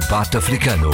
Debate 0.00 0.36
Africano. 0.38 0.90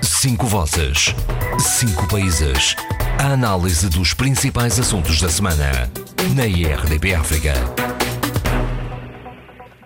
Cinco 0.00 0.46
vozes. 0.46 1.14
Cinco 1.60 2.08
países. 2.08 2.74
A 3.18 3.34
análise 3.34 3.90
dos 3.90 4.14
principais 4.14 4.80
assuntos 4.80 5.20
da 5.20 5.28
semana. 5.28 5.92
Na 6.34 6.46
IRDP 6.46 7.12
África. 7.12 7.52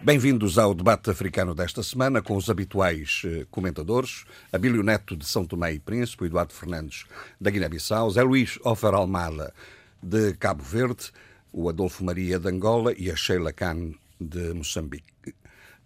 Bem-vindos 0.00 0.58
ao 0.58 0.74
debate 0.74 1.10
africano 1.10 1.56
desta 1.56 1.82
semana 1.82 2.22
com 2.22 2.36
os 2.36 2.48
habituais 2.48 3.22
eh, 3.24 3.46
comentadores, 3.50 4.24
Abílio 4.52 4.84
Neto 4.84 5.16
de 5.16 5.26
São 5.26 5.44
Tomé 5.44 5.72
e 5.72 5.80
Príncipe, 5.80 6.26
Eduardo 6.26 6.52
Fernandes 6.52 7.06
da 7.40 7.50
Guiné-Bissau, 7.50 8.12
Zé 8.12 8.22
Luís 8.22 8.60
Ofer 8.62 8.94
Almada 8.94 9.52
de 10.00 10.34
Cabo 10.34 10.62
Verde, 10.62 11.10
o 11.52 11.68
Adolfo 11.68 12.04
Maria 12.04 12.38
de 12.38 12.48
Angola 12.48 12.94
e 12.96 13.10
a 13.10 13.16
Sheila 13.16 13.52
Khan 13.52 13.90
de 14.20 14.54
Moçambique. 14.54 15.10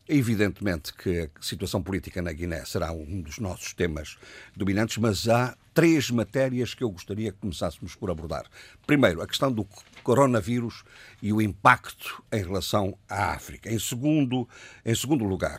Evidentemente 0.07 0.93
que 0.93 1.31
a 1.35 1.43
situação 1.43 1.83
política 1.83 2.21
na 2.21 2.31
Guiné 2.31 2.63
será 2.67 2.93
um 2.93 3.23
dos 3.23 3.39
nossos 3.39 3.73
temas 3.73 4.19
dominantes, 4.55 4.99
mas 4.99 5.27
há 5.29 5.57
três 5.73 6.11
matérias 6.11 6.75
que 6.75 6.85
eu 6.85 6.91
gostaria 6.91 7.33
que 7.33 7.39
começássemos 7.39 7.95
por 7.95 8.11
abordar. 8.11 8.45
Primeiro, 8.87 9.23
a 9.23 9.27
questão 9.27 9.51
do 9.51 9.67
coronavírus 10.03 10.85
e 11.23 11.33
o 11.33 11.41
impacto 11.41 12.23
em 12.31 12.43
relação 12.43 12.99
à 13.09 13.33
África. 13.33 13.73
Em 13.73 13.79
segundo, 13.79 14.47
em 14.85 14.95
segundo 14.95 15.25
lugar, 15.25 15.59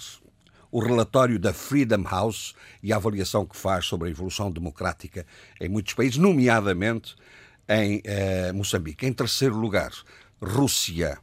o 0.71 0.79
relatório 0.79 1.39
da 1.39 1.51
Freedom 1.51 2.03
House 2.03 2.53
e 2.83 2.93
a 2.93 2.97
avaliação 2.97 3.47
que 3.47 3.57
faz 3.57 3.85
sobre 3.85 4.09
a 4.09 4.11
evolução 4.11 4.51
democrática 4.51 5.25
em 5.59 5.67
muitos 5.67 5.95
países, 5.95 6.17
nomeadamente 6.17 7.15
em 7.67 7.99
eh, 8.03 8.51
Moçambique. 8.51 9.07
Em 9.07 9.13
terceiro 9.13 9.55
lugar, 9.55 9.91
Rússia 10.39 11.17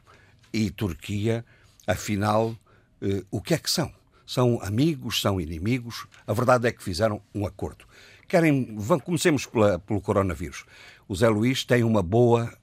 e 0.53 0.71
Turquia, 0.71 1.45
afinal, 1.87 2.57
eh, 3.03 3.25
o 3.31 3.43
que 3.43 3.55
é 3.55 3.59
que 3.59 3.71
são? 3.71 3.93
São 4.25 4.61
amigos, 4.63 5.21
são 5.21 5.41
inimigos? 5.41 6.07
A 6.27 6.33
verdade 6.33 6.69
é 6.69 6.73
que 6.73 6.83
fizeram 6.83 7.21
um 7.35 7.45
acordo. 7.45 7.85
Querem, 8.29 8.77
vão, 8.77 8.99
comecemos 9.01 9.45
pela, 9.45 9.79
pelo 9.81 10.01
coronavírus. 10.01 10.65
O 11.09 11.15
Zé 11.15 11.29
Luís 11.29 11.65
tem 11.65 11.83
uma 11.83 12.03
boa 12.03 12.57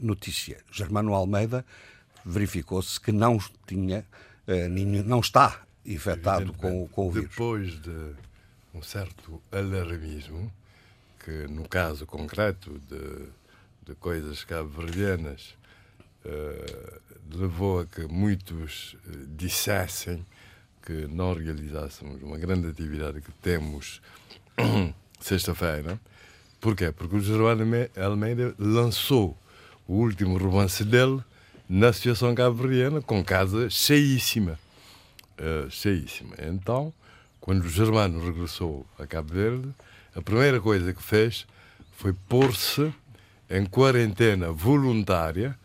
notícia. 0.00 0.58
Germano 0.70 1.14
Almeida 1.14 1.64
verificou-se 2.24 3.00
que 3.00 3.10
não 3.10 3.38
tinha, 3.66 4.06
eh, 4.46 4.68
não 4.68 5.20
está 5.20 5.62
infectado 5.84 6.52
com, 6.52 6.86
com 6.88 7.08
o 7.08 7.10
vírus. 7.10 7.30
Depois 7.30 7.80
de 7.80 8.14
um 8.74 8.82
certo 8.82 9.40
alarmismo, 9.50 10.52
que 11.24 11.48
no 11.48 11.66
caso 11.66 12.04
concreto 12.06 12.78
de, 12.80 13.28
de 13.86 13.94
coisas 13.96 14.44
cabo-verdianas 14.44 15.54
uh, 16.26 17.00
levou 17.34 17.80
a 17.80 17.86
que 17.86 18.06
muitos 18.06 18.94
uh, 18.94 19.26
dissessem 19.36 20.24
que 20.84 21.06
nós 21.08 21.38
realizássemos 21.38 22.22
uma 22.22 22.38
grande 22.38 22.68
atividade 22.68 23.20
que 23.20 23.32
temos 23.42 24.00
sexta-feira. 25.20 26.00
Porquê? 26.60 26.92
Porque 26.92 27.16
o 27.16 27.20
Germano 27.20 27.64
Almeida 27.96 28.54
lançou 28.58 29.36
o 29.86 29.94
último 29.94 30.38
romance 30.38 30.84
dele 30.84 31.20
na 31.68 31.88
Associação 31.88 32.34
Cabo-Verdiana, 32.34 33.00
com 33.00 33.24
casa 33.24 33.68
cheíssima. 33.68 34.58
Uh, 35.38 35.70
cheíssima. 35.70 36.34
Então, 36.38 36.92
quando 37.40 37.64
o 37.64 37.68
Germano 37.68 38.24
regressou 38.24 38.86
a 38.98 39.06
Cabo 39.06 39.32
Verde, 39.32 39.68
a 40.14 40.22
primeira 40.22 40.60
coisa 40.60 40.92
que 40.92 41.02
fez 41.02 41.46
foi 41.92 42.12
pôr-se 42.12 42.92
em 43.48 43.64
quarentena 43.64 44.50
voluntária, 44.50 45.56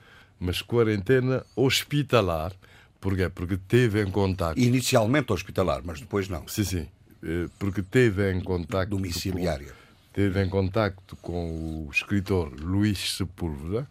mas 0.42 0.59
quarentena 0.64 1.45
hospitalar. 1.56 2.52
Porquê? 3.00 3.30
Porque 3.30 3.58
teve 3.58 4.02
em 4.02 4.09
contato. 4.09 4.58
Inicialmente 4.59 5.31
hospitalar, 5.31 5.81
mas 5.86 6.02
depois 6.02 6.28
não. 6.28 6.47
Sim, 6.47 6.64
sim. 6.64 6.88
Eh, 7.23 7.47
porque 7.59 7.84
teve 7.84 8.31
em 8.31 8.42
contato. 8.42 8.89
Domiciliária. 8.89 9.72
teve 10.12 10.44
em 10.44 10.50
contacto 10.50 11.16
com 11.17 11.86
o 11.86 11.92
escritor 11.92 12.52
Luís 12.59 13.16
Sepúlveda, 13.16 13.88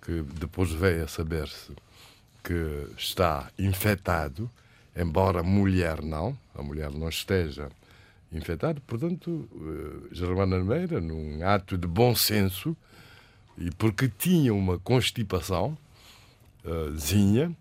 que 0.00 0.22
depois 0.38 0.70
veio 0.70 1.04
a 1.04 1.08
saber-se 1.08 1.72
que 2.42 2.86
está 2.96 3.50
infectado, 3.58 4.48
embora 4.96 5.40
a 5.40 5.42
mulher 5.42 6.02
não, 6.02 6.38
a 6.54 6.62
mulher 6.62 6.92
não 6.92 7.08
esteja 7.08 7.68
infectada. 8.32 8.80
Portanto, 8.86 9.28
uh, 9.52 10.08
Germano 10.12 10.54
Almeida, 10.54 11.00
num 11.00 11.44
ato 11.44 11.76
de 11.76 11.88
bom 11.88 12.14
senso, 12.14 12.76
e 13.60 13.70
porque 13.70 14.08
tinha 14.08 14.54
uma 14.54 14.78
constipação, 14.78 15.76
uh, 16.64 16.96
zinha, 16.96 17.54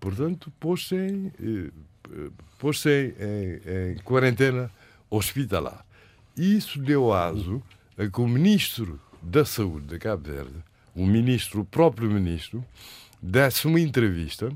portanto, 0.00 0.50
pôs-se 0.58 0.96
em, 0.96 1.26
uh, 1.26 2.32
pôs 2.58 2.84
em, 2.86 2.90
em, 2.90 3.92
em 3.92 3.96
quarentena 3.98 4.70
hospitalar. 5.10 5.84
Isso 6.36 6.80
deu 6.80 7.12
aso 7.12 7.62
a 7.96 8.08
que 8.08 8.20
o 8.20 8.26
ministro 8.26 8.98
da 9.22 9.44
Saúde 9.44 9.86
de 9.86 9.98
Cabo 9.98 10.24
Verde, 10.28 10.56
o 10.94 11.06
ministro, 11.06 11.60
o 11.60 11.64
próprio 11.64 12.10
ministro, 12.10 12.64
desse 13.22 13.66
uma 13.66 13.80
entrevista 13.80 14.50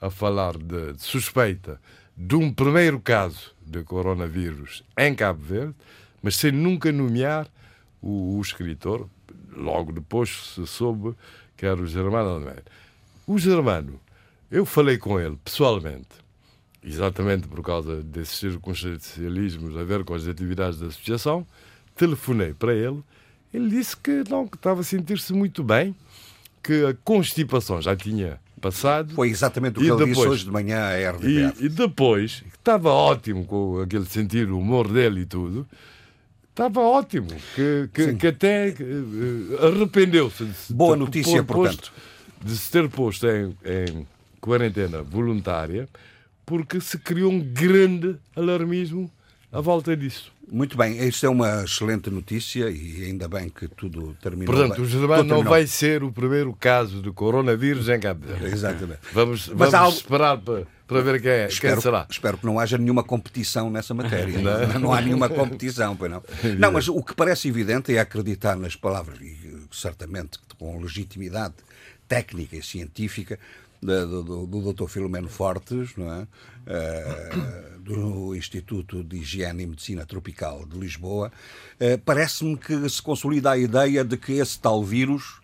a 0.00 0.10
falar 0.10 0.56
de, 0.56 0.94
de 0.94 1.02
suspeita 1.02 1.80
de 2.16 2.34
um 2.34 2.52
primeiro 2.52 3.00
caso 3.00 3.54
de 3.64 3.82
coronavírus 3.84 4.82
em 4.98 5.14
Cabo 5.14 5.42
Verde, 5.42 5.74
mas 6.20 6.36
sem 6.36 6.52
nunca 6.52 6.90
nomear 6.92 7.48
o, 8.00 8.36
o 8.36 8.40
escritor. 8.40 9.08
Logo 9.54 9.92
depois 9.92 10.54
se 10.54 10.66
soube 10.66 11.14
que 11.56 11.66
era 11.66 11.80
o 11.80 11.86
Germano 11.86 12.30
Almeida. 12.30 12.64
O 13.26 13.38
Germano, 13.38 14.00
eu 14.50 14.66
falei 14.66 14.98
com 14.98 15.20
ele 15.20 15.38
pessoalmente, 15.44 16.08
exatamente 16.82 17.46
por 17.46 17.62
causa 17.62 18.02
desses 18.02 18.38
circunstancialismos 18.38 19.76
a 19.76 19.84
ver 19.84 20.04
com 20.04 20.14
as 20.14 20.26
atividades 20.26 20.80
da 20.80 20.86
associação, 20.86 21.46
telefonei 21.94 22.52
para 22.54 22.74
ele. 22.74 23.02
Ele 23.52 23.68
disse 23.68 23.96
que 23.96 24.24
não, 24.28 24.48
que 24.48 24.56
estava 24.56 24.80
a 24.80 24.84
sentir-se 24.84 25.32
muito 25.32 25.62
bem, 25.62 25.94
que 26.62 26.84
a 26.84 26.94
constipação 27.04 27.80
já 27.80 27.94
tinha 27.94 28.40
passado. 28.60 29.14
Foi 29.14 29.28
exatamente 29.28 29.78
o 29.78 29.82
que 29.82 29.88
ele 29.88 29.96
depois, 29.96 30.16
disse 30.16 30.28
hoje 30.28 30.44
de 30.44 30.50
manhã 30.50 30.80
à 30.80 31.10
RDP. 31.10 31.60
E, 31.60 31.66
e 31.66 31.68
depois, 31.68 32.42
estava 32.46 32.90
ótimo 32.90 33.44
com 33.44 33.80
aquele 33.80 34.06
sentido, 34.06 34.56
o 34.56 34.60
humor 34.60 34.88
dele 34.88 35.20
e 35.20 35.26
tudo, 35.26 35.66
estava 36.52 36.80
ótimo, 36.80 37.28
que, 37.54 37.88
que, 37.92 38.14
que 38.14 38.26
até 38.26 38.68
uh, 38.68 39.66
arrependeu-se 39.66 40.44
de 40.44 40.54
se 40.54 40.72
Boa 40.72 40.96
notícia, 40.96 41.42
portanto. 41.42 41.92
de 42.44 42.56
se 42.56 42.70
ter 42.70 42.88
posto 42.88 43.26
em, 43.26 43.56
em 43.64 44.06
quarentena 44.40 45.02
voluntária, 45.02 45.88
porque 46.44 46.80
se 46.80 46.98
criou 46.98 47.32
um 47.32 47.40
grande 47.40 48.16
alarmismo 48.36 49.10
à 49.50 49.60
volta 49.60 49.96
disso. 49.96 50.31
Muito 50.50 50.76
bem, 50.76 50.98
isto 51.08 51.24
é 51.24 51.28
uma 51.28 51.64
excelente 51.64 52.10
notícia 52.10 52.68
e 52.68 53.04
ainda 53.04 53.26
bem 53.28 53.48
que 53.48 53.68
tudo 53.68 54.14
terminou. 54.20 54.54
Portanto, 54.54 54.82
o 54.82 54.86
Germano 54.86 55.24
não 55.24 55.42
vai 55.42 55.66
ser 55.66 56.02
o 56.02 56.12
primeiro 56.12 56.52
caso 56.54 57.00
de 57.00 57.10
coronavírus 57.10 57.88
em 57.88 57.98
Cabo 57.98 58.26
Verde. 58.26 58.46
Exatamente. 58.46 59.00
Vamos, 59.12 59.46
vamos 59.48 59.72
algo... 59.74 59.96
esperar 59.96 60.38
para, 60.38 60.66
para 60.86 61.00
ver 61.00 61.22
quem, 61.22 61.30
é, 61.30 61.46
espero, 61.46 61.74
quem 61.74 61.82
será. 61.82 62.06
Espero 62.10 62.36
que 62.36 62.44
não 62.44 62.58
haja 62.58 62.76
nenhuma 62.76 63.02
competição 63.02 63.70
nessa 63.70 63.94
matéria. 63.94 64.38
não, 64.72 64.80
não 64.80 64.92
há 64.92 65.00
nenhuma 65.00 65.28
competição, 65.28 65.96
pois 65.96 66.10
não. 66.10 66.22
Não, 66.58 66.72
mas 66.72 66.88
o 66.88 67.02
que 67.02 67.14
parece 67.14 67.48
evidente 67.48 67.94
é 67.94 67.98
acreditar 67.98 68.56
nas 68.56 68.76
palavras, 68.76 69.18
e 69.20 69.38
certamente 69.70 70.38
com 70.58 70.80
legitimidade 70.80 71.54
técnica 72.06 72.56
e 72.56 72.62
científica, 72.62 73.38
do, 73.82 74.22
do, 74.22 74.46
do 74.46 74.72
Dr. 74.72 74.86
Filomeno 74.86 75.28
Fortes, 75.28 75.96
não 75.96 76.12
é? 76.12 76.22
Uh, 76.62 77.80
do 77.80 78.36
Instituto 78.36 79.02
de 79.02 79.16
Higiene 79.16 79.64
e 79.64 79.66
Medicina 79.66 80.06
Tropical 80.06 80.64
de 80.64 80.78
Lisboa, 80.78 81.32
uh, 81.80 81.98
parece-me 82.04 82.56
que 82.56 82.88
se 82.88 83.02
consolida 83.02 83.50
a 83.50 83.58
ideia 83.58 84.04
de 84.04 84.16
que 84.16 84.34
esse 84.34 84.60
tal 84.60 84.84
vírus, 84.84 85.40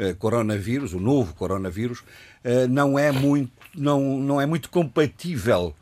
uh, 0.00 0.16
coronavírus, 0.18 0.94
o 0.94 1.00
novo 1.00 1.34
coronavírus, 1.34 2.02
não, 2.68 2.98
é 2.98 3.12
muito, 3.12 3.52
não, 3.72 4.18
não 4.18 4.40
é 4.40 4.46
muito 4.46 4.68
compatível 4.68 5.76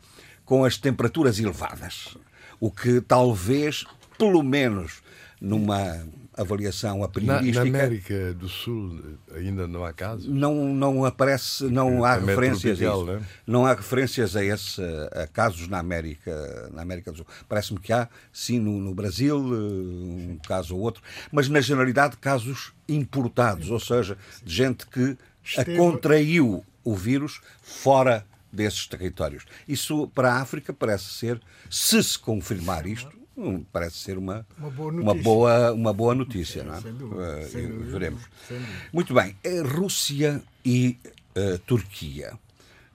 com 0.45 0.63
as 0.63 0.77
temperaturas 0.77 1.39
elevadas. 1.39 2.15
O 2.59 2.69
que 2.69 3.01
talvez, 3.01 3.83
pelo 4.15 4.43
menos 4.43 5.01
numa 5.41 6.05
avaliação 6.33 7.03
a 7.03 7.09
priorística. 7.09 7.59
Na, 7.59 7.71
na, 7.71 7.79
América 7.79 8.33
do 8.33 8.47
Sul 8.47 9.17
ainda 9.35 9.67
não 9.67 9.83
há 9.83 9.91
casos? 9.91 10.27
Não, 10.27 10.73
não 10.73 11.03
aparece, 11.05 11.65
não 11.65 12.03
há 12.05 12.15
referências 12.15 12.77
tropical, 12.77 13.01
a 13.01 13.03
isso. 13.03 13.19
Né? 13.19 13.27
Não 13.45 13.65
há 13.65 13.73
referências 13.73 14.35
a, 14.35 14.43
esse, 14.43 14.81
a 15.13 15.27
casos 15.27 15.67
na 15.67 15.79
América, 15.79 16.69
na 16.73 16.81
América 16.81 17.11
do 17.11 17.17
Sul. 17.17 17.27
Parece-me 17.49 17.79
que 17.79 17.91
há, 17.91 18.07
sim, 18.31 18.59
no, 18.59 18.79
no, 18.79 18.93
Brasil, 18.93 19.37
um 19.37 20.39
caso 20.47 20.75
ou 20.75 20.81
outro, 20.81 21.03
mas 21.31 21.49
na 21.49 21.59
generalidade 21.59 22.17
casos 22.17 22.73
importados, 22.87 23.69
ou 23.69 23.79
seja, 23.79 24.17
de 24.43 24.53
gente 24.53 24.85
que 24.87 25.17
Esteve... 25.43 25.75
contraiu 25.75 26.65
o 26.83 26.95
vírus 26.95 27.41
fora 27.61 28.25
desses 28.51 28.85
territórios. 28.87 29.45
Isso 29.67 30.07
para 30.13 30.33
a 30.33 30.41
África 30.41 30.73
parece 30.73 31.05
ser, 31.05 31.41
se 31.69 32.03
se 32.03 32.19
confirmar 32.19 32.85
isto, 32.85 33.20
Hum, 33.37 33.63
parece 33.71 33.97
ser 33.97 34.17
uma, 34.17 34.45
uma, 34.57 34.69
boa, 34.69 34.91
notícia. 34.91 35.11
uma, 35.11 35.23
boa, 35.23 35.73
uma 35.73 35.93
boa 35.93 36.15
notícia. 36.15 36.63
não 36.63 36.75
é? 36.75 36.81
Sem 36.81 36.93
dúvida, 36.93 37.21
uh, 37.21 37.49
sem 37.49 37.67
dúvida, 37.67 37.91
veremos. 37.91 38.21
Sem 38.47 38.57
dúvida. 38.57 38.77
Muito 38.91 39.13
bem. 39.13 39.35
Rússia 39.65 40.41
e 40.65 40.97
uh, 41.35 41.57
Turquia. 41.59 42.33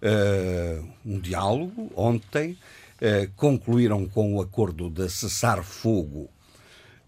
Uh, 0.02 0.88
um 1.04 1.18
diálogo 1.18 1.90
ontem 1.96 2.56
concluíram 3.36 4.08
com 4.08 4.36
o 4.36 4.40
acordo 4.40 4.88
de 4.88 5.06
cessar-fogo 5.10 6.30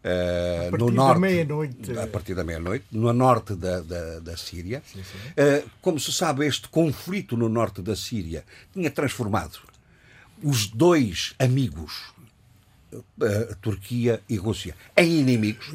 a 0.05 0.71
partir 0.71 0.85
no 0.85 0.91
da 0.91 0.97
norte, 0.97 1.21
meia-noite. 1.21 1.99
a 1.99 2.07
partir 2.07 2.35
da 2.35 2.45
meia-noite, 2.45 2.85
no 2.93 3.13
norte 3.13 3.55
da, 3.55 3.81
da, 3.81 4.21
da 4.21 4.37
Síria. 4.37 4.83
sim. 4.87 5.01
Eh, 5.37 5.65
como 5.83 5.99
se 5.99 6.13
sabe, 6.13 6.47
este 6.47 6.69
conflito 6.69 7.37
no 7.37 7.49
norte 7.49 7.83
da 7.83 7.97
Síria 7.97 8.45
tinha 8.73 8.91
transformado 8.91 9.59
os 10.43 10.67
dois 10.69 11.35
amigos, 11.39 12.13
eh, 12.93 13.55
Turquia 13.61 14.21
e 14.29 14.37
Rússia, 14.37 14.75
em 14.97 15.21
inimigos, 15.21 15.73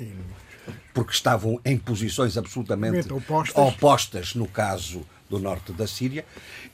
porque 0.93 1.11
estavam 1.11 1.59
em 1.65 1.77
posições 1.77 2.37
absolutamente 2.37 3.11
opostas. 3.11 3.55
opostas 3.55 4.35
no 4.35 4.47
caso 4.47 5.05
do 5.29 5.39
norte 5.39 5.71
da 5.73 5.87
Síria 5.87 6.25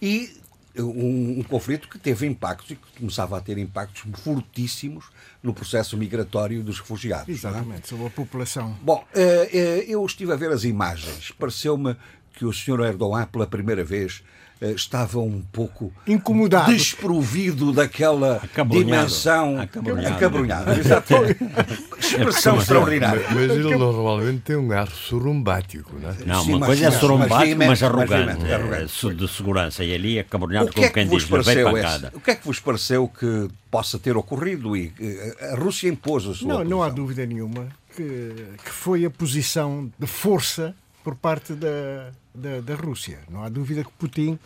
e 0.01 0.39
um, 0.77 1.39
um 1.39 1.43
conflito 1.43 1.87
que 1.87 1.97
teve 1.97 2.27
impactos 2.27 2.71
e 2.71 2.75
que 2.75 2.99
começava 2.99 3.37
a 3.37 3.41
ter 3.41 3.57
impactos 3.57 4.03
fortíssimos 4.21 5.05
no 5.41 5.53
processo 5.53 5.97
migratório 5.97 6.63
dos 6.63 6.79
refugiados. 6.79 7.29
é? 7.29 7.31
Exatamente, 7.31 7.87
sobre 7.87 8.07
a 8.07 8.09
população. 8.09 8.77
Bom, 8.81 9.03
eh, 9.13 9.49
eh, 9.51 9.85
eu 9.87 10.05
estive 10.05 10.31
a 10.31 10.35
ver 10.35 10.51
as 10.51 10.63
imagens. 10.63 11.31
Pareceu-me 11.31 11.95
que 12.33 12.45
o 12.45 12.53
Sr. 12.53 12.81
Erdogan, 12.81 13.25
pela 13.25 13.47
primeira 13.47 13.83
vez, 13.83 14.23
eh, 14.23 14.38
estava 14.61 15.19
um 15.19 15.41
pouco 15.41 15.93
Incomodado. 16.05 16.71
desprovido 16.73 17.71
daquela 17.71 18.37
Acabrunhado. 18.37 18.85
dimensão 18.85 19.59
Acabrunhado. 19.61 20.15
acabrunhada. 20.15 20.77
Exato. 20.79 21.13
Expressão 21.99 22.57
extraordinária. 22.59 23.23
Mas 23.33 23.51
ele 23.51 23.75
normalmente 23.77 24.41
tem 24.41 24.55
um 24.55 24.71
ar 24.71 24.89
sorumbático, 24.89 25.97
não 25.99 26.09
é? 26.09 26.15
Não, 26.25 26.43
Sim, 26.43 26.53
uma 26.55 26.65
coisa 26.65 26.85
é 26.85 26.89
mas- 26.89 26.99
sorumbático, 26.99 27.57
mas 27.57 27.67
mas, 27.67 27.83
arrogante. 27.83 28.45
é, 28.45 29.13
de 29.15 29.27
segurança. 29.27 29.83
E 29.83 29.93
ali 29.93 30.19
acabronado, 30.19 30.65
O 30.65 30.69
que 30.69 30.73
como 30.75 30.85
é 30.85 30.89
que 30.89 30.93
quem 30.95 31.07
vos 31.07 31.23
diz, 31.23 31.31
levei 31.31 31.63
pancada. 31.63 32.11
O 32.15 32.19
que 32.19 32.31
é 32.31 32.35
que 32.35 32.45
vos 32.45 32.59
pareceu 32.59 33.07
que 33.07 33.47
possa 33.71 33.97
ter 33.99 34.17
ocorrido 34.17 34.75
e 34.75 34.91
eh, 34.99 35.51
a 35.53 35.55
Rússia 35.55 35.87
impôs 35.87 36.25
a 36.25 36.33
sua 36.33 36.47
Não, 36.47 36.63
não 36.63 36.77
há 36.83 36.85
posição? 36.87 36.95
dúvida 36.95 37.25
nenhuma 37.25 37.67
que, 37.95 38.33
que 38.63 38.69
foi 38.71 39.05
a 39.05 39.09
posição 39.09 39.91
de 39.97 40.07
força 40.07 40.73
por 41.03 41.15
parte 41.15 41.53
da, 41.53 42.11
da, 42.33 42.61
da 42.61 42.75
Rússia. 42.75 43.19
Não 43.29 43.43
há 43.43 43.49
dúvida 43.49 43.83
que 43.83 43.91
Putin, 43.93 44.37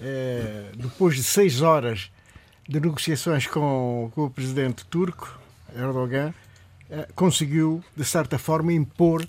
eh, 0.00 0.70
depois 0.76 1.16
de 1.16 1.22
seis 1.22 1.60
horas 1.62 2.10
de 2.68 2.78
negociações 2.80 3.46
com, 3.46 4.10
com 4.14 4.24
o 4.26 4.30
presidente 4.30 4.84
turco, 4.86 5.38
Erdogan, 5.74 6.32
eh, 6.90 7.08
conseguiu, 7.14 7.82
de 7.96 8.04
certa 8.04 8.38
forma, 8.38 8.72
impor, 8.72 9.24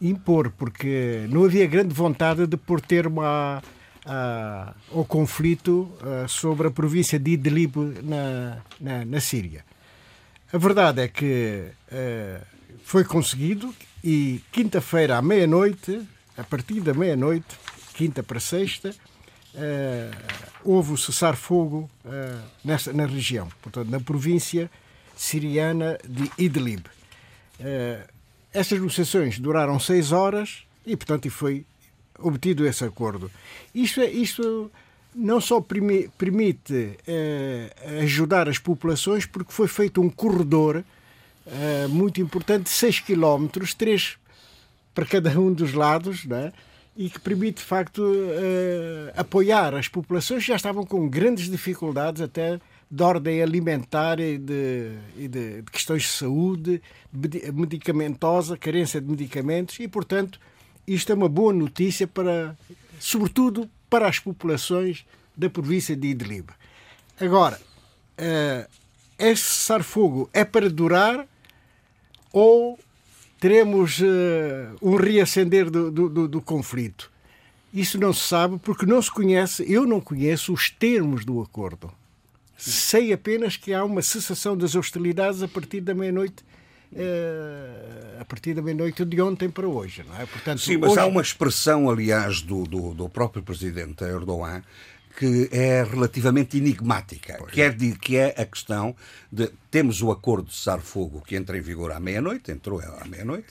impor, 0.00 0.50
porque 0.50 1.26
não 1.30 1.44
havia 1.44 1.66
grande 1.66 1.94
vontade 1.94 2.46
de 2.46 2.56
pôr 2.56 2.80
termo 2.80 3.22
a, 3.22 3.62
a- 4.04 4.74
ao 4.92 5.04
conflito 5.04 5.90
eh, 6.02 6.26
sobre 6.28 6.68
a 6.68 6.70
província 6.70 7.18
de 7.18 7.32
Idlib 7.32 7.76
na, 8.02 8.58
na, 8.80 9.04
na 9.04 9.20
Síria. 9.20 9.64
A 10.52 10.58
verdade 10.58 11.00
é 11.02 11.08
que 11.08 11.64
foi 12.84 13.02
conseguido 13.02 13.74
e 14.04 14.40
quinta-feira 14.52 15.16
à 15.18 15.22
meia-noite, 15.22 16.00
a 16.36 16.42
partir 16.42 16.80
da 16.80 16.94
meia-noite, 16.94 17.46
quinta 17.94 18.22
para 18.22 18.40
sexta, 18.40 18.94
eh, 19.54 20.10
houve 20.64 20.92
o 20.92 20.96
cessar-fogo 20.96 21.88
eh, 22.04 22.38
nessa, 22.64 22.92
na 22.92 23.06
região, 23.06 23.48
portanto, 23.62 23.88
na 23.88 24.00
província 24.00 24.70
siriana 25.16 25.98
de 26.08 26.30
Idlib. 26.38 26.86
Eh, 27.60 28.06
essas 28.52 28.78
negociações 28.78 29.38
duraram 29.38 29.78
seis 29.78 30.12
horas 30.12 30.64
e, 30.86 30.96
portanto, 30.96 31.30
foi 31.30 31.64
obtido 32.18 32.66
esse 32.66 32.84
acordo. 32.84 33.30
Isto, 33.74 34.00
é, 34.00 34.10
isto 34.10 34.70
não 35.14 35.40
só 35.40 35.60
permite 35.60 36.98
eh, 37.06 38.00
ajudar 38.02 38.48
as 38.48 38.58
populações, 38.58 39.26
porque 39.26 39.52
foi 39.52 39.68
feito 39.68 40.00
um 40.00 40.10
corredor 40.10 40.84
eh, 41.46 41.86
muito 41.88 42.20
importante 42.20 42.64
de 42.64 42.70
6 42.70 43.00
km, 43.00 43.46
3 43.76 44.16
para 44.94 45.04
cada 45.04 45.30
um 45.40 45.52
dos 45.52 45.72
lados, 45.72 46.24
não 46.24 46.36
é? 46.36 46.52
e 46.96 47.10
que 47.10 47.18
permite, 47.18 47.56
de 47.56 47.64
facto, 47.64 48.02
eh, 48.30 49.12
apoiar 49.16 49.74
as 49.74 49.88
populações 49.88 50.42
que 50.44 50.48
já 50.48 50.54
estavam 50.54 50.84
com 50.86 51.08
grandes 51.08 51.50
dificuldades, 51.50 52.22
até 52.22 52.60
de 52.88 53.02
ordem 53.02 53.42
alimentar 53.42 54.20
e 54.20 54.38
de, 54.38 54.92
e 55.16 55.26
de- 55.26 55.62
de 55.62 55.70
questões 55.72 56.02
de 56.02 56.08
saúde, 56.08 56.80
medi- 57.12 57.50
medicamentosa, 57.50 58.56
carência 58.56 59.00
de 59.00 59.10
medicamentos, 59.10 59.80
e, 59.80 59.88
portanto, 59.88 60.38
isto 60.86 61.10
é 61.10 61.14
uma 61.16 61.28
boa 61.28 61.52
notícia 61.52 62.06
para, 62.06 62.56
sobretudo, 63.00 63.68
para 63.90 64.06
as 64.06 64.20
populações 64.20 65.04
da 65.36 65.50
província 65.50 65.96
de 65.96 66.06
Idlib. 66.06 66.50
Agora, 67.20 67.60
eh, 68.16 68.68
esse 69.18 69.42
cessar-fogo 69.42 70.30
é 70.32 70.44
para 70.44 70.70
durar 70.70 71.26
ou 72.32 72.78
teremos 73.44 74.00
eh, 74.02 74.68
um 74.80 74.96
reacender 74.96 75.68
do, 75.70 75.90
do, 75.90 76.08
do- 76.08 76.28
do 76.28 76.40
conflito? 76.40 77.12
Isso 77.74 77.98
não 78.00 78.10
se 78.10 78.26
sabe 78.26 78.58
porque 78.58 78.86
não 78.86 79.02
se 79.02 79.10
conhece, 79.10 79.70
eu 79.70 79.84
não 79.86 80.00
conheço 80.00 80.50
os 80.50 80.70
termos 80.70 81.26
do 81.26 81.42
acordo. 81.42 81.92
Sei 82.56 83.12
apenas 83.12 83.58
que 83.58 83.74
há 83.74 83.84
uma 83.84 84.00
cessação 84.00 84.56
das 84.56 84.74
hostilidades 84.74 85.42
a 85.42 85.48
partir 85.48 85.82
da 85.82 85.92
meia-noite, 85.92 86.42
eh, 86.96 88.16
a 88.18 88.24
partir 88.24 88.54
da 88.54 88.62
meia-noite 88.62 89.04
de 89.04 89.20
ontem 89.20 89.50
para 89.50 89.68
hoje, 89.68 90.02
não 90.08 90.18
é? 90.18 90.24
Portanto, 90.24 90.60
Sim, 90.62 90.78
mas 90.78 90.92
hoje- 90.92 91.00
há 91.00 91.06
uma 91.06 91.20
expressão, 91.20 91.90
aliás, 91.90 92.40
do, 92.40 92.64
do, 92.64 92.94
do 92.94 93.08
próprio 93.10 93.42
presidente 93.42 94.02
Erdogan 94.04 94.62
que 95.18 95.48
é 95.52 95.82
relativamente 95.84 96.56
enigmática, 96.56 97.42
que 97.52 97.60
é, 97.62 97.70
de- 97.70 97.96
que 97.96 98.16
é 98.16 98.34
a 98.36 98.44
questão 98.44 98.94
de 99.30 99.48
temos 99.70 100.02
o 100.02 100.10
acordo 100.10 100.48
de 100.48 100.54
cessar-fogo 100.54 101.20
que 101.26 101.36
entra 101.36 101.56
em 101.56 101.60
vigor 101.60 101.92
à 101.92 102.00
meia-noite, 102.00 102.50
entrou 102.50 102.80
à 102.80 103.04
meia-noite, 103.06 103.48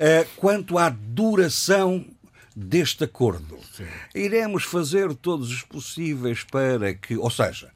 Eh, 0.00 0.24
quanto 0.36 0.78
à 0.78 0.88
duração 0.90 2.04
deste 2.54 3.02
acordo. 3.02 3.58
Iremos 4.14 4.62
fazer 4.62 5.12
todos 5.14 5.50
os 5.50 5.62
possíveis 5.62 6.44
para 6.44 6.94
que, 6.94 7.16
ou 7.16 7.28
seja, 7.30 7.70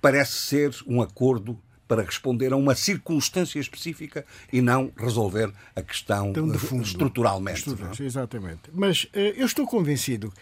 parece 0.00 0.32
ser 0.32 0.74
um 0.86 1.02
acordo 1.02 1.60
para 1.86 2.02
responder 2.02 2.50
a 2.54 2.56
uma 2.56 2.74
circunstância 2.74 3.60
específica 3.60 4.24
e 4.50 4.62
não 4.62 4.90
resolver 4.96 5.52
a 5.76 5.82
questão 5.82 6.30
Então, 6.30 6.48
de 6.48 6.56
fundo. 6.58 6.82
estruturalmente. 6.82 7.58
Estruturais, 7.58 7.98
não 7.98 8.04
é? 8.04 8.08
Exatamente. 8.08 8.60
Mas 8.72 9.06
eh, 9.12 9.34
eu 9.36 9.44
estou 9.44 9.66
convencido. 9.66 10.32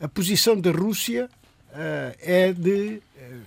A 0.00 0.08
posição 0.08 0.60
da 0.60 0.70
Rússia 0.70 1.28
eh, 1.72 2.16
é 2.20 2.52
de 2.52 3.00
eh, 3.16 3.38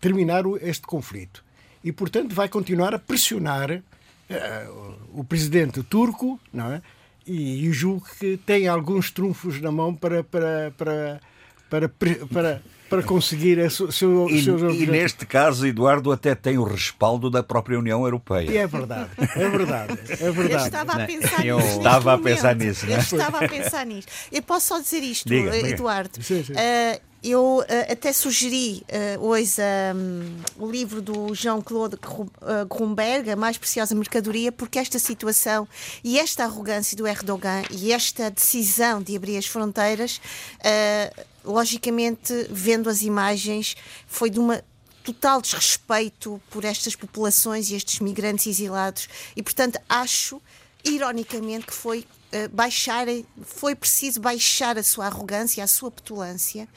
terminar 0.00 0.44
este 0.62 0.82
conflito. 0.82 1.44
E, 1.82 1.92
portanto, 1.92 2.34
vai 2.34 2.48
continuar 2.48 2.94
a 2.94 2.98
pressionar 2.98 3.70
eh, 3.70 4.68
o, 5.12 5.24
presidente 5.24 5.82
turco, 5.82 6.38
não 6.52 6.72
é? 6.72 6.82
E, 7.26 7.66
eu 7.66 7.72
julgo 7.72 8.06
que 8.18 8.36
tem 8.36 8.68
alguns 8.68 9.10
trunfos 9.10 9.60
na 9.60 9.72
mão 9.72 9.94
para, 9.94 10.22
para, 10.22 10.72
para, 10.76 11.20
para, 11.68 11.88
para, 11.88 12.62
para, 12.88 13.02
conseguir 13.02 13.60
a 13.60 13.68
su- 13.70 13.90
seu, 13.92 14.28
E, 14.28 14.42
seus 14.42 14.60
e 14.60 14.64
objetivos. 14.64 14.88
neste 14.94 15.26
caso, 15.26 15.66
Eduardo 15.66 16.10
até 16.12 16.34
tem 16.34 16.58
o 16.58 16.64
respaldo 16.64 17.30
da 17.30 17.42
própria 17.42 17.78
União 17.78 18.00
E 18.00 18.04
Europeia. 18.06 18.58
é 18.60 18.66
verdade, 18.66 19.10
é 19.18 19.48
verdade, 19.48 19.98
é 20.20 20.28
Eu 20.28 20.32
verdade. 20.32 20.64
estava 20.64 20.92
a 21.02 21.06
pensar 21.06 21.46
eu 21.46 21.56
nisso. 21.56 21.66
neste 21.68 21.78
estava 21.78 22.12
a 22.14 22.18
pensar 22.18 22.56
nisso, 22.56 22.84
Eu 22.86 22.90
não 22.90 22.96
é? 22.96 23.00
estava 23.00 23.44
a 23.44 23.48
pensar 23.48 23.86
nisso. 23.86 24.08
Eu 24.32 24.42
posso 24.42 24.66
só 24.68 24.78
dizer 24.80 25.02
isto, 25.02 25.28
Diga, 25.28 25.50
eh, 25.50 25.62
diga. 25.62 25.68
Eduardo. 25.70 26.22
Sim, 26.22 26.42
sim. 26.44 26.52
Eh, 26.56 27.00
eu 27.22 27.64
eh, 27.68 27.92
até 27.92 28.12
sugeri 28.12 28.82
eh, 28.88 29.16
hoje 29.20 29.54
hum, 29.96 30.36
o 30.56 30.70
livro 30.70 31.02
do 31.02 31.34
Jean-Claude 31.34 31.96
Gru- 32.00 32.30
Grunberg, 32.70 33.28
A 33.30 33.36
Mais 33.36 33.58
Preciosa 33.58 33.92
Mercadoria, 33.94 34.52
porque 34.52 34.78
esta 34.78 34.98
situação 35.00 35.66
e 36.04 36.18
esta 36.18 36.44
arrogância 36.44 36.96
do 36.96 37.06
Erdogan 37.08 37.62
e 37.72 37.92
esta 37.92 38.30
decisão 38.30 39.02
de 39.02 39.16
abrir 39.16 39.36
as 39.36 39.46
fronteiras, 39.46 40.20
eh, 40.62 41.12
logicamente, 41.44 42.32
vendo 42.50 42.88
as 42.88 43.02
imagens, 43.02 43.76
foi 44.06 44.30
de 44.30 44.38
uma 44.38 44.62
total 45.04 45.40
desrespeito 45.40 46.40
por 46.50 46.64
estas 46.64 46.94
populações 46.94 47.70
e 47.70 47.74
estes 47.74 48.00
migrantes 48.00 48.46
exilados. 48.46 49.08
E 49.34 49.42
portanto 49.42 49.78
acho 49.88 50.40
ironicamente 50.84 51.66
que 51.66 51.72
foi 51.74 52.04
eh, 52.30 52.46
baixar 52.48 53.06
foi 53.42 53.74
preciso 53.74 54.20
baixar 54.20 54.76
a 54.76 54.82
sua 54.82 55.06
arrogância 55.06 55.64
a 55.64 55.66
sua 55.66 55.90
petulância. 55.90 56.68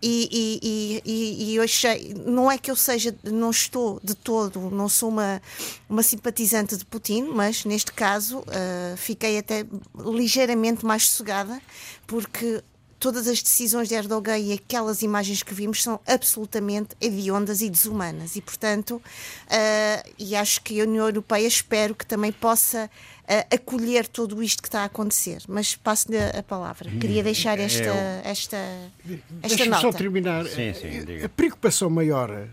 E, 0.00 0.28
e, 0.62 1.02
e, 1.04 1.52
e- 1.52 1.56
eu 1.56 1.64
achei 1.64 2.14
não 2.14 2.48
é 2.50 2.56
que 2.56 2.70
eu 2.70 2.76
seja 2.76 3.14
não 3.24 3.50
estou 3.50 4.00
de 4.04 4.14
todo 4.14 4.70
não 4.70 4.88
sou 4.88 5.08
uma 5.08 5.42
uma 5.88 6.02
simpatizante 6.04 6.76
de 6.76 6.84
Putin 6.84 7.22
mas 7.24 7.64
neste 7.64 7.92
caso 7.92 8.44
eh, 8.48 8.94
fiquei 8.96 9.36
até 9.36 9.66
ligeiramente 9.98 10.86
mais 10.86 11.08
sossegada 11.08 11.60
porque 12.06 12.62
todas 13.00 13.26
as 13.26 13.42
decisões 13.42 13.88
de 13.88 13.94
Erdogan 13.94 14.38
e 14.38 14.52
aquelas 14.52 15.00
imagens 15.00 15.42
que 15.42 15.54
vimos 15.54 15.82
são 15.82 15.98
absolutamente 16.06 16.90
hediondas 17.00 17.62
e 17.62 17.70
desumanas. 17.70 18.36
E, 18.36 18.42
portanto, 18.42 19.02
ah, 19.48 20.04
e 20.18 20.36
acho 20.36 20.60
que 20.60 20.78
a 20.80 20.84
União 20.84 21.06
Europeia 21.06 21.46
espero 21.46 21.94
que 21.94 22.04
também 22.04 22.30
possa 22.30 22.90
ah, 23.26 23.46
acolher 23.54 24.06
tudo 24.06 24.42
isto 24.42 24.62
que 24.62 24.68
está 24.68 24.82
a 24.82 24.84
acontecer. 24.84 25.42
Mas 25.48 25.74
passo-lhe 25.74 26.18
a 26.18 26.42
palavra. 26.42 26.90
Queria 26.90 27.22
deixar 27.22 27.58
esta, 27.58 27.88
esta, 28.22 28.56
esta 28.56 29.18
Deixa-me 29.48 29.74
só 29.76 29.82
nota. 29.84 29.98
terminar. 29.98 30.44
Sim, 30.46 30.74
sim, 30.74 30.98
A- 30.98 31.04
diga. 31.04 31.26
A 31.26 31.28
preocupação 31.30 31.88
maior 31.88 32.30
eh, 32.30 32.48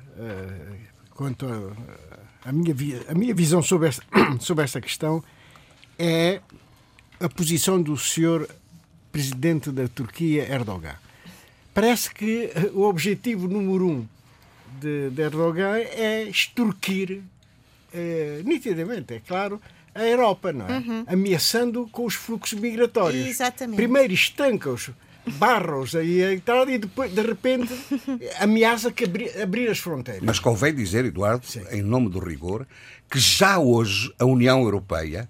quanto 1.13 1.45
a, 1.45 2.47
a, 2.49 2.51
minha, 2.53 2.73
a 3.09 3.13
minha 3.13 3.35
visão 3.35 3.61
sobre 3.61 3.89
esta, 3.89 4.01
sobre 4.39 4.63
esta 4.63 4.79
questão 4.79 5.21
é 5.99 6.39
a 7.19 7.27
posição 7.27 7.81
do 7.81 7.97
senhor 7.97 8.47
presidente 9.17 9.71
da 9.71 9.87
Turquia, 9.87 10.43
Erdogan. 10.47 10.95
Parece 11.73 12.13
que 12.13 12.51
o 12.71 12.83
objetivo 12.83 13.47
número 13.47 13.87
um 13.87 14.07
de, 14.79 15.09
de 15.09 15.21
Erdogan 15.23 15.75
é 15.75 16.23
extorquir, 16.25 17.21
é, 17.91 18.41
nitidamente, 18.45 19.15
é 19.15 19.19
claro, 19.19 19.59
a 19.95 20.03
Europa, 20.03 20.53
não 20.53 20.67
é? 20.67 20.77
Uhum. 20.77 21.03
Ameaçando 21.07 21.89
com 21.91 22.05
os 22.05 22.13
fluxos 22.13 22.59
migratórios. 22.59 23.25
Exatamente. 23.25 23.75
Primeiro 23.75 24.13
estanca-os, 24.13 24.91
barros 25.25 25.95
aí 25.95 26.21
e 26.21 26.39
tal, 26.39 26.69
e 26.69 26.77
depois, 26.77 27.11
de 27.11 27.21
repente, 27.23 27.73
ameaça 28.39 28.91
que 28.91 29.05
abrir, 29.05 29.41
abrir 29.41 29.67
as 29.67 29.79
fronteiras. 29.79 30.21
Mas 30.23 30.37
convém 30.37 30.75
dizer, 30.75 31.05
Eduardo, 31.05 31.43
Sim. 31.47 31.63
em 31.71 31.81
nome 31.81 32.07
do 32.09 32.19
rigor, 32.19 32.67
que 33.09 33.17
já 33.17 33.57
hoje 33.57 34.13
a 34.19 34.25
União 34.25 34.61
Europeia 34.61 35.27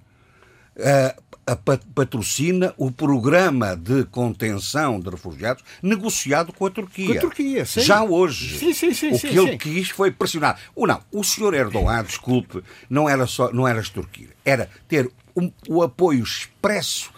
uh, 0.75 1.26
patrocina 1.55 2.73
o 2.77 2.91
programa 2.91 3.75
de 3.75 4.03
contenção 4.05 4.99
de 4.99 5.09
refugiados 5.09 5.63
negociado 5.81 6.51
com 6.51 6.65
a 6.65 6.69
Turquia. 6.69 7.07
Com 7.07 7.17
a 7.17 7.21
Turquia, 7.21 7.65
sim. 7.65 7.81
Já 7.81 8.03
hoje. 8.03 8.57
Sim, 8.57 8.73
sim, 8.73 8.93
sim, 8.93 9.11
o 9.11 9.19
que 9.19 9.27
ele 9.27 9.57
quis 9.57 9.89
foi 9.89 10.11
pressionar. 10.11 10.59
Ou 10.75 10.85
não, 10.85 11.01
o 11.11 11.23
senhor 11.23 11.53
Erdogan, 11.53 12.03
desculpe, 12.03 12.63
não 12.89 13.07
era 13.07 13.25
só 13.25 13.51
não 13.53 13.67
era 13.67 13.79
extorquir, 13.79 14.29
era 14.43 14.69
ter 14.87 15.09
um, 15.35 15.51
o 15.69 15.81
apoio 15.81 16.23
expresso 16.23 17.11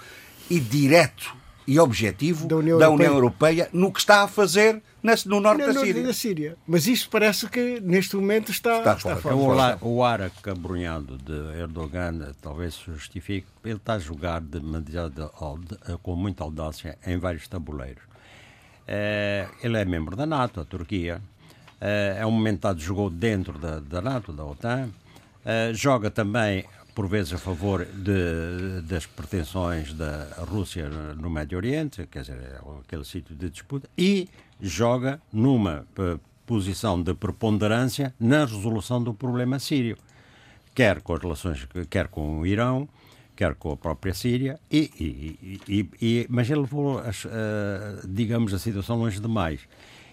e 0.49 0.59
direto 0.59 1.38
e 1.69 1.79
objetivo 1.79 2.47
da 2.47 2.55
União, 2.55 2.79
da 2.79 2.89
União 2.89 3.13
Europeia. 3.13 3.63
Europeia 3.65 3.69
no 3.71 3.93
que 3.93 3.99
está 3.99 4.23
a 4.23 4.27
fazer 4.27 4.81
no 5.27 5.39
norte 5.39 5.65
da 5.67 5.73
Síria. 5.73 6.03
da 6.03 6.13
Síria. 6.13 6.57
Mas 6.67 6.87
isso 6.87 7.07
parece 7.11 7.47
que 7.47 7.79
neste 7.79 8.15
momento 8.15 8.51
está, 8.51 8.79
está, 8.79 8.93
está 8.95 9.15
fora. 9.17 9.37
fora. 9.37 9.77
O, 9.79 9.97
o 9.97 10.03
ar 10.03 10.19
acabrunhado 10.23 11.15
de 11.17 11.59
Erdogan 11.59 12.33
talvez 12.41 12.73
se 12.73 12.85
justifique. 12.85 13.47
Ele 13.63 13.75
está 13.75 13.93
a 13.93 13.99
jogar 13.99 14.41
de, 14.41 14.59
de, 14.59 15.97
com 16.01 16.15
muita 16.15 16.43
audácia 16.43 16.97
em 17.05 17.19
vários 17.19 17.47
tabuleiros. 17.47 18.01
É, 18.87 19.47
ele 19.61 19.77
é 19.77 19.85
membro 19.85 20.15
da 20.15 20.25
NATO, 20.25 20.59
a 20.59 20.65
Turquia. 20.65 21.21
É, 21.79 22.17
é 22.21 22.25
um 22.25 22.31
momentado 22.31 22.79
jogou 22.79 23.11
dentro 23.11 23.59
da, 23.59 23.79
da 23.79 24.01
NATO, 24.01 24.33
da 24.33 24.43
OTAN. 24.43 24.89
É, 25.45 25.71
joga 25.71 26.09
também 26.09 26.65
por 26.99 27.07
vezes 27.07 27.31
a 27.31 27.37
favor 27.37 27.85
de, 27.85 28.81
das 28.81 29.05
pretensões 29.05 29.93
da 29.93 30.27
Rússia 30.39 30.89
no 31.15 31.29
Médio 31.29 31.57
Oriente, 31.57 32.05
quer 32.11 32.23
dizer, 32.23 32.33
é 32.33 32.59
aquele 32.81 33.05
sítio 33.05 33.33
de 33.33 33.49
disputa, 33.49 33.89
e 33.97 34.27
joga 34.59 35.21
numa 35.31 35.87
eh, 35.97 36.19
posição 36.45 37.01
de 37.01 37.13
preponderância 37.13 38.13
na 38.19 38.43
resolução 38.43 39.01
do 39.01 39.13
problema 39.13 39.59
sírio, 39.59 39.97
quer 40.75 40.99
com 40.99 41.13
as 41.13 41.21
relações, 41.21 41.65
quer 41.89 42.09
com 42.09 42.41
o 42.41 42.45
Irão, 42.45 42.85
quer 43.33 43.55
com 43.55 43.71
a 43.71 43.77
própria 43.77 44.13
Síria, 44.13 44.59
e, 44.69 44.91
e, 44.99 45.61
e, 45.69 45.89
e 46.01 46.27
mas 46.29 46.49
ele 46.49 46.59
levou, 46.59 46.99
as, 46.99 47.23
uh, 47.23 47.29
digamos, 48.09 48.53
a 48.53 48.59
situação 48.59 48.97
longe 48.97 49.21
demais. 49.21 49.61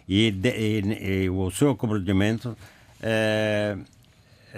E, 0.08 0.30
de, 0.30 1.28
o 1.30 1.50
seu 1.50 1.70
acompanhamento 1.70 2.50
uh, 2.50 3.95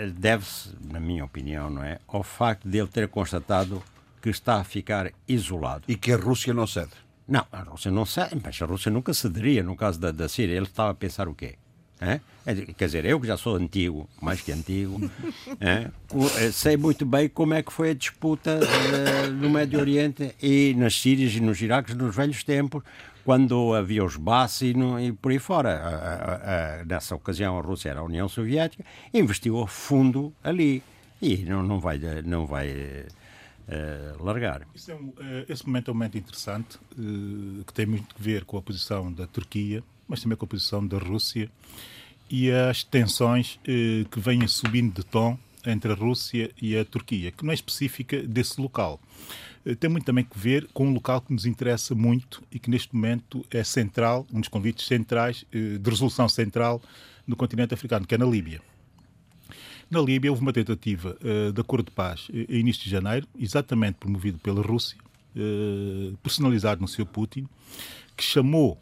deve-se, 0.06 0.70
na 0.90 1.00
minha 1.00 1.24
opinião, 1.24 1.70
não 1.70 1.82
é, 1.82 1.98
ao 2.06 2.22
facto 2.22 2.68
de 2.68 2.78
ele 2.78 2.88
ter 2.88 3.08
constatado 3.08 3.82
que 4.20 4.28
está 4.28 4.56
a 4.56 4.64
ficar 4.64 5.12
isolado. 5.26 5.84
E 5.88 5.96
que 5.96 6.12
a 6.12 6.16
Rússia 6.16 6.52
não 6.52 6.66
cede. 6.66 6.90
Não, 7.26 7.46
a 7.52 7.60
Rússia 7.60 7.90
não 7.90 8.06
cede, 8.06 8.40
mas 8.42 8.60
a 8.60 8.66
Rússia 8.66 8.90
nunca 8.90 9.12
cederia 9.12 9.62
no 9.62 9.76
caso 9.76 10.00
da, 10.00 10.10
da 10.10 10.28
Síria. 10.28 10.54
Ele 10.54 10.66
estava 10.66 10.90
a 10.90 10.94
pensar 10.94 11.28
o 11.28 11.34
quê? 11.34 11.56
É? 12.00 12.20
Quer 12.76 12.86
dizer, 12.86 13.04
eu 13.04 13.20
que 13.20 13.26
já 13.26 13.36
sou 13.36 13.56
antigo, 13.56 14.08
mais 14.22 14.40
que 14.40 14.52
antigo, 14.52 15.10
é? 15.60 15.90
sei 16.52 16.76
muito 16.76 17.04
bem 17.04 17.28
como 17.28 17.54
é 17.54 17.62
que 17.62 17.72
foi 17.72 17.90
a 17.90 17.94
disputa 17.94 18.58
uh, 18.58 19.30
no 19.32 19.50
Médio 19.50 19.80
Oriente 19.80 20.34
e 20.40 20.74
nas 20.78 20.94
Sírias 20.94 21.34
e 21.34 21.40
nos 21.40 21.60
Iraques 21.60 21.94
nos 21.96 22.14
velhos 22.14 22.44
tempos, 22.44 22.84
quando 23.28 23.74
havia 23.74 24.02
os 24.02 24.16
Bass 24.16 24.62
e, 24.62 24.72
por 25.20 25.30
aí 25.30 25.38
fora. 25.38 25.76
A, 25.76 25.90
a, 25.90 26.80
a, 26.80 26.84
nessa 26.86 27.14
ocasião 27.14 27.58
a 27.58 27.60
Rússia 27.60 27.90
era 27.90 28.00
a 28.00 28.02
União 28.02 28.26
Soviética, 28.26 28.82
investiu 29.12 29.60
a 29.60 29.68
fundo 29.68 30.32
ali 30.42 30.82
e 31.20 31.36
não, 31.44 31.62
não 31.62 31.78
vai, 31.78 32.00
não 32.24 32.46
vai 32.46 32.70
uh, 32.70 34.24
largar. 34.24 34.62
É 34.62 34.94
um, 34.94 35.08
uh, 35.08 35.14
esse 35.46 35.66
momento 35.66 35.88
é 35.88 35.92
um 35.92 35.94
momento 35.94 36.16
interessante 36.16 36.76
uh, 36.76 37.64
que 37.66 37.72
tem 37.74 37.84
muito 37.84 38.16
a 38.18 38.22
ver 38.22 38.46
com 38.46 38.56
a 38.56 38.62
posição 38.62 39.12
da 39.12 39.26
Turquia, 39.26 39.84
mas 40.08 40.22
também 40.22 40.38
com 40.38 40.46
a 40.46 40.48
posição 40.48 40.86
da 40.86 40.96
Rússia 40.96 41.50
e 42.30 42.50
as 42.50 42.82
tensões 42.82 43.60
que 43.62 44.20
vêm 44.20 44.46
subindo 44.48 44.94
de 44.94 45.04
tom 45.04 45.38
entre 45.66 45.92
a 45.92 45.94
Rússia 45.94 46.50
e 46.60 46.78
a 46.78 46.84
Turquia, 46.84 47.30
que 47.30 47.44
não 47.44 47.50
é 47.50 47.54
específica 47.54 48.22
desse 48.22 48.58
local. 48.58 48.98
Eh, 49.68 49.74
tem 49.74 49.90
muito 49.90 50.04
também 50.04 50.24
que 50.24 50.38
ver 50.38 50.66
com 50.72 50.86
um 50.86 50.92
local 50.92 51.20
que 51.20 51.32
nos 51.32 51.44
interessa 51.44 51.94
muito 51.94 52.42
e 52.50 52.58
que 52.58 52.70
neste 52.70 52.94
momento 52.94 53.44
é 53.50 53.62
central, 53.62 54.26
um 54.32 54.40
dos 54.40 54.48
convites 54.48 54.86
centrais, 54.86 55.44
eh, 55.52 55.76
de 55.78 55.90
resolução 55.90 56.26
central 56.28 56.80
no 57.26 57.36
continente 57.36 57.74
africano, 57.74 58.06
que 58.06 58.14
é 58.14 58.18
na 58.18 58.24
Líbia. 58.24 58.62
Na 59.90 60.00
Líbia 60.00 60.30
houve 60.30 60.42
uma 60.42 60.52
tentativa 60.52 61.16
uh, 61.22 61.50
de 61.50 61.60
acordo 61.62 61.86
de 61.86 61.92
paz 61.92 62.28
em 62.30 62.58
início 62.58 62.84
de 62.84 62.90
janeiro, 62.90 63.26
exatamente 63.38 63.94
promovido 63.94 64.38
pela 64.38 64.60
Rússia, 64.60 64.98
personalizado 66.22 66.82
no 66.82 66.88
seu 66.88 67.06
Putin, 67.06 67.48
que 68.14 68.22
chamou 68.22 68.78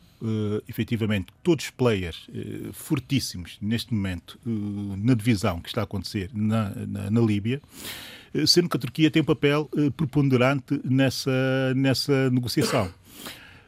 efetivamente 0.66 1.26
todos 1.44 1.66
os 1.66 1.70
players 1.70 2.26
fortíssimos 2.72 3.56
neste 3.60 3.94
momento 3.94 4.36
na 4.44 5.14
divisão 5.14 5.60
que 5.60 5.68
está 5.68 5.82
a 5.82 5.84
acontecer 5.84 6.30
na, 6.32 6.70
na, 6.70 7.10
na 7.10 7.20
Líbia 7.20 7.60
sendo 8.44 8.68
que 8.68 8.76
a 8.76 8.80
Turquia 8.80 9.10
tem 9.10 9.22
um 9.22 9.24
papel 9.24 9.68
eh, 9.76 9.90
preponderante 9.90 10.80
nessa, 10.84 11.72
nessa 11.74 12.30
negociação. 12.30 12.90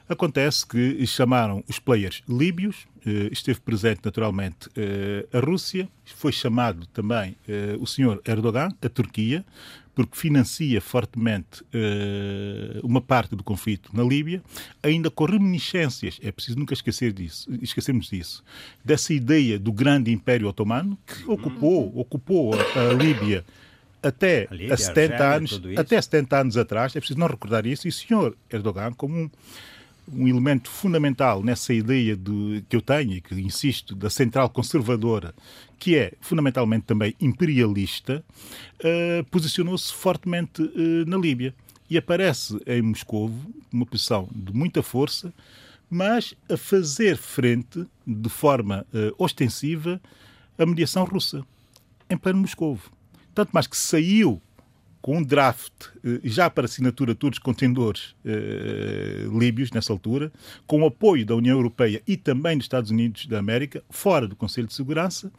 Acontece 0.08 0.66
que 0.66 1.06
chamaram 1.06 1.62
os 1.68 1.78
players 1.78 2.22
líbios, 2.28 2.86
eh, 3.06 3.28
esteve 3.30 3.60
presente 3.60 4.00
naturalmente 4.04 4.68
eh, 4.74 5.26
a 5.32 5.38
Rússia, 5.38 5.88
foi 6.04 6.32
chamado 6.32 6.86
também 6.86 7.36
o 7.78 7.86
senhor 7.86 8.20
Erdogan, 8.24 8.70
a 8.82 8.88
Turquia, 8.88 9.44
porque 9.94 10.16
financia 10.16 10.80
fortemente 10.80 11.62
uma 12.82 13.00
parte 13.00 13.36
do 13.36 13.44
conflito 13.44 13.90
na 13.92 14.02
Líbia, 14.02 14.42
ainda 14.82 15.10
com 15.10 15.24
reminiscências, 15.24 16.18
é 16.22 16.32
preciso 16.32 16.58
nunca 16.58 16.72
esquecer 16.72 17.12
disso, 17.12 17.50
esquecermos 17.60 18.08
disso, 18.08 18.42
dessa 18.82 19.12
ideia 19.12 19.58
do 19.58 19.72
grande 19.72 20.10
Império 20.10 20.48
Otomano 20.48 20.96
que 21.06 21.28
ocupou, 21.28 21.92
ocupou 21.98 22.54
a 22.54 22.94
Líbia 22.94 23.44
até 24.02 24.48
a 24.70 24.76
70 24.76 25.24
anos, 25.24 25.60
até 25.76 26.00
70 26.00 26.40
anos 26.40 26.56
atrás, 26.56 26.94
é 26.94 27.00
preciso 27.00 27.18
não 27.18 27.26
recordar 27.26 27.66
isso, 27.66 27.86
e 27.86 27.90
o 27.90 27.92
senhor 27.92 28.36
Erdogan, 28.50 28.92
como 28.92 29.14
um, 29.14 29.30
um 30.12 30.28
elemento 30.28 30.70
fundamental 30.70 31.42
nessa 31.42 31.72
ideia 31.72 32.16
de, 32.16 32.64
que 32.68 32.76
eu 32.76 32.80
tenho 32.80 33.14
e 33.14 33.20
que 33.20 33.34
insisto, 33.34 33.94
da 33.94 34.08
central 34.08 34.48
conservadora, 34.48 35.34
que 35.78 35.96
é 35.96 36.12
fundamentalmente 36.20 36.86
também 36.86 37.14
imperialista, 37.20 38.24
uh, 38.80 39.24
posicionou-se 39.30 39.92
fortemente 39.92 40.62
uh, 40.62 41.04
na 41.06 41.16
Líbia. 41.16 41.54
E 41.90 41.96
aparece 41.96 42.60
em 42.66 42.82
Moscou 42.82 43.32
uma 43.72 43.86
posição 43.86 44.28
de 44.30 44.52
muita 44.52 44.82
força, 44.82 45.32
mas 45.88 46.34
a 46.50 46.56
fazer 46.56 47.16
frente 47.16 47.86
de 48.06 48.28
forma 48.28 48.86
uh, 48.92 49.14
ostensiva 49.16 49.98
à 50.58 50.66
mediação 50.66 51.04
russa, 51.04 51.42
em 52.10 52.16
pleno 52.16 52.40
Moscou. 52.40 52.78
Tanto 53.38 53.52
mais 53.52 53.68
que 53.68 53.76
saiu 53.76 54.42
com 55.00 55.18
um 55.18 55.22
draft 55.22 55.70
eh, 56.04 56.18
já 56.24 56.50
para 56.50 56.64
assinatura 56.64 57.12
de 57.14 57.20
todos 57.20 57.38
os 57.38 57.40
contendores 57.40 58.16
eh, 58.24 59.28
líbios 59.30 59.70
nessa 59.70 59.92
altura, 59.92 60.32
com 60.66 60.82
o 60.82 60.86
apoio 60.86 61.24
da 61.24 61.36
União 61.36 61.56
Europeia 61.56 62.02
e 62.04 62.16
também 62.16 62.56
dos 62.56 62.64
Estados 62.64 62.90
Unidos 62.90 63.26
da 63.26 63.38
América, 63.38 63.80
fora 63.88 64.26
do 64.26 64.34
Conselho 64.34 64.66
de 64.66 64.74
Segurança. 64.74 65.30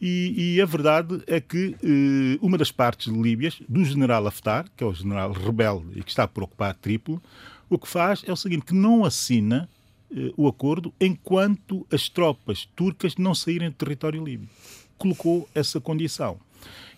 E, 0.00 0.54
e 0.54 0.62
a 0.62 0.64
verdade 0.64 1.22
é 1.26 1.38
que 1.38 1.76
eh, 1.82 2.38
uma 2.40 2.56
das 2.56 2.72
partes 2.72 3.12
líbias, 3.12 3.60
do 3.68 3.84
general 3.84 4.26
Haftar, 4.26 4.64
que 4.74 4.82
é 4.82 4.86
o 4.86 4.94
general 4.94 5.30
rebelde 5.32 5.98
e 5.98 6.02
que 6.02 6.08
está 6.08 6.26
por 6.26 6.44
ocupar 6.44 6.74
Trípoli, 6.76 7.20
o 7.68 7.78
que 7.78 7.86
faz 7.86 8.22
é 8.26 8.32
o 8.32 8.36
seguinte, 8.36 8.64
que 8.64 8.74
não 8.74 9.04
assina 9.04 9.68
eh, 10.10 10.32
o 10.34 10.48
acordo 10.48 10.94
enquanto 10.98 11.86
as 11.92 12.08
tropas 12.08 12.66
turcas 12.74 13.16
não 13.16 13.34
saírem 13.34 13.68
do 13.68 13.76
território 13.76 14.24
líbio. 14.24 14.48
Colocou 14.96 15.46
essa 15.54 15.78
condição. 15.78 16.40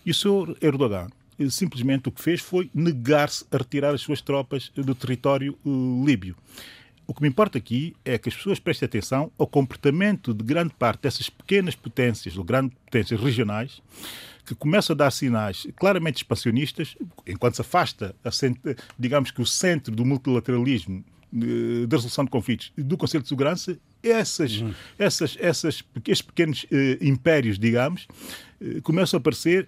E 0.05 0.11
o 0.11 0.13
senhor 0.13 0.57
Erdogan 0.61 1.07
eh, 1.39 1.49
simplesmente 1.49 2.09
o 2.09 2.11
que 2.11 2.21
fez 2.21 2.41
foi 2.41 2.69
negar-se 2.73 3.45
a 3.51 3.57
retirar 3.57 3.93
as 3.93 4.01
suas 4.01 4.21
tropas 4.21 4.71
do 4.75 4.95
território 4.95 5.57
uh, 5.65 6.05
líbio. 6.05 6.35
O 7.07 7.13
que 7.13 7.21
me 7.21 7.27
importa 7.27 7.57
aqui 7.57 7.93
é 8.05 8.17
que 8.17 8.29
as 8.29 8.35
pessoas 8.35 8.59
prestem 8.59 8.85
atenção 8.85 9.31
ao 9.37 9.45
comportamento 9.45 10.33
de 10.33 10.43
grande 10.43 10.73
parte 10.73 11.01
dessas 11.01 11.29
pequenas 11.29 11.75
potências, 11.75 12.37
ou 12.37 12.43
grandes 12.43 12.77
potências 12.85 13.19
regionais, 13.19 13.81
que 14.45 14.55
começam 14.55 14.93
a 14.93 14.97
dar 14.97 15.11
sinais 15.11 15.67
claramente 15.77 16.17
expansionistas, 16.17 16.95
enquanto 17.27 17.55
se 17.55 17.61
afasta, 17.61 18.15
a, 18.23 18.29
digamos 18.97 19.29
que 19.29 19.41
o 19.41 19.45
centro 19.45 19.93
do 19.93 20.05
multilateralismo 20.05 21.03
eh, 21.33 21.85
da 21.85 21.97
resolução 21.97 22.23
de 22.23 22.31
conflitos 22.31 22.71
do 22.77 22.97
Conselho 22.97 23.23
de 23.23 23.29
Segurança 23.29 23.77
essas, 24.03 24.57
Uhum. 24.57 24.73
essas, 24.97 25.37
essas, 25.39 25.83
estes 25.95 26.21
pequenos 26.21 26.65
eh, 26.71 26.97
impérios, 27.01 27.59
digamos, 27.59 28.07
eh, 28.59 28.81
começam 28.81 29.17
a 29.17 29.19
aparecer 29.19 29.63
eh, 29.63 29.67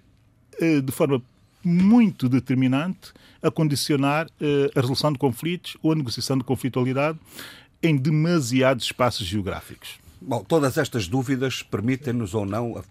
de 0.82 0.92
forma 0.92 1.22
muito 1.64 2.28
determinante 2.28 3.12
a 3.42 3.50
condicionar 3.50 4.26
eh, 4.40 4.70
a 4.74 4.80
resolução 4.80 5.12
de 5.12 5.18
conflitos 5.18 5.76
ou 5.82 5.92
a 5.92 5.94
negociação 5.94 6.36
de 6.36 6.44
conflitualidade 6.44 7.18
em 7.82 7.96
demasiados 7.96 8.84
espaços 8.86 9.26
geográficos. 9.26 9.98
Bom, 10.20 10.44
todas 10.44 10.78
estas 10.78 11.08
dúvidas 11.08 11.62
permitem-nos 11.62 12.34
ou 12.34 12.44
não 12.44 12.82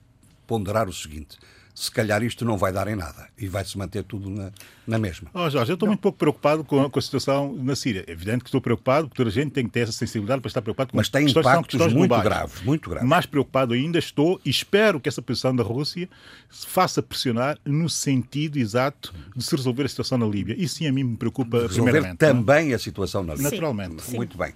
ponderar 0.45 0.87
o 0.87 0.93
seguinte: 0.93 1.37
se 1.75 1.89
calhar 1.89 2.21
isto 2.21 2.45
não 2.45 2.57
vai 2.57 2.71
dar 2.71 2.87
em 2.87 2.95
nada 2.95 3.27
e 3.37 3.47
vai 3.47 3.65
se 3.65 3.75
manter 3.77 4.03
tudo 4.03 4.29
na, 4.29 4.51
na 4.85 4.99
mesma. 4.99 5.29
Oh, 5.33 5.49
Jorge, 5.49 5.71
eu 5.71 5.73
estou 5.73 5.87
muito 5.87 5.99
pouco 6.01 6.17
preocupado 6.17 6.63
com 6.63 6.81
a, 6.81 6.89
com 6.89 6.99
a 6.99 7.01
situação 7.01 7.51
na 7.53 7.75
Síria. 7.75 8.03
É 8.05 8.11
evidente 8.11 8.43
que 8.43 8.47
estou 8.49 8.61
preocupado, 8.61 9.07
porque 9.07 9.17
toda 9.17 9.29
a 9.29 9.33
gente 9.33 9.51
tem 9.51 9.65
que 9.65 9.71
ter 9.71 9.79
essa 9.81 9.91
sensibilidade 9.91 10.39
para 10.39 10.49
estar 10.49 10.61
preocupado 10.61 10.91
com 10.91 10.97
Mas 10.97 11.09
tem 11.09 11.23
questões 11.25 11.45
impactos 11.45 11.71
questões 11.71 11.93
muito 11.93 12.09
globais. 12.09 12.23
graves, 12.23 12.61
muito 12.61 12.89
graves. 12.89 13.09
Mais 13.09 13.25
preocupado 13.25 13.73
ainda 13.73 13.97
estou 13.97 14.39
e 14.45 14.49
espero 14.51 14.99
que 14.99 15.09
essa 15.09 15.21
posição 15.21 15.55
da 15.55 15.63
Rússia 15.63 16.07
se 16.49 16.67
faça 16.67 17.01
pressionar 17.01 17.57
no 17.65 17.89
sentido 17.89 18.57
exato 18.57 19.11
de 19.35 19.43
se 19.43 19.55
resolver 19.55 19.83
a 19.83 19.89
situação 19.89 20.17
na 20.19 20.27
Líbia. 20.27 20.55
Isso 20.57 20.75
sim 20.75 20.87
a 20.87 20.91
mim 20.91 21.03
me 21.03 21.17
preocupa 21.17 21.57
Resolver 21.61 21.73
primeiramente. 21.91 22.21
não 22.21 22.27
é? 22.29 22.33
também 22.33 22.73
a 22.73 22.77
situação 22.79 23.23
na 23.23 23.33
Líbia. 23.33 23.49
Naturalmente. 23.49 24.11
Muito 24.11 24.37
bem. 24.37 24.53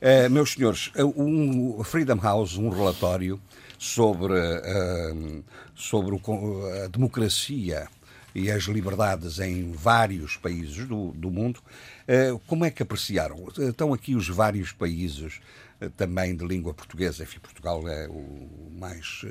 Eh, 0.00 0.28
meus 0.30 0.52
senhores, 0.52 0.90
eh, 0.94 1.04
um, 1.04 1.82
Freedom 1.84 2.18
House, 2.22 2.56
um 2.56 2.68
relatório 2.70 3.40
sobre, 3.78 4.34
eh, 4.34 5.42
sobre 5.74 6.14
o 6.14 6.84
a 6.84 6.88
democracia 6.88 7.88
e 8.36 8.50
as 8.50 8.64
liberdades 8.64 9.38
em 9.38 9.72
vários 9.72 10.36
países 10.36 10.86
do, 10.86 11.10
do 11.12 11.30
mundo. 11.30 11.58
Eh, 12.06 12.38
como 12.46 12.66
é 12.66 12.70
que 12.70 12.82
apreciaram? 12.82 13.48
Estão 13.58 13.94
aqui 13.94 14.14
os 14.14 14.28
vários 14.28 14.72
países 14.72 15.40
eh, 15.80 15.88
também 15.96 16.36
de 16.36 16.46
língua 16.46 16.74
portuguesa. 16.74 17.22
Enfim, 17.22 17.38
Portugal 17.38 17.88
é 17.88 18.06
o 18.06 18.70
mais, 18.78 19.24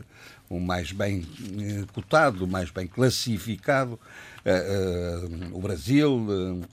o 0.49 0.59
mais 0.59 0.91
bem 0.91 1.23
eh, 1.59 1.85
cotado, 1.93 2.45
o 2.45 2.47
mais 2.47 2.71
bem 2.71 2.87
classificado. 2.87 3.99
O 5.53 5.59
Brasil, 5.59 6.63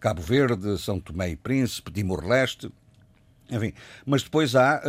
Cabo 0.00 0.20
Verde, 0.20 0.76
São 0.78 0.98
Tomé 0.98 1.30
e 1.30 1.36
Príncipe, 1.36 1.92
Timor-Leste. 1.92 2.68
Enfim, 3.50 3.72
mas 4.04 4.22
depois 4.22 4.54
há 4.54 4.82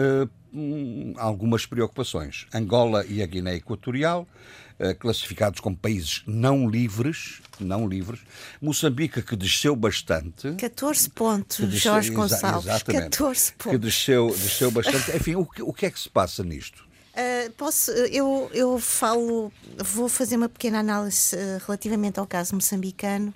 hum, 0.54 1.13
algumas 1.18 1.66
preocupações. 1.66 2.46
Angola 2.54 3.06
e 3.06 3.22
a 3.22 3.25
Guiné 3.25 3.56
Equatorial, 3.56 4.28
eh, 4.78 4.94
classificados 4.94 5.60
como 5.60 5.78
países 5.78 6.24
não 6.28 6.70
livres, 6.70 7.42
não 7.60 7.88
livres. 7.88 8.20
Moçambique, 8.62 9.22
que 9.22 9.36
desceu 9.36 9.75
bastante. 9.75 10.54
14 10.56 11.10
pontos, 11.12 11.58
que 11.58 11.66
desceu- 11.68 11.94
Jorge 11.94 12.10
exa- 12.12 12.18
Gonçalves. 12.22 12.66
exatamente, 12.66 13.04
14 13.18 13.51
Que 13.54 13.58
pontos. 13.63 13.80
desceu, 13.80 14.28
desceu 14.28 14.72
bastante. 14.72 15.16
Enfim, 15.16 15.36
o 15.36 15.46
que, 15.46 15.62
o 15.62 15.72
que 15.74 15.86
é 15.86 15.92
que 15.92 16.00
se 16.00 16.10
passa 16.10 16.44
nisto? 16.44 16.88
Uh, 17.12 17.51
posso, 17.58 17.92
eu, 17.92 18.50
eu 18.54 18.80
falo, 18.80 19.51
vou 19.78 20.08
fazer 20.08 20.38
uma 20.38 20.48
pequena 20.48 20.80
análise 20.80 21.36
uh, 21.36 21.62
relativamente 21.66 22.18
ao 22.18 22.25
caso 22.25 22.56
moçambicano. 22.56 23.34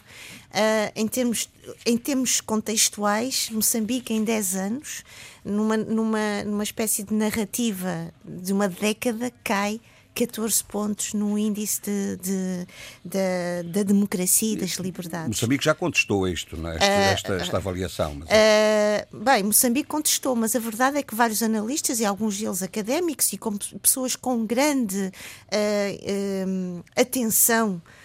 Uh, 0.53 0.91
em, 0.95 1.07
termos, 1.07 1.49
em 1.85 1.97
termos 1.97 2.39
contextuais, 2.39 3.49
Moçambique 3.51 4.13
em 4.13 4.23
10 4.23 4.55
anos, 4.55 5.03
numa, 5.43 5.75
numa, 5.75 6.43
numa 6.45 6.63
espécie 6.63 7.01
de 7.03 7.11
narrativa 7.13 8.13
de 8.23 8.53
uma 8.53 8.67
década, 8.69 9.31
cai 9.43 9.81
14 10.13 10.63
pontos 10.65 11.13
no 11.15 11.39
índice 11.39 11.81
de, 11.81 12.17
de- 12.17 12.67
da- 13.03 13.63
da 13.65 13.81
democracia 13.81 14.53
e 14.53 14.55
das 14.57 14.73
liberdades. 14.73 15.27
Moçambique 15.29 15.65
já 15.65 15.73
contestou 15.73 16.27
isto, 16.27 16.55
é? 16.67 16.75
Este- 16.75 16.85
esta, 16.85 17.33
esta 17.33 17.57
avaliação. 17.57 18.13
Mas, 18.19 18.29
Uh, 18.29 19.23
bem, 19.23 19.41
Moçambique 19.41 19.89
contestou, 19.89 20.35
mas 20.35 20.55
a 20.55 20.59
verdade 20.59 20.97
é 20.99 21.01
que 21.01 21.15
vários 21.15 21.41
analistas, 21.41 21.99
e 21.99 22.05
alguns 22.05 22.37
deles 22.37 22.61
académicos, 22.61 23.33
e 23.33 23.39
como 23.39 23.57
pessoas 23.81 24.15
com 24.15 24.45
grande 24.45 25.11
uh, 25.47 26.83
atenção 26.95 27.75
uh, 27.77 28.02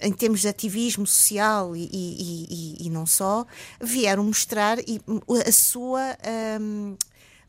em 0.00 0.12
termos 0.12 0.40
de 0.40 0.48
ativismo 0.48 1.06
social 1.06 1.74
e, 1.76 1.88
e- 1.92 2.46
e- 2.80 2.86
e 2.86 2.90
não 2.90 3.06
só, 3.06 3.46
vieram 3.80 4.24
mostrar 4.24 4.78
a 5.46 5.52
sua. 5.52 6.16
um, 6.60 6.96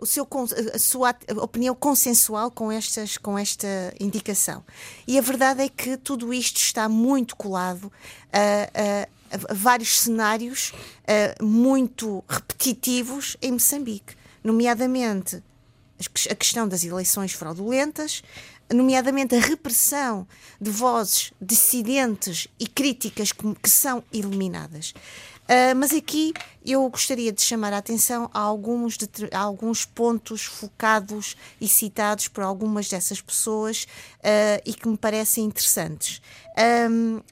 o 0.02 0.06
seu, 0.06 0.26
a 0.74 0.80
sua 0.80 1.13
opinião 1.41 1.76
consensual 1.76 2.50
com, 2.50 2.72
estas, 2.72 3.17
com 3.17 3.38
esta 3.38 3.67
indicação. 4.00 4.63
E 5.06 5.17
a 5.17 5.22
verdade 5.22 5.62
é 5.62 5.67
que 5.67 5.98
tudo 5.98 6.34
isto 6.34 6.56
está 6.56 6.88
muito 6.88 7.36
colado 7.36 7.91
a, 8.32 9.04
a- 9.04 9.08
a 9.50 9.54
vários 9.54 10.00
cenários 10.00 10.72
ah, 11.06 11.43
muito 11.43 12.24
repetitivos 12.30 13.36
em 13.41 13.52
Moçambique, 13.52 14.15
nomeadamente 14.41 15.43
a 16.32 16.36
questão 16.36 16.65
das 16.65 16.86
eleições 16.86 17.34
fraudulentas, 17.34 18.24
nomeadamente 18.73 19.36
a 19.36 19.39
repressão 19.39 20.27
de 20.60 20.69
vozes 20.69 21.32
dissidentes 21.41 22.47
e 22.60 22.67
críticas 22.67 23.32
que, 23.32 23.69
são 23.69 24.03
eliminadas. 24.13 24.93
Ah, 25.47 25.73
mas 25.75 25.91
aqui 25.93 26.32
eu 26.63 26.88
gostaria 26.89 27.32
de 27.32 27.41
chamar 27.41 27.73
a 27.73 27.77
atenção 27.79 28.29
a 28.32 28.39
alguns, 28.39 28.97
deter- 28.97 29.29
a 29.34 29.39
alguns 29.39 29.84
pontos 29.84 30.43
focados 30.45 31.36
e 31.60 31.67
citados 31.67 32.27
por 32.27 32.43
algumas 32.43 32.88
dessas 32.88 33.19
pessoas 33.19 33.88
ah, 34.23 34.62
e 34.63 34.73
que 34.73 34.88
me 34.88 34.95
parecem 34.97 35.45
interessantes. 35.45 36.21
Ahm, 36.55 37.15
nomeado- 37.15 37.23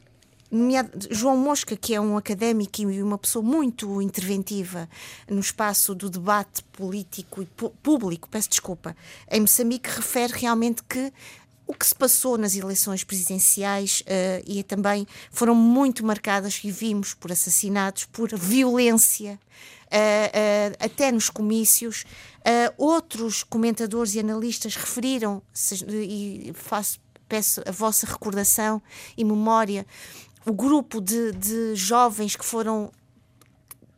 João 1.12 1.38
Mosca, 1.38 1.76
que 1.76 1.94
é 1.94 2.00
um 2.00 2.16
académico 2.18 2.82
e 2.82 3.04
uma 3.04 3.18
pessoa 3.18 3.44
muito 3.44 4.02
interventiva 4.02 4.88
no 5.30 5.40
espaço 5.40 5.94
do 5.94 6.10
debate 6.10 6.64
político 6.64 7.42
e 7.42 7.46
público, 7.84 8.30
peço 8.30 8.50
desculpa, 8.50 8.96
em 9.30 9.42
Moçambique, 9.42 9.90
refere 9.90 10.34
realmente 10.34 10.84
que 10.84 11.12
o 11.68 11.74
que 11.74 11.86
se 11.86 11.94
passou 11.94 12.38
nas 12.38 12.56
eleições 12.56 13.04
presidenciais 13.04 14.02
eh, 14.06 14.42
e 14.48 14.64
também 14.64 15.06
foram 15.30 15.54
muito 15.54 16.06
marcadas 16.06 16.62
e 16.64 16.72
vimos 16.72 17.14
por 17.14 17.30
assassinatos, 17.30 18.06
por 18.06 18.34
violência, 18.34 19.38
eh, 19.92 20.32
eh, 20.34 20.72
até 20.80 21.12
nos 21.12 21.30
comícios. 21.30 22.06
Outros 22.78 23.44
comentadores 23.44 24.16
e 24.16 24.22
analistas 24.22 24.74
referiram, 24.78 25.42
e 25.92 26.54
faço, 26.56 26.98
peço 27.28 27.62
a 27.66 27.72
vossa 27.72 28.08
recordação 28.08 28.82
e 29.18 29.26
memória, 29.26 29.86
o 30.48 30.54
grupo 30.54 31.02
de, 31.02 31.34
de 31.34 31.76
jovens 31.76 32.36
que 32.36 32.46
foram 32.46 32.90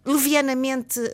levianamente 0.04 1.00
eh, 1.00 1.12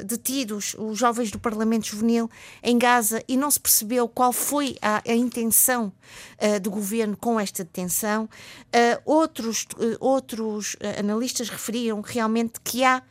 eh, 0.00 0.04
detidos, 0.04 0.74
os 0.76 0.98
jovens 0.98 1.30
do 1.30 1.38
Parlamento 1.38 1.86
Juvenil 1.86 2.28
em 2.62 2.76
Gaza, 2.76 3.22
e 3.28 3.36
não 3.36 3.48
se 3.48 3.60
percebeu 3.60 4.08
qual 4.08 4.32
foi 4.32 4.76
a, 4.82 5.02
a 5.06 5.14
intenção 5.14 5.92
eh, 6.38 6.58
do 6.58 6.70
governo 6.70 7.16
com 7.16 7.38
esta 7.38 7.62
detenção. 7.62 8.28
Outros 9.04 9.66
outros 10.00 10.76
analistas 10.98 11.48
referiram 11.48 12.00
realmente 12.00 12.60
que 12.60 12.82
há 12.82 13.02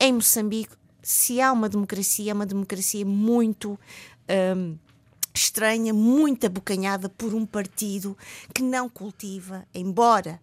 em 0.00 0.14
Moçambique, 0.14 0.74
se 1.02 1.40
há 1.40 1.52
uma 1.52 1.68
democracia, 1.68 2.30
é 2.30 2.34
uma 2.34 2.46
democracia 2.46 3.04
muito. 3.04 3.78
ehm, 4.26 4.76
estranha, 5.34 5.94
muito 5.94 6.46
abocanhada 6.46 7.08
por 7.08 7.32
um 7.32 7.46
partido 7.46 8.16
que 8.54 8.62
não 8.62 8.86
cultiva, 8.86 9.66
embora 9.74 10.38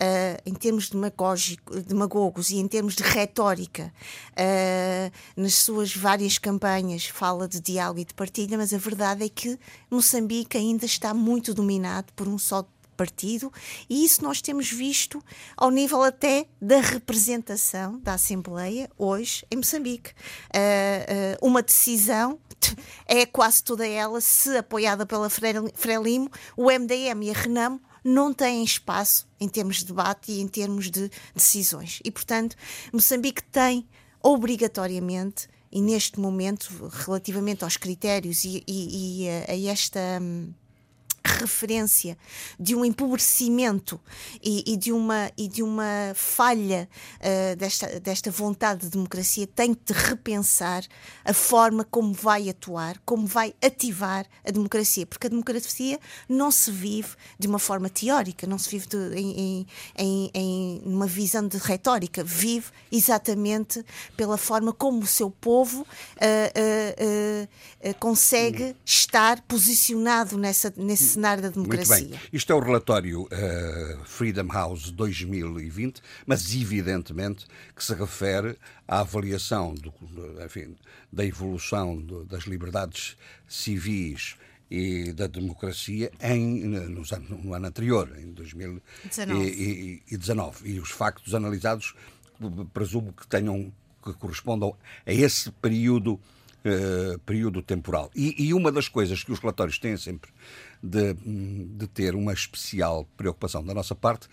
ah, 0.00 0.40
em 0.46 0.54
termos 0.54 0.88
demagógico- 0.88 1.80
demagogos 1.82 2.50
e 2.50 2.56
em 2.56 2.66
termos 2.66 2.94
de 2.94 3.02
retórica, 3.02 3.92
ah, 4.36 5.10
nas 5.36 5.54
suas 5.54 5.94
várias 5.94 6.38
campanhas 6.38 7.04
fala 7.06 7.46
de 7.46 7.60
diálogo 7.60 8.00
e 8.00 8.04
de 8.04 8.14
partilha, 8.14 8.56
mas 8.56 8.72
a 8.72 8.78
verdade 8.78 9.24
é 9.24 9.28
que 9.28 9.58
Moçambique 9.90 10.56
ainda 10.56 10.84
está 10.86 11.12
muito 11.14 11.52
dominado 11.54 12.12
por 12.14 12.26
um 12.26 12.38
só 12.38 12.66
partido 12.96 13.50
e 13.88 14.04
isso 14.04 14.22
nós 14.22 14.42
temos 14.42 14.70
visto 14.70 15.22
ao 15.56 15.70
nível 15.70 16.02
até 16.02 16.44
da 16.60 16.80
representação 16.80 17.98
da 18.00 18.12
Assembleia 18.14 18.90
hoje 18.98 19.42
em 19.50 19.56
Moçambique. 19.56 20.12
Ah, 20.54 20.58
ah, 21.34 21.38
uma 21.40 21.62
decisão 21.62 22.38
é 23.06 23.24
quase 23.24 23.62
toda 23.64 23.86
ela, 23.86 24.20
se 24.20 24.54
apoiada 24.56 25.06
pela 25.06 25.30
Frel- 25.30 25.70
Frelimo, 25.74 26.30
o 26.56 26.70
MDM 26.70 27.22
e 27.24 27.30
a 27.30 27.32
Renamo 27.34 27.80
não 28.04 28.32
têm 28.32 28.62
espaço 28.64 29.28
em 29.40 29.48
termos 29.48 29.76
de 29.78 29.86
debate 29.86 30.32
e 30.32 30.40
em 30.40 30.48
termos 30.48 30.90
de 30.90 31.10
decisões. 31.34 32.00
E, 32.04 32.10
portanto, 32.10 32.56
Moçambique 32.92 33.42
tem 33.42 33.86
obrigatoriamente, 34.22 35.48
e 35.72 35.80
neste 35.80 36.18
momento, 36.18 36.68
relativamente 37.06 37.62
aos 37.64 37.76
critérios 37.76 38.44
e, 38.44 38.62
e- 38.66 39.24
e 39.24 39.28
a, 39.28 39.52
a 39.52 39.72
esta. 39.72 40.00
hum, 40.20 40.52
referência 41.24 42.16
de 42.58 42.74
um 42.74 42.84
empobrecimento 42.84 44.00
e, 44.42 44.72
e 44.72 44.76
de, 44.76 44.92
uma, 44.92 45.30
e 45.36 45.48
de 45.48 45.62
uma 45.62 46.12
falha 46.14 46.88
uh, 47.16 47.56
desta, 47.56 48.00
desta 48.00 48.30
vontade 48.30 48.82
de 48.82 48.90
democracia, 48.90 49.46
tem 49.46 49.72
de 49.72 49.92
repensar 49.92 50.84
a 51.24 51.32
forma 51.32 51.84
como 51.84 52.12
vai 52.12 52.48
atuar, 52.48 53.00
como 53.04 53.26
vai 53.26 53.54
ativar 53.62 54.26
a 54.44 54.50
democracia, 54.50 55.06
porque 55.06 55.26
a 55.26 55.30
democracia 55.30 55.98
não 56.28 56.50
se 56.50 56.70
vive 56.70 57.10
de 57.38 57.46
uma 57.46 57.58
forma 57.58 57.88
teórica, 57.88 58.46
não 58.46 58.58
se 58.58 58.70
vive 58.70 58.86
de, 58.86 58.96
em, 59.16 59.66
em, 59.96 60.30
em, 60.34 60.82
uma 60.84 61.06
visão 61.06 61.46
de 61.46 61.58
retórica, 61.58 62.24
vive 62.24 62.68
exatamente 62.90 63.84
pela 64.16 64.36
forma 64.36 64.72
como 64.72 65.00
o 65.00 65.06
seu 65.06 65.30
povo 65.30 65.82
uh, 65.82 67.46
uh, 67.86 67.94
consegue 67.98 68.74
estar 68.84 69.40
posicionado 69.42 70.36
nessa, 70.38 70.72
nesse 70.76 71.09
cenário 71.10 71.42
da 71.42 71.48
democracia. 71.48 71.96
Muito 71.98 72.10
bem. 72.10 72.20
Isto 72.32 72.52
é 72.52 72.54
o 72.54 72.60
relatório 72.60 73.28
Freedom 74.04 74.46
House 74.48 74.90
2020, 74.90 76.02
mas 76.26 76.54
evidentemente 76.54 77.46
que 77.74 77.84
se 77.84 77.94
refere 77.94 78.56
à 78.86 79.00
avaliação 79.00 79.74
do, 79.74 79.92
enfim, 80.44 80.76
da 81.12 81.24
evolução 81.24 81.96
do, 81.96 82.24
das 82.24 82.44
liberdades 82.44 83.16
civis 83.48 84.36
e 84.70 85.12
da 85.12 85.26
democracia 85.26 86.12
em, 86.20 86.64
nos, 86.64 87.10
no 87.10 87.54
ano 87.54 87.66
anterior, 87.66 88.08
em 88.18 88.30
2019. 88.32 89.44
E, 89.44 90.02
e 90.64 90.80
os 90.80 90.90
factos 90.90 91.34
analisados 91.34 91.94
presumo 92.72 93.12
que 93.12 93.26
tenham 93.26 93.72
que 94.02 94.12
correspondam 94.14 94.74
a 95.04 95.12
esse 95.12 95.50
período, 95.50 96.14
uh, 96.14 97.18
período 97.26 97.62
temporal. 97.62 98.10
E, 98.14 98.46
e, 98.46 98.54
uma 98.54 98.72
das 98.72 98.88
coisas 98.88 99.22
que 99.22 99.30
os 99.30 99.38
relatórios 99.38 99.78
têm 99.78 99.96
sempre 99.96 100.30
de, 100.82 101.14
de 101.14 101.86
ter 101.86 102.14
uma 102.14 102.32
especial 102.32 103.06
preocupação 103.16 103.64
da 103.64 103.74
nossa 103.74 103.94
parte 103.94 104.28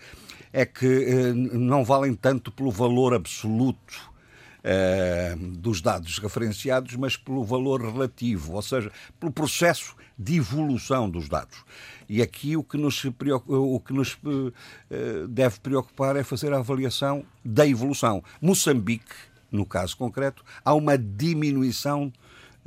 é 0.52 0.64
que 0.64 0.86
uh, 0.86 1.34
não 1.34 1.84
valem 1.84 2.14
tanto 2.14 2.50
pelo 2.50 2.70
valor 2.70 3.14
absoluto 3.14 4.10
uh, 4.58 5.36
dos 5.58 5.80
dados 5.80 6.18
referenciados, 6.18 6.96
mas 6.96 7.16
pelo 7.16 7.44
valor 7.44 7.82
relativo, 7.82 8.54
ou 8.54 8.62
seja, 8.62 8.90
pelo 9.20 9.32
processo 9.32 9.94
de 10.18 10.36
evolução 10.36 11.08
dos 11.08 11.28
dados. 11.28 11.64
E 12.08 12.22
aqui 12.22 12.56
o 12.56 12.64
que 12.64 12.76
nos, 12.76 13.04
o 13.04 13.80
que 13.80 13.92
nos 13.92 14.14
uh, 14.14 14.52
deve 15.28 15.60
preocupar 15.60 16.16
é 16.16 16.24
fazer 16.24 16.52
a 16.52 16.58
avaliação 16.58 17.24
da 17.44 17.66
evolução. 17.66 18.22
Moçambique, 18.40 19.14
no 19.50 19.64
caso 19.64 19.96
concreto, 19.96 20.42
há 20.64 20.74
uma 20.74 20.96
diminuição 20.96 22.12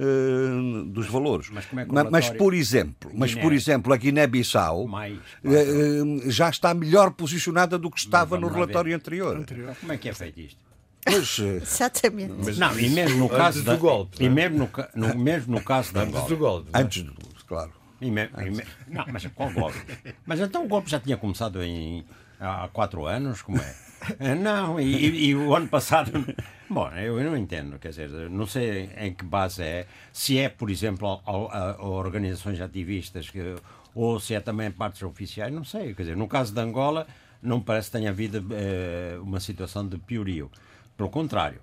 Uh, 0.04 0.86
dos 0.86 1.06
valores. 1.06 1.50
Mas, 1.52 1.66
é 1.66 1.86
mas, 1.86 2.10
mas, 2.10 2.30
por 2.32 2.56
exemplo, 2.56 3.12
mas 3.14 3.36
por 3.36 3.54
exemplo, 3.54 3.94
a 3.94 3.98
Guiné-Bissau 3.98 4.86
uh, 4.86 6.32
já 6.32 6.50
está 6.50 6.74
melhor 6.74 7.12
posicionada 7.12 7.78
do 7.78 7.92
que 7.92 8.00
estava 8.00 8.40
no 8.40 8.48
relatório 8.48 8.96
anterior. 8.96 9.38
anterior. 9.38 9.76
Como 9.80 9.92
é 9.94 9.98
que 9.98 10.10
é 10.10 10.14
feito 10.14 10.40
isto? 10.40 10.60
Pois, 11.06 11.40
Exatamente. 11.40 12.34
Mas, 12.44 12.58
não, 12.58 12.80
e 12.80 12.90
mesmo 12.90 13.18
no 13.18 13.30
caso 13.30 13.64
da, 13.64 13.76
golpe, 13.76 14.24
e 14.24 14.30
mesmo 14.30 14.58
no, 14.96 15.08
no, 15.08 15.18
mesmo 15.18 15.56
no 15.56 15.64
caso 15.64 15.94
da 15.94 16.02
Antes 16.02 16.24
do 16.24 16.38
golpe. 16.38 16.70
Antes 16.74 17.04
do 17.04 17.14
golpe, 17.14 17.44
claro. 17.48 17.72
E 18.00 18.10
me, 18.10 18.30
e 18.40 18.50
me, 18.50 18.64
não, 18.88 19.06
mas 19.12 19.26
qual 19.28 19.52
golpe? 19.52 19.78
Mas 20.26 20.40
então 20.40 20.66
o 20.66 20.68
golpe 20.68 20.90
já 20.90 21.00
tinha 21.00 21.18
começado 21.18 21.62
em, 21.62 22.04
há 22.42 22.68
quatro 22.74 23.06
anos, 23.06 23.42
como 23.42 23.60
é? 23.60 23.76
Eh, 24.20 24.36
não, 24.36 24.80
e, 24.80 24.96
e, 24.96 25.26
e, 25.28 25.36
o 25.36 25.56
ano 25.56 25.68
passado. 25.68 26.12
Bom, 26.70 26.90
eu 26.90 27.22
não 27.24 27.38
entendo, 27.38 27.78
quer 27.78 27.90
dizer, 27.90 28.10
não 28.30 28.48
sei 28.48 28.90
em 28.98 29.14
que 29.14 29.24
base 29.24 29.62
é. 29.62 29.86
Se 30.12 30.38
é, 30.40 30.50
por 30.50 30.70
exemplo, 30.70 31.08
a, 31.08 31.32
a, 31.32 31.72
a 31.74 31.86
organizações 31.86 32.60
ativistas 32.60 33.30
que, 33.30 33.56
ou 33.94 34.20
se 34.20 34.34
é 34.34 34.40
também 34.40 34.72
partes 34.72 35.04
oficiais, 35.04 35.54
não 35.54 35.64
sei. 35.64 35.94
Quer 35.94 36.04
dizer, 36.04 36.18
no 36.18 36.28
caso 36.28 36.54
de 36.54 36.60
Angola, 36.60 37.06
não 37.42 37.62
parece 37.62 37.92
que 37.92 37.98
tenha 37.98 38.10
havido 38.10 38.46
eh, 38.52 39.18
uma 39.22 39.40
situação 39.40 39.88
de 39.88 39.98
piorio. 39.98 40.50
Pelo 40.96 41.10
contrário, 41.10 41.60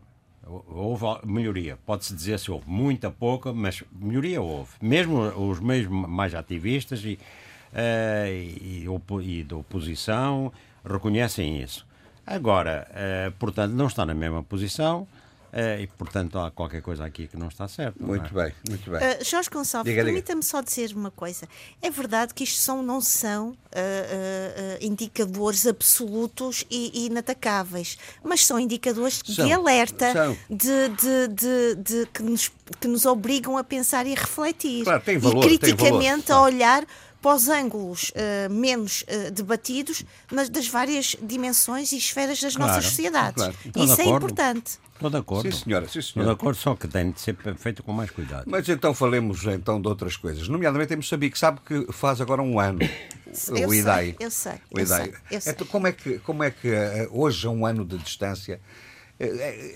houve 0.46 1.04
melhoria. 1.24 1.78
Pode-se 1.86 2.14
dizer 2.14 2.38
se 2.38 2.50
houve 2.50 2.68
muita, 2.68 3.10
pouca, 3.10 3.52
mas 3.52 3.82
melhoria 3.92 4.40
houve. 4.40 4.72
Mesmo 4.80 5.20
os 5.20 5.60
mesmos 5.60 6.08
mais 6.08 6.34
ativistas 6.34 7.04
e, 7.04 7.18
uh, 7.72 8.28
e, 8.28 8.86
e, 9.22 9.44
da 9.44 9.56
oposição 9.56 10.52
reconhecem 10.88 11.62
isso. 11.62 11.86
Agora, 12.26 12.86
uh, 12.90 13.32
portanto, 13.38 13.72
não 13.72 13.86
está 13.86 14.04
na 14.04 14.14
mesma 14.14 14.42
posição 14.42 15.06
é, 15.52 15.80
e, 15.80 15.86
portanto, 15.86 16.38
há 16.38 16.50
qualquer 16.50 16.82
coisa 16.82 17.04
aqui 17.04 17.26
que 17.26 17.36
não 17.36 17.48
está 17.48 17.66
certo. 17.66 18.02
Muito 18.02 18.32
não 18.34 18.42
é? 18.42 18.44
bem, 18.46 18.54
muito 18.68 18.90
bem. 18.90 19.00
Uh, 19.00 19.24
Jorge 19.24 19.48
Gonçalves, 19.48 19.94
permita-me 19.94 20.42
só 20.42 20.60
dizer 20.60 20.92
uma 20.94 21.10
coisa. 21.10 21.48
É 21.80 21.90
verdade 21.90 22.34
que 22.34 22.44
isto 22.44 22.58
são, 22.58 22.82
não 22.82 23.00
são 23.00 23.50
uh, 23.50 23.54
uh, 23.54 23.56
indicadores 24.80 25.66
absolutos 25.66 26.64
e, 26.70 27.06
inatacáveis, 27.06 27.98
mas 28.22 28.44
são 28.44 28.60
indicadores 28.60 29.22
são. 29.24 29.46
de 29.46 29.52
alerta 29.52 30.36
de, 30.50 30.88
de, 30.88 31.28
de, 31.28 31.74
de, 31.76 32.06
que, 32.12 32.22
nos, 32.22 32.52
que 32.78 32.88
nos 32.88 33.06
obrigam 33.06 33.56
a 33.56 33.64
pensar 33.64 34.06
e 34.06 34.14
a 34.14 34.20
refletir. 34.20 34.84
Claro, 34.84 35.02
tem 35.02 35.16
valor, 35.16 35.44
e 35.44 35.58
criticamente 35.58 36.30
a 36.30 36.42
olhar 36.42 36.84
para 36.84 37.07
os 37.22 37.48
ângulos 37.48 38.10
uh, 38.10 38.52
menos 38.52 39.02
uh, 39.02 39.30
debatidos, 39.30 40.04
mas 40.32 40.48
das 40.48 40.68
várias 40.68 41.16
dimensões 41.22 41.92
e 41.92 41.98
esferas 41.98 42.40
das 42.40 42.56
claro, 42.56 42.72
nossas 42.72 42.86
sociedades. 42.86 43.42
Claro. 43.42 43.56
Isso 43.76 44.00
é 44.00 44.04
importante. 44.04 44.78
Estou 44.94 45.10
de 45.10 45.16
acordo. 45.16 45.52
Sim, 45.52 45.64
senhora. 45.64 45.86
Sim, 45.86 46.02
senhora. 46.02 46.06
Estou 46.06 46.24
de 46.24 46.30
acordo, 46.30 46.56
só 46.56 46.74
que 46.74 46.88
tem 46.88 47.12
de 47.12 47.20
ser 47.20 47.36
feito 47.56 47.84
com 47.84 47.92
mais 47.92 48.10
cuidado. 48.10 48.44
Mas 48.46 48.68
então 48.68 48.92
falemos 48.92 49.44
então 49.44 49.80
de 49.80 49.86
outras 49.86 50.16
coisas. 50.16 50.48
Nomeadamente 50.48 50.92
em 50.92 50.96
Moçambique, 50.96 51.38
sabe 51.38 51.60
que 51.64 51.92
faz 51.92 52.20
agora 52.20 52.42
um 52.42 52.58
ano 52.58 52.80
eu 53.56 53.68
o 53.68 53.74
IDAI. 53.74 54.04
Sei, 54.04 54.26
eu 54.26 54.30
sei. 54.30 54.52
O 54.72 54.80
IDAI. 54.80 55.00
Eu 55.00 55.10
sei, 55.10 55.20
eu 55.30 55.40
sei. 55.40 55.52
Então, 55.52 55.66
como 55.68 55.86
é 55.86 55.92
que, 55.92 56.18
como 56.18 56.42
é 56.42 56.50
que 56.50 56.68
eh, 56.68 57.08
hoje, 57.12 57.46
a 57.46 57.50
um 57.50 57.64
ano 57.64 57.84
de 57.84 57.96
distância, 57.98 58.60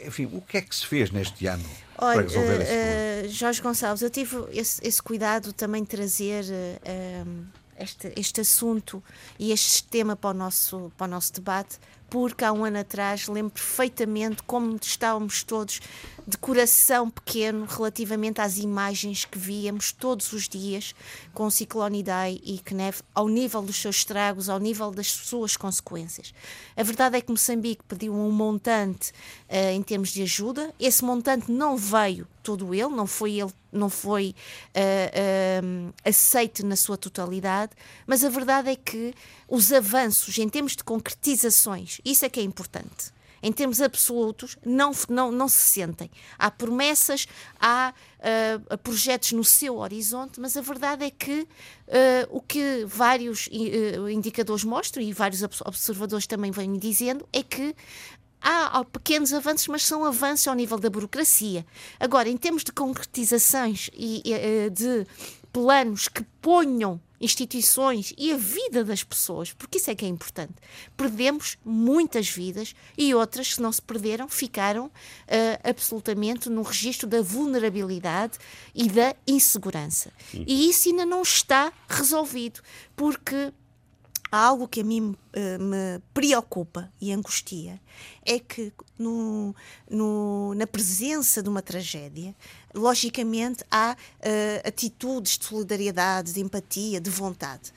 enfim, 0.06 0.26
o 0.26 0.40
que 0.40 0.58
é 0.58 0.60
que 0.62 0.74
se 0.74 0.86
fez 0.86 1.10
neste 1.10 1.46
ano 1.46 1.64
Olha, 1.98 2.14
para 2.14 2.22
resolver 2.22 2.58
uh, 2.58 2.62
esse 2.62 2.72
problema? 2.72 3.28
Jorge 3.28 3.62
Gonçalves, 3.62 4.02
eu 4.02 4.10
tive 4.10 4.36
esse, 4.52 4.86
esse 4.86 5.02
cuidado 5.02 5.52
também 5.52 5.82
de 5.82 5.88
trazer. 5.88 6.44
Uh, 6.44 7.62
este, 7.78 8.12
este 8.16 8.40
assunto 8.40 9.02
e 9.38 9.50
este 9.52 9.84
tema 9.84 10.14
para 10.14 10.30
o 10.30 10.34
nosso, 10.34 10.92
para 10.96 11.06
o 11.06 11.10
nosso 11.10 11.32
debate, 11.32 11.78
porque 12.08 12.44
há 12.44 12.52
um 12.52 12.64
ano 12.64 12.78
atrás 12.78 13.26
lembro 13.26 13.52
perfeitamente 13.52 14.42
como 14.42 14.78
estávamos 14.80 15.42
todos 15.42 15.80
de 16.26 16.38
coração 16.38 17.10
pequeno 17.10 17.64
relativamente 17.64 18.40
às 18.40 18.58
imagens 18.58 19.24
que 19.24 19.38
víamos 19.38 19.92
todos 19.92 20.32
os 20.32 20.48
dias 20.48 20.94
com 21.34 21.46
o 21.46 21.50
ciclone 21.50 22.00
Idai 22.00 22.40
e 22.44 22.60
Knef 22.60 23.02
ao 23.14 23.28
nível 23.28 23.62
dos 23.62 23.76
seus 23.76 23.96
estragos, 23.96 24.48
ao 24.48 24.58
nível 24.58 24.90
das 24.90 25.10
suas 25.10 25.56
consequências. 25.56 26.32
A 26.76 26.82
verdade 26.82 27.16
é 27.16 27.20
que 27.20 27.30
Moçambique 27.30 27.82
pediu 27.88 28.14
um 28.14 28.30
montante 28.30 29.10
uh, 29.48 29.72
em 29.72 29.82
termos 29.82 30.10
de 30.10 30.22
ajuda. 30.22 30.72
Esse 30.78 31.04
montante 31.04 31.50
não 31.50 31.76
veio 31.76 32.26
todo 32.42 32.74
ele, 32.74 32.88
não 32.88 33.06
foi 33.06 33.40
ele 33.40 33.52
não 33.72 33.88
foi 33.88 34.34
uh, 34.76 35.64
uh, 35.64 35.94
aceite 36.04 36.62
na 36.62 36.76
sua 36.76 36.98
totalidade, 36.98 37.72
mas 38.06 38.22
a 38.22 38.28
verdade 38.28 38.68
é 38.68 38.76
que 38.76 39.14
os 39.48 39.72
avanços 39.72 40.36
em 40.36 40.48
termos 40.48 40.76
de 40.76 40.84
concretizações, 40.84 41.98
isso 42.04 42.24
é 42.24 42.28
que 42.28 42.38
é 42.38 42.42
importante 42.42 43.10
em 43.42 43.52
termos 43.52 43.80
absolutos, 43.80 44.56
não, 44.64 44.92
não, 45.08 45.32
não 45.32 45.48
se 45.48 45.58
sentem. 45.58 46.10
Há 46.38 46.50
promessas, 46.50 47.26
há 47.60 47.92
uh, 48.18 48.78
projetos 48.78 49.32
no 49.32 49.42
seu 49.42 49.78
horizonte, 49.78 50.40
mas 50.40 50.56
a 50.56 50.60
verdade 50.60 51.04
é 51.04 51.10
que 51.10 51.40
uh, 51.42 51.46
o 52.30 52.40
que 52.40 52.84
vários 52.86 53.48
uh, 53.48 54.08
indicadores 54.08 54.64
mostram 54.64 55.02
e 55.02 55.12
vários 55.12 55.42
observadores 55.42 56.26
também 56.26 56.50
vêm 56.50 56.78
dizendo 56.78 57.26
é 57.32 57.42
que 57.42 57.74
há, 58.40 58.78
há, 58.78 58.84
pequenos 58.84 59.32
avanços, 59.32 59.66
mas 59.66 59.82
são 59.82 60.04
avanços 60.04 60.46
ao 60.46 60.54
nível 60.54 60.78
da 60.78 60.88
burocracia. 60.88 61.66
Agora, 61.98 62.28
em 62.28 62.36
termos 62.36 62.62
de 62.62 62.70
concretizações 62.70 63.90
e 63.92 64.22
de 64.72 65.06
planos 65.52 66.08
que 66.08 66.22
ponham 66.40 67.00
instituições 67.22 68.12
e 68.18 68.32
a 68.32 68.36
vida 68.36 68.84
das 68.84 69.04
pessoas, 69.04 69.52
porque 69.52 69.78
isso 69.78 69.90
é 69.90 69.94
que 69.94 70.04
é 70.04 70.08
importante. 70.08 70.54
Perdemos 70.96 71.56
muitas 71.64 72.28
vidas 72.28 72.74
e 72.98 73.14
outras, 73.14 73.54
se 73.54 73.62
não 73.62 73.72
se 73.72 73.80
perderam, 73.80 74.28
ficaram 74.28 74.86
uh, 74.86 74.90
absolutamente 75.62 76.50
no 76.50 76.62
registro 76.62 77.08
da 77.08 77.22
vulnerabilidade 77.22 78.38
e 78.74 78.88
da 78.88 79.14
insegurança. 79.26 80.12
Sim. 80.32 80.44
E 80.46 80.68
isso 80.68 80.88
ainda 80.88 81.06
não 81.06 81.22
está 81.22 81.72
resolvido, 81.88 82.60
porque 82.96 83.52
há 84.32 84.46
algo 84.46 84.66
que 84.66 84.80
a 84.80 84.84
mim 84.84 85.10
uh, 85.10 85.62
me 85.62 86.02
preocupa 86.12 86.90
e 87.00 87.12
angustia 87.12 87.80
é 88.24 88.38
que 88.38 88.72
no, 88.98 89.54
no, 89.90 90.54
na 90.54 90.66
presença 90.66 91.42
de 91.42 91.48
uma 91.48 91.60
tragédia, 91.60 92.34
logicamente 92.74 93.64
há 93.70 93.96
uh, 93.96 94.68
atitudes 94.68 95.38
de 95.38 95.44
solidariedade, 95.44 96.32
de 96.32 96.40
empatia, 96.40 97.00
de 97.00 97.10
vontade. 97.10 97.72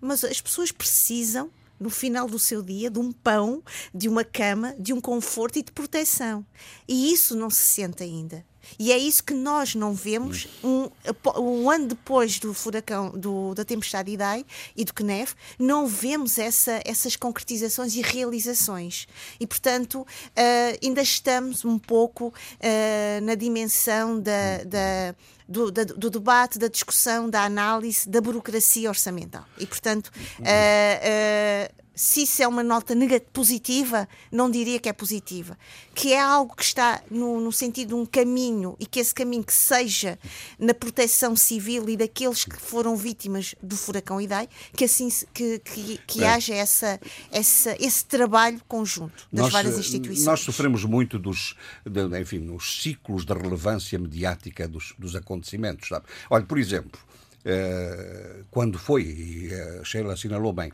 Mas 0.00 0.22
as 0.24 0.40
pessoas 0.40 0.70
precisam 0.70 1.50
no 1.78 1.90
final 1.90 2.28
do 2.28 2.38
seu 2.38 2.62
dia, 2.62 2.90
de 2.90 2.98
um 2.98 3.12
pão, 3.12 3.62
de 3.94 4.08
uma 4.08 4.24
cama, 4.24 4.74
de 4.78 4.92
um 4.92 5.00
conforto 5.00 5.58
e 5.58 5.62
de 5.62 5.70
proteção. 5.70 6.44
E 6.86 7.12
isso 7.12 7.36
não 7.36 7.50
se 7.50 7.62
sente 7.62 8.02
ainda. 8.02 8.44
E 8.78 8.92
é 8.92 8.98
isso 8.98 9.22
que 9.22 9.34
nós 9.34 9.74
não 9.74 9.94
vemos 9.94 10.48
um, 10.62 10.88
um 11.36 11.70
ano 11.70 11.88
depois 11.88 12.38
do 12.38 12.52
furacão, 12.52 13.10
do, 13.10 13.54
da 13.54 13.64
tempestade 13.64 14.10
Idai 14.10 14.44
e 14.76 14.84
do 14.84 14.92
Knef, 14.92 15.34
não 15.58 15.86
vemos 15.86 16.38
essa, 16.38 16.80
essas 16.84 17.16
concretizações 17.16 17.94
e 17.94 18.02
realizações. 18.02 19.06
E, 19.38 19.46
portanto, 19.46 20.00
uh, 20.00 20.78
ainda 20.82 21.02
estamos 21.02 21.64
um 21.64 21.78
pouco 21.78 22.28
uh, 22.28 23.24
na 23.24 23.34
dimensão 23.34 24.20
da, 24.20 24.64
da 24.64 25.14
do, 25.48 25.70
da, 25.70 25.82
do, 25.84 26.10
debate, 26.10 26.58
da 26.58 26.68
discussão, 26.68 27.30
da 27.30 27.42
análise 27.42 28.06
da 28.06 28.20
burocracia 28.20 28.88
orçamental. 28.88 29.46
E, 29.56 29.66
portanto, 29.66 30.08
uh, 30.40 31.72
se 31.98 32.22
isso 32.22 32.40
é 32.40 32.46
uma 32.46 32.62
nota 32.62 32.94
positiva, 33.32 34.08
não 34.30 34.48
diria 34.48 34.78
que 34.78 34.88
é 34.88 34.92
positiva. 34.92 35.58
Que 35.96 36.12
é 36.12 36.20
algo 36.20 36.54
que 36.54 36.62
está 36.62 37.02
no, 37.10 37.40
no, 37.40 37.50
sentido 37.50 37.88
de 37.88 37.94
um 37.94 38.06
caminho 38.06 38.76
e 38.78 38.86
que 38.86 39.00
esse 39.00 39.12
caminho 39.12 39.42
que 39.42 39.52
seja 39.52 40.16
na 40.60 40.72
proteção 40.72 41.34
civil 41.34 41.88
e 41.88 41.96
daqueles 41.96 42.44
que 42.44 42.56
foram 42.56 42.94
vítimas 42.94 43.56
do 43.60 43.76
furacão 43.76 44.20
Idai, 44.20 44.48
que 44.76 44.84
assim 44.84 45.08
que, 45.34 45.58
que, 45.58 45.98
que 46.06 46.24
haja 46.24 46.54
essa, 46.54 47.00
essa, 47.32 47.76
esse 47.80 48.04
trabalho 48.04 48.62
conjunto 48.68 49.26
das 49.32 49.46
nós, 49.46 49.52
várias 49.52 49.76
instituições. 49.76 50.24
Nós 50.24 50.38
sofremos 50.38 50.84
muito 50.84 51.18
dos, 51.18 51.56
de, 51.84 52.20
enfim, 52.20 52.38
nos 52.38 52.80
ciclos 52.80 53.24
da 53.24 53.34
relevância 53.34 53.98
mediática 53.98 54.68
dos, 54.68 54.94
dos 54.96 55.16
acontecimentos. 55.16 55.88
Sabe? 55.88 56.06
Olha, 56.30 56.44
por 56.44 56.58
exemplo, 56.58 57.00
eh, 57.44 58.44
quando 58.52 58.78
foi, 58.78 59.02
e 59.02 59.50
a 59.80 59.84
Sheila 59.84 60.12
assinalou 60.12 60.52
bem, 60.52 60.72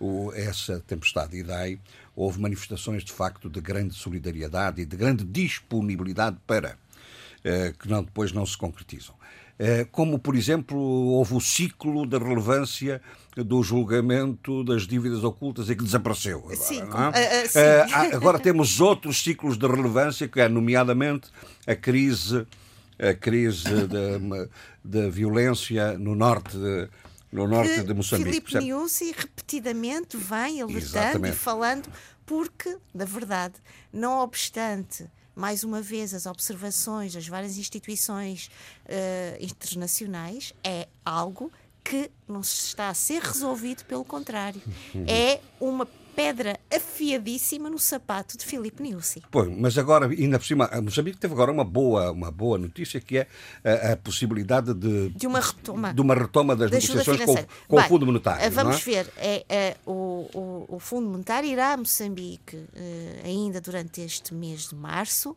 o, 0.00 0.32
essa 0.34 0.80
tempestade 0.80 1.36
Idai, 1.36 1.78
houve 2.16 2.40
manifestações 2.40 3.04
de 3.04 3.12
facto 3.12 3.48
de 3.48 3.60
grande 3.60 3.94
solidariedade 3.94 4.80
e 4.80 4.86
de 4.86 4.96
grande 4.96 5.24
disponibilidade 5.24 6.38
para, 6.46 6.76
eh, 7.44 7.74
que 7.78 7.88
não, 7.88 8.02
depois 8.02 8.32
não 8.32 8.44
se 8.44 8.56
concretizam. 8.56 9.14
Eh, 9.58 9.86
como, 9.92 10.18
por 10.18 10.34
exemplo, 10.34 10.78
houve 10.78 11.34
o 11.34 11.40
ciclo 11.40 12.06
da 12.06 12.16
relevância 12.16 13.00
do 13.36 13.62
julgamento 13.62 14.64
das 14.64 14.86
dívidas 14.86 15.22
ocultas 15.22 15.68
e 15.68 15.76
que 15.76 15.84
desapareceu. 15.84 16.38
Agora, 16.38 16.56
sim, 16.56 16.80
é? 17.58 18.12
uh, 18.12 18.16
agora 18.16 18.38
temos 18.38 18.80
outros 18.80 19.22
ciclos 19.22 19.58
de 19.58 19.66
relevância, 19.66 20.26
que 20.26 20.40
é, 20.40 20.48
nomeadamente, 20.48 21.28
a 21.66 21.74
crise, 21.74 22.46
a 22.98 23.12
crise 23.12 23.86
da 24.82 25.08
violência 25.10 25.96
no 25.98 26.14
norte 26.14 26.56
de, 26.56 26.88
no 27.32 27.46
norte 27.46 27.82
de 27.82 27.94
Moçambique. 27.94 28.30
Filipe 28.30 28.58
Niusi 28.58 29.12
repetidamente 29.16 30.16
vem 30.16 30.62
alertando 30.62 30.78
Exatamente. 30.78 31.34
e 31.34 31.36
falando, 31.36 31.88
porque, 32.26 32.76
na 32.92 33.04
verdade, 33.04 33.54
não 33.92 34.20
obstante 34.20 35.08
mais 35.34 35.64
uma 35.64 35.80
vez, 35.80 36.12
as 36.12 36.26
observações 36.26 37.14
das 37.14 37.26
várias 37.26 37.56
instituições 37.56 38.50
uh, 38.86 39.42
internacionais 39.42 40.52
é 40.62 40.86
algo 41.04 41.50
que 41.82 42.10
não 42.28 42.40
está 42.40 42.90
a 42.90 42.94
ser 42.94 43.22
resolvido, 43.22 43.84
pelo 43.84 44.04
contrário. 44.04 44.60
Uhum. 44.94 45.04
É 45.08 45.40
uma 45.58 45.86
pedra 46.14 46.58
afiadíssima 46.74 47.70
no 47.70 47.78
sapato 47.78 48.36
de 48.36 48.44
Filipe 48.44 48.82
Niusi. 48.82 49.22
Pois, 49.30 49.48
mas 49.56 49.78
agora, 49.78 50.06
ainda 50.06 50.38
por 50.38 50.46
cima, 50.46 50.68
Moçambique 50.82 51.18
teve 51.18 51.32
agora 51.32 51.50
uma 51.50 51.64
boa, 51.64 52.10
uma 52.10 52.30
boa 52.30 52.58
notícia 52.58 53.00
que 53.00 53.18
é 53.18 53.26
a, 53.64 53.92
a 53.92 53.96
possibilidade 53.96 54.74
de, 54.74 55.10
de 55.10 55.26
uma 55.26 55.40
retoma, 55.40 55.94
de 55.94 56.00
uma 56.00 56.14
retoma 56.14 56.56
das 56.56 56.70
negociações 56.70 57.24
com, 57.24 57.34
com 57.68 57.76
Bem, 57.76 57.84
o 57.84 57.88
Fundo 57.88 58.06
Monetário. 58.06 58.44
Eh, 58.44 58.50
vamos 58.50 58.76
é? 58.76 58.78
ver, 58.80 59.12
é, 59.16 59.44
é, 59.48 59.76
o, 59.86 60.28
o, 60.34 60.76
o, 60.76 60.78
Fundo 60.78 61.08
Monetário 61.08 61.48
irá 61.48 61.72
a 61.72 61.76
Moçambique 61.76 62.56
eh, 62.74 63.22
ainda 63.24 63.60
durante 63.60 64.00
este 64.00 64.34
mês 64.34 64.68
de 64.68 64.74
março 64.74 65.36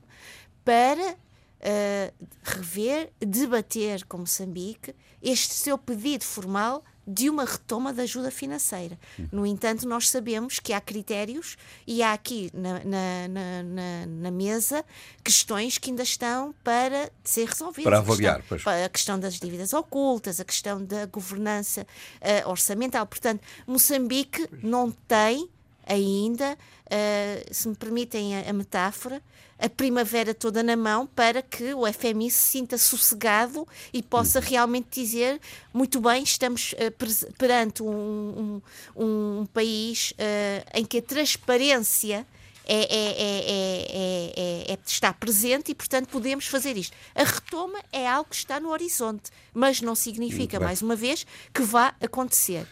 para 0.63 1.15
uh, 1.63 2.27
rever, 2.43 3.12
debater 3.19 4.05
com 4.05 4.19
Moçambique 4.19 4.93
este 5.21 5.53
seu 5.53 5.77
pedido 5.77 6.23
formal 6.23 6.83
de 7.06 7.30
uma 7.30 7.46
retoma 7.46 7.94
da 7.94 8.04
ajuda 8.04 8.32
financeira. 8.32 8.98
No 9.32 9.46
entanto, 9.46 9.88
nós 9.88 10.10
sabemos 10.10 10.60
que 10.60 10.74
há 10.74 10.80
critérios 10.80 11.58
e 11.86 12.02
há 12.02 12.13
aqui 12.13 12.50
na, 12.54 12.84
na, 12.84 13.28
na, 13.63 14.06
na 14.08 14.32
mesa 14.32 14.86
questões 15.24 15.78
que 15.78 15.89
ainda 15.89 16.04
estão 16.04 16.54
para 16.63 17.12
ser 17.24 17.48
resolvidas. 17.48 17.84
Para 17.84 17.98
avaliar, 17.98 18.39
a 18.39 18.44
questão, 18.44 18.86
a 18.86 18.89
questão 18.89 19.20
das 19.20 19.39
dívidas 19.39 19.74
ocultas, 19.74 20.39
a 20.39 20.46
questão 20.46 20.84
da 20.84 21.06
governança 21.06 21.86
uh, 22.22 22.50
orçamental. 22.50 23.06
Portanto, 23.06 23.42
Moçambique 23.68 24.48
não 24.62 24.92
tem 24.92 25.50
ainda, 25.88 26.54
uh, 26.54 27.54
se 27.54 27.67
me 27.67 27.76
permitem 27.76 28.38
a, 28.38 28.50
a 28.50 28.54
metáfora, 28.54 29.22
a 29.60 29.69
primavera 29.69 30.34
toda 30.34 30.62
na 30.62 30.76
mão 30.76 31.08
para 31.08 31.41
que 31.41 31.74
o 31.74 31.91
FMI 31.91 32.30
se 32.30 32.52
sinta 32.52 32.78
sossegado 32.78 33.67
e 33.93 34.02
possa 34.02 34.39
uhum. 34.39 34.46
realmente 34.46 35.02
dizer 35.02 35.39
muito 35.74 36.02
bem, 36.02 36.24
estamos 36.24 36.74
uh, 36.74 37.34
perante 37.38 37.82
um, 37.84 38.62
um, 38.96 39.41
um 39.41 39.46
país 39.46 40.12
uh, 40.12 40.69
em 40.74 40.86
que 40.86 40.98
a 40.98 41.02
transparência 41.02 42.26
é, 42.65 42.84
é, 42.86 44.72
é, 44.72 44.80
está 44.86 45.12
presente 45.13 45.72
e, 45.72 45.76
portanto, 45.76 46.08
podemos 46.08 46.48
fazer 46.48 46.78
isto. 46.78 46.96
A 47.13 47.24
retoma 47.24 47.80
é 47.91 48.08
algo 48.08 48.30
que 48.30 48.38
está 48.38 48.58
no 48.58 48.69
horizonte, 48.69 49.32
mas 49.54 49.82
não 49.82 49.96
significa, 49.96 50.60
mais 50.62 50.82
uma 50.82 50.96
vez, 50.96 51.26
que 51.54 51.62
vá 51.62 51.93
acontecer. 52.02 52.65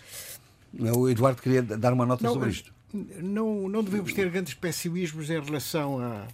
O 0.95 1.09
Eduardo 1.09 1.41
queria 1.41 1.61
dar 1.61 1.91
uma 1.91 2.05
nota 2.05 2.23
não, 2.23 2.33
sobre 2.33 2.49
isto. 2.49 2.73
Não, 2.93 3.69
não 3.69 3.83
devemos 3.83 4.13
ter 4.13 4.29
grandes 4.29 4.53
pessimismos 4.53 5.29
em 5.29 5.39
relação 5.39 5.99
a 5.99 6.27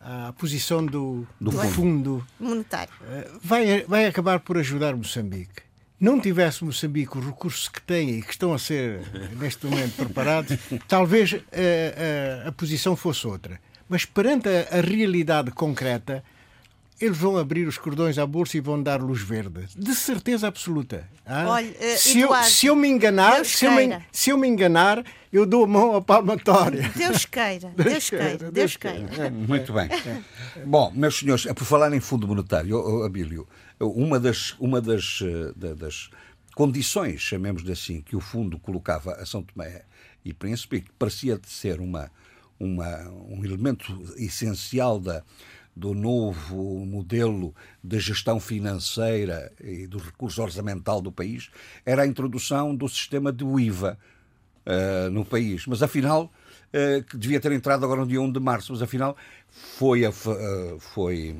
a 0.00 0.32
posição 0.32 0.84
do, 0.84 1.26
do, 1.40 1.50
fundo. 1.50 1.68
fundo, 1.68 2.26
monetário 2.38 2.92
eh, 3.02 3.28
vai, 3.42 3.82
vai 3.82 4.06
acabar 4.06 4.40
por 4.40 4.56
ajudar 4.56 4.94
Moçambique. 4.94 5.62
Não 6.00 6.20
tivesse 6.20 6.64
Moçambique 6.64 7.18
os 7.18 7.26
recursos 7.26 7.68
que 7.68 7.82
tem 7.82 8.10
e 8.10 8.22
que 8.22 8.30
estão 8.30 8.54
a 8.54 8.58
ser 8.58 9.00
neste 9.36 9.66
momento 9.66 9.96
preparados, 9.96 10.56
talvez 10.86 11.34
a, 11.34 11.36
eh, 11.50 12.42
a, 12.42 12.46
eh, 12.46 12.48
a 12.48 12.52
posição 12.52 12.94
fosse 12.94 13.26
outra. 13.26 13.60
Mas 13.88 14.04
perante 14.04 14.48
a, 14.48 14.78
a 14.78 14.80
realidade 14.80 15.50
concreta, 15.50 16.22
eles 17.00 17.16
vão 17.16 17.36
abrir 17.36 17.66
os 17.66 17.78
cordões 17.78 18.18
à 18.18 18.26
bolsa 18.26 18.56
e 18.56 18.60
vão 18.60 18.82
dar 18.82 19.00
luz 19.00 19.20
verde. 19.22 19.66
De 19.76 19.94
certeza 19.94 20.48
absoluta. 20.48 21.08
Ah? 21.24 21.46
Olha, 21.48 21.70
uh, 21.70 21.98
se, 21.98 22.20
Eduardo, 22.20 22.46
eu, 22.46 22.50
se 22.50 22.66
eu 22.66 22.76
me 22.76 22.88
enganar, 22.88 23.44
se 23.44 23.64
eu 23.64 23.72
me, 23.72 23.98
se 24.10 24.30
eu 24.30 24.38
me, 24.38 24.48
enganar, 24.48 25.04
eu 25.32 25.46
dou 25.46 25.64
a 25.64 25.66
mão 25.66 25.96
à 25.96 26.02
palmatória. 26.02 26.90
Deus 26.96 27.24
queira, 27.24 27.72
Deus, 27.76 27.88
Deus 27.88 28.10
queira, 28.10 28.36
Deus, 28.38 28.52
Deus 28.52 28.76
queira. 28.76 29.06
queira. 29.06 29.30
Muito 29.30 29.72
bem. 29.72 29.88
Bom, 30.66 30.90
meus 30.94 31.18
senhores, 31.18 31.44
por 31.46 31.64
falar 31.64 31.92
em 31.92 32.00
fundo 32.00 32.26
monetário, 32.26 33.04
Abílio, 33.04 33.46
uma 33.78 34.18
das, 34.18 34.56
uma 34.58 34.80
das, 34.80 35.20
eh, 35.22 35.74
das 35.74 36.10
condições, 36.54 37.20
chamemos-lhe 37.20 37.70
assim, 37.70 38.00
que 38.00 38.16
o 38.16 38.20
fundo 38.20 38.58
colocava 38.58 39.12
a 39.12 39.24
São 39.24 39.42
Tomé 39.42 39.84
e 40.24 40.34
Príncipe, 40.34 40.80
que 40.80 40.90
parecia 40.98 41.40
ser 41.46 41.80
uma, 41.80 42.10
uma, 42.58 43.08
um 43.28 43.44
elemento 43.44 43.96
essencial 44.16 44.98
da 44.98 45.22
do 45.78 45.94
novo 45.94 46.84
modelo 46.84 47.54
de 47.82 48.00
gestão 48.00 48.40
financeira 48.40 49.52
e 49.62 49.86
do 49.86 49.98
recurso 49.98 50.42
orçamental 50.42 51.00
do 51.00 51.12
país 51.12 51.50
era 51.86 52.02
a 52.02 52.06
introdução 52.06 52.74
do 52.74 52.88
sistema 52.88 53.32
de 53.32 53.44
IVA 53.44 53.96
uh, 54.66 55.10
no 55.10 55.24
país. 55.24 55.66
Mas 55.66 55.80
afinal, 55.80 56.24
uh, 56.24 57.04
que 57.04 57.16
devia 57.16 57.40
ter 57.40 57.52
entrado 57.52 57.84
agora 57.84 58.00
no 58.00 58.08
dia 58.08 58.20
1 58.20 58.32
de 58.32 58.40
março, 58.40 58.72
mas 58.72 58.82
afinal 58.82 59.16
foi, 59.48 60.04
uh, 60.04 60.12
foi, 60.80 61.36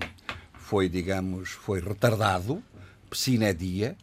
foi 0.55 0.88
digamos, 0.88 1.51
foi 1.51 1.81
retardado, 1.81 2.62
sine 3.11 3.53
dia, 3.55 3.96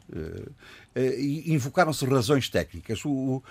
e 0.96 1.54
invocaram-se 1.54 2.04
razões 2.06 2.50
técnicas. 2.50 3.06
O, 3.06 3.10
o, 3.10 3.44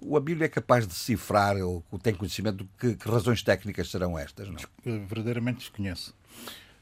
o 0.00 0.16
Abílio 0.16 0.44
é 0.44 0.48
capaz 0.48 0.86
de 0.86 0.92
decifrar 0.92 1.56
ou 1.56 1.84
tem 2.02 2.14
conhecimento 2.14 2.64
de 2.64 2.68
que, 2.78 2.94
que 2.96 3.08
razões 3.08 3.42
técnicas 3.42 3.90
serão 3.90 4.18
estas? 4.18 4.48
Não? 4.48 4.56
Verdadeiramente 5.06 5.58
desconheço. 5.58 6.14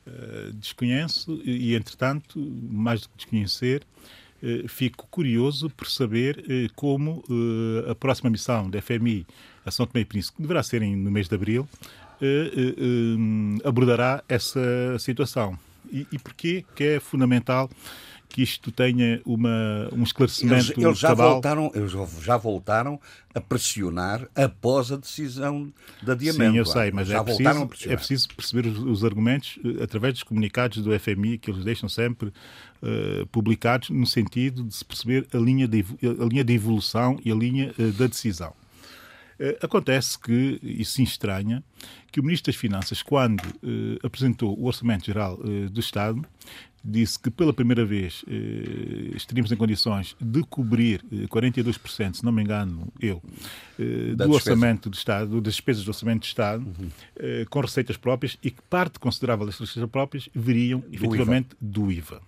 Uh, 0.07 0.53
desconheço 0.55 1.40
e, 1.45 1.75
entretanto, 1.75 2.40
mais 2.40 3.03
do 3.03 3.09
que 3.11 3.16
desconhecer, 3.19 3.87
uh, 4.43 4.69
fico 4.69 5.07
curioso 5.11 5.69
por 5.71 5.87
saber 5.88 6.38
uh, 6.38 6.75
como 6.75 7.23
a 7.88 7.95
próxima 7.95 8.31
missão 8.31 8.71
da 8.71 8.81
FMI 8.81 9.27
a 9.64 9.71
São 9.71 9.87
Tomé 9.87 10.01
e 10.01 10.05
Príncipe, 10.05 10.37
que 10.37 10.43
deverá 10.43 10.62
ser 10.62 10.81
em, 10.83 10.97
no 10.97 11.11
mês 11.11 11.29
de 11.29 11.35
abril, 11.35 11.69
abordará 13.62 14.25
essa 14.29 14.99
situação. 14.99 15.59
E, 15.93 16.07
e 16.12 16.19
porquê 16.19 16.64
que 16.75 16.85
é 16.85 17.01
fundamental 17.01 17.69
que 18.31 18.43
isto 18.43 18.71
tenha 18.71 19.21
uma, 19.27 19.88
um 19.93 20.03
esclarecimento 20.05 20.73
eles, 20.73 20.85
eles 20.85 20.99
já 20.99 21.09
cabal. 21.09 21.33
voltaram 21.33 21.71
Eles 21.75 21.93
já 22.23 22.37
voltaram 22.37 23.01
a 23.35 23.40
pressionar 23.40 24.29
após 24.35 24.93
a 24.93 24.97
decisão 24.97 25.73
de 26.03 26.11
adiamento. 26.11 26.53
Sim, 26.53 26.59
eu 26.59 26.64
sei, 26.64 26.90
mas 26.93 27.11
é 27.11 27.23
preciso, 27.23 27.69
é 27.87 27.97
preciso 27.97 28.29
perceber 28.29 28.66
os, 28.69 28.79
os, 28.79 29.05
argumentos 29.05 29.59
eh, 29.64 29.83
através 29.83 30.14
dos 30.14 30.23
comunicados 30.23 30.83
do 30.83 30.99
FMI 30.99 31.38
que 31.38 31.51
eles 31.51 31.64
deixam 31.64 31.88
sempre 31.88 32.29
uh, 32.29 33.27
publicados 33.31 33.90
no 33.90 34.07
sentido 34.07 34.64
de 34.64 34.75
se 34.75 34.85
perceber 34.85 35.27
a 35.33 35.38
linha 35.38 35.66
de, 35.66 35.85
a 36.03 36.25
linha 36.25 36.45
de 36.45 36.53
evolução 36.53 37.19
e 37.25 37.31
a 37.31 37.35
linha 37.35 37.75
uh, 37.79 37.93
da 37.93 38.07
decisão. 38.07 38.55
Eh, 39.42 39.59
acontece 39.62 40.18
que, 40.18 40.61
e 40.62 40.85
se 40.85 41.03
estranha, 41.03 41.64
que 42.12 42.20
o 42.20 42.22
Ministro 42.22 42.53
das 42.53 42.61
Finanças, 42.61 43.03
quando 43.03 43.42
eh, 43.42 43.98
apresentou 44.05 44.55
o 44.59 44.66
Orçamento 44.66 45.07
Geral 45.07 45.40
eh, 45.42 45.68
do 45.70 45.81
Estado, 45.81 46.22
disse 46.85 47.18
que 47.18 47.31
pela 47.31 47.53
primeira 47.53 47.85
vez 47.85 48.22
eh, 48.29 49.12
estaríamos 49.16 49.50
em 49.50 49.57
condições 49.57 50.14
de 50.20 50.42
cobrir 50.44 51.03
eh, 51.11 51.26
42%, 51.26 52.14
se 52.16 52.24
não 52.24 52.33
me 52.33 52.42
engano 52.42 52.92
eu, 53.00 53.22
do 53.79 54.16
despesa. 54.16 54.31
orçamento 54.35 54.90
do 54.90 54.94
Estado, 54.94 55.40
das 55.40 55.55
despesas 55.55 55.85
do 55.85 55.88
orçamento 55.88 56.20
do 56.20 56.24
Estado, 56.26 56.66
eh, 57.16 57.46
com 57.48 57.61
receitas 57.61 57.96
próprias 57.96 58.37
e 58.42 58.50
que 58.50 58.61
parte 58.68 58.98
considerável 58.98 59.46
das 59.46 59.59
receitas 59.59 59.90
próprias 59.90 60.29
viriam 60.35 60.83
efetivamente 60.92 61.48
do 61.61 61.90
IVA. 61.90 62.20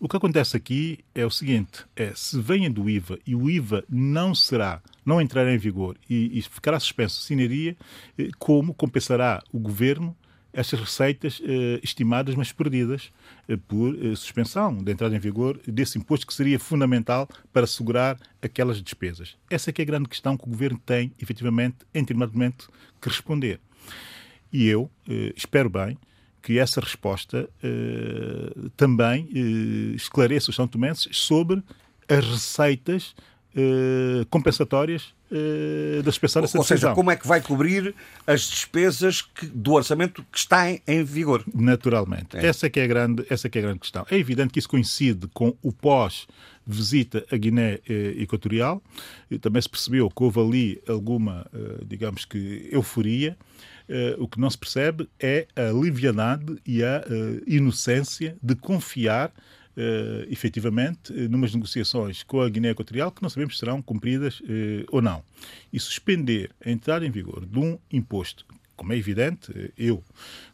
O 0.00 0.08
que 0.08 0.16
acontece 0.16 0.56
aqui 0.56 1.00
é 1.12 1.26
o 1.26 1.30
seguinte: 1.30 1.84
é 1.96 2.12
se 2.14 2.40
venha 2.40 2.70
do 2.70 2.88
IVA 2.88 3.18
e 3.26 3.34
o 3.34 3.50
IVA 3.50 3.84
não 3.88 4.34
será, 4.34 4.80
não 5.04 5.20
entrará 5.20 5.52
em 5.52 5.58
vigor 5.58 5.96
e, 6.08 6.38
e 6.38 6.42
ficará 6.42 6.78
suspenso 6.78 7.20
sinaria, 7.20 7.76
eh, 8.16 8.28
como 8.38 8.72
compensará 8.72 9.42
o 9.52 9.58
governo 9.58 10.16
estas 10.52 10.80
receitas 10.80 11.42
eh, 11.44 11.80
estimadas, 11.82 12.34
mas 12.34 12.52
perdidas 12.52 13.10
eh, 13.48 13.56
por 13.56 13.94
eh, 13.94 14.14
suspensão 14.14 14.82
da 14.82 14.92
entrada 14.92 15.14
em 15.14 15.18
vigor 15.18 15.60
desse 15.66 15.98
imposto 15.98 16.26
que 16.26 16.34
seria 16.34 16.58
fundamental 16.58 17.28
para 17.52 17.64
assegurar 17.64 18.16
aquelas 18.40 18.80
despesas. 18.80 19.36
Essa 19.50 19.70
é 19.70 19.72
que 19.72 19.82
é 19.82 19.84
a 19.84 19.86
grande 19.86 20.08
questão 20.08 20.36
que 20.36 20.44
o 20.44 20.50
governo 20.50 20.80
tem, 20.84 21.12
efetivamente, 21.20 21.78
em 21.92 22.00
determinado 22.00 22.32
momento, 22.32 22.70
que 23.00 23.08
responder. 23.08 23.60
E 24.52 24.66
eu 24.66 24.90
eh, 25.08 25.32
espero 25.36 25.68
bem 25.68 25.98
que 26.42 26.58
essa 26.58 26.80
resposta 26.80 27.48
eh, 27.62 28.52
também 28.76 29.28
eh, 29.34 29.94
esclareça 29.96 30.50
os 30.50 30.56
São 30.56 30.66
Tomenses 30.68 31.08
sobre 31.16 31.62
as 32.08 32.24
receitas 32.24 33.14
eh, 33.56 34.24
compensatórias 34.30 35.14
eh, 35.30 36.00
da 36.02 36.10
suspensão 36.10 36.40
dessa 36.42 36.56
Ou 36.56 36.64
seja, 36.64 36.74
decisão. 36.76 36.94
como 36.94 37.10
é 37.10 37.16
que 37.16 37.26
vai 37.26 37.40
cobrir 37.40 37.94
as 38.26 38.42
despesas 38.42 39.20
que- 39.22 39.46
do 39.46 39.72
orçamento 39.72 40.24
que 40.32 40.38
está 40.38 40.70
em, 40.70 40.80
em 40.86 41.02
vigor? 41.04 41.44
Naturalmente. 41.54 42.36
Essa, 42.36 42.66
é 42.66 42.70
que 42.70 42.80
é 42.80 42.84
a 42.84 42.86
grande, 42.86 43.26
essa 43.28 43.48
é 43.48 43.50
é 43.54 43.58
a 43.58 43.62
grande 43.62 43.80
questão. 43.80 44.06
É 44.10 44.16
evidente 44.16 44.52
que 44.52 44.58
isso 44.58 44.68
coincide 44.68 45.26
com 45.34 45.54
o 45.62 45.72
pós-visita 45.72 47.26
à 47.30 47.36
Guiné 47.36 47.80
Equatorial. 48.18 48.82
E 49.30 49.38
também 49.38 49.60
se 49.60 49.68
percebeu 49.68 50.08
que 50.08 50.22
houve 50.22 50.40
ali 50.40 50.82
alguma, 50.88 51.46
digamos 51.86 52.24
que, 52.24 52.68
euforia. 52.72 53.36
Eh, 53.88 54.16
o 54.18 54.28
que 54.28 54.38
não 54.38 54.50
se 54.50 54.58
percebe 54.58 55.08
é 55.18 55.46
a 55.56 55.72
liviandade 55.72 56.58
e 56.66 56.82
a 56.82 57.04
eh, 57.06 57.42
inocência 57.46 58.36
de 58.42 58.54
confiar 58.54 59.32
eh, 59.80 60.26
efetivamente, 60.28 61.12
numas 61.28 61.54
negociações 61.54 62.24
com 62.24 62.40
a 62.40 62.48
Guiné 62.48 62.70
Equatorial 62.70 63.12
que 63.12 63.22
não 63.22 63.30
sabemos 63.30 63.54
se 63.54 63.60
serão 63.60 63.80
cumpridas 63.80 64.42
eh, 64.48 64.84
ou 64.90 65.00
não. 65.00 65.22
E 65.72 65.78
suspender 65.78 66.50
a 66.66 66.68
entrada 66.68 67.06
em 67.06 67.10
vigor 67.12 67.46
de 67.46 67.60
um 67.60 67.78
imposto, 67.92 68.44
como 68.74 68.92
é 68.92 68.96
evidente, 68.96 69.72
eu 69.78 70.02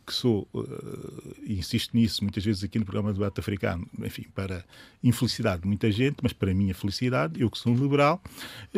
que 0.06 0.12
sou, 0.12 0.46
eh, 0.54 1.32
e 1.46 1.54
insisto 1.58 1.96
nisso 1.96 2.22
muitas 2.22 2.44
vezes 2.44 2.62
aqui 2.64 2.78
no 2.78 2.84
programa 2.84 3.12
do 3.12 3.18
Debate 3.18 3.40
Africano, 3.40 3.86
enfim, 4.02 4.24
para 4.34 4.64
infelicidade 5.02 5.62
de 5.62 5.68
muita 5.68 5.90
gente, 5.90 6.16
mas 6.22 6.32
para 6.32 6.50
a 6.50 6.54
minha 6.54 6.74
felicidade, 6.74 7.40
eu 7.40 7.50
que 7.50 7.58
sou 7.58 7.72
um 7.72 7.76
liberal, 7.76 8.22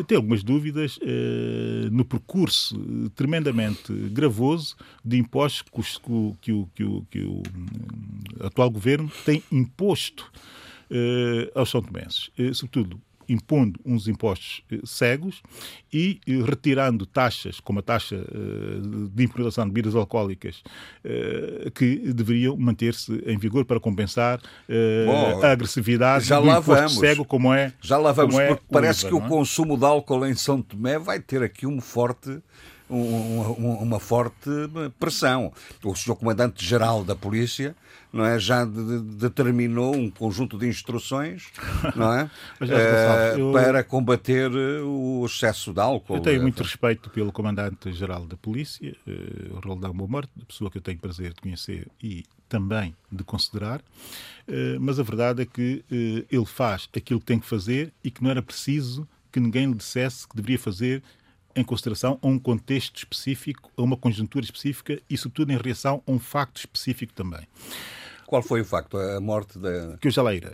tenho 0.07 0.21
algumas 0.21 0.43
dúvidas 0.43 0.99
eh, 1.03 1.89
no 1.91 2.05
percurso 2.05 2.77
eh, 2.77 3.11
tremendamente 3.15 3.93
gravoso 4.11 4.77
de 5.05 5.17
impostos 5.19 5.99
que, 5.99 6.11
o- 6.13 6.37
que 6.41 6.53
o, 6.53 6.69
que 6.75 6.85
o- 6.85 7.07
que 7.11 7.21
o, 7.21 7.33
hum, 7.39 8.47
atual 8.47 8.71
governo 8.71 9.11
tem 9.25 9.43
imposto 9.51 10.31
aos 11.55 11.71
São 11.71 11.83
Tomenses. 11.83 12.31
Sobretudo, 12.55 13.01
impondo 13.29 13.81
uns 13.85 14.09
impostos 14.09 14.63
eh, 14.71 14.79
cegos 14.85 15.43
e 15.93 16.21
eh, 16.27 16.43
retirando 16.45 17.07
taxas, 17.07 17.61
como 17.61 17.79
a 17.79 17.83
taxa 17.83 18.17
eh, 18.17 19.09
de 19.13 19.25
importação 19.25 19.65
de 19.65 19.73
bebidas 19.73 19.95
alcoólicas, 19.95 20.63
que 21.75 22.13
deveriam 22.13 22.57
manter-se 22.57 23.13
em 23.27 23.39
vigor 23.39 23.65
para 23.65 23.79
compensar 23.79 24.41
Bom, 25.07 25.43
a 25.45 25.53
agressividade 25.53 26.25
já 26.25 26.41
do 26.41 26.47
lá 26.47 26.59
vamos. 26.61 26.95
cego, 26.99 27.25
como 27.25 27.53
é 27.53 27.73
Já 27.81 27.99
lá 27.99 28.13
vamos, 28.13 28.35
é 28.39 28.49
porque 28.49 28.65
parece 28.71 29.07
IVA, 29.07 29.09
que 29.09 29.15
o 29.15 29.27
é? 29.27 29.29
consumo 29.29 29.77
de 29.77 29.85
álcool 29.85 30.27
em 30.27 30.35
São 30.35 30.61
Tomé 30.61 30.99
vai 30.99 31.21
ter 31.21 31.43
aqui 31.43 31.67
um 31.67 31.81
forte, 31.81 32.41
um- 32.89 33.41
um- 33.59 33.79
uma 33.83 33.99
forte 34.01 34.49
pressão. 34.99 35.53
O 35.83 35.95
Sr. 35.95 36.15
Comandante-Geral 36.17 37.05
da 37.05 37.15
Polícia 37.17 37.75
não 38.13 38.25
é, 38.25 38.39
já 38.39 38.65
de- 38.65 38.73
de- 38.73 39.01
determinou 39.17 39.95
um 39.95 40.09
conjunto 40.11 40.57
de 40.59 40.67
instruções 40.69 41.49
não 41.97 42.13
é, 42.15 42.31
Eh, 42.61 43.35
eu- 43.39 43.53
para 43.53 43.83
combater 43.85 44.51
eh, 44.51 44.81
o 44.83 45.25
excesso 45.27 45.73
de 45.73 45.81
álcool. 45.81 46.17
Eu 46.17 46.21
tenho 46.23 46.39
Eh, 46.39 46.43
muito 46.43 46.63
respeito 46.63 47.11
pelo 47.11 47.31
Comandante-Geral 47.33 48.27
da 48.27 48.37
Polícia, 48.37 48.97
eh, 49.07 49.13
Roldão 49.65 49.93
Beaumort, 49.93 50.29
pessoa 50.47 50.71
que 50.71 50.79
eu 50.79 50.83
tenho 50.83 50.99
prazer 50.99 51.35
de 51.35 51.41
conhecer 51.41 51.89
e 52.03 52.25
também 52.49 52.95
de 53.11 53.25
considerar, 53.25 53.83
mas 54.81 55.01
a 55.01 55.03
verdade 55.03 55.43
é 55.43 55.47
que 55.47 55.85
ele 56.31 56.47
faz 56.47 56.89
aquilo 56.97 57.19
que 57.19 57.27
tem 57.27 57.41
que 57.41 57.47
fazer 57.47 57.93
e 58.05 58.11
que 58.11 58.23
não 58.23 58.31
era 58.31 58.41
preciso 58.41 59.07
que 59.33 59.41
ninguém 59.41 59.67
lhe 59.67 59.75
dissesse 59.75 60.29
que 60.29 60.37
deveria 60.37 60.59
fazer 60.59 61.03
em 61.57 61.65
consideração 61.65 62.19
a 62.23 62.27
um 62.27 62.39
contexto 62.39 62.99
específico, 62.99 63.71
a 63.77 63.83
uma 63.83 63.97
conjuntura 63.97 64.45
específica 64.45 65.01
e, 65.09 65.17
sobretudo, 65.17 65.53
em 65.53 65.57
reação 65.57 66.03
a 66.07 66.13
um 66.13 66.19
facto 66.19 66.59
específico 66.59 67.13
também. 67.15 67.49
Qual 68.27 68.43
foi 68.43 68.61
o 68.61 68.65
facto? 68.65 68.99
A 68.99 69.21
morte 69.21 69.59
da. 69.59 69.97
que 70.01 70.09
eu 70.09 70.11
já 70.11 70.21
lá 70.21 70.35
irei. 70.35 70.51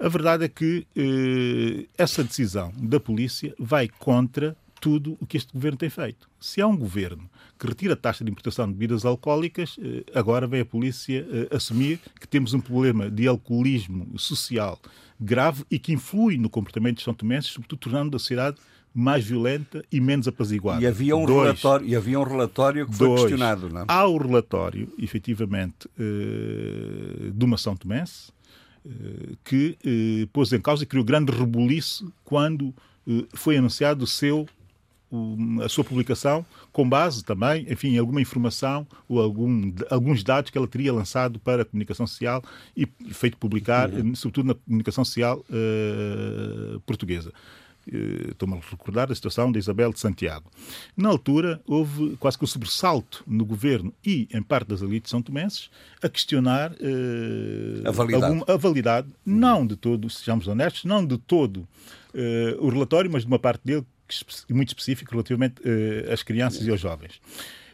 A 0.00 0.08
verdade 0.08 0.44
é 0.44 0.48
que 0.48 0.86
eh, 0.96 1.86
essa 1.96 2.24
decisão 2.24 2.72
da 2.76 2.98
polícia 2.98 3.54
vai 3.58 3.86
contra 3.86 4.56
tudo 4.80 5.16
o 5.20 5.26
que 5.26 5.36
este 5.36 5.52
governo 5.52 5.78
tem 5.78 5.90
feito. 5.90 6.28
Se 6.40 6.60
há 6.60 6.66
um 6.66 6.76
governo 6.76 7.30
que 7.58 7.66
retira 7.66 7.92
a 7.92 7.96
taxa 7.96 8.24
de 8.24 8.30
importação 8.30 8.66
de 8.66 8.72
bebidas 8.72 9.04
alcoólicas, 9.04 9.76
eh, 9.78 10.04
agora 10.14 10.46
vem 10.46 10.62
a 10.62 10.64
polícia 10.64 11.26
eh, 11.30 11.54
assumir 11.54 12.00
que 12.18 12.26
temos 12.26 12.54
um 12.54 12.60
problema 12.60 13.10
de 13.10 13.28
alcoolismo 13.28 14.18
social 14.18 14.80
grave 15.20 15.64
e 15.70 15.78
que 15.78 15.92
influi 15.92 16.36
no 16.36 16.50
comportamento 16.50 16.96
dos 16.96 17.04
são 17.04 17.14
tomenses, 17.14 17.50
sobretudo 17.50 17.78
tornando 17.78 18.16
a 18.16 18.18
sociedade 18.18 18.56
mais 18.94 19.24
violenta 19.24 19.84
e 19.90 20.00
menos 20.00 20.28
apaziguada. 20.28 20.82
E 20.82 20.86
havia 20.86 21.16
um 21.16 21.24
Dois. 21.24 21.42
relatório, 21.42 21.86
e 21.86 21.96
havia 21.96 22.20
um 22.20 22.24
relatório 22.24 22.86
que 22.86 22.94
foi 22.94 23.06
Dois. 23.08 23.20
questionado, 23.22 23.68
não 23.68 23.82
é? 23.82 23.84
Há 23.88 24.06
o 24.06 24.18
relatório, 24.18 24.92
efetivamente, 24.98 25.88
eh, 25.98 27.30
de 27.32 27.44
uma 27.44 27.56
São 27.56 27.76
Tomense, 27.76 28.30
eh, 28.84 29.34
que 29.44 29.78
eh, 29.84 30.28
pôs 30.32 30.52
em 30.52 30.60
causa 30.60 30.84
e 30.84 30.86
criou 30.86 31.04
grande 31.04 31.32
rebuliço 31.32 32.12
quando 32.24 32.74
foi 33.34 33.56
anunciado 33.56 34.04
o 34.04 34.06
seu 34.06 34.46
a 35.62 35.68
sua 35.68 35.84
publicação 35.84 36.44
com 36.72 36.88
base 36.88 37.22
também, 37.22 37.66
enfim, 37.70 37.88
em 37.94 37.98
alguma 37.98 38.20
informação 38.20 38.86
ou 39.06 39.20
algum, 39.20 39.72
alguns 39.90 40.24
dados 40.24 40.50
que 40.50 40.56
ela 40.56 40.66
teria 40.66 40.92
lançado 40.92 41.38
para 41.38 41.62
a 41.62 41.64
comunicação 41.64 42.06
social 42.06 42.42
e 42.74 42.86
feito 43.10 43.36
publicar, 43.36 43.92
eh, 43.92 44.02
sobretudo 44.14 44.46
na 44.46 44.54
comunicação 44.54 45.04
social 45.04 45.44
eh, 45.50 46.78
portuguesa. 46.86 47.32
Eh, 47.90 48.30
Estou-me 48.32 48.54
a 48.56 48.60
recordar 48.60 49.08
da 49.08 49.14
situação 49.14 49.50
de 49.50 49.58
Isabel 49.58 49.92
de 49.92 49.98
Santiago. 50.00 50.50
Na 50.96 51.08
altura, 51.08 51.60
houve 51.66 52.16
quase 52.18 52.36
que 52.38 52.44
um 52.44 52.46
sobressalto 52.46 53.24
no 53.26 53.44
governo 53.44 53.92
e 54.04 54.28
em 54.32 54.42
parte 54.42 54.68
das 54.68 54.82
elites 54.82 55.10
são 55.10 55.20
tomenses 55.22 55.70
a 56.02 56.08
questionar 56.08 56.72
eh, 56.80 57.82
A 57.88 57.90
validade. 57.90 58.24
alguma- 58.24 58.44
a 58.48 58.56
validade, 58.56 59.08
não 59.24 59.66
de 59.66 59.76
todo, 59.76 60.08
sejamos 60.10 60.46
honestos, 60.48 60.84
não 60.84 61.04
de 61.04 61.18
todo 61.18 61.66
eh, 62.14 62.56
o 62.60 62.68
relatório, 62.68 63.10
mas 63.10 63.22
de 63.22 63.28
uma 63.28 63.38
parte 63.38 63.62
dele 63.64 63.84
muito 64.50 64.68
específica 64.68 65.10
relativamente 65.10 65.54
eh, 65.64 66.12
às 66.12 66.22
crianças 66.22 66.66
e 66.66 66.70
aos 66.70 66.80
jovens. 66.80 67.20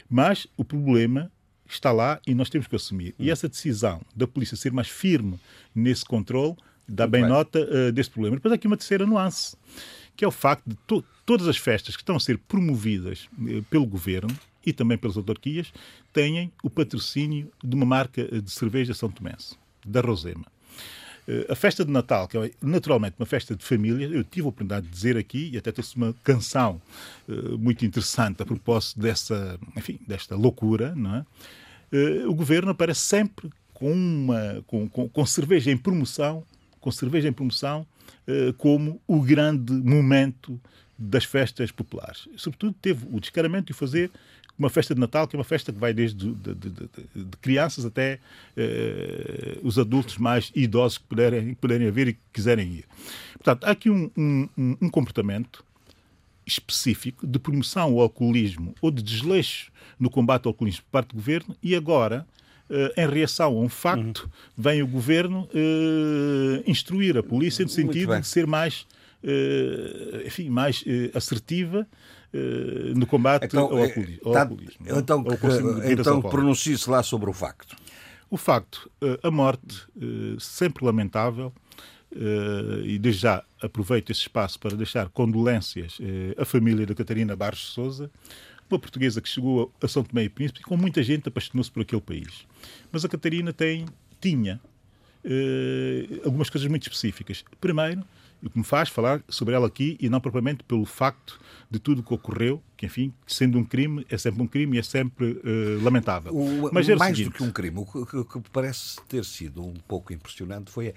Mas 0.09 0.47
o 0.57 0.63
problema 0.63 1.31
está 1.67 1.91
lá 1.91 2.19
e 2.25 2.33
nós 2.33 2.49
temos 2.49 2.65
que 2.65 2.75
assumir. 2.75 3.13
E 3.19 3.29
essa 3.29 3.47
decisão 3.47 4.01
da 4.15 4.25
polícia 4.25 4.57
ser 4.57 4.71
mais 4.71 4.87
firme 4.87 5.39
nesse 5.75 6.03
controle 6.05 6.55
dá 6.87 7.05
bem 7.05 7.21
bem. 7.21 7.29
nota 7.29 7.91
desse 7.91 8.09
problema. 8.09 8.37
Depois 8.37 8.51
há 8.51 8.55
aqui 8.55 8.65
uma 8.65 8.75
terceira 8.77 9.05
nuance, 9.05 9.55
que 10.19 10.25
é 10.25 10.27
o 10.27 10.31
facto 10.31 10.67
de 10.67 10.75
to- 10.85 11.01
todas 11.25 11.47
as 11.47 11.55
festas 11.55 11.95
que 11.95 12.01
estão 12.01 12.17
a 12.17 12.19
ser 12.19 12.37
promovidas 12.37 13.29
eh, 13.47 13.61
pelo 13.69 13.85
governo 13.85 14.37
e 14.65 14.73
também 14.73 14.97
pelas 14.97 15.15
autarquias 15.15 15.71
têm 16.11 16.51
o 16.61 16.69
patrocínio 16.69 17.49
de 17.63 17.73
uma 17.73 17.85
marca 17.85 18.27
eh, 18.29 18.41
de 18.41 18.51
cerveja 18.51 18.93
São 18.93 19.09
Tomense, 19.09 19.55
da 19.85 20.01
Rosema. 20.01 20.45
Eh, 21.25 21.47
A 21.49 21.55
festa 21.55 21.85
de 21.85 21.91
Natal, 21.91 22.27
que 22.27 22.37
é 22.37 22.51
naturalmente 22.61 23.15
uma 23.17 23.25
festa 23.25 23.55
de 23.55 23.63
família, 23.63 24.07
eu 24.07 24.21
tive 24.25 24.45
a 24.45 24.49
oportunidade 24.49 24.87
de 24.87 24.91
dizer 24.91 25.15
aqui, 25.15 25.51
e 25.53 25.57
até 25.57 25.71
tem-se 25.71 25.95
uma 25.95 26.13
canção 26.21 26.81
eh, 27.29 27.33
muito 27.57 27.85
interessante 27.85 28.43
a 28.43 28.45
propósito 28.45 28.99
dessa, 28.99 29.57
enfim, 29.77 29.97
desta 30.05 30.35
loucura, 30.35 30.93
não 30.97 31.15
é? 31.15 31.25
Eh, 31.93 32.25
o 32.27 32.33
governo 32.33 32.71
aparece 32.71 32.99
sempre 32.99 33.49
com, 33.73 33.93
uma, 33.93 34.61
com, 34.67 34.89
com, 34.89 35.07
com 35.07 35.25
cerveja 35.25 35.71
em 35.71 35.77
promoção, 35.77 36.43
com 36.81 36.91
cerveja 36.91 37.29
em 37.29 37.31
promoção, 37.33 37.87
como 38.57 38.99
o 39.07 39.21
grande 39.21 39.71
momento 39.73 40.59
das 40.97 41.23
festas 41.23 41.71
populares. 41.71 42.27
Sobretudo 42.35 42.75
teve 42.81 43.05
o 43.11 43.19
descaramento 43.19 43.67
de 43.67 43.73
fazer 43.73 44.11
uma 44.57 44.69
festa 44.69 44.93
de 44.93 44.99
Natal, 44.99 45.25
que 45.25 45.35
é 45.37 45.39
uma 45.39 45.45
festa 45.45 45.71
que 45.71 45.79
vai 45.79 45.93
desde 45.93 46.33
de, 46.33 46.53
de- 46.53 46.69
de- 46.69 46.89
de 47.23 47.37
crianças 47.41 47.85
até 47.85 48.19
eh, 48.57 49.57
os 49.63 49.79
adultos 49.79 50.17
mais 50.17 50.51
idosos 50.53 50.97
que 50.97 51.05
puderem, 51.05 51.53
puderem 51.53 51.87
haver 51.87 52.09
e 52.09 52.13
que 52.13 52.19
quiserem 52.33 52.67
ir. 52.73 52.85
Portanto, 53.35 53.63
há 53.63 53.71
aqui 53.71 53.89
um- 53.89 54.11
um- 54.17 54.49
um 54.81 54.89
comportamento 54.89 55.63
específico 56.45 57.25
de 57.25 57.39
promoção 57.39 57.83
ao 57.93 58.01
alcoolismo 58.01 58.73
ou 58.81 58.91
de 58.91 59.01
desleixo 59.01 59.71
no 59.99 60.09
combate 60.09 60.45
ao 60.45 60.49
alcoolismo 60.49 60.81
por 60.83 60.91
parte 60.91 61.09
do 61.09 61.15
governo 61.15 61.55
e 61.63 61.75
agora 61.75 62.27
em 62.95 63.07
reação 63.07 63.57
a 63.57 63.59
um 63.59 63.69
facto, 63.69 64.29
vem 64.57 64.81
o 64.81 64.87
governo 64.87 65.47
instruir 66.65 67.17
a 67.17 67.23
polícia 67.23 67.63
no 67.63 67.69
sentido 67.69 68.19
de 68.19 68.27
ser 68.27 68.45
mais, 68.45 68.85
enfim, 70.25 70.49
mais 70.49 70.83
assertiva 71.13 71.87
no 72.95 73.07
combate 73.07 73.45
então, 73.45 73.65
ao, 73.65 73.77
alcoolismo. 73.77 74.21
Ao 74.23 74.33
tá, 74.33 74.41
alcoolismo 74.41 74.89
então, 74.93 76.19
então 76.19 76.21
pronuncie-se 76.21 76.89
lá 76.89 77.01
sobre 77.01 77.29
o 77.29 77.33
facto. 77.33 77.75
O 78.29 78.37
facto, 78.37 78.89
a 79.23 79.31
morte, 79.31 79.87
sempre 80.39 80.85
lamentável, 80.85 81.51
e 82.83 82.97
desde 82.99 83.21
já 83.21 83.43
aproveito 83.61 84.11
esse 84.11 84.21
espaço 84.21 84.59
para 84.59 84.75
deixar 84.75 85.09
condolências 85.09 85.97
à 86.37 86.45
família 86.45 86.85
da 86.85 86.95
Catarina 86.95 87.35
Barros 87.35 87.71
Souza, 87.73 88.09
uma 88.69 88.79
portuguesa 88.79 89.21
que 89.21 89.29
chegou 89.29 89.71
a 89.81 89.87
São 89.87 90.03
Tomé 90.03 90.23
e 90.23 90.29
Príncipe 90.29 90.59
e 90.61 90.63
com 90.63 90.77
muita 90.77 91.01
gente 91.03 91.27
apaixonou-se 91.27 91.71
por 91.71 91.81
aquele 91.81 92.01
país. 92.01 92.45
Mas 92.91 93.03
a 93.03 93.09
Catarina 93.09 93.51
tem, 93.53 93.85
tinha 94.19 94.59
algumas 96.23 96.49
coisas 96.49 96.67
muito 96.69 96.83
específicas. 96.83 97.43
Primeiro, 97.59 98.03
o 98.41 98.49
que 98.49 98.57
me 98.57 98.63
faz 98.63 98.89
falar 98.89 99.21
sobre 99.27 99.53
ela 99.53 99.67
aqui 99.67 99.97
e 99.99 100.09
não 100.09 100.21
propriamente 100.21 100.63
pelo 100.63 100.85
facto 100.85 101.39
de 101.69 101.77
tudo 101.77 101.99
o 101.99 102.03
que 102.03 102.13
ocorreu, 102.13 102.63
que 102.77 102.85
enfim, 102.85 103.13
sendo 103.27 103.59
um 103.59 103.63
crime, 103.63 104.05
é 104.09 104.17
sempre 104.17 104.41
um 104.41 104.47
crime 104.47 104.77
e 104.77 104.79
é 104.79 104.83
sempre 104.83 105.33
uh, 105.33 105.83
lamentável. 105.83 106.33
O, 106.33 106.69
Mas 106.73 106.87
mais 106.87 107.15
seguinte, 107.15 107.31
do 107.31 107.35
que 107.35 107.43
um 107.43 107.51
crime, 107.51 107.79
o 107.79 107.85
que, 107.85 108.17
o 108.17 108.25
que, 108.25 108.41
parece 108.51 108.99
ter 109.07 109.23
sido 109.25 109.63
um 109.63 109.75
pouco 109.87 110.13
impressionante 110.13 110.71
foi 110.71 110.93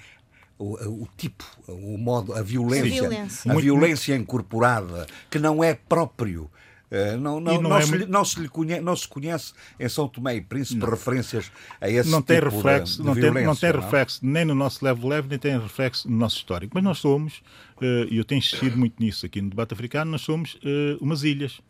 o, 0.57 1.03
o, 1.03 1.09
tipo, 1.17 1.45
o 1.67 1.99
modo, 1.99 2.33
a 2.33 2.43
violência, 2.43 3.07
a 3.07 3.09
violência, 3.09 3.53
a 3.53 3.57
violência 3.57 4.17
incorporada, 4.17 5.07
que 5.29 5.39
não 5.39 5.63
é 5.63 5.75
próprio 5.75 6.49
não, 7.19 7.41
não, 7.41 7.55
não, 7.55 7.63
não, 7.63 7.77
é 7.77 7.83
se, 7.83 8.07
não, 8.07 8.25
se, 8.25 8.41
lhe 8.41 8.49
conhece, 8.49 8.83
não 8.83 8.95
se 8.95 9.09
conhece 9.09 9.53
em 9.81 9.89
São 9.89 10.07
Tomé 10.07 10.37
e 10.37 10.41
Príncipe 10.41 10.85
referências 10.85 11.51
a 11.81 11.89
esse 11.89 12.11
não 12.11 12.21
tipo 12.21 12.29
tem 12.29 12.41
reflexo, 12.41 12.99
de, 12.99 13.07
não, 13.07 13.15
tem, 13.15 13.45
não 13.45 13.57
tem 13.57 13.73
reflexo 13.73 14.21
nem 14.23 14.45
no 14.45 14.55
nosso 14.55 14.85
leve-leve, 14.85 15.29
nem 15.29 15.39
tem 15.39 15.59
reflexo 15.59 16.11
no 16.11 16.17
nosso 16.17 16.37
histórico. 16.37 16.73
Mas 16.75 16.85
nós 16.85 16.99
somos, 16.99 17.43
e 18.11 18.17
eu 18.17 18.25
tenho 18.25 18.39
insistido 18.39 18.77
muito 18.77 18.95
nisso 19.01 19.25
aqui 19.25 19.41
no 19.41 19.51
debate 19.51 19.73
africano, 19.73 20.11
nós 20.11 20.21
somos 20.21 20.59
umas 21.01 21.25
ilhas. 21.25 21.61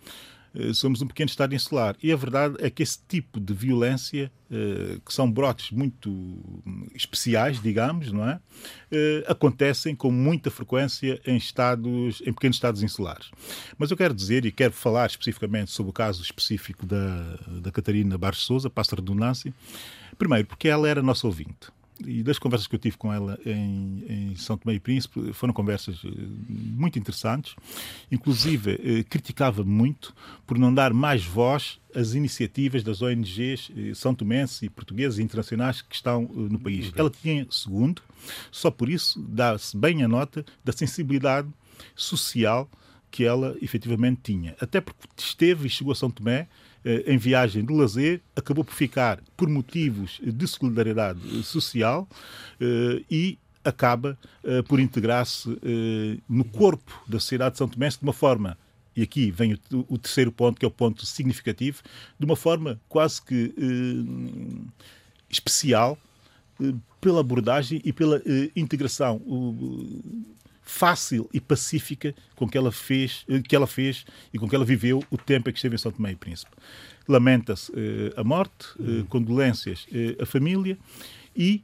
Eh, 0.54 0.72
somos 0.74 1.00
um 1.02 1.06
pequeno 1.06 1.28
Estado 1.28 1.54
insular. 1.54 1.96
E 2.02 2.12
a 2.12 2.16
verdade 2.16 2.56
é 2.58 2.68
que 2.68 2.82
esse 2.82 2.98
tipo 3.08 3.40
de 3.40 3.54
violência, 3.54 4.30
eh, 4.50 4.98
que 5.04 5.12
são 5.12 5.30
brotes 5.30 5.70
muito 5.70 6.10
hum, 6.10 6.86
especiais, 6.94 7.60
digamos, 7.60 8.12
não 8.12 8.28
é? 8.28 8.40
Eh, 8.90 9.24
acontecem 9.26 9.94
com 9.94 10.10
muita 10.10 10.50
frequência 10.50 11.20
em 11.26 11.36
estados, 11.36 12.22
em 12.26 12.32
pequenos 12.32 12.56
Estados 12.56 12.82
insulares. 12.82 13.30
Mas 13.78 13.90
eu 13.90 13.96
quero 13.96 14.14
dizer, 14.14 14.44
e 14.44 14.52
quero 14.52 14.72
falar 14.72 15.06
especificamente 15.06 15.70
sobre 15.70 15.90
o 15.90 15.92
caso 15.92 16.22
específico 16.22 16.84
da, 16.86 17.36
da 17.60 17.72
Catarina 17.72 18.18
Barros 18.18 18.44
Souza, 18.44 18.68
passa 18.68 18.94
redundância, 18.96 19.52
primeiro 20.18 20.46
porque 20.46 20.68
ela 20.68 20.88
era 20.88 21.02
nossa 21.02 21.26
ouvinte 21.26 21.70
e 22.06 22.22
das 22.22 22.38
conversas 22.38 22.66
que 22.66 22.74
eu 22.74 22.78
tive 22.78 22.96
com 22.96 23.12
ela 23.12 23.38
em, 23.44 24.04
em, 24.08 24.36
São 24.36 24.56
Tomé 24.56 24.74
e 24.74 24.80
Príncipe 24.80 25.32
foram 25.32 25.52
conversas 25.52 26.00
eh, 26.04 26.08
muito 26.48 26.98
interessantes. 26.98 27.54
Inclusive, 28.10 28.80
eh, 28.82 29.02
criticava 29.04 29.64
muito 29.64 30.14
por 30.46 30.58
não 30.58 30.72
dar 30.72 30.92
mais 30.92 31.24
voz 31.24 31.80
às 31.94 32.14
iniciativas 32.14 32.82
das 32.82 33.02
ONGs 33.02 33.70
eh, 33.76 33.94
são 33.94 34.14
tomenses 34.14 34.62
e 34.62 34.70
portuguesas 34.70 35.18
e 35.18 35.22
internacionais 35.22 35.82
que 35.82 35.94
estão 35.94 36.22
no 36.22 36.58
país. 36.58 36.92
Ela 36.96 37.10
tinha, 37.10 37.46
segundo, 37.50 38.02
só 38.50 38.70
por 38.70 38.88
isso 38.88 39.20
dá-se 39.28 39.76
bem 39.76 40.02
a 40.02 40.08
nota 40.08 40.44
da 40.64 40.72
sensibilidade 40.72 41.48
social 41.94 42.68
que 43.10 43.24
ela 43.24 43.56
efetivamente 43.60 44.20
tinha. 44.22 44.56
Até 44.58 44.80
porque 44.80 45.06
esteve 45.18 45.66
e 45.66 45.70
chegou 45.70 45.92
a 45.92 45.94
São 45.94 46.10
Tomé 46.10 46.48
em 46.84 47.16
viagem 47.16 47.64
de 47.64 47.72
lazer, 47.72 48.20
acabou 48.34 48.64
por 48.64 48.74
ficar 48.74 49.20
por 49.36 49.48
motivos 49.48 50.20
de 50.22 50.46
solidariedade 50.46 51.20
social 51.44 52.08
eh, 52.60 53.02
e 53.10 53.38
acaba 53.64 54.18
eh, 54.42 54.62
por 54.62 54.80
integrar-se 54.80 55.48
no 56.28 56.44
corpo 56.44 57.02
da 57.06 57.20
sociedade 57.20 57.52
de 57.52 57.58
São 57.58 57.68
Tomé 57.68 57.88
de 57.88 57.98
uma 58.02 58.12
forma 58.12 58.58
e 58.94 59.02
aqui 59.02 59.30
vem 59.30 59.54
o, 59.54 59.86
o, 59.88 59.96
terceiro 59.96 60.30
ponto, 60.30 60.58
que 60.58 60.66
é 60.66 60.68
o 60.68 60.70
ponto 60.70 61.06
significativo, 61.06 61.80
de 62.18 62.26
uma 62.26 62.36
forma 62.36 62.78
quase 62.90 63.22
que 63.22 63.54
especial, 65.30 65.96
pela 67.00 67.20
abordagem 67.20 67.80
e 67.86 67.90
pela 67.90 68.20
integração 68.54 69.18
fácil 70.72 71.28
e 71.34 71.40
pacífica 71.40 72.14
com 72.34 72.48
que 72.48 72.56
ela 72.56 72.72
fez, 72.72 73.24
eh, 73.28 73.40
que 73.40 73.54
ela 73.54 73.66
fez 73.66 74.06
e 74.32 74.38
com 74.38 74.48
que 74.48 74.56
ela 74.56 74.64
viveu 74.64 75.04
o 75.10 75.18
tempo 75.18 75.50
em 75.50 75.52
que 75.52 75.58
esteve 75.58 75.74
em 75.74 75.78
São 75.78 75.92
Tomé 75.92 76.12
e 76.12 76.16
Príncipe. 76.16 76.50
Lamenta-se 77.06 77.70
eh, 77.76 78.14
a 78.16 78.24
morte, 78.24 78.68
eh, 78.80 79.04
condolências 79.08 79.86
à 80.18 80.24
família 80.24 80.78
e 81.36 81.62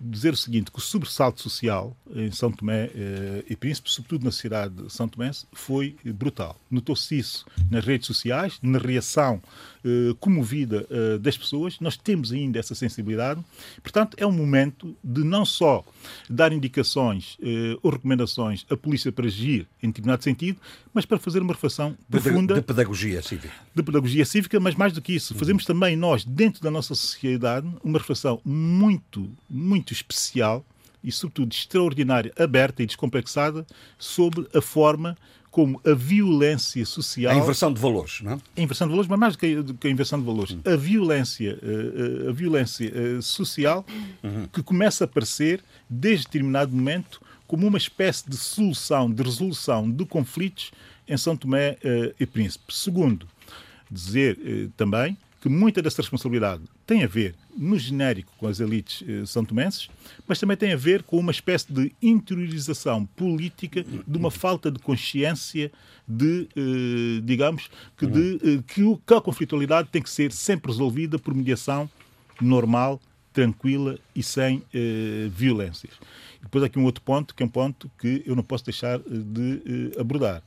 dizer 0.00 0.32
o 0.32 0.36
seguinte, 0.36 0.70
que 0.70 0.78
o 0.78 0.82
sobressalto 0.82 1.40
social 1.40 1.96
em 2.14 2.30
São 2.30 2.52
Tomé 2.52 2.90
eh, 2.94 3.44
e 3.48 3.56
Príncipe, 3.56 3.90
sobretudo 3.90 4.24
na 4.24 4.30
cidade 4.30 4.74
de 4.82 4.92
São 4.92 5.08
Tomé, 5.08 5.30
foi 5.52 5.96
brutal. 6.04 6.56
Notou-se 6.70 7.18
isso 7.18 7.46
nas 7.70 7.84
redes 7.84 8.06
sociais, 8.06 8.58
na 8.62 8.78
reação 8.78 9.40
eh, 9.86 10.14
comovida 10.18 10.86
eh, 10.90 11.18
das 11.18 11.38
pessoas. 11.38 11.78
Nós 11.80 11.96
temos 11.96 12.32
ainda 12.32 12.58
essa 12.58 12.74
sensibilidade. 12.74 13.40
Portanto, 13.82 14.16
é 14.18 14.26
um 14.26 14.32
momento 14.32 14.96
de 15.02 15.22
não 15.22 15.44
só 15.44 15.84
dar 16.28 16.52
indicações 16.52 17.38
eh, 17.40 17.78
ou 17.82 17.90
recomendações 17.90 18.66
à 18.68 18.76
polícia 18.76 19.12
para 19.12 19.26
agir 19.26 19.66
em 19.82 19.86
determinado 19.88 20.22
sentido, 20.24 20.58
mas 20.92 21.06
para 21.06 21.18
fazer 21.18 21.40
uma 21.40 21.52
reflexão 21.52 21.96
profunda... 22.10 22.54
De 22.54 22.62
pedagogia 22.62 23.22
cívica. 23.22 23.54
De 23.74 23.82
pedagogia 23.82 24.24
cívica, 24.24 24.58
mas 24.58 24.74
mais 24.74 24.92
do 24.92 25.00
que 25.00 25.14
isso, 25.14 25.34
fazemos 25.34 25.64
também 25.64 25.96
nós, 25.96 26.24
dentro 26.24 26.60
da 26.60 26.70
nossa 26.70 26.94
sociedade, 26.94 27.66
uma 27.84 27.98
reflexão 27.98 28.40
muito, 28.44 29.30
muito 29.48 29.86
muito 29.86 29.92
especial 29.92 30.64
e, 31.02 31.12
sobretudo, 31.12 31.52
extraordinária, 31.52 32.32
aberta 32.36 32.82
e 32.82 32.86
descomplexada 32.86 33.64
sobre 33.98 34.48
a 34.52 34.60
forma 34.60 35.16
como 35.56 35.80
a 35.86 35.94
violência 35.94 36.84
social. 36.84 37.34
A 37.34 37.38
inversão 37.38 37.72
de 37.72 37.80
valores, 37.80 38.20
não 38.20 38.32
é? 38.32 38.38
A 38.58 38.60
inversão 38.60 38.86
de 38.86 38.90
valores, 38.90 39.08
mas 39.08 39.18
mais 39.18 39.36
do 39.64 39.72
que 39.72 39.88
a 39.88 39.90
inversão 39.90 40.20
de 40.20 40.26
valores. 40.26 40.50
Uhum. 40.50 40.60
A 40.66 40.76
violência, 40.76 41.58
eh, 41.62 42.26
eh, 42.26 42.28
a 42.28 42.32
violência 42.32 42.92
eh, 42.94 43.22
social 43.22 43.82
uhum. 44.22 44.46
que 44.52 44.62
começa 44.62 45.04
a 45.04 45.06
aparecer 45.06 45.64
desde 45.88 46.26
determinado 46.26 46.76
momento 46.76 47.22
como 47.46 47.66
uma 47.66 47.78
espécie 47.78 48.28
de 48.28 48.36
solução, 48.36 49.10
de 49.10 49.22
resolução 49.22 49.90
de 49.90 50.04
conflitos 50.04 50.72
em 51.08 51.16
São 51.16 51.34
Tomé 51.34 51.78
e 52.20 52.26
Príncipe. 52.26 52.74
Segundo, 52.74 53.26
dizer 53.90 54.38
também 54.76 55.16
que 55.40 55.48
muita 55.48 55.80
dessa 55.80 56.02
responsabilidade 56.02 56.64
tem 56.86 57.02
a 57.02 57.06
ver, 57.06 57.34
no 57.56 57.78
genérico, 57.78 58.32
com 58.38 58.46
as 58.46 58.60
elites 58.60 59.02
eh, 59.08 59.26
santomenses, 59.26 59.88
mas 60.26 60.38
também 60.38 60.56
tem 60.56 60.72
a 60.72 60.76
ver 60.76 61.02
com 61.02 61.18
uma 61.18 61.32
espécie 61.32 61.72
de 61.72 61.92
interiorização 62.00 63.04
política 63.06 63.82
de 63.82 64.18
uma 64.18 64.30
falta 64.30 64.70
de 64.70 64.78
consciência 64.78 65.72
de, 66.06 66.48
eh, 66.56 67.20
digamos, 67.24 67.68
que, 67.96 68.06
de, 68.06 68.34
eh, 68.36 68.62
que, 68.66 68.82
o, 68.82 68.96
que 68.98 69.14
a 69.14 69.20
conflitualidade 69.20 69.88
tem 69.90 70.00
que 70.00 70.10
ser 70.10 70.30
sempre 70.30 70.70
resolvida 70.70 71.18
por 71.18 71.34
mediação 71.34 71.90
normal, 72.40 73.00
tranquila 73.32 73.98
e 74.14 74.22
sem 74.22 74.62
eh, 74.72 75.28
violências. 75.30 75.92
Depois 76.40 76.64
aqui 76.64 76.78
um 76.78 76.84
outro 76.84 77.02
ponto, 77.02 77.34
que 77.34 77.42
é 77.42 77.46
um 77.46 77.50
ponto 77.50 77.90
que 77.98 78.22
eu 78.24 78.34
não 78.34 78.42
posso 78.42 78.64
deixar 78.64 78.98
eh, 78.98 79.02
de 79.08 79.92
eh, 79.94 80.00
abordar. 80.00 80.42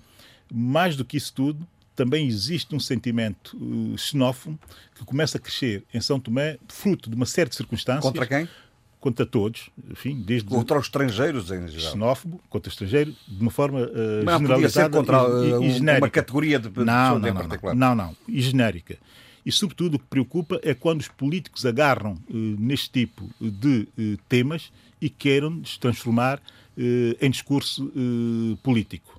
Mais 0.51 0.95
do 0.95 1.05
que 1.05 1.17
isso 1.17 1.31
tudo, 1.33 1.67
também 1.99 2.25
existe 2.25 2.73
um 2.73 2.79
sentimento 2.79 3.57
uh, 3.57 3.97
xenófobo 3.97 4.57
que 4.95 5.03
começa 5.03 5.37
a 5.37 5.41
crescer 5.41 5.83
em 5.93 5.99
São 5.99 6.17
Tomé, 6.17 6.57
fruto 6.69 7.09
de 7.09 7.15
uma 7.17 7.25
série 7.25 7.49
de 7.49 7.57
circunstâncias. 7.57 8.05
Contra 8.05 8.25
quem? 8.25 8.47
Contra 9.01 9.25
todos, 9.25 9.69
enfim, 9.91 10.23
desde 10.25 10.47
contra 10.47 10.79
os 10.79 10.85
estrangeiros 10.85 11.51
em 11.51 11.67
geral. 11.67 11.91
Xenófobo, 11.91 12.41
contra 12.49 12.69
o 12.69 12.71
estrangeiro, 12.71 13.13
de 13.27 13.41
uma 13.41 13.51
forma 13.51 13.81
uh, 13.81 14.23
não, 14.23 14.39
generalizada 14.39 14.97
contra 14.97 15.17
e, 15.17 15.53
uh, 15.53 15.63
e, 15.63 15.71
genérica. 15.71 16.05
uma 16.05 16.09
categoria 16.09 16.57
de 16.57 16.69
pessoas 16.69 16.87
não, 16.87 17.19
não, 17.19 17.27
em 17.27 17.33
não, 17.33 17.41
particular. 17.41 17.75
Não, 17.75 17.95
não, 17.95 18.15
e 18.29 18.41
genérica. 18.41 18.97
E, 19.45 19.51
sobretudo, 19.51 19.95
o 19.95 19.99
que 19.99 20.05
preocupa 20.05 20.57
é 20.63 20.73
quando 20.73 21.01
os 21.01 21.09
políticos 21.09 21.65
agarram 21.65 22.13
uh, 22.13 22.33
neste 22.33 22.91
tipo 22.91 23.29
de 23.41 23.89
uh, 23.97 24.17
temas 24.29 24.71
e 25.01 25.09
queiram 25.09 25.61
transformar 25.81 26.37
uh, 26.37 26.81
em 27.19 27.29
discurso 27.29 27.91
político 28.63 29.18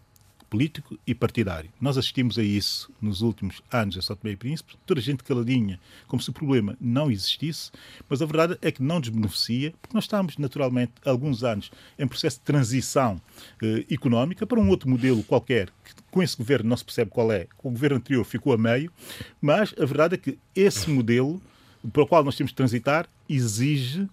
político 0.50 0.98
e 1.06 1.14
partidário. 1.14 1.70
Nós 1.80 1.96
assistimos 1.96 2.36
a 2.38 2.42
isso 2.42 2.90
nos 3.00 3.22
últimos 3.22 3.62
anos 3.70 3.96
a 3.96 4.02
São 4.02 4.16
Tomé 4.16 4.32
e 4.32 4.36
Príncipe, 4.36 4.76
toda 4.84 4.98
a 4.98 5.02
gente 5.02 5.22
caladinha, 5.22 5.78
como 6.08 6.20
se 6.20 6.28
o 6.28 6.32
problema 6.32 6.76
não 6.80 7.10
existisse, 7.10 7.70
mas 8.08 8.20
a 8.20 8.26
verdade 8.26 8.58
é 8.60 8.72
que 8.72 8.82
não 8.82 8.98
nos 8.98 9.08
beneficia, 9.08 9.72
porque 9.80 9.94
nós 9.94 10.04
estamos 10.04 10.36
naturalmente 10.36 10.92
alguns 11.04 11.44
anos 11.44 11.70
em 11.96 12.06
processo 12.06 12.38
de 12.38 12.42
transição 12.42 13.20
eh, 13.62 13.86
económica 13.90 14.44
para 14.44 14.58
um 14.60 14.68
outro 14.68 14.90
modelo 14.90 15.22
qualquer, 15.22 15.70
que 15.84 15.94
com 16.10 16.22
esse 16.22 16.36
governo 16.36 16.68
não 16.68 16.76
se 16.76 16.84
percebe 16.84 17.10
qual 17.10 17.30
é, 17.30 17.46
o 17.62 17.70
governo 17.70 17.98
anterior 17.98 18.24
ficou 18.24 18.52
a 18.52 18.58
meio, 18.58 18.92
mas 19.40 19.72
a 19.80 19.86
verdade 19.86 20.16
é 20.16 20.18
que 20.18 20.36
esse 20.54 20.90
modelo 20.90 21.40
para 21.92 22.02
o 22.02 22.06
qual 22.06 22.24
nós 22.24 22.36
temos 22.36 22.50
de 22.50 22.56
transitar 22.56 23.08
exige 23.28 24.06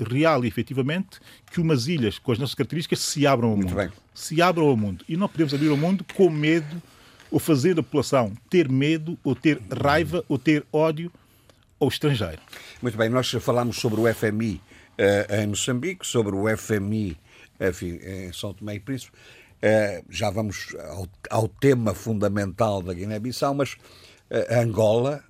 real 0.00 0.44
e 0.44 0.48
efetivamente 0.48 1.20
que 1.50 1.60
umas 1.60 1.86
ilhas 1.86 2.18
com 2.18 2.32
as 2.32 2.38
nossas 2.38 2.54
características 2.54 3.00
se 3.00 3.26
abram 3.26 3.50
ao 3.50 3.56
Muito 3.56 3.70
mundo. 3.70 3.80
Bem. 3.80 3.90
Se 4.14 4.40
abram 4.40 4.66
ao 4.66 4.76
mundo. 4.76 5.04
E 5.08 5.16
não 5.16 5.28
podemos 5.28 5.54
abrir 5.54 5.68
ao 5.68 5.76
mundo 5.76 6.04
com 6.14 6.30
medo 6.30 6.82
ou 7.30 7.40
fazer 7.40 7.72
a 7.72 7.82
população 7.82 8.32
ter 8.48 8.68
medo, 8.68 9.18
ou 9.24 9.34
ter 9.34 9.60
raiva, 9.82 10.24
ou 10.28 10.38
ter 10.38 10.64
ódio 10.72 11.10
ao 11.80 11.88
estrangeiro. 11.88 12.40
Muito 12.80 12.96
bem, 12.96 13.08
nós 13.08 13.28
falámos 13.28 13.76
sobre 13.76 14.00
o 14.00 14.14
FMI 14.14 14.60
uh, 14.98 15.34
em 15.34 15.48
Moçambique, 15.48 16.06
sobre 16.06 16.34
o 16.34 16.56
FMI 16.56 17.18
enfim, 17.60 17.98
em 18.02 18.32
São 18.32 18.52
Tomé 18.54 18.76
e 18.76 18.80
Príncipe. 18.80 19.12
Uh, 19.56 20.04
já 20.08 20.30
vamos 20.30 20.74
ao, 20.90 21.08
ao, 21.30 21.48
tema 21.48 21.94
fundamental 21.94 22.82
da 22.82 22.92
Guiné-Bissau, 22.92 23.54
mas 23.54 23.72
uh, 23.72 24.60
Angola 24.60 25.22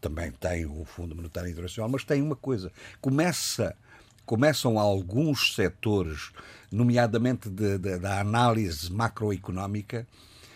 também 0.00 0.32
tem 0.32 0.64
o 0.64 0.86
Fundo 0.86 1.14
Monetário 1.14 1.50
Internacional, 1.50 1.90
mas 1.90 2.02
tem 2.02 2.22
uma 2.22 2.36
coisa: 2.36 2.72
começa, 3.00 3.76
começam 4.30 4.78
alguns 4.78 5.56
setores, 5.56 6.30
nomeadamente 6.70 7.50
de, 7.50 7.76
de, 7.78 7.98
da 7.98 8.20
análise 8.20 8.88
macroeconómica, 8.88 10.06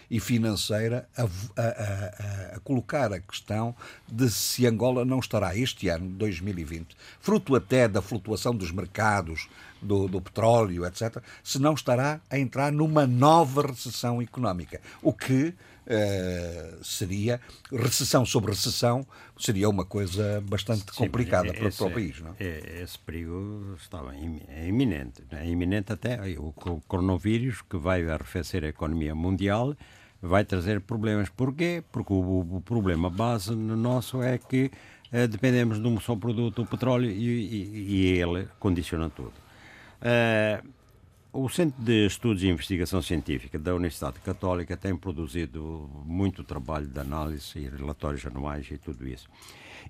e 0.09 0.21
financeira 0.21 1.09
a, 1.17 1.23
a, 1.23 1.67
a, 1.67 2.57
a, 2.57 2.61
colocar 2.61 3.13
a 3.13 3.19
questão 3.19 3.75
de 4.07 4.31
se 4.31 4.65
Angola 4.65 5.05
não 5.05 5.19
estará 5.19 5.57
este 5.57 5.89
ano, 5.89 6.09
2020, 6.11 6.97
fruto 7.19 7.57
até 7.57 7.89
da 7.89 8.01
flutuação 8.01 8.55
dos 8.55 8.71
mercados, 8.71 9.49
do, 9.83 10.07
do 10.07 10.21
petróleo, 10.21 10.87
etc., 10.87 11.21
se 11.43 11.59
não 11.59 11.75
estará 11.75 12.21
a 12.31 12.39
entrar 12.39 12.71
numa 12.71 13.09
nova 13.09 13.67
recessão 13.67 14.23
económica. 14.23 14.81
O 15.03 15.13
que 15.13 15.53
Uh, 15.87 16.83
seria 16.83 17.39
recessão 17.71 18.25
sobre 18.25 18.53
recessão 18.53 19.07
seria 19.39 19.69
uma 19.69 19.85
coisa 19.85 20.43
bastante 20.49 20.81
Sim, 20.91 20.97
complicada 20.97 21.53
para, 21.53 21.71
para, 21.71 21.87
o 21.87 21.91
país 21.91 22.21
não 22.23 22.35
é, 22.41 22.81
esse 22.83 22.99
perigo 22.99 23.77
estava 23.79 24.15
é 24.15 24.67
iminente 24.67 25.23
é? 25.31 25.47
Iminente 25.47 25.93
até. 25.93 26.19
O 26.39 26.53
coronavírus 26.89 27.63
que 27.63 27.77
vai 27.77 28.09
arrefecer 28.09 28.65
a 28.65 28.69
economia 28.69 29.15
mundial 29.15 29.77
vai 30.21 30.45
trazer 30.45 30.81
problemas. 30.81 31.29
Porquê? 31.29 31.83
Porque 31.93 32.13
o, 32.13 32.63
problema 32.65 33.11
base 33.11 33.55
nosso 33.55 34.23
é 34.23 34.39
que 34.39 34.71
uh, 35.13 35.29
dependemos 35.29 35.81
de 35.81 35.87
um 35.87 36.01
só 36.01 36.17
produto 36.17 36.63
o 36.63 36.67
petróleo 36.67 37.11
e, 37.11 37.15
e, 37.15 37.95
e 37.95 38.07
ele 38.19 38.49
condiciona 38.59 39.11
tudo. 39.11 39.33
Uh, 40.01 40.74
o 41.35 41.49
Centro 41.49 41.83
de 41.83 42.07
Estudos 42.07 42.45
e 42.45 42.49
Investigação 42.49 43.03
Científica 43.03 43.59
da 43.59 43.75
Universidade 43.75 44.21
Católica 44.21 44.77
tem 44.77 44.97
produzido 44.97 45.91
muito 46.05 46.45
trabalho 46.45 46.87
de 46.87 47.01
análise 47.01 47.59
e 47.59 47.69
relatórios 47.69 48.25
anuais 48.25 48.71
e 48.71 48.79
tudo 48.79 49.07
isso. 49.07 49.29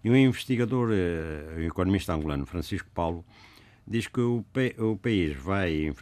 E 0.02 0.08
o 0.08 0.16
investigador, 0.16 0.88
eh, 0.90 1.58
o 1.58 1.60
economista 1.60 2.14
angolano 2.14 2.46
Francisco 2.46 2.88
Paulo, 2.94 3.22
diz 3.86 4.06
que 4.06 4.20
o, 4.20 4.42
o 4.78 4.96
país 4.96 5.36
vai, 5.36 5.94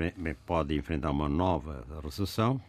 pode 0.47 0.77
enfrentar 0.77 1.11
uma 1.11 1.29
nova 1.29 1.85
recessão 2.05 2.61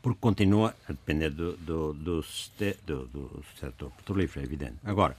porque 0.00 0.18
continua 0.20 0.76
a 0.88 0.92
depender 0.92 1.30
do, 1.30 1.56
do, 1.56 1.92
do, 1.92 2.20
do, 2.86 3.06
do 3.06 3.44
setor 3.58 3.90
petrolífero, 3.96 4.44
é 4.44 4.46
evidente. 4.46 4.76
Agora, 4.84 5.16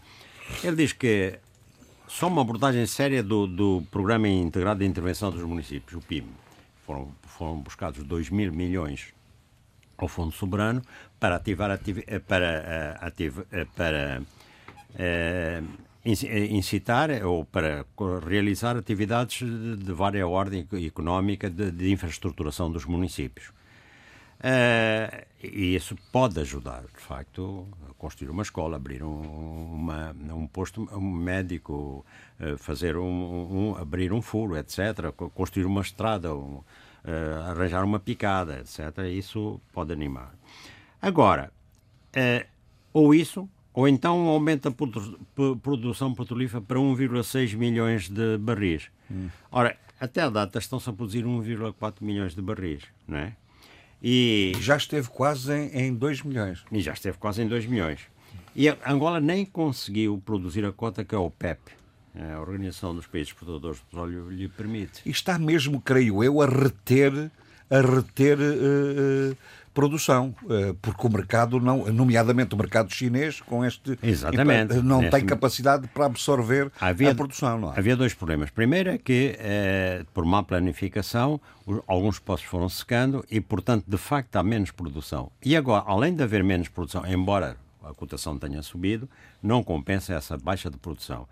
ele 0.63 0.77
diz 0.77 0.93
que 0.93 1.37
só 2.09 2.27
uma 2.27 2.41
abordagem 2.41 2.85
séria 2.87 3.21
do, 3.21 3.45
do 3.45 3.83
Programa 3.91 4.27
Integrado 4.27 4.79
de 4.79 4.85
Intervenção 4.85 5.29
dos 5.29 5.43
Municípios, 5.43 5.93
o 5.93 6.05
PIM. 6.05 6.25
Foram, 6.85 7.13
foram 7.21 7.57
buscados 7.59 8.03
2 8.03 8.31
mil 8.31 8.51
milhões 8.51 9.13
ao 9.95 10.07
Fundo 10.07 10.31
Soberano 10.31 10.81
para 11.19 11.35
ativar 11.35 11.69
eh, 11.71 12.19
para, 12.19 12.45
eh, 12.45 12.97
ativ, 12.99 13.39
eh, 13.51 13.67
para 13.75 14.21
incitar 16.03 17.11
ou 17.23 17.45
para 17.45 17.85
realizar 18.27 18.75
atividades 18.75 19.47
de, 19.47 19.75
de 19.77 19.93
várias 19.93 20.27
ordem 20.27 20.67
económica 20.85 21.47
de, 21.47 21.71
de 21.71 21.91
infraestruturação 21.91 22.71
dos 22.71 22.85
municípios. 22.85 23.51
Uh, 24.39 25.25
e 25.43 25.75
isso 25.75 25.97
pode 26.13 26.39
ajudar, 26.39 26.83
de 26.83 27.01
facto, 27.01 27.67
a 27.89 27.93
construir 27.95 28.29
uma 28.29 28.41
escola, 28.41 28.77
abrir 28.77 29.03
um, 29.03 29.73
uma, 29.73 30.15
um 30.33 30.47
posto 30.47 30.87
um 30.93 31.11
médico, 31.11 32.05
uh, 32.39 32.57
fazer 32.57 32.95
um, 32.95 33.03
um, 33.03 33.75
abrir 33.77 34.13
um 34.13 34.21
furo, 34.21 34.57
etc., 34.57 35.11
construir 35.33 35.65
uma 35.65 35.81
estrada, 35.81 36.33
um, 36.33 36.55
uh, 36.55 37.49
arranjar 37.49 37.83
uma 37.83 37.99
picada, 37.99 38.59
etc. 38.59 38.99
Isso 39.11 39.59
pode 39.73 39.91
animar. 39.91 40.33
Agora, 41.01 41.51
ou 42.93 43.13
isso, 43.13 43.47
ou 43.73 43.87
então 43.87 44.27
aumenta 44.27 44.69
a 44.69 45.55
produção 45.61 46.13
petrolífera 46.13 46.61
para 46.61 46.77
1,6 46.77 47.55
milhões 47.55 48.09
de 48.09 48.37
barris. 48.37 48.89
Hum. 49.09 49.29
Ora, 49.51 49.77
até 49.99 50.21
a 50.21 50.29
data 50.29 50.59
estão-se 50.59 50.89
a 50.89 50.93
produzir 50.93 51.23
1,4 51.25 51.95
milhões 52.01 52.35
de 52.35 52.41
barris, 52.41 52.83
não 53.07 53.17
é? 53.17 53.35
E 54.01 54.53
já 54.61 54.77
esteve 54.77 55.09
quase 55.09 55.53
em, 55.53 55.93
2 55.93 56.23
milhões. 56.23 56.63
E 56.71 56.79
já 56.79 56.93
esteve 56.93 57.17
quase 57.17 57.41
em 57.41 57.47
2 57.47 57.65
milhões. 57.65 57.99
E 58.55 58.69
a 58.69 58.77
Angola 58.87 59.19
nem 59.19 59.45
conseguiu 59.45 60.21
produzir 60.25 60.65
a 60.65 60.71
cota 60.71 61.03
que 61.03 61.13
a 61.13 61.19
OPEP, 61.19 61.59
a 62.15 62.39
Organização 62.39 62.95
dos 62.95 63.07
Países 63.07 63.29
Exportadores 63.29 63.77
de 63.77 63.85
Petróleo, 63.85 64.29
lhe 64.29 64.47
permite. 64.47 65.01
E 65.05 65.11
está 65.11 65.37
mesmo, 65.37 65.81
creio 65.81 66.23
eu, 66.23 66.41
a 66.41 66.45
reter, 66.45 67.31
a 67.69 67.81
reter 67.81 68.37
uh, 68.39 69.37
produção, 69.79 70.35
eh, 70.49 70.75
porque 70.81 71.07
o 71.07 71.09
mercado, 71.09 71.57
não, 71.57 71.85
nomeadamente 71.85 72.53
o 72.53 72.57
mercado 72.57 72.93
chinês, 72.93 73.39
com 73.39 73.63
este. 73.63 73.97
Exatamente. 74.03 74.73
Não 74.81 74.99
Neste... 74.99 75.15
tem 75.15 75.25
capacidade 75.25 75.87
para 75.87 76.05
absorver 76.05 76.69
havia, 76.81 77.11
a 77.11 77.15
produção. 77.15 77.71
É? 77.73 77.79
Havia 77.79 77.95
dois 77.95 78.13
problemas. 78.13 78.49
Primeiro 78.49 78.89
é 78.89 78.97
que, 78.97 79.37
eh, 79.39 80.03
por 80.13 80.25
má 80.25 80.43
planificação, 80.43 81.39
alguns 81.87 82.19
postos 82.19 82.49
foram 82.49 82.67
secando 82.67 83.23
e, 83.31 83.39
portanto, 83.39 83.85
de 83.87 83.97
facto, 83.97 84.35
há 84.35 84.43
menos 84.43 84.69
produção. 84.71 85.31
E 85.41 85.55
agora, 85.55 85.85
além 85.87 86.13
de 86.13 86.23
haver 86.23 86.43
menos 86.43 86.67
produção, 86.67 87.05
embora 87.05 87.55
a 87.81 87.93
cotação 87.93 88.37
tenha 88.37 88.61
subido, 88.61 89.09
não 89.41 89.63
compensa 89.63 90.13
essa 90.13 90.37
baixa 90.37 90.69
de 90.69 90.75
produção. 90.75 91.25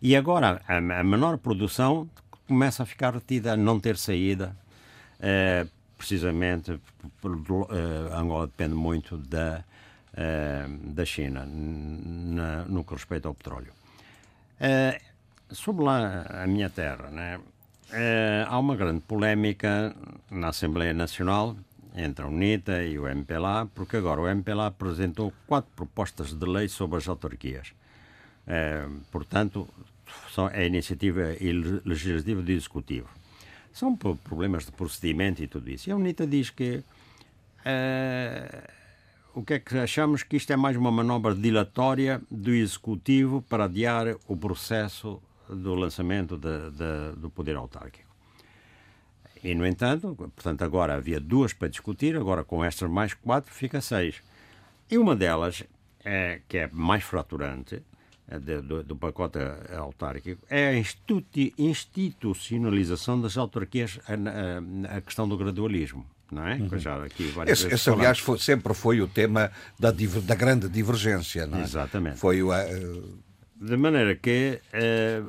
E 0.00 0.16
agora, 0.16 0.60
a, 0.66 0.76
a 0.76 1.04
menor 1.04 1.38
produção 1.38 2.10
começa 2.48 2.82
a 2.82 2.86
ficar 2.86 3.14
retida, 3.14 3.52
a 3.52 3.56
não 3.56 3.78
ter 3.78 3.96
saída. 3.96 4.56
Eh, 5.20 5.66
precisamente 6.02 6.72
uh, 6.72 8.12
Angola 8.12 8.48
depende 8.48 8.74
muito 8.74 9.16
da, 9.16 9.62
uh, 10.14 10.92
da 10.92 11.04
China 11.04 11.46
na, 11.46 12.64
no 12.64 12.82
que 12.84 12.94
respeita 12.94 13.28
ao 13.28 13.34
petróleo. 13.34 13.72
Uh, 14.60 15.54
sobre 15.54 15.84
lá 15.84 16.26
a 16.42 16.46
minha 16.46 16.68
terra, 16.68 17.08
né? 17.10 17.38
há 18.48 18.58
uma 18.58 18.74
grande 18.74 19.00
polémica 19.00 19.94
na 20.30 20.48
Assembleia 20.48 20.94
Nacional 20.94 21.54
entre 21.94 22.24
a 22.24 22.28
UNITA 22.28 22.82
e 22.84 22.98
o 22.98 23.06
MPLA, 23.06 23.66
porque 23.74 23.98
agora 23.98 24.22
o 24.22 24.26
MPLA 24.26 24.68
apresentou 24.68 25.30
quatro 25.46 25.70
propostas 25.76 26.32
de 26.32 26.46
lei 26.46 26.68
sobre 26.68 26.96
as 26.96 27.06
autarquias. 27.06 27.74
portanto, 29.10 29.68
são 30.30 30.46
a 30.46 30.64
iniciativa 30.64 31.36
legislativa 31.84 32.40
do 32.40 32.50
Executivo. 32.50 33.21
São 33.72 33.96
problemas 33.96 34.66
de 34.66 34.72
procedimento 34.72 35.42
e 35.42 35.46
tudo 35.46 35.70
isso. 35.70 35.88
E 35.88 35.92
a 35.92 35.96
UNITA 35.96 36.26
diz 36.26 36.50
que 36.50 36.84
uh, 37.64 38.72
o 39.34 39.42
que 39.42 39.54
é 39.54 39.58
que 39.58 39.78
achamos 39.78 40.22
que 40.22 40.36
isto 40.36 40.52
é 40.52 40.56
mais 40.56 40.76
uma 40.76 40.90
manobra 40.90 41.34
dilatória 41.34 42.20
do 42.30 42.50
Executivo 42.50 43.42
para 43.42 43.64
adiar 43.64 44.16
o 44.28 44.36
processo 44.36 45.22
do 45.48 45.74
lançamento 45.74 46.36
de, 46.36 46.70
de, 46.70 47.16
do 47.16 47.30
poder 47.30 47.56
autárquico. 47.56 48.10
E, 49.42 49.54
no 49.54 49.66
entanto, 49.66 50.14
portanto, 50.14 50.62
agora 50.62 50.94
havia 50.94 51.18
duas 51.18 51.52
para 51.52 51.68
discutir, 51.68 52.16
agora 52.16 52.44
com 52.44 52.64
estas 52.64 52.88
mais 52.88 53.12
quatro 53.14 53.52
fica 53.52 53.80
seis. 53.80 54.22
E 54.90 54.98
uma 54.98 55.16
delas, 55.16 55.64
é, 56.04 56.40
que 56.46 56.58
é 56.58 56.70
mais 56.72 57.02
fraturante, 57.02 57.82
do, 58.62 58.82
do, 58.82 58.96
pacote 58.96 59.38
autárquico 59.76 60.42
é 60.48 60.68
a 60.68 60.74
institucionalização 61.58 63.20
das 63.20 63.36
autarquias, 63.36 63.98
a, 64.06 64.14
a, 64.14 64.96
a 64.96 65.00
questão 65.00 65.28
do 65.28 65.36
gradualismo. 65.36 66.06
Não 66.30 66.46
é? 66.48 66.54
Uhum. 66.54 66.78
Já 66.78 67.04
aqui 67.04 67.24
várias 67.24 67.60
esse, 67.60 67.74
esse 67.74 67.90
aliás, 67.90 68.18
foi, 68.18 68.38
sempre 68.38 68.72
foi 68.72 69.02
o 69.02 69.06
tema 69.06 69.52
da, 69.78 69.90
da 69.90 70.34
grande 70.34 70.66
divergência. 70.66 71.46
Não 71.46 71.58
é? 71.58 71.62
Exatamente. 71.62 72.16
Foi 72.16 72.42
o. 72.42 72.50
Uh... 72.50 73.18
De 73.60 73.76
maneira 73.76 74.16
que, 74.16 74.60
eh, 74.72 75.22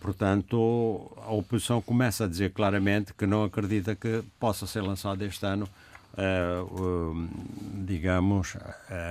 portanto, 0.00 1.12
a 1.24 1.30
oposição 1.30 1.80
começa 1.80 2.24
a 2.24 2.26
dizer 2.26 2.50
claramente 2.52 3.14
que 3.14 3.26
não 3.26 3.44
acredita 3.44 3.94
que 3.94 4.24
possa 4.40 4.66
ser 4.66 4.80
lançado 4.80 5.22
este 5.22 5.46
ano, 5.46 5.68
eh, 6.16 6.64
digamos, 7.86 8.56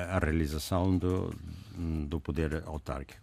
a 0.09 0.19
realização 0.19 0.97
do, 0.97 1.33
do 1.79 2.19
poder 2.19 2.63
autárquico. 2.65 3.21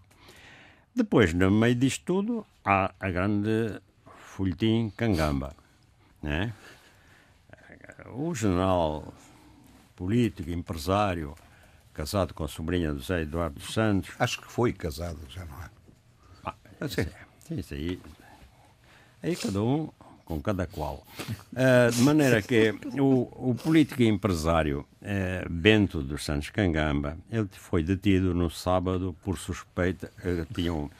Depois, 0.95 1.35
no 1.35 1.51
meio 1.51 1.75
disto 1.75 2.05
tudo, 2.05 2.47
há 2.65 2.93
a 2.99 3.11
grande 3.11 3.81
folhetim 4.19 4.91
Cangamba. 4.97 5.55
Né? 6.23 6.53
O 8.15 8.35
general 8.35 9.13
político, 9.95 10.51
empresário, 10.51 11.35
casado 11.93 12.35
com 12.35 12.45
a 12.45 12.49
sobrinha 12.49 12.93
do 12.93 12.99
José 12.99 13.23
Eduardo 13.23 13.61
Santos. 13.61 14.15
Acho 14.19 14.41
que 14.41 14.51
foi 14.51 14.73
casado, 14.73 15.19
já 15.29 15.45
não 15.45 15.63
é? 15.63 15.71
Ah, 16.45 16.55
isso, 16.83 17.01
isso 17.51 17.75
aí. 17.75 18.01
Aí 19.23 19.37
cada 19.37 19.63
um 19.63 19.91
com 20.27 20.43
cada 20.43 20.67
qual. 20.67 21.07
Uh, 21.53 21.91
de 21.93 22.03
maneira 22.03 22.43
que 22.43 22.75
o, 23.01 23.51
o 23.51 23.55
político 23.55 24.03
e 24.03 24.09
empresário 24.09 24.85
uh, 25.01 25.49
Bento 25.49 26.03
dos 26.03 26.25
Santos 26.25 26.51
Cangamba, 26.51 27.17
ele 27.31 27.49
foi 27.53 27.83
detido 27.83 28.35
no 28.35 28.51
sábado 28.51 29.17
por 29.25 29.39
suspeita, 29.39 30.11
uh, 30.19 30.53
tinham 30.53 30.91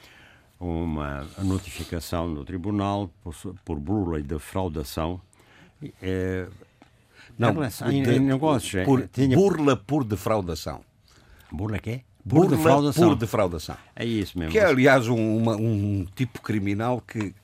uma 0.59 1.27
notificação 1.39 2.27
no 2.29 2.43
tribunal 2.43 3.11
por, 3.21 3.35
por 3.63 3.79
burla 3.79 4.19
e 4.19 4.23
defraudação. 4.23 5.21
não, 7.37 7.53
em, 7.91 8.01
de, 8.01 8.15
em 8.15 8.19
negócios, 8.19 8.85
por, 8.85 9.07
tinha... 9.09 9.35
burla 9.35 9.75
por 9.75 10.05
defraudação. 10.05 10.81
Burla 11.51 11.79
quê? 11.79 12.01
Por 12.23 12.39
burla 12.39 12.57
defraudação. 12.57 13.09
por 13.09 13.15
defraudação. 13.17 13.77
É 13.93 14.05
isso 14.05 14.39
mesmo. 14.39 14.51
Que 14.53 14.59
é, 14.59 14.65
aliás, 14.65 15.07
um, 15.07 15.37
uma, 15.37 15.55
um 15.57 16.07
tipo 16.15 16.41
criminal 16.41 17.01
que 17.01 17.35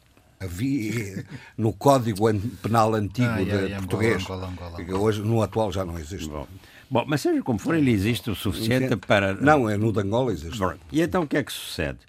havia 0.43 1.25
no 1.57 1.73
Código 1.73 2.27
Penal 2.61 2.93
Antigo 2.95 3.27
ah, 3.27 3.43
de 3.43 3.75
português, 3.75 4.23
Angola, 4.23 4.47
Angola, 4.47 4.81
Angola, 4.81 4.99
hoje 4.99 5.21
no 5.21 5.41
atual 5.41 5.71
já 5.71 5.85
não 5.85 5.97
existe. 5.97 6.29
Bom, 6.29 6.47
bom, 6.89 7.03
mas 7.07 7.21
seja 7.21 7.41
como 7.41 7.59
for, 7.59 7.75
ele 7.75 7.91
existe 7.91 8.29
o 8.29 8.35
suficiente 8.35 8.95
para. 8.97 9.33
Não, 9.33 9.69
é 9.69 9.77
no 9.77 9.91
de 9.91 9.99
Angola 9.99 10.31
existe. 10.31 10.57
Bom, 10.57 10.73
e 10.91 11.01
então 11.01 11.23
o 11.23 11.27
que 11.27 11.37
é 11.37 11.43
que 11.43 11.51
sucede? 11.51 11.99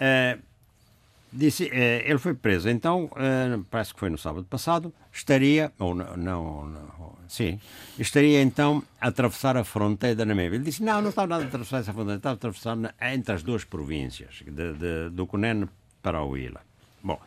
Uh, 0.00 0.40
disse, 1.32 1.64
uh, 1.64 1.70
ele 2.04 2.18
foi 2.18 2.34
preso, 2.34 2.68
então, 2.68 3.04
uh, 3.04 3.64
parece 3.70 3.94
que 3.94 4.00
foi 4.00 4.10
no 4.10 4.18
sábado 4.18 4.44
passado, 4.44 4.92
estaria, 5.12 5.72
ou 5.78 5.94
não, 5.94 6.16
não, 6.16 6.66
não, 6.66 7.12
sim, 7.28 7.60
estaria 7.98 8.42
então 8.42 8.82
a 9.00 9.08
atravessar 9.08 9.56
a 9.56 9.64
fronteira 9.64 10.16
da 10.16 10.24
Namíbia. 10.24 10.56
Ele 10.56 10.64
disse: 10.64 10.82
não, 10.82 11.00
não 11.00 11.10
estava 11.10 11.28
nada 11.28 11.44
a 11.44 11.46
atravessar 11.46 11.78
essa 11.78 11.92
fronteira, 11.92 12.16
estava 12.16 12.34
a 12.34 12.36
atravessar 12.36 12.76
entre 13.12 13.34
as 13.34 13.42
duas 13.42 13.64
províncias, 13.64 14.42
de, 14.44 14.72
de, 14.72 15.10
do 15.10 15.26
Cunene 15.26 15.68
para 16.02 16.22
o 16.22 16.36
Ila. 16.36 16.60
Bom. 17.02 17.20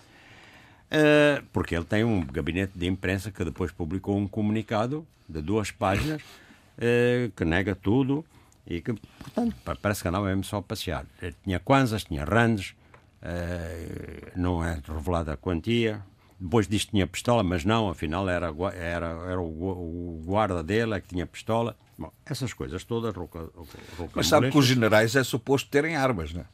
Uh, 0.94 1.44
porque 1.52 1.76
ele 1.76 1.86
tem 1.86 2.04
um 2.04 2.24
gabinete 2.24 2.74
de 2.76 2.86
imprensa 2.86 3.32
que 3.32 3.44
depois 3.44 3.72
publicou 3.72 4.16
um 4.16 4.28
comunicado 4.28 5.08
de 5.28 5.42
duas 5.42 5.72
páginas 5.72 6.22
uh, 6.22 7.32
que 7.36 7.44
nega 7.44 7.74
tudo 7.74 8.24
e 8.68 8.80
que, 8.80 8.94
portanto, 8.94 9.56
parece 9.82 10.04
que 10.04 10.08
andava 10.08 10.28
mesmo 10.28 10.44
só 10.44 10.58
a 10.58 10.62
passear. 10.62 11.04
Tinha 11.44 11.60
kwanzas, 11.60 12.04
tinha 12.04 12.24
randes, 12.24 12.76
uh, 13.24 14.32
não 14.36 14.64
é 14.64 14.80
revelada 14.88 15.34
a 15.34 15.38
quantia. 15.38 16.00
Depois 16.40 16.68
disto 16.68 16.92
tinha 16.92 17.08
pistola, 17.08 17.42
mas 17.42 17.66
não, 17.66 17.90
afinal 17.90 18.30
era, 18.30 18.54
era, 18.76 19.08
era 19.32 19.42
o, 19.42 20.22
guarda 20.24 20.62
dele 20.62 20.94
é 20.94 21.02
que 21.02 21.08
tinha 21.08 21.26
pistola. 21.26 21.76
Bom, 21.98 22.12
essas 22.24 22.54
coisas 22.54 22.84
todas. 22.84 23.16
Roca, 23.16 23.50
roca 23.98 24.12
mas 24.14 24.28
sabe 24.28 24.52
que 24.52 24.58
os 24.58 24.66
generais 24.66 25.16
é 25.16 25.24
suposto 25.24 25.70
terem 25.70 25.96
armas, 25.96 26.34
não 26.34 26.42
é? 26.42 26.46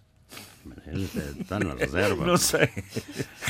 Está 1.40 1.60
na 1.60 1.74
reserva. 1.74 2.26
Não 2.26 2.38
sei. 2.38 2.70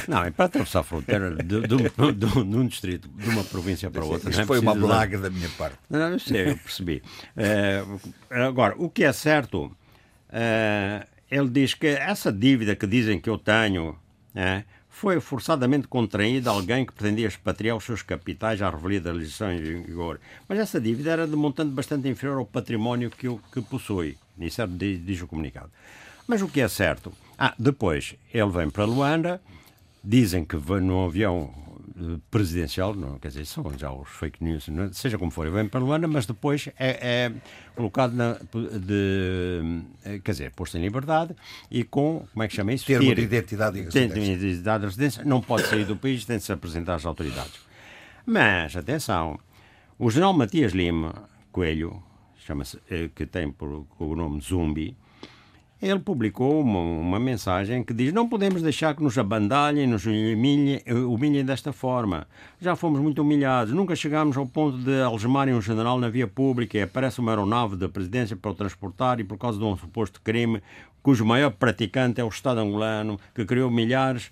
Não, 0.07 0.23
é 0.23 0.31
para 0.31 0.45
atravessar 0.45 0.79
a 0.79 0.83
fronteira 0.83 1.35
de, 1.35 1.61
de, 1.61 1.67
de, 1.67 2.11
de 2.13 2.57
um 2.57 2.67
distrito, 2.67 3.07
de 3.07 3.29
uma 3.29 3.43
província 3.43 3.89
para 3.89 4.03
outra. 4.03 4.29
Isto 4.29 4.41
é 4.41 4.45
foi 4.45 4.59
uma 4.59 4.75
blaga 4.75 5.17
da 5.17 5.29
minha 5.29 5.49
parte. 5.57 5.77
Não, 5.89 6.11
não 6.11 6.19
sei, 6.19 6.51
eu 6.51 6.57
percebi. 6.57 7.01
Uh, 7.35 7.99
agora, 8.29 8.75
o 8.77 8.89
que 8.89 9.03
é 9.03 9.13
certo, 9.13 9.65
uh, 9.65 11.07
ele 11.29 11.49
diz 11.49 11.73
que 11.73 11.87
essa 11.87 12.31
dívida 12.31 12.75
que 12.75 12.87
dizem 12.87 13.19
que 13.19 13.29
eu 13.29 13.37
tenho 13.37 13.91
uh, 13.91 14.63
foi 14.89 15.21
forçadamente 15.21 15.87
contraída 15.87 16.49
a 16.49 16.53
alguém 16.53 16.85
que 16.85 16.91
pretendia 16.91 17.27
expatriar 17.27 17.77
os 17.77 17.85
seus 17.85 18.01
capitais 18.01 18.61
à 18.61 18.69
revelia 18.69 18.99
da 18.99 19.13
legislação 19.13 19.53
em 19.53 19.81
vigor. 19.81 20.19
Mas 20.47 20.59
essa 20.59 20.79
dívida 20.81 21.11
era 21.11 21.27
de 21.27 21.35
montante 21.37 21.71
bastante 21.71 22.09
inferior 22.09 22.37
ao 22.37 22.45
património 22.45 23.09
que, 23.09 23.27
que 23.53 23.61
possui. 23.61 24.17
Isso 24.37 24.61
é, 24.61 24.67
diz 24.67 25.21
o 25.21 25.27
comunicado. 25.27 25.71
Mas 26.29 26.43
o 26.43 26.47
que 26.47 26.61
é 26.61 26.67
certo? 26.67 27.11
Ah, 27.35 27.55
depois 27.57 28.15
ele 28.31 28.51
vem 28.51 28.69
para 28.69 28.85
Luanda, 28.85 29.41
dizem 30.03 30.45
que 30.45 30.55
vem 30.55 30.79
num 30.79 31.03
avião 31.03 31.51
eh, 31.99 32.19
presidencial, 32.29 32.93
não, 32.93 33.17
quer 33.17 33.29
dizer, 33.29 33.45
são 33.45 33.65
já 33.75 33.91
os 33.91 34.07
fake 34.07 34.43
news, 34.43 34.67
não, 34.67 34.83
é? 34.83 34.93
seja 34.93 35.17
como 35.17 35.31
for, 35.31 35.47
ele 35.47 35.55
vem 35.55 35.67
para 35.67 35.79
Luanda, 35.79 36.07
mas 36.07 36.27
depois 36.27 36.69
é, 36.77 36.99
é 37.01 37.31
colocado 37.75 38.13
na, 38.13 38.33
de, 38.79 39.81
eh, 40.05 40.19
quer 40.23 40.33
dizer, 40.33 40.51
posto 40.51 40.77
em 40.77 40.81
liberdade 40.81 41.35
e 41.71 41.83
com, 41.83 42.23
como 42.31 42.43
é 42.43 42.47
que 42.47 42.53
chama 42.53 42.73
isso? 42.73 42.85
Termo 42.85 43.15
de 43.15 43.21
identidade 43.23 43.79
e 43.79 43.81
residência. 43.81 44.13
Termo 44.13 44.25
de 44.37 44.45
identidade 44.45 44.83
e 44.83 44.85
residência, 44.85 45.25
não 45.25 45.41
pode 45.41 45.65
sair 45.65 45.83
do 45.83 45.97
país, 45.97 46.25
tem 46.25 46.37
de 46.37 46.43
se 46.43 46.51
apresentar 46.51 46.93
às 46.93 47.07
autoridades. 47.07 47.59
Mas, 48.23 48.77
atenção, 48.77 49.39
o 49.97 50.11
general 50.11 50.33
Matias 50.33 50.73
Lima 50.73 51.27
Coelho, 51.51 52.03
chama-se, 52.37 52.77
eh, 52.87 53.09
que 53.15 53.25
tem 53.25 53.51
por, 53.51 53.87
o 53.97 54.15
nome 54.15 54.39
Zumbi, 54.41 54.95
ele 55.81 55.99
publicou 55.99 56.61
uma, 56.61 56.79
uma, 56.79 57.19
mensagem 57.19 57.83
que 57.83 57.93
diz: 57.93 58.11
Não 58.11 58.27
podemos 58.27 58.61
deixar 58.61 58.93
que 58.95 59.01
nos 59.01 59.17
abandalhem, 59.17 59.87
nos 59.87 60.05
humilhem, 60.05 60.81
humilhem 61.07 61.45
desta 61.45 61.71
forma. 61.71 62.27
Já 62.59 62.75
fomos 62.75 62.99
muito 62.99 63.21
humilhados, 63.21 63.73
nunca 63.73 63.95
chegámos 63.95 64.35
ao 64.35 64.45
ponto 64.45 64.77
de 64.77 65.01
algemarem 65.01 65.53
um 65.53 65.61
general 65.61 65.97
na 65.97 66.09
via 66.09 66.27
pública. 66.27 66.77
E 66.77 66.81
aparece 66.81 67.19
uma 67.19 67.31
aeronave 67.31 67.77
da 67.77 67.87
presidência 67.87 68.35
para 68.35 68.51
o 68.51 68.55
transportar 68.55 69.21
e 69.21 69.23
por 69.23 69.37
causa 69.37 69.57
de 69.57 69.63
um 69.63 69.77
suposto 69.77 70.19
crime, 70.21 70.61
cujo 71.01 71.25
maior 71.25 71.51
praticante 71.51 72.19
é 72.19 72.23
o 72.23 72.29
Estado 72.29 72.59
angolano, 72.59 73.17
que 73.33 73.45
criou 73.45 73.71
milhares 73.71 74.31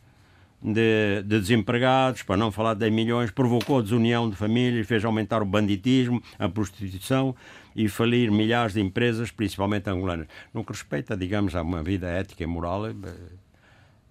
de, 0.62 1.22
de, 1.24 1.40
desempregados, 1.40 2.24
para 2.24 2.36
não 2.36 2.52
falar 2.52 2.74
de 2.74 2.90
milhões, 2.90 3.32
provocou 3.32 3.80
a 3.80 3.82
desunião 3.82 4.30
de 4.30 4.36
famílias, 4.36 4.88
fez 4.88 5.06
aumentar 5.06 5.42
o 5.42 5.46
banditismo, 5.46 6.22
a 6.38 6.50
prostituição 6.50 7.36
e 7.78 7.88
falir 7.88 8.32
milhares 8.32 8.74
de 8.74 8.82
empresas, 8.82 9.30
principalmente 9.30 9.88
angolanas. 9.88 10.28
No 10.52 10.66
que 10.66 10.72
respeita, 10.72 11.16
digamos, 11.16 11.56
a 11.56 11.62
uma 11.62 11.84
vida 11.84 12.08
ética 12.08 12.44
e 12.44 12.48
moral, 12.48 12.88
eh, 12.88 12.94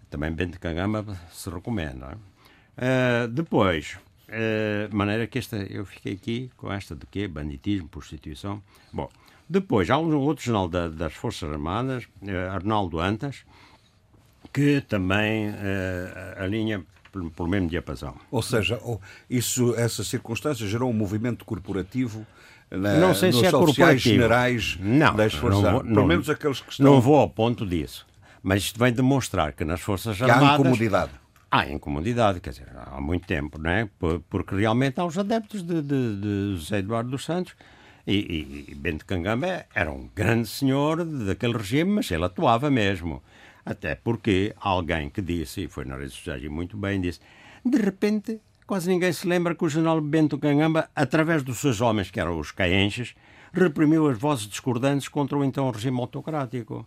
também 0.09 0.31
Bento 0.31 0.61
Cangama 0.61 1.05
se 1.33 1.51
recomenda. 1.51 2.17
Uh, 2.79 3.27
depois, 3.27 3.99
uh, 4.29 4.89
de 4.89 4.95
maneira 4.95 5.27
que 5.27 5.41
esta, 5.41 5.57
eu 5.57 5.85
fiquei 5.85 6.13
aqui 6.13 6.51
com 6.57 6.73
esta 6.73 6.95
de 6.95 7.07
quê? 7.07 7.27
Banditismo, 7.27 7.89
prostituição. 7.89 8.63
Bom, 8.93 9.11
depois, 9.49 9.91
há 9.91 9.99
um 9.99 10.15
outro 10.17 10.45
jornal 10.45 10.69
da, 10.69 10.87
das 10.87 11.15
Forças 11.15 11.51
Armadas, 11.51 12.05
uh, 12.23 12.53
Arnaldo 12.53 13.01
Antas, 13.01 13.45
que 14.53 14.81
também 14.83 15.53
alinha 16.37 16.83
pelo 17.11 17.49
mesmo 17.49 17.69
diapasão. 17.69 18.15
Ou 18.31 18.41
seja, 18.41 18.81
isso, 19.29 19.75
essa 19.75 20.05
circunstância 20.05 20.67
gerou 20.67 20.89
um 20.89 20.95
movimento 20.95 21.45
corporativo 21.45 22.25
na, 22.71 22.95
não 22.97 23.15
sei 23.15 23.33
se 23.33 23.47
é 23.47 23.51
corporativo. 23.51 23.99
generais 23.99 24.79
não, 24.81 25.15
das 25.15 25.35
Forças 25.35 25.63
não 25.63 25.71
vou, 25.71 25.79
Armadas. 25.79 25.95
Pelo 25.95 26.07
menos 26.07 26.31
aqueles 26.31 26.61
que 26.61 26.71
estão... 26.73 26.87
Não 26.87 27.01
vou 27.01 27.17
ao 27.17 27.29
ponto 27.29 27.67
disso. 27.67 28.07
Mas 28.43 28.63
isto 28.63 28.79
vem 28.79 28.93
demonstrar 28.93 29.53
que 29.53 29.65
nas 29.65 29.81
Forças 29.81 30.17
que 30.17 30.25
Armadas... 30.25 30.51
há 30.51 30.55
incomodidade. 30.55 31.13
Há 31.51 31.69
incomodidade, 31.69 32.41
quer 32.41 32.51
dizer, 32.51 32.69
há 32.75 33.01
muito 33.01 33.27
tempo, 33.27 33.59
não 33.59 33.71
é? 33.71 33.89
Porque 34.29 34.55
realmente 34.55 35.01
há 35.01 35.05
os 35.05 35.17
adeptos 35.17 35.63
de, 35.63 35.81
de, 35.81 36.17
de 36.17 36.57
José 36.57 36.79
Eduardo 36.79 37.11
dos 37.11 37.25
Santos 37.25 37.55
e, 38.07 38.67
e, 38.69 38.75
Bento 38.75 39.05
Cangamba 39.05 39.67
era 39.75 39.91
um 39.91 40.09
grande 40.15 40.49
senhor 40.49 41.05
daquele 41.05 41.57
regime, 41.57 41.91
mas 41.91 42.11
ele 42.11 42.25
atuava 42.25 42.71
mesmo. 42.71 43.23
Até 43.65 43.97
porque 43.97 44.55
alguém 44.61 45.11
que 45.11 45.21
disse, 45.21 45.63
e 45.65 45.69
foi 45.69 45.85
na 45.85 45.97
redes 45.97 46.15
sociais 46.15 46.43
e 46.43 46.49
muito 46.49 46.77
bem, 46.77 47.01
disse, 47.01 47.21
de 47.65 47.79
repente 47.79 48.41
Quase 48.67 48.89
ninguém 48.89 49.13
se 49.13 49.29
lembra 49.29 49.55
que 49.55 49.65
o 49.65 49.69
general 49.69 50.01
Bento 50.01 50.37
Cangamba, 50.39 50.91
através 50.95 51.45
dos 51.45 51.59
seus 51.59 51.81
homens, 51.81 52.11
que 52.11 52.19
eram 52.19 52.37
os 52.37 52.51
caenches, 52.51 53.15
reprimiu 53.53 54.09
as 54.09 54.19
vozes 54.19 54.49
discordantes 54.49 55.07
contra 55.07 55.39
o 55.39 55.45
então 55.45 55.71
regime 55.71 56.01
autocrático. 56.01 56.85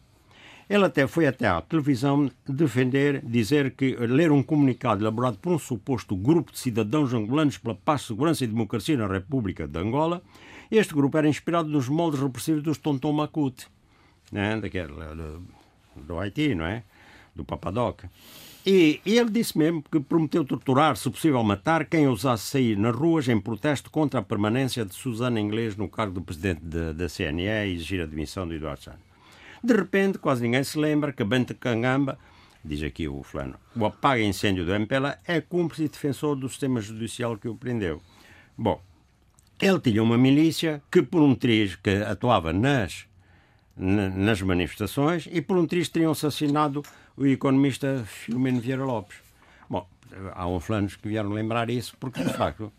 Ele 0.69 0.83
até 0.83 1.07
foi 1.07 1.25
até 1.25 1.47
à 1.47 1.61
televisão 1.61 2.29
defender, 2.45 3.23
dizer 3.25 3.71
que 3.71 3.95
ler 3.95 4.29
um 4.29 4.43
comunicado 4.43 5.01
elaborado 5.01 5.37
por 5.37 5.53
um 5.53 5.57
suposto 5.57 6.17
grupo 6.17 6.51
de 6.51 6.59
cidadãos 6.59 7.13
angolanos 7.13 7.57
pela 7.57 7.75
paz, 7.75 8.01
segurança 8.01 8.43
e 8.43 8.47
democracia 8.47 8.97
na 8.97 9.07
República 9.07 9.65
de 9.65 9.79
Angola, 9.79 10.21
este 10.69 10.93
grupo 10.93 11.17
era 11.17 11.29
inspirado 11.29 11.69
nos 11.69 11.87
moldes 11.87 12.19
repressivos 12.19 12.61
dos 12.61 12.77
Tonton 12.77 13.13
Makut, 13.13 13.67
né? 14.33 14.59
daquele, 14.59 14.93
do, 14.93 15.43
do 15.95 16.19
Haiti, 16.19 16.53
não 16.53 16.65
é? 16.65 16.83
Do 17.33 17.45
Papadoc. 17.45 18.03
E 18.71 19.01
ele 19.03 19.31
disse 19.31 19.57
mesmo 19.57 19.81
que 19.81 19.99
prometeu 19.99 20.45
torturar, 20.45 20.95
se 20.95 21.09
possível 21.09 21.43
matar, 21.43 21.85
quem 21.85 22.07
ousasse 22.07 22.51
sair 22.51 22.77
nas 22.77 22.95
ruas 22.95 23.27
em 23.27 23.41
protesto 23.41 23.89
contra 23.89 24.19
a 24.19 24.23
permanência 24.23 24.85
de 24.85 24.93
Susana 24.93 25.39
Inglês 25.39 25.75
no 25.75 25.89
cargo 25.89 26.13
do 26.13 26.21
presidente 26.21 26.61
da 26.61 27.09
CNE 27.09 27.47
e 27.47 27.73
exigir 27.73 28.03
a 28.03 28.05
demissão 28.05 28.47
de 28.47 28.57
Eduardo 28.57 28.83
Santos. 28.83 28.99
De 29.63 29.73
repente, 29.73 30.19
quase 30.19 30.43
ninguém 30.43 30.63
se 30.63 30.77
lembra 30.77 31.11
que 31.11 31.23
Bento 31.23 31.55
Cangamba, 31.55 32.19
diz 32.63 32.83
aqui 32.83 33.07
o 33.07 33.23
fulano, 33.23 33.55
o 33.75 33.83
apaga 33.87 34.21
incêndio 34.21 34.63
do 34.63 34.71
MPLA, 34.71 35.17
é 35.25 35.41
cúmplice 35.41 35.85
e 35.85 35.89
defensor 35.89 36.35
do 36.35 36.47
sistema 36.47 36.79
judicial 36.79 37.37
que 37.37 37.47
o 37.47 37.55
prendeu. 37.55 37.99
Bom, 38.55 38.79
ele 39.59 39.79
tinha 39.79 40.03
uma 40.03 40.15
milícia 40.15 40.79
que, 40.91 41.01
por 41.01 41.23
um 41.23 41.33
triz 41.33 41.75
que 41.75 41.89
atuava 42.03 42.53
nas, 42.53 43.07
nas 43.75 44.39
manifestações, 44.43 45.27
e 45.31 45.41
por 45.41 45.57
um 45.57 45.65
triz 45.65 45.89
teriam 45.89 46.11
assassinado 46.11 46.83
o 47.19 47.27
economista 47.27 48.03
Filomeno 48.05 48.61
Vieira 48.61 48.83
Lopes. 48.83 49.17
Bom, 49.69 49.85
há 50.33 50.47
uns 50.47 50.63
fulanos 50.63 50.95
que 50.95 51.07
vieram 51.09 51.29
lembrar 51.31 51.69
isso, 51.69 51.95
porque 51.99 52.23
de 52.23 52.33
facto 52.33 52.71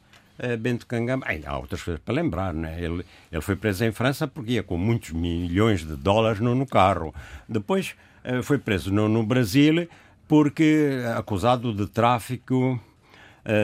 Bento 0.58 0.86
Cangama, 0.86 1.26
há 1.46 1.58
outras 1.58 1.82
coisas 1.82 2.02
para 2.02 2.14
lembrar, 2.14 2.54
né? 2.54 2.82
ele, 2.82 3.04
ele 3.30 3.40
foi 3.42 3.54
preso 3.54 3.84
em 3.84 3.92
França 3.92 4.26
porque 4.26 4.52
ia 4.52 4.62
com 4.62 4.78
muitos 4.78 5.10
milhões 5.10 5.86
de 5.86 5.94
dólares 5.94 6.40
no, 6.40 6.54
no 6.54 6.66
carro. 6.66 7.14
Depois 7.46 7.94
eh, 8.24 8.40
foi 8.40 8.56
preso 8.56 8.90
no, 8.90 9.06
no 9.06 9.22
Brasil 9.22 9.86
porque 10.26 11.02
acusado 11.14 11.74
de 11.74 11.86
tráfico 11.86 12.80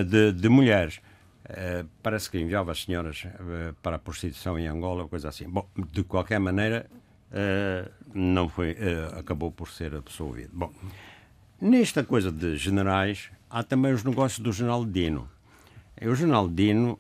de, 0.09 0.33
de, 0.33 0.49
mulheres. 0.49 1.01
Parece 2.03 2.29
que 2.29 2.41
enviava 2.41 2.73
as 2.73 2.83
senhoras 2.83 3.25
para 3.81 3.97
a 3.97 3.99
prostituição 4.01 4.59
em 4.59 4.67
Angola, 4.67 5.07
coisa 5.07 5.29
assim. 5.29 5.49
Bom, 5.49 5.65
de 5.93 6.03
qualquer 6.03 6.41
maneira, 6.41 6.87
não 8.15 8.49
foi, 8.49 8.77
acabou 9.19 9.51
por 9.51 9.69
ser 9.69 9.95
absolvido. 9.95 10.51
Bom, 10.53 10.73
nesta 11.61 12.03
coisa 12.05 12.33
de 12.33 12.57
generais, 12.57 13.31
há 13.51 13.63
também 13.63 13.93
os 13.93 14.05
negócios 14.05 14.41
do 14.41 14.53
general 14.53 14.85
Dino. 14.85 15.29
O 16.01 16.15
general 16.15 16.49
Dino 16.49 16.99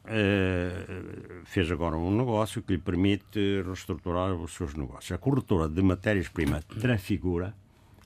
fez 1.45 1.70
agora 1.70 1.97
um 1.97 2.16
negócio 2.16 2.62
que 2.62 2.72
lhe 2.74 2.78
permite 2.78 3.62
reestruturar 3.64 4.32
os 4.32 4.53
seus 4.53 4.74
negócios. 4.74 5.12
A 5.12 5.18
corretora 5.18 5.68
de 5.68 5.82
matérias-primas 5.82 6.64
Trafigura, 6.64 7.55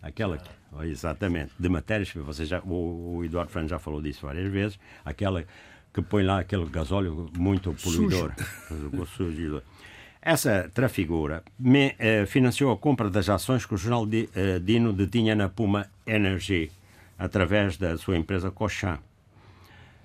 aquela 0.03 0.39
que 0.39 0.51
Exatamente, 0.83 1.53
de 1.59 1.69
matérias, 1.69 2.13
você 2.15 2.45
já, 2.45 2.61
o, 2.61 3.17
o 3.17 3.25
Eduardo 3.25 3.51
Fran 3.51 3.67
já 3.67 3.79
falou 3.79 4.01
disso 4.01 4.25
várias 4.25 4.51
vezes, 4.51 4.79
aquela 5.05 5.45
que 5.93 6.01
põe 6.01 6.23
lá 6.23 6.39
aquele 6.39 6.65
gasóleo 6.67 7.29
muito 7.37 7.75
poluidor. 7.75 8.33
Sujo. 8.37 9.63
Essa 10.23 10.71
trafigura 10.75 11.43
me, 11.59 11.95
eh, 11.99 12.27
financiou 12.27 12.71
a 12.73 12.77
compra 12.77 13.09
das 13.09 13.29
ações 13.31 13.65
que 13.65 13.75
o 13.75 13.79
jornal 13.79 14.05
de, 14.05 14.29
eh, 14.35 14.59
Dino 14.59 14.93
detinha 14.93 15.35
na 15.35 15.49
Puma 15.49 15.87
Energy, 16.07 16.71
através 17.19 17.79
da 17.79 17.97
sua 17.97 18.19
empresa 18.19 18.51
Cochin. 18.51 18.99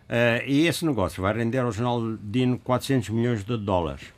Eh, 0.08 0.46
e 0.48 0.68
esse 0.68 0.86
negócio 0.86 1.22
vai 1.22 1.34
render 1.34 1.60
ao 1.60 1.72
jornal 1.72 2.18
Dino 2.24 2.58
400 2.60 3.10
milhões 3.10 3.44
de 3.44 3.58
dólares 3.58 4.14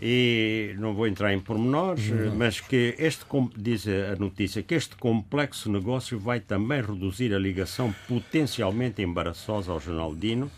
e 0.00 0.74
não 0.78 0.94
vou 0.94 1.06
entrar 1.06 1.34
em 1.34 1.40
pormenores, 1.40 2.08
uhum. 2.08 2.34
mas 2.36 2.60
que 2.60 2.94
este, 2.98 3.24
diz 3.56 3.86
a 3.86 4.16
notícia, 4.16 4.62
que 4.62 4.74
este 4.74 4.96
complexo 4.96 5.70
negócio 5.70 6.18
vai 6.18 6.40
também 6.40 6.80
reduzir 6.80 7.34
a 7.34 7.38
ligação 7.38 7.92
potencialmente 8.06 9.02
embaraçosa 9.02 9.72
ao 9.72 9.80
Jornal 9.80 10.14
Dino 10.14 10.50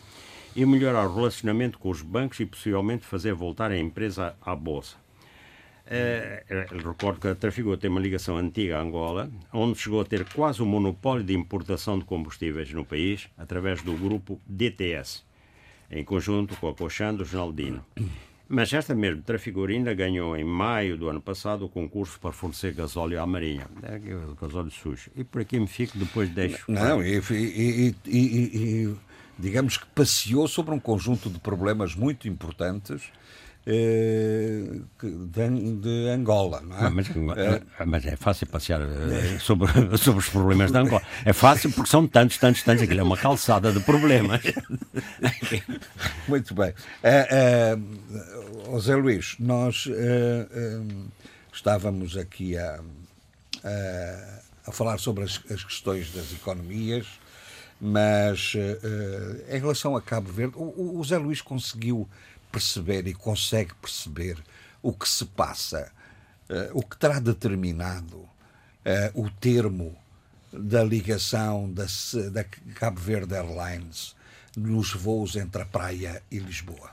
e 0.55 0.65
melhorar 0.67 1.07
o 1.07 1.15
relacionamento 1.15 1.79
com 1.79 1.91
os 1.91 2.03
bancos 2.03 2.41
e 2.41 2.47
possivelmente 2.47 3.07
fazer 3.07 3.33
voltar 3.35 3.71
a 3.71 3.79
empresa 3.79 4.35
à 4.41 4.55
Bolsa. 4.55 4.97
Uh, 5.87 6.87
recordo 6.87 7.19
que 7.19 7.27
a 7.27 7.35
Trafigura 7.35 7.77
tem 7.77 7.91
uma 7.91 7.99
ligação 7.99 8.37
antiga 8.37 8.79
a 8.79 8.81
Angola, 8.81 9.29
onde 9.53 9.79
chegou 9.79 10.01
a 10.01 10.05
ter 10.05 10.25
quase 10.25 10.63
o 10.63 10.67
monopólio 10.67 11.25
de 11.25 11.35
importação 11.35 11.99
de 11.99 12.05
combustíveis 12.05 12.73
no 12.73 12.85
país, 12.85 13.29
através 13.37 13.83
do 13.83 13.95
grupo 13.95 14.41
DTS, 14.47 15.25
em 15.91 16.05
conjunto 16.05 16.57
com 16.57 16.69
a 16.69 16.75
Coxan 16.75 17.15
do 17.15 17.25
Jornal 17.25 17.53
Dino. 17.53 17.85
Mas 18.49 18.73
esta 18.73 18.95
mesmo 18.95 19.23
Trafigurina 19.23 19.95
ganhou 19.95 20.37
em 20.37 20.43
maio 20.43 20.97
do 20.97 21.09
ano 21.09 21.21
passado 21.21 21.65
o 21.65 21.69
concurso 21.69 22.19
para 22.21 22.33
fornecer 22.33 22.73
gasóleo 22.73 23.21
à 23.21 23.27
Marinha. 23.27 23.67
É 23.83 24.01
gasóleo 24.41 24.71
sujo. 24.73 25.11
E 25.17 25.23
por 25.23 25.41
aqui 25.43 25.59
me 25.59 25.69
fico, 25.69 25.97
depois 25.97 26.29
deixo. 26.29 26.65
Não, 26.67 27.01
e, 27.01 27.21
e, 27.31 27.95
e, 28.07 28.17
e 28.17 28.97
digamos 29.41 29.77
que 29.77 29.87
passeou 29.87 30.47
sobre 30.47 30.75
um 30.75 30.79
conjunto 30.79 31.31
de 31.31 31.39
problemas 31.39 31.95
muito 31.95 32.29
importantes 32.29 33.11
eh, 33.67 34.81
de, 35.03 35.77
de, 35.77 36.09
Angola. 36.09 36.63
Não 36.63 36.87
é? 36.87 36.89
Mas, 36.89 37.11
eh, 37.11 37.63
mas, 37.87 38.07
é 38.07 38.17
fácil 38.17 38.47
passear 38.47 38.81
eh, 38.81 39.39
sobre, 39.41 39.69
sobre 39.99 40.21
os 40.21 40.29
problemas 40.31 40.73
de 40.73 40.79
Angola. 40.79 41.03
É 41.25 41.33
fácil 41.33 41.71
porque 41.71 41.91
são 41.91 42.07
tantos, 42.07 42.39
tantos, 42.39 42.63
tantos. 42.63 42.83
Aquilo 42.83 43.01
é 43.01 43.03
uma 43.03 43.19
calçada 43.19 43.71
de 43.71 43.81
problemas. 43.81 44.41
Muito 46.27 46.55
bem. 46.55 46.71
Uh, 47.05 48.73
uh, 48.73 48.81
José 48.81 48.97
Luís, 48.97 49.37
nós 49.39 49.87
uh, 49.87 51.11
estávamos 51.53 52.17
aqui 52.17 52.57
a, 52.57 52.81
a 54.67 54.73
falar 54.73 54.99
sobre 54.99 55.25
as, 55.25 55.39
as, 55.51 55.63
questões 55.63 56.11
das 56.13 56.33
economias, 56.33 57.07
mas 57.81 58.55
em 59.49 59.59
relação 59.59 59.97
a 59.97 60.03
Cabo 60.03 60.31
Verde, 60.31 60.55
o, 60.57 60.99
o 60.99 61.03
José 61.03 61.17
Luís 61.17 61.41
conseguiu 61.41 62.09
perceber 62.51 63.07
e 63.07 63.15
consegue 63.15 63.75
perceber 63.75 64.37
o 64.83 64.93
que 64.93 65.09
se 65.09 65.25
passa, 65.25 65.91
uh, 66.49 66.79
o 66.79 66.83
que 66.83 66.97
terá 66.97 67.19
determinado 67.19 68.29
o 69.15 69.29
termo 69.29 69.95
da 70.51 70.83
ligação 70.83 71.71
da, 71.71 71.85
da 72.33 72.45
Cabo 72.75 72.99
Verde 72.99 73.35
Airlines 73.35 74.17
nos 74.57 74.93
voos 74.93 75.37
entre 75.37 75.63
a 75.63 75.67
Praia 75.67 76.23
e 76.31 76.39
Lisboa. 76.39 76.91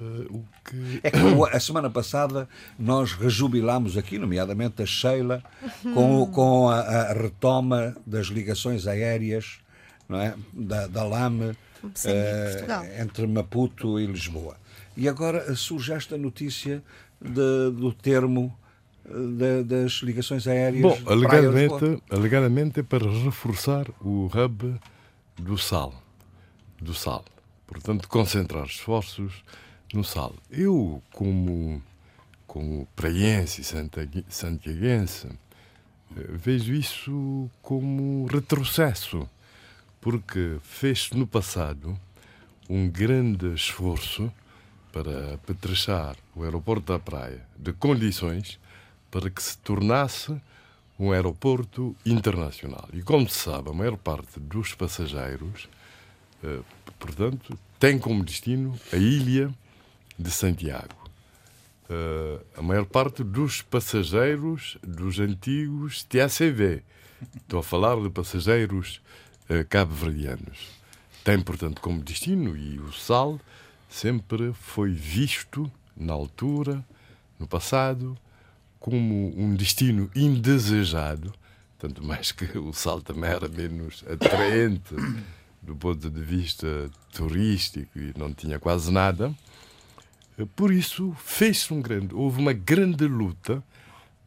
Uh, 0.00 0.44
que... 0.64 1.00
É 1.02 1.10
que 1.10 1.18
a 1.52 1.60
semana 1.60 1.90
passada 1.90 2.48
nós 2.78 3.12
rejubilámos 3.12 3.96
aqui, 3.96 4.18
nomeadamente 4.18 4.82
a 4.82 4.86
Sheila, 4.86 5.42
com, 5.82 6.26
com 6.30 6.68
a, 6.68 6.80
a 6.80 7.12
retoma 7.12 7.96
das 8.06 8.26
ligações 8.26 8.86
aéreas 8.86 9.58
não 10.08 10.20
é? 10.20 10.34
da, 10.52 10.86
da 10.86 11.04
LAME 11.04 11.56
uh, 11.82 13.00
entre 13.00 13.26
Maputo 13.26 13.98
e 13.98 14.06
Lisboa. 14.06 14.56
E 14.96 15.08
agora 15.08 15.54
surge 15.54 15.92
esta 15.92 16.16
notícia 16.16 16.82
de, 17.20 17.70
do 17.70 17.92
termo 17.92 18.56
eh, 19.04 19.12
de, 19.12 19.64
das 19.64 19.92
ligações 20.02 20.46
aéreas. 20.46 20.82
Bom, 20.82 21.12
alegadamente, 21.12 22.02
alegadamente 22.10 22.80
é 22.80 22.82
para 22.82 23.06
reforçar 23.06 23.86
o 24.00 24.30
hub 24.34 24.80
do 25.36 25.58
sal. 25.58 25.94
Do 26.80 26.94
sal. 26.94 27.24
Portanto, 27.66 28.08
concentrar 28.08 28.64
esforços 28.64 29.42
no 29.92 30.04
sal. 30.04 30.34
Eu, 30.50 31.02
como, 31.12 31.82
como 32.46 32.86
praiense 32.96 33.60
e 33.60 34.24
santiaguense, 34.28 35.28
eh, 36.16 36.24
vejo 36.32 36.72
isso 36.72 37.50
como 37.60 38.26
retrocesso, 38.26 39.28
porque 40.06 40.58
fez 40.62 41.10
no 41.10 41.26
passado 41.26 41.98
um 42.70 42.88
grande 42.88 43.52
esforço 43.52 44.32
para 44.92 45.34
apetrechar 45.34 46.14
o 46.32 46.44
aeroporto 46.44 46.92
da 46.92 46.98
Praia 47.00 47.44
de 47.58 47.72
condições 47.72 48.56
para 49.10 49.28
que 49.28 49.42
se 49.42 49.58
tornasse 49.58 50.40
um 50.96 51.10
aeroporto 51.10 51.96
internacional. 52.06 52.88
E 52.92 53.02
como 53.02 53.28
se 53.28 53.36
sabe, 53.36 53.68
a 53.68 53.72
maior 53.72 53.96
parte 53.96 54.38
dos 54.38 54.74
passageiros, 54.74 55.68
eh, 56.44 56.60
portanto, 57.00 57.58
tem 57.80 57.98
como 57.98 58.22
destino 58.22 58.78
a 58.92 58.96
ilha 58.96 59.52
de 60.16 60.30
Santiago. 60.30 61.10
Eh, 61.90 62.40
a 62.56 62.62
maior 62.62 62.86
parte 62.86 63.24
dos 63.24 63.60
passageiros 63.60 64.78
dos 64.84 65.18
antigos 65.18 66.04
TACV, 66.04 66.84
estou 67.38 67.58
a 67.58 67.62
falar 67.64 68.00
de 68.00 68.08
passageiros 68.08 69.00
cabo-verdianos, 69.68 70.58
tem, 71.24 71.40
portanto, 71.40 71.80
como 71.80 72.02
destino, 72.02 72.56
e 72.56 72.78
o 72.78 72.92
sal 72.92 73.40
sempre 73.88 74.52
foi 74.52 74.92
visto, 74.92 75.70
na 75.96 76.12
altura, 76.12 76.84
no 77.38 77.46
passado, 77.46 78.16
como 78.78 79.32
um 79.36 79.54
destino 79.54 80.10
indesejado, 80.14 81.32
tanto 81.78 82.04
mais 82.04 82.32
que 82.32 82.56
o 82.58 82.72
Sal 82.72 83.02
também 83.02 83.30
era 83.30 83.48
menos 83.48 84.04
atraente 84.08 84.94
do 85.60 85.74
ponto 85.74 86.08
de 86.08 86.22
vista 86.22 86.88
turístico 87.12 87.98
e 87.98 88.14
não 88.16 88.32
tinha 88.32 88.58
quase 88.58 88.92
nada. 88.92 89.34
Por 90.54 90.72
isso, 90.72 91.14
fez 91.18 91.68
um 91.70 91.80
grande, 91.80 92.14
houve 92.14 92.38
uma 92.38 92.52
grande 92.52 93.06
luta 93.06 93.62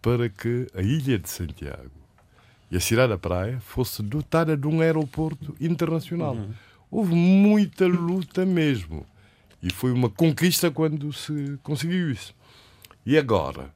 para 0.02 0.28
que 0.28 0.68
a 0.76 0.82
ilha 0.82 1.18
de 1.18 1.30
Santiago 1.30 1.99
e 2.72 2.78
a 2.78 2.80
cidade 2.80 3.10
da 3.10 3.18
Praia 3.18 3.60
fosse 3.60 4.04
dotada 4.04 4.56
de 4.56 4.68
um 4.68 4.82
aeroporto 4.82 5.56
internacional. 5.60 6.36
Uhum. 6.36 6.54
Houve 6.92 7.16
muita 7.16 7.88
luta 7.88 8.46
mesmo. 8.46 9.06
E 9.62 9.72
foi 9.72 9.92
uma 9.92 10.10
conquista 10.10 10.72
quando 10.72 11.12
se 11.12 11.60
conseguiu 11.64 12.12
isso. 12.12 12.34
E 13.06 13.18
agora, 13.18 13.74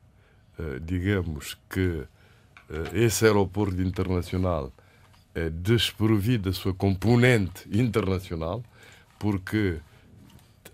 eh, 0.58 0.80
digamos 0.82 1.58
que 1.70 2.04
eh, 2.70 2.90
esse 2.94 3.26
aeroporto 3.26 3.82
internacional 3.82 4.72
é 5.36 5.50
desprovido 5.50 6.50
da 6.50 6.54
sua 6.56 6.74
componente 6.74 7.68
internacional, 7.72 8.64
porque 9.20 9.80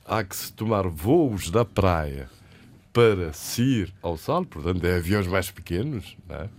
há 0.05 0.23
que 0.23 0.35
se 0.35 0.51
tomar 0.51 0.87
voos 0.87 1.49
da 1.49 1.63
praia 1.63 2.29
para 2.91 3.31
se 3.31 3.61
ir 3.61 3.93
ao 4.01 4.17
sal, 4.17 4.45
portanto, 4.45 4.83
é 4.85 4.97
aviões 4.97 5.27
mais 5.27 5.49
pequenos, 5.49 6.17
não 6.27 6.35
é? 6.35 6.49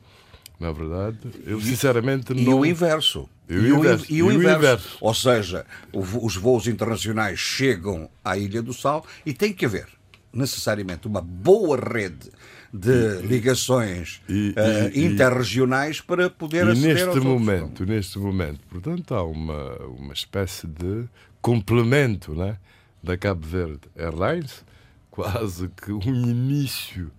Na 0.60 0.72
verdade, 0.72 1.18
eu 1.46 1.58
sinceramente 1.58 2.34
não. 2.34 2.42
E 2.42 2.54
o 2.54 2.66
inverso. 2.66 3.26
E 3.48 3.56
o, 3.56 3.78
inverso. 3.78 4.06
E 4.12 4.22
o, 4.22 4.30
inverso. 4.30 4.58
inverso. 4.58 4.98
Ou 5.00 5.14
seja, 5.14 5.66
os 5.92 6.36
voos 6.36 6.66
internacionais 6.66 7.38
chegam 7.38 8.10
à 8.22 8.36
Ilha 8.36 8.60
do 8.60 8.74
Sal 8.74 9.04
e 9.24 9.32
tem 9.32 9.54
que 9.54 9.64
haver 9.64 9.86
necessariamente 10.32 11.08
uma 11.08 11.20
boa 11.20 11.76
rede 11.76 12.30
de 12.72 13.22
ligações 13.26 14.22
e, 14.28 14.50
uh, 14.50 14.96
e, 14.96 15.04
interregionais 15.04 16.00
para 16.00 16.30
poder 16.30 16.66
e 16.68 16.70
aceder 16.70 17.06
neste 17.06 17.20
momento, 17.20 17.84
neste 17.84 18.18
momento, 18.18 18.60
portanto, 18.68 19.12
há 19.12 19.24
uma, 19.24 19.76
uma 19.86 20.12
espécie 20.12 20.68
de 20.68 21.06
complemento 21.42 22.32
né, 22.32 22.58
da 23.02 23.16
Cabo 23.16 23.44
Verde 23.44 23.80
Airlines, 23.96 24.64
quase 25.10 25.68
que 25.68 25.90
um 25.90 26.00
início, 26.00 27.10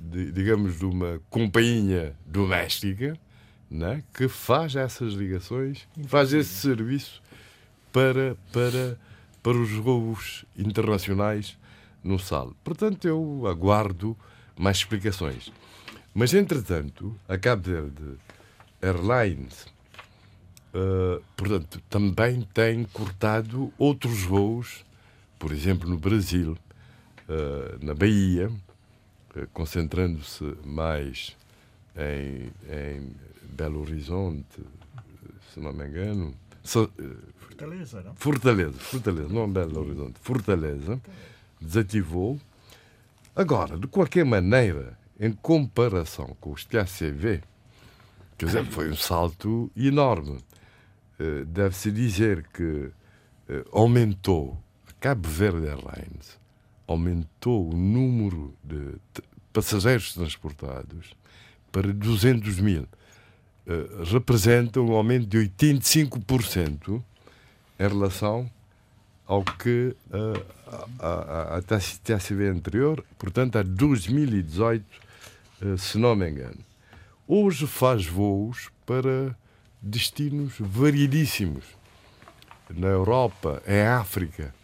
de, 0.00 0.32
digamos, 0.32 0.78
de 0.78 0.84
uma 0.84 1.20
companhia 1.28 2.14
doméstica, 2.24 3.18
né, 3.70 4.02
que 4.14 4.28
faz 4.28 4.76
essas 4.76 5.12
ligações, 5.14 5.88
faz 6.06 6.32
esse 6.32 6.54
serviço 6.54 7.20
para, 7.92 8.36
para, 8.52 8.98
para 9.42 9.56
os 9.56 9.72
voos 9.72 10.44
internacionais 10.56 11.58
no 12.02 12.18
SAL. 12.18 12.54
Portanto, 12.62 13.08
eu 13.08 13.44
aguardo 13.46 14.16
mais 14.56 14.78
explicações. 14.78 15.52
Mas, 16.14 16.32
entretanto, 16.32 17.14
a 17.28 17.36
Cabo 17.36 17.62
Verde 17.62 18.18
Airlines, 18.80 19.66
uh, 20.72 21.22
portanto, 21.36 21.82
também 21.90 22.46
tem 22.54 22.84
cortado 22.84 23.72
outros 23.76 24.22
voos, 24.22 24.84
por 25.38 25.52
exemplo, 25.52 25.88
no 25.88 25.98
Brasil, 25.98 26.56
uh, 27.28 27.84
na 27.84 27.92
Bahia, 27.94 28.50
concentrando-se 29.52 30.44
mais 30.64 31.36
em, 31.96 32.50
em 32.70 33.10
Belo 33.52 33.80
Horizonte, 33.80 34.62
se 35.52 35.60
não 35.60 35.72
me 35.72 35.86
engano. 35.86 36.34
So, 36.62 36.90
Fortaleza, 37.36 38.02
não? 38.02 38.14
Fortaleza, 38.14 38.78
Fortaleza, 38.78 39.28
não 39.28 39.50
Belo 39.50 39.80
Horizonte, 39.80 40.18
Fortaleza, 40.20 41.00
desativou. 41.60 42.38
Agora, 43.34 43.78
de 43.78 43.86
qualquer 43.86 44.24
maneira, 44.24 44.98
em 45.18 45.32
comparação 45.32 46.36
com 46.40 46.52
os 46.52 46.64
TACV, 46.64 47.42
quer 48.36 48.46
dizer, 48.46 48.64
foi 48.70 48.90
um 48.90 48.96
salto 48.96 49.70
enorme. 49.76 50.38
Deve-se 51.46 51.90
dizer 51.90 52.46
que 52.52 52.90
aumentou, 53.72 54.58
a 54.86 54.92
Cabo 55.00 55.26
Verde 55.28 55.66
Airlines 55.66 56.38
aumentou 56.86 57.72
o 57.72 57.76
número 57.76 58.54
de 58.62 58.94
passageiros 59.52 60.14
transportados 60.14 61.14
para 61.72 61.92
200 61.92 62.60
mil. 62.60 62.86
Representa 64.12 64.80
um 64.80 64.92
aumento 64.92 65.26
de 65.26 65.38
85% 65.38 67.02
em 67.78 67.88
relação 67.88 68.50
ao 69.26 69.42
que 69.42 69.94
a, 71.00 71.04
a, 71.04 71.56
a, 71.56 71.62
TACV 71.62 72.48
anterior, 72.48 73.04
portanto, 73.18 73.58
a 73.58 73.62
2018, 73.62 74.84
se 75.78 75.98
não 75.98 76.14
me 76.14 76.30
engano. 76.30 76.58
Hoje 77.26 77.66
faz 77.66 78.06
voos 78.06 78.70
para 78.86 79.36
destinos 79.82 80.54
variedíssimos. 80.60 81.64
Na 82.70 82.88
Europa, 82.88 83.62
em 83.66 83.82
África, 83.82 84.54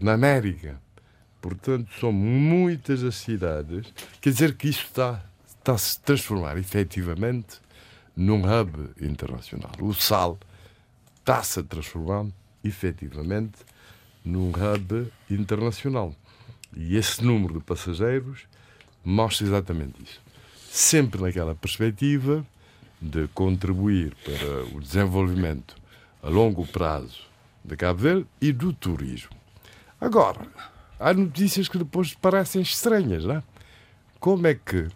na 0.00 0.14
América. 0.14 0.80
Portanto, 1.40 1.88
são 1.98 2.12
muitas 2.12 3.02
as 3.04 3.16
cidades. 3.16 3.92
Quer 4.20 4.30
dizer 4.30 4.56
que 4.56 4.68
isso 4.68 4.84
está, 4.84 5.22
está 5.46 5.72
a 5.74 5.78
se 5.78 6.00
transformar 6.00 6.58
efetivamente 6.58 7.60
num 8.16 8.42
hub 8.42 8.90
internacional. 9.00 9.70
O 9.80 9.94
SAL 9.94 10.38
está-se 11.18 11.60
a 11.60 11.62
transformar 11.62 12.26
efetivamente 12.64 13.58
num 14.24 14.50
hub 14.50 15.12
internacional. 15.30 16.14
E 16.76 16.96
esse 16.96 17.24
número 17.24 17.54
de 17.54 17.60
passageiros 17.60 18.46
mostra 19.04 19.46
exatamente 19.46 20.02
isso. 20.02 20.20
Sempre 20.70 21.22
naquela 21.22 21.54
perspectiva 21.54 22.44
de 23.00 23.28
contribuir 23.28 24.14
para 24.24 24.76
o 24.76 24.80
desenvolvimento 24.80 25.76
a 26.22 26.28
longo 26.28 26.66
prazo 26.66 27.22
de 27.64 27.76
Cabo 27.76 28.00
Verde 28.00 28.26
e 28.40 28.52
do 28.52 28.72
turismo. 28.72 29.37
Agora, 30.00 30.46
há 30.98 31.12
notícias 31.12 31.68
que 31.68 31.78
depois 31.78 32.14
parecem 32.14 32.62
estranhas, 32.62 33.24
não 33.24 33.36
é? 33.36 33.42
Como 34.20 34.46
é 34.46 34.54
que 34.54 34.88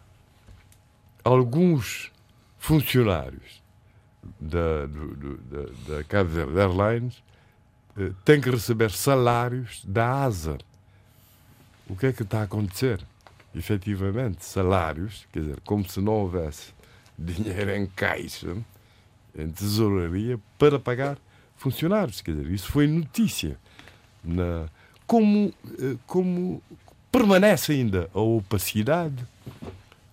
alguns 1.25 2.11
funcionários 2.59 3.63
da, 4.41 4.87
do, 4.87 5.15
do, 5.15 5.37
da, 5.39 5.97
da 5.97 6.05
Cabo 6.05 6.59
Airlines 6.59 7.23
eh, 7.97 8.13
têm 8.25 8.41
que 8.41 8.51
receber 8.51 8.91
salários 8.91 9.83
da 9.85 10.25
ASA? 10.25 10.59
O 11.89 11.97
que 11.97 12.07
é 12.07 12.13
que 12.13 12.23
está 12.23 12.41
a 12.41 12.45
acontecer? 12.45 13.05
Efetivamente, 13.55 14.45
salários, 14.45 15.27
quer 15.33 15.41
dizer, 15.41 15.61
como 15.65 15.89
se 15.89 16.01
não 16.01 16.13
houvesse 16.13 16.73
dinheiro 17.19 17.71
em 17.73 17.87
caixa, 17.87 18.57
em 19.37 19.51
tesouraria, 19.51 20.39
para 20.59 20.79
pagar 20.79 21.19
funcionários. 21.57 22.21
Quer 22.21 22.35
dizer, 22.37 22.51
isso 22.51 22.71
foi 22.71 22.87
notícia. 22.87 23.59
Na, 24.25 24.69
como, 25.13 25.53
como 26.07 26.63
permanece 27.11 27.73
ainda 27.73 28.09
a 28.15 28.21
opacidade, 28.21 29.27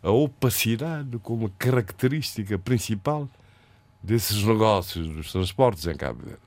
a 0.04 0.12
opacidade 0.12 1.18
como 1.20 1.50
característica 1.52 2.60
principal 2.60 3.30
desses 4.04 4.44
negócios 4.44 5.08
dos 5.08 5.32
transportes 5.32 5.88
em 5.88 5.96
Cabo 5.96 6.26
Verde. 6.26 6.42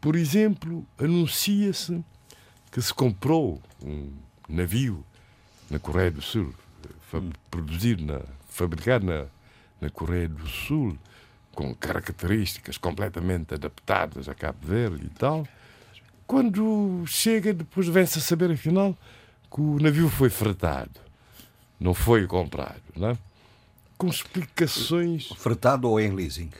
Por 0.00 0.16
exemplo, 0.16 0.82
anuncia-se 0.98 2.02
que 2.72 2.80
se 2.80 2.94
comprou 2.94 3.60
um 3.84 4.12
navio 4.48 5.04
na 5.70 5.78
Coreia 5.78 6.10
do 6.10 6.22
Sul, 6.22 6.54
produzido, 7.50 8.02
na, 8.02 8.22
fabricado 8.48 9.04
na, 9.04 9.26
na 9.78 9.90
Coreia 9.90 10.26
do 10.26 10.48
Sul, 10.48 10.96
com 11.54 11.74
características 11.74 12.78
completamente 12.78 13.52
adaptadas 13.52 14.26
a 14.26 14.34
Cabo 14.34 14.58
Verde 14.62 15.04
e 15.04 15.10
tal. 15.10 15.46
Quando 16.28 17.04
chega, 17.06 17.54
depois 17.54 17.88
vem-se 17.88 18.18
a 18.18 18.20
saber, 18.20 18.50
afinal, 18.50 18.94
que 19.50 19.62
o 19.62 19.80
navio 19.80 20.10
foi 20.10 20.28
fretado, 20.28 21.00
não 21.80 21.94
foi 21.94 22.26
comprado, 22.26 22.82
não 22.94 23.08
é? 23.08 23.18
Com 23.96 24.08
explicações. 24.08 25.28
Fretado 25.38 25.88
ou 25.88 25.98
em 25.98 26.14
leasing? 26.14 26.50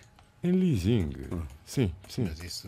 Em 0.43 0.53
leasing, 0.53 1.11
sim, 1.67 1.93
sim. 2.09 2.25
Mas 2.25 2.43
isso. 2.43 2.67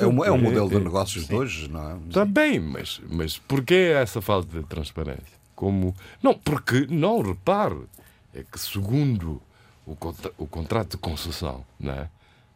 É 0.00 0.06
um, 0.06 0.22
é 0.22 0.30
um 0.30 0.36
modelo 0.36 0.68
de 0.68 0.78
negócios 0.78 1.26
de 1.26 1.34
hoje, 1.34 1.66
não 1.70 1.92
é? 1.92 1.96
Está 2.08 2.26
bem, 2.26 2.60
mas, 2.60 3.00
mas 3.08 3.38
porquê 3.38 3.94
essa 3.96 4.20
falta 4.20 4.60
de 4.60 4.66
transparência? 4.66 5.34
Como... 5.56 5.96
Não, 6.22 6.34
porque, 6.34 6.86
não, 6.90 7.22
repare, 7.22 7.86
é 8.34 8.42
que 8.44 8.60
segundo 8.60 9.40
o, 9.86 9.96
contra... 9.96 10.30
o 10.36 10.46
contrato 10.46 10.90
de 10.90 10.98
concessão, 10.98 11.64
não 11.80 11.94
é? 11.94 12.10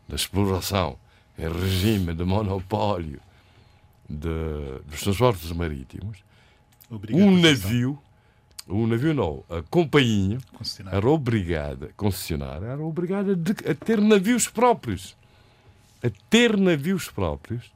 da 0.06 0.16
exploração 0.16 0.98
em 1.38 1.48
regime 1.48 2.12
de 2.12 2.24
monopólio 2.24 3.20
de, 4.08 4.28
dos 4.86 5.00
transportes 5.02 5.52
marítimos, 5.52 6.18
um 7.12 7.40
navio, 7.40 7.98
um 8.66 8.86
navio 8.86 9.14
não, 9.14 9.44
a 9.48 9.62
companhia 9.62 10.38
era 10.90 11.08
obrigada, 11.08 11.90
concessionária, 11.96 12.66
era 12.66 12.82
obrigada 12.82 13.36
de, 13.36 13.52
a 13.70 13.74
ter 13.74 14.00
navios 14.00 14.48
próprios. 14.48 15.16
A 16.02 16.10
ter 16.30 16.56
navios 16.56 17.08
próprios 17.10 17.72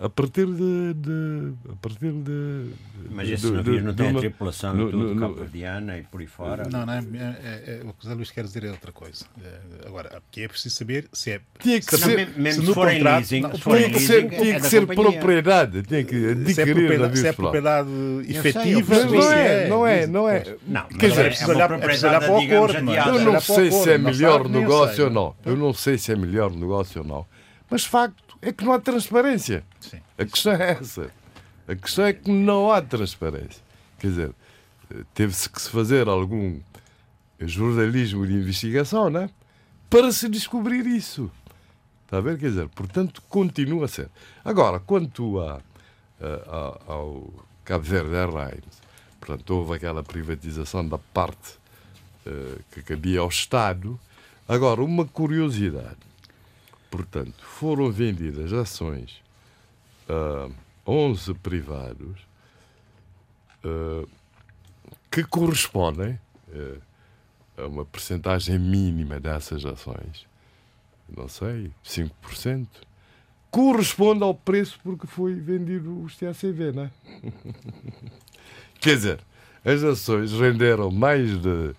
a 0.00 0.08
partir 0.10 0.46
de, 0.46 0.94
de, 0.94 1.52
a 1.70 1.76
partir 1.76 2.12
de 2.12 2.70
mas 3.10 3.28
esses 3.28 3.50
de, 3.50 3.56
navios 3.56 3.82
não 3.82 3.94
têm 3.94 4.10
a 4.10 4.18
tripulação 4.18 4.74
no, 4.74 4.90
tudo 4.90 5.14
no, 5.14 5.46
e 5.96 6.02
por 6.02 6.20
aí 6.20 6.26
fora? 6.26 6.68
Não, 6.68 6.84
não, 6.84 6.92
é, 6.92 6.98
é, 6.98 7.80
é, 7.80 7.80
o 7.84 7.92
que 7.94 8.00
o 8.00 8.02
José 8.02 8.14
Luís 8.14 8.30
quer 8.30 8.44
dizer 8.44 8.64
é 8.64 8.70
outra 8.70 8.92
coisa. 8.92 9.24
Agora, 9.86 10.18
aqui 10.18 10.42
é 10.44 10.48
preciso 10.48 10.76
saber 10.76 11.08
se 11.12 11.30
é 11.30 11.40
tinha 11.58 11.80
que 11.80 11.86
se, 11.86 11.98
ser, 11.98 12.28
mesmo 12.36 12.66
se, 12.66 12.74
for 12.74 12.92
contrato, 12.92 13.16
leasing, 13.18 13.40
não, 13.40 13.54
se 13.54 13.60
for 13.60 13.76
tinha 13.76 13.90
que 13.90 14.00
ser, 14.00 14.28
tinha 14.28 14.60
que 14.60 14.66
ser 14.66 14.86
propriedade 14.86 15.82
tinha 15.82 16.04
que 16.04 16.26
adquirir 16.28 17.16
se 17.16 17.28
é 17.28 17.32
propriedade, 17.32 17.88
se 18.26 18.36
é 18.36 18.38
efetiva 18.38 19.04
não 19.06 19.32
é, 19.32 19.68
não 19.68 19.86
é, 19.86 20.06
não 20.06 20.28
é. 20.28 20.56
Não, 20.66 20.84
quer 20.88 21.08
dizer, 21.10 21.26
é 21.26 21.28
preciso 21.28 21.50
olhar, 21.50 21.72
olhar 21.72 22.20
para 22.20 22.32
o 22.32 22.38
acordo 22.38 22.90
eu 22.90 23.32
não 23.32 23.40
sei 23.40 23.70
se 23.70 23.90
é 23.90 23.98
melhor 23.98 24.48
negócio 24.48 25.04
ou 25.04 25.10
não. 25.10 25.36
Eu 25.44 25.56
não 25.56 25.72
sei 25.72 25.98
se 25.98 26.12
é 26.12 26.16
melhor 26.16 26.50
negócio 26.52 27.02
ou 27.02 27.06
não. 27.06 27.26
Mas 27.70 27.84
facto 27.84 28.29
é 28.42 28.52
que 28.52 28.64
não 28.64 28.72
há 28.72 28.80
transparência 28.80 29.64
a 30.18 30.24
questão 30.24 30.52
é 30.52 30.70
essa 30.72 31.10
a 31.70 31.76
questão 31.76 32.04
é 32.04 32.12
que 32.12 32.28
não 32.28 32.72
há 32.72 32.82
transparência. 32.82 33.62
Quer 33.96 34.08
dizer, 34.08 34.34
teve-se 35.14 35.48
que 35.48 35.62
se 35.62 35.70
fazer 35.70 36.08
algum 36.08 36.58
jornalismo 37.38 38.26
de 38.26 38.32
investigação, 38.32 39.08
né? 39.08 39.30
Para 39.88 40.10
se 40.10 40.28
descobrir 40.28 40.84
isso. 40.84 41.30
Está 42.04 42.18
a 42.18 42.20
ver? 42.20 42.40
Quer 42.40 42.48
dizer, 42.48 42.68
portanto, 42.70 43.22
continua 43.28 43.84
a 43.84 43.88
ser. 43.88 44.08
Agora, 44.44 44.80
quanto 44.80 45.38
a, 45.38 45.60
a, 46.20 46.92
ao 46.92 47.32
Cabo 47.64 47.84
Verde 47.84 48.16
Airlines, 48.16 48.82
portanto, 49.20 49.50
houve 49.50 49.74
aquela 49.74 50.02
privatização 50.02 50.88
da 50.88 50.98
parte 50.98 51.52
uh, 52.26 52.60
que 52.72 52.82
cabia 52.82 53.20
ao 53.20 53.28
Estado. 53.28 53.96
Agora, 54.48 54.82
uma 54.82 55.04
curiosidade. 55.04 56.09
Portanto, 56.90 57.44
foram 57.44 57.90
vendidas 57.90 58.52
ações. 58.52 59.22
Uh, 60.08 60.52
11 60.86 61.34
privados 61.34 62.18
uh, 63.64 64.08
que 65.10 65.22
correspondem 65.22 66.18
uh, 66.48 66.80
a 67.56 67.66
uma 67.66 67.84
percentagem 67.84 68.58
mínima 68.58 69.20
dessas 69.20 69.64
ações, 69.64 70.26
não 71.16 71.28
sei, 71.28 71.70
5%, 71.84 72.66
corresponde 73.50 74.22
ao 74.22 74.34
preço 74.34 74.78
porque 74.82 75.06
foi 75.06 75.34
vendido 75.34 76.02
os 76.02 76.16
TACV, 76.16 76.72
não 76.72 76.84
é? 76.84 76.90
Quer 78.80 78.96
dizer, 78.96 79.20
as 79.64 79.82
ações 79.82 80.32
renderam 80.32 80.90
mais 80.90 81.38
de, 81.38 81.74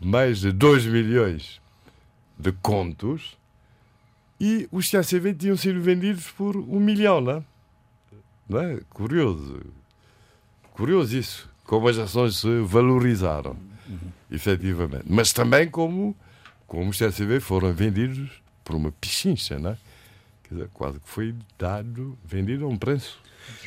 mais 0.00 0.40
de 0.40 0.52
2 0.52 0.86
milhões 0.86 1.60
de 2.38 2.50
contos 2.52 3.36
e 4.40 4.68
os 4.72 4.90
CACV 4.90 5.34
tinham 5.34 5.56
sido 5.56 5.80
vendidos 5.80 6.30
por 6.30 6.56
um 6.56 6.80
milhão, 6.80 7.20
não 7.20 7.32
é? 7.32 7.44
Não 8.48 8.60
é? 8.60 8.80
Curioso. 8.88 9.60
Curioso 10.72 11.16
isso. 11.16 11.50
Como 11.64 11.86
as 11.86 11.98
ações 11.98 12.38
se 12.38 12.60
valorizaram, 12.62 13.56
efetivamente. 14.30 15.04
Mas 15.06 15.32
também 15.32 15.68
como, 15.68 16.16
como 16.66 16.90
os 16.90 16.98
CACV 16.98 17.38
foram 17.38 17.72
vendidos 17.72 18.42
por 18.64 18.74
uma 18.74 18.90
pichincha, 18.90 19.58
não 19.58 19.70
é? 19.70 19.78
Quer 20.44 20.54
dizer, 20.54 20.70
quase 20.72 20.98
que 20.98 21.08
foi 21.08 21.34
dado, 21.58 22.18
vendido 22.24 22.64
a 22.64 22.68
um 22.68 22.76
preço 22.76 23.20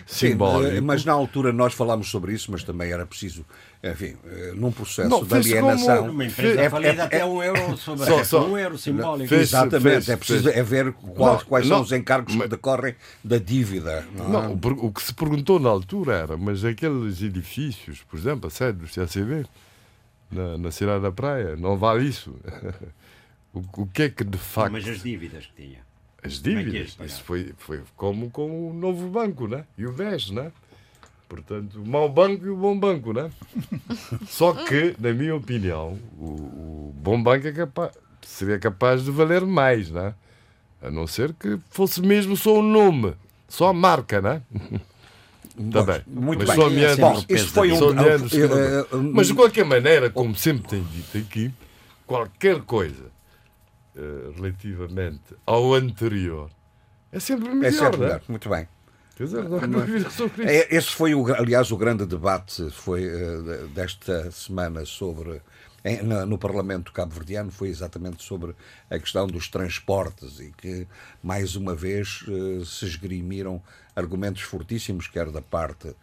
simbólico. 0.05 0.75
eh, 0.75 0.81
mas 0.81 1.03
na 1.05 1.13
altura 1.13 1.51
nós 1.53 1.73
falámos 1.73 2.09
sobre 2.09 2.33
isso, 2.33 2.51
mas 2.51 2.63
também 2.63 2.91
era 2.91 3.05
preciso, 3.05 3.45
enfim, 3.83 4.15
eh, 4.25 4.51
num 4.55 4.71
processo 4.71 5.09
Não, 5.09 5.23
de 5.23 5.33
alienação. 5.33 5.97
como- 5.97 6.11
Uma 6.11 6.25
empresa 6.25 6.61
É- 6.61 6.69
falida 6.69 7.01
é- 7.03 7.05
até 7.05 7.25
um 7.25 7.41
euro 7.41 7.77
sobre 7.77 8.05
Só- 8.05 8.23
só- 8.23 8.47
um 8.47 8.57
euro 8.57 8.77
simbólico. 8.77 9.29
Fez- 9.29 9.41
Exatamente, 9.49 9.81
fez- 10.05 10.09
é 10.09 10.15
preciso 10.17 10.43
fez. 10.43 10.55
é 10.57 10.63
ver 10.63 10.91
quais, 10.93 11.39
Não, 11.41 11.45
quais 11.47 11.67
são 11.67 11.77
não, 11.77 11.83
os 11.83 11.91
encargos 11.91 12.33
mas- 12.35 12.43
que 12.43 12.49
decorrem 12.49 12.95
da 13.23 13.37
dívida. 13.37 14.05
Não, 14.15 14.43
é? 14.43 14.47
O 14.81 14.91
que 14.91 15.01
se 15.01 15.13
perguntou 15.13 15.59
na 15.59 15.69
altura 15.69 16.13
era, 16.15 16.37
mas 16.37 16.63
aqueles 16.65 17.21
edifícios, 17.21 18.01
por 18.03 18.17
exemplo, 18.19 18.47
a 18.47 18.49
sede 18.49 18.79
do 18.79 18.87
CACV, 18.87 19.45
na, 20.31 20.57
na 20.57 20.71
cidade 20.71 21.01
da 21.03 21.11
Praia, 21.11 21.55
não 21.55 21.77
vale 21.77 22.07
isso. 22.07 22.35
o, 23.53 23.61
o 23.83 23.85
que 23.87 24.03
é 24.03 24.09
que 24.09 24.23
de 24.23 24.37
facto. 24.37 24.71
Mas 24.71 24.87
as 24.87 25.01
dívidas 25.03 25.45
que 25.45 25.63
tinha. 25.63 25.79
As 26.23 26.33
é 26.33 26.35
que 26.37 26.41
dívidas, 26.43 26.93
é 26.93 26.97
pagar? 26.97 27.05
isso 27.09 27.23
foi, 27.23 27.53
foi 27.57 27.81
como 27.97 28.29
com 28.29 28.69
o 28.69 28.73
novo 28.73 29.07
banco, 29.09 29.47
né? 29.47 29.65
E 29.77 29.85
o 29.85 29.91
BES, 29.91 30.29
né? 30.31 30.51
Portanto, 31.27 31.81
o 31.81 31.87
mau 31.87 32.07
banco 32.07 32.45
e 32.45 32.49
o 32.49 32.55
bom 32.55 32.77
banco, 32.77 33.11
né? 33.11 33.29
Só 34.27 34.53
que, 34.53 34.95
na 34.99 35.11
minha 35.13 35.35
opinião, 35.35 35.97
o, 36.17 36.25
o 36.25 36.95
bom 36.95 37.21
banco 37.21 37.47
é 37.47 37.51
capa- 37.51 37.91
seria 38.21 38.59
capaz 38.59 39.03
de 39.03 39.11
valer 39.11 39.41
mais, 39.45 39.89
né? 39.89 40.13
A 40.81 40.91
não 40.91 41.07
ser 41.07 41.33
que 41.33 41.57
fosse 41.69 42.01
mesmo 42.01 42.35
só 42.37 42.59
o 42.59 42.61
nome, 42.61 43.13
só 43.47 43.69
a 43.69 43.73
marca, 43.73 44.21
né? 44.21 44.41
Tá 45.71 45.81
bem. 45.83 46.01
Muito 46.07 46.45
Mas 46.45 46.57
bem. 46.57 46.69
meandros- 46.71 46.97
Bom, 46.97 47.25
isso 47.29 47.47
foi 47.49 47.71
um. 47.71 47.93
meandros 47.93 48.33
eh, 48.33 48.39
eh, 48.91 48.95
Mas 49.13 49.27
de 49.27 49.33
qualquer 49.33 49.63
maneira, 49.65 50.09
como 50.09 50.35
sempre 50.35 50.67
tenho 50.67 50.83
dito 50.85 51.17
aqui, 51.17 51.51
qualquer 52.05 52.59
coisa 52.61 53.12
relativamente 54.35 55.35
ao 55.45 55.73
anterior 55.73 56.49
é 57.11 57.19
sempre 57.19 57.49
é 57.49 57.53
melhor, 57.53 57.71
sempre 57.71 57.99
né? 57.99 58.05
melhor. 58.05 58.21
Muito 58.27 58.49
bem. 58.49 58.67
Quer 59.15 59.23
dizer, 59.25 59.47
não 59.47 59.57
há 59.59 59.65
dúvida 59.67 60.09
sobre 60.09 60.43
isso. 60.43 60.51
É, 60.51 60.75
Esse 60.75 60.89
foi, 60.89 61.13
o, 61.13 61.31
aliás, 61.35 61.71
o 61.71 61.77
grande 61.77 62.03
debate 62.05 62.71
foi, 62.71 63.03
eh, 63.05 63.37
de- 63.41 63.67
desta 63.67 64.31
semana 64.31 64.83
sobre 64.85 65.39
no 66.27 66.37
Parlamento 66.37 66.93
cabo-verdiano 66.93 67.51
foi 67.51 67.67
exatamente 67.67 68.23
sobre 68.23 68.55
a 68.89 68.97
questão 68.97 69.27
dos 69.27 69.49
transportes 69.49 70.39
e 70.39 70.51
que, 70.57 70.87
mais 71.21 71.55
uma 71.57 71.75
vez, 71.75 72.23
eh, 72.27 72.63
se 72.65 72.85
esgrimiram 72.85 73.61
argumentos 73.95 74.41
fortíssimos, 74.43 75.07
quer 75.07 75.29
da 75.29 75.41
parte 75.41 75.93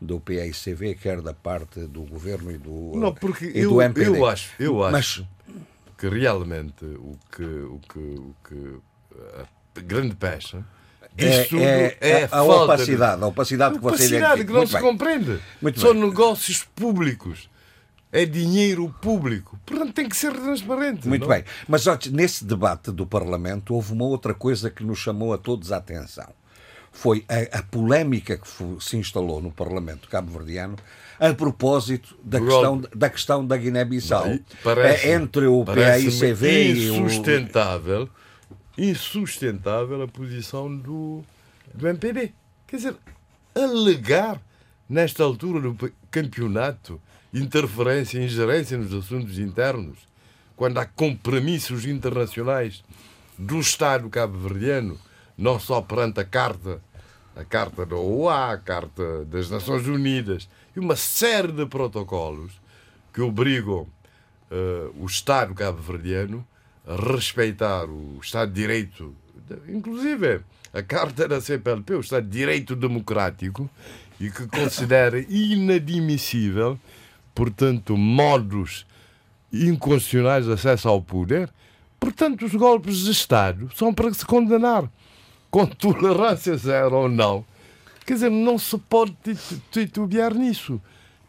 do 0.00 0.20
PICV, 0.20 0.94
quer 0.94 1.20
da 1.22 1.32
parte 1.34 1.80
do 1.86 2.02
Governo 2.02 2.52
e 2.52 2.58
do, 2.58 2.92
Não, 2.96 3.12
porque 3.14 3.46
e 3.46 3.60
eu, 3.60 3.70
do 3.70 3.82
MPD. 3.82 4.18
eu 4.18 4.26
acho, 4.26 4.50
eu 4.60 4.84
acho 4.84 4.92
Mas, 4.92 5.24
que 6.00 6.08
realmente 6.08 6.84
o 6.86 7.18
que, 7.30 7.42
o 7.44 7.78
que, 7.86 7.98
o 7.98 8.34
que 8.48 8.78
a 9.76 9.80
grande 9.82 10.16
pecha 10.16 10.64
é, 11.18 11.46
é, 11.52 11.96
é, 12.00 12.24
a, 12.24 12.40
de- 12.40 12.48
opacidade, 12.48 13.22
a 13.22 13.26
opacidade 13.26 13.74
que 13.74 13.82
você 13.82 14.04
opacidade 14.06 14.44
que 14.44 14.50
não 14.50 14.60
Muito 14.60 14.68
se 14.68 14.74
bem. 14.74 14.82
compreende. 14.82 15.40
Muito 15.60 15.78
São 15.78 15.92
bem. 15.92 16.02
negócios 16.04 16.64
públicos. 16.74 17.50
É 18.12 18.24
dinheiro 18.24 18.92
público. 19.02 19.60
Portanto, 19.66 19.92
tem 19.92 20.08
que 20.08 20.16
ser 20.16 20.32
transparente. 20.32 21.06
Muito 21.06 21.22
não? 21.22 21.28
bem. 21.28 21.44
Mas 21.68 21.86
ó, 21.86 21.96
nesse 22.10 22.44
debate 22.44 22.90
do 22.90 23.06
Parlamento 23.06 23.74
houve 23.74 23.92
uma 23.92 24.04
outra 24.06 24.32
coisa 24.32 24.70
que 24.70 24.82
nos 24.82 24.98
chamou 24.98 25.34
a 25.34 25.38
todos 25.38 25.70
a 25.70 25.76
atenção. 25.76 26.32
Foi 26.92 27.24
a, 27.28 27.58
a 27.58 27.62
polémica 27.62 28.36
que 28.36 28.46
fo- 28.48 28.80
se 28.80 28.96
instalou 28.96 29.40
no 29.40 29.50
Parlamento 29.50 30.08
cabo-verdiano 30.08 30.76
a 31.18 31.32
propósito 31.32 32.16
da 32.24 32.38
questão, 32.40 32.82
da 32.94 33.08
questão 33.10 33.46
da 33.46 33.56
Guiné-Bissau. 33.56 34.26
É, 34.26 35.12
Entre 35.12 35.46
o 35.46 35.64
PAICV 35.64 36.72
e 36.74 36.90
o. 36.90 36.96
insustentável, 37.06 38.08
insustentável 38.76 40.02
a 40.02 40.08
posição 40.08 40.74
do, 40.74 41.22
do 41.74 41.88
MPD. 41.88 42.32
Quer 42.66 42.76
dizer, 42.76 42.96
alegar 43.54 44.40
nesta 44.88 45.22
altura 45.22 45.60
do 45.60 45.74
pe- 45.74 45.92
campeonato 46.10 47.00
interferência 47.32 48.18
e 48.18 48.24
ingerência 48.24 48.76
nos 48.76 48.92
assuntos 48.92 49.38
internos, 49.38 49.98
quando 50.56 50.78
há 50.78 50.84
compromissos 50.84 51.84
internacionais 51.86 52.82
do 53.38 53.60
Estado 53.60 54.08
cabo-verdiano, 54.10 54.98
não 55.40 55.58
só 55.58 55.80
perante 55.80 56.20
a 56.20 56.24
Carta, 56.24 56.80
a 57.34 57.42
Carta 57.44 57.86
da 57.86 57.96
OA, 57.96 58.52
a 58.52 58.58
Carta 58.58 59.24
das 59.24 59.48
Nações 59.48 59.86
Unidas 59.86 60.48
e 60.76 60.78
uma 60.78 60.94
série 60.94 61.50
de 61.50 61.64
protocolos 61.64 62.52
que 63.12 63.22
obrigam 63.22 63.86
eh, 64.50 64.90
o 64.98 65.06
Estado 65.06 65.54
cabo-verdiano 65.54 66.46
a 66.86 66.94
respeitar 66.94 67.86
o 67.86 68.18
Estado 68.22 68.52
de 68.52 68.60
Direito, 68.60 69.14
inclusive 69.66 70.42
a 70.74 70.82
Carta 70.82 71.26
da 71.26 71.40
CPLP, 71.40 71.94
o 71.94 72.00
Estado 72.00 72.26
de 72.26 72.38
Direito 72.38 72.76
Democrático, 72.76 73.68
e 74.20 74.30
que 74.30 74.46
considera 74.46 75.18
inadmissível, 75.28 76.78
portanto, 77.34 77.96
modos 77.96 78.86
inconstitucionais 79.50 80.44
de 80.44 80.52
acesso 80.52 80.88
ao 80.88 81.00
poder. 81.00 81.50
Portanto, 81.98 82.44
os 82.44 82.54
golpes 82.54 82.98
de 82.98 83.10
Estado 83.10 83.70
são 83.74 83.92
para 83.94 84.12
se 84.12 84.24
condenar, 84.24 84.90
com 85.50 85.66
tolerância 85.66 86.56
zero 86.56 86.96
ou 86.96 87.08
não. 87.08 87.44
Quer 88.06 88.14
dizer, 88.14 88.30
não 88.30 88.58
se 88.58 88.76
pode 88.78 89.16
titu- 89.22 89.62
titubear 89.70 90.34
nisso. 90.34 90.80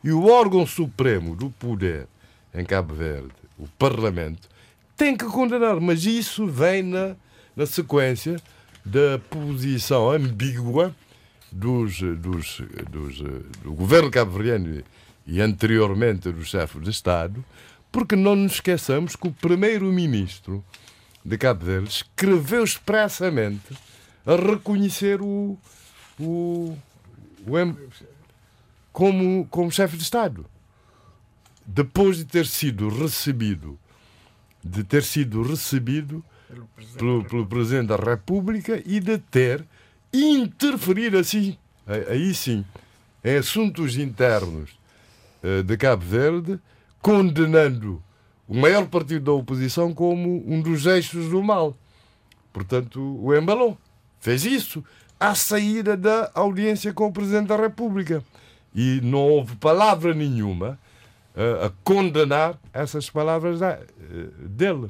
E 0.03 0.11
o 0.11 0.27
órgão 0.27 0.65
supremo 0.65 1.35
do 1.35 1.49
poder 1.49 2.07
em 2.53 2.65
Cabo 2.65 2.93
Verde, 2.93 3.29
o 3.57 3.67
Parlamento, 3.67 4.49
tem 4.97 5.15
que 5.15 5.25
condenar, 5.25 5.79
mas 5.79 6.05
isso 6.05 6.47
vem 6.47 6.83
na, 6.83 7.15
na 7.55 7.65
sequência 7.65 8.41
da 8.83 9.19
posição 9.29 10.09
ambígua 10.09 10.95
dos, 11.51 11.99
dos, 11.99 12.61
dos, 12.89 13.17
do 13.61 13.73
governo 13.73 14.09
cabo-verdiano 14.09 14.83
e 15.27 15.39
anteriormente 15.41 16.31
do 16.31 16.43
chefe 16.43 16.79
de 16.79 16.89
Estado, 16.89 17.43
porque 17.91 18.15
não 18.15 18.35
nos 18.35 18.53
esqueçamos 18.53 19.15
que 19.15 19.27
o 19.27 19.31
primeiro-ministro 19.31 20.63
de 21.23 21.37
Cabo 21.37 21.65
Verde 21.65 21.89
escreveu 21.89 22.63
expressamente 22.63 23.73
a 24.25 24.35
reconhecer 24.35 25.21
o, 25.21 25.57
o, 26.19 26.77
o 27.47 27.57
M- 27.57 27.75
como, 28.91 29.45
como 29.47 29.71
chefe 29.71 29.97
de 29.97 30.03
Estado. 30.03 30.45
Depois 31.65 32.17
de 32.17 32.25
ter 32.25 32.45
sido 32.45 32.89
recebido, 32.89 33.79
de 34.63 34.83
ter 34.83 35.03
sido 35.03 35.41
recebido 35.41 36.23
pelo, 36.97 37.23
pelo 37.23 37.45
Presidente 37.45 37.87
da 37.87 37.95
República 37.95 38.81
e 38.85 38.99
de 38.99 39.17
ter 39.17 39.65
interferido 40.13 41.17
assim, 41.17 41.57
aí 42.09 42.33
sim, 42.33 42.65
em 43.23 43.37
assuntos 43.37 43.97
internos 43.97 44.71
eh, 45.41 45.63
de 45.63 45.77
Cabo 45.77 46.03
Verde, 46.03 46.59
condenando 47.01 48.03
o 48.47 48.55
maior 48.57 48.85
partido 48.87 49.25
da 49.25 49.31
oposição 49.31 49.93
como 49.93 50.43
um 50.45 50.61
dos 50.61 50.85
eixos 50.85 51.29
do 51.29 51.41
mal. 51.41 51.77
Portanto, 52.51 52.99
o 53.23 53.33
embalou. 53.33 53.77
Fez 54.21 54.45
isso 54.45 54.83
à 55.19 55.35
saída 55.35 55.97
da 55.97 56.31
audiência 56.33 56.93
com 56.93 57.07
o 57.07 57.11
Presidente 57.11 57.47
da 57.47 57.57
República. 57.57 58.23
E 58.73 59.01
não 59.03 59.19
houve 59.19 59.55
palavra 59.57 60.13
nenhuma 60.13 60.79
eh, 61.35 61.65
a 61.65 61.71
condenar 61.83 62.57
essas 62.73 63.09
palavras 63.09 63.59
da- 63.59 63.73
eh, 63.79 64.27
dele. 64.39 64.89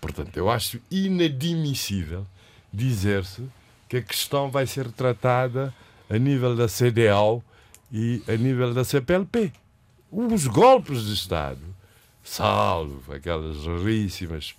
Portanto, 0.00 0.36
eu 0.36 0.48
acho 0.48 0.78
inadmissível 0.90 2.26
dizer-se 2.72 3.42
que 3.88 3.96
a 3.96 4.02
questão 4.02 4.50
vai 4.50 4.66
ser 4.66 4.90
tratada 4.92 5.74
a 6.08 6.16
nível 6.18 6.54
da 6.54 6.68
CDAO 6.68 7.42
e 7.92 8.22
a 8.28 8.36
nível 8.36 8.72
da 8.72 8.84
CPLP. 8.84 9.52
Os 10.12 10.46
golpes 10.46 11.04
de 11.04 11.14
Estado, 11.14 11.60
salvo 12.22 13.12
aquelas 13.12 13.64
raríssimas 13.66 14.54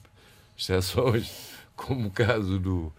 exceções, 0.57 1.31
como 1.75 2.07
o 2.07 2.11
caso 2.11 2.59
do, 2.59 2.91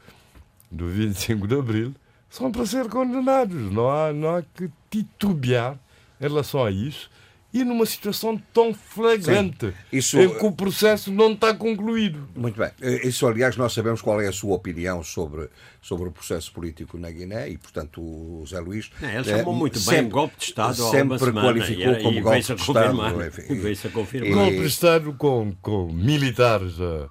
do 0.73 0.87
25 0.89 1.47
de 1.47 1.55
Abril, 1.55 1.95
são 2.31 2.51
para 2.51 2.65
ser 2.67 2.89
condenados. 2.89 3.71
Não 3.71 3.91
há, 3.91 4.13
não 4.13 4.37
há 4.37 4.43
que 4.43 4.71
titubear 4.91 5.79
em 6.21 6.25
relação 6.29 6.65
a 6.65 6.71
isso. 6.71 7.11
E 7.55 7.65
numa 7.65 7.85
situação 7.85 8.41
tão 8.55 8.73
flagrante, 8.73 9.67
Sim. 9.67 9.73
Isso- 9.93 10.19
em 10.19 10.31
que 10.39 10.43
o 10.47 10.51
processo 10.53 11.13
não 11.13 11.33
está 11.33 11.53
concluído. 11.53 12.27
Muito 12.35 12.59
bem. 12.59 12.71
Eh, 12.81 13.07
Isso, 13.07 13.27
aliás, 13.27 13.59
nós 13.59 13.75
sabemos 13.75 14.01
qual 14.01 14.19
é 14.23 14.27
a 14.29 14.33
sua 14.33 14.55
opinião 14.55 15.03
sobre, 15.05 15.51
sobre 15.83 16.09
o 16.09 16.11
processo 16.11 16.51
político 16.51 16.97
na 16.97 17.11
Guiné 17.11 17.51
e, 17.51 17.59
portanto, 17.59 18.01
o 18.01 18.43
Zé 18.49 18.59
Luís. 18.59 18.91
Não, 18.99 19.07
ele 19.11 19.19
eh, 19.19 19.25
chamou 19.39 19.53
muito 19.55 19.75
bem 19.75 19.83
sempre- 19.83 20.11
golpe 20.11 20.35
de 20.39 20.45
Estado 20.45 20.77
Sempre 20.77 21.19
semana, 21.19 21.43
qualificou 21.53 21.93
e 21.93 22.03
como 22.03 22.19
e 22.19 22.21
golpe 22.23 22.41
de 22.41 22.55
Estado. 22.63 23.27
enfim. 23.27 23.43
Veio-se 23.61 23.87
a 23.87 23.91
confirmar. 23.91 24.31
E- 24.31 24.35
golpe 24.35 24.57
de 24.61 24.67
Estado 24.67 25.13
com, 25.13 25.55
com 25.61 25.93
militares 25.93 26.81
a, 26.81 27.11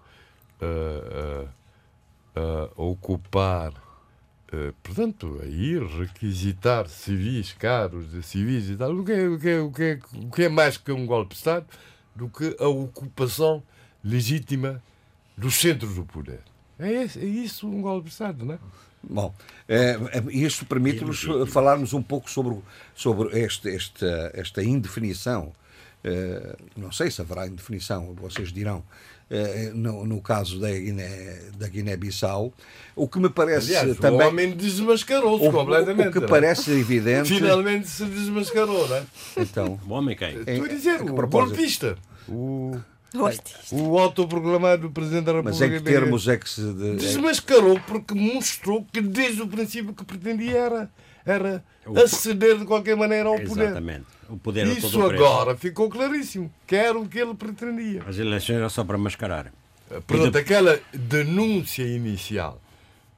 a- 0.65 1.45
a 2.35 2.81
ocupar, 2.81 3.71
uh, 3.71 4.73
portanto, 4.83 5.39
a 5.41 5.45
ir 5.45 5.83
requisitar 5.83 6.87
civis, 6.87 7.53
caros 7.53 8.11
de 8.11 8.23
civis 8.23 8.69
e 8.69 8.75
tal, 8.75 8.91
o 8.95 9.03
que, 9.03 9.11
é, 9.11 9.27
o, 9.27 9.39
que 9.39 9.49
é, 9.49 9.59
o, 9.59 9.71
que 9.71 9.83
é, 9.83 9.99
o 10.15 10.31
que 10.31 10.43
é 10.43 10.49
mais 10.49 10.77
que 10.77 10.91
um 10.91 11.05
golpe 11.05 11.33
de 11.33 11.37
Estado 11.37 11.65
do 12.15 12.29
que 12.29 12.55
a 12.59 12.67
ocupação 12.67 13.63
legítima 14.03 14.81
dos 15.37 15.55
centros 15.55 15.95
do 15.95 16.05
poder. 16.05 16.41
É, 16.79 17.03
esse, 17.03 17.19
é 17.19 17.25
isso 17.25 17.67
um 17.67 17.81
golpe 17.81 18.05
de 18.05 18.11
Estado, 18.11 18.45
não 18.45 18.55
é? 18.55 18.59
Bom, 19.03 19.33
é, 19.67 19.97
isto 20.29 20.65
permite-nos 20.65 21.25
falarmos 21.51 21.93
um 21.93 22.03
pouco 22.03 22.29
sobre, 22.29 22.59
sobre 22.93 23.39
este, 23.39 23.69
esta, 23.69 24.31
esta 24.33 24.63
indefinição. 24.63 25.53
Uh, 26.03 26.57
não 26.75 26.91
sei 26.91 27.11
se 27.11 27.21
haverá 27.21 27.47
indefinição, 27.47 28.13
vocês 28.15 28.51
dirão, 28.51 28.79
uh, 28.79 28.83
no, 29.73 30.05
no, 30.05 30.21
caso 30.21 30.59
da 30.59 30.69
Guiné-Bissau. 30.69 31.57
Da 31.57 31.67
Guiné 31.67 31.97
o 32.95 33.07
que 33.07 33.19
me 33.19 33.29
parece 33.29 33.75
Aliás, 33.75 33.97
também. 33.97 34.27
O 34.27 34.29
homem 34.29 34.51
desmascarou-se 34.51 35.49
completamente. 35.49 36.09
O 36.09 36.11
que 36.11 36.27
parece 36.27 36.71
evidente. 36.71 37.29
Finalmente 37.29 37.87
se 37.87 38.05
desmascarou, 38.05 38.87
não 38.87 38.95
é? 38.97 39.03
Então. 39.37 39.79
O 39.87 39.93
homem 39.93 40.15
quem? 40.15 40.39
Estou 40.39 40.65
a 40.65 40.67
dizer, 40.67 41.01
o 41.01 41.27
golpista. 41.27 41.97
O. 42.27 42.77
O, 43.13 43.75
o 43.75 43.99
autoproclamado 43.99 44.89
Presidente 44.89 45.25
da 45.25 45.33
República. 45.33 45.59
Mas 45.59 45.69
em 45.69 45.77
que 45.77 45.81
termos 45.81 46.27
é 46.29 46.37
que 46.37 46.49
se. 46.49 46.61
De... 46.61 46.95
Desmascarou 46.95 47.77
porque 47.85 48.13
mostrou 48.13 48.85
que 48.91 49.01
desde 49.01 49.41
o 49.41 49.47
princípio 49.47 49.93
que 49.93 50.05
pretendia 50.05 50.57
era, 50.57 50.91
era 51.25 51.63
aceder 52.03 52.57
de 52.57 52.65
qualquer 52.65 52.95
maneira 52.95 53.29
ao 53.29 53.39
poder. 53.39 53.65
Exatamente. 53.65 54.05
O 54.29 54.37
poder 54.37 54.67
Isso 54.67 55.01
agora 55.01 55.55
ficou 55.55 55.89
claríssimo. 55.89 56.51
Que 56.65 56.75
era 56.75 56.97
o 56.97 57.07
que 57.07 57.19
ele 57.19 57.33
pretendia. 57.33 58.03
As 58.07 58.17
eleições 58.17 58.57
eram 58.57 58.69
só 58.69 58.83
para 58.83 58.97
mascarar. 58.97 59.51
Portanto, 60.07 60.31
de... 60.31 60.37
aquela 60.39 60.79
denúncia 60.93 61.83
inicial, 61.83 62.61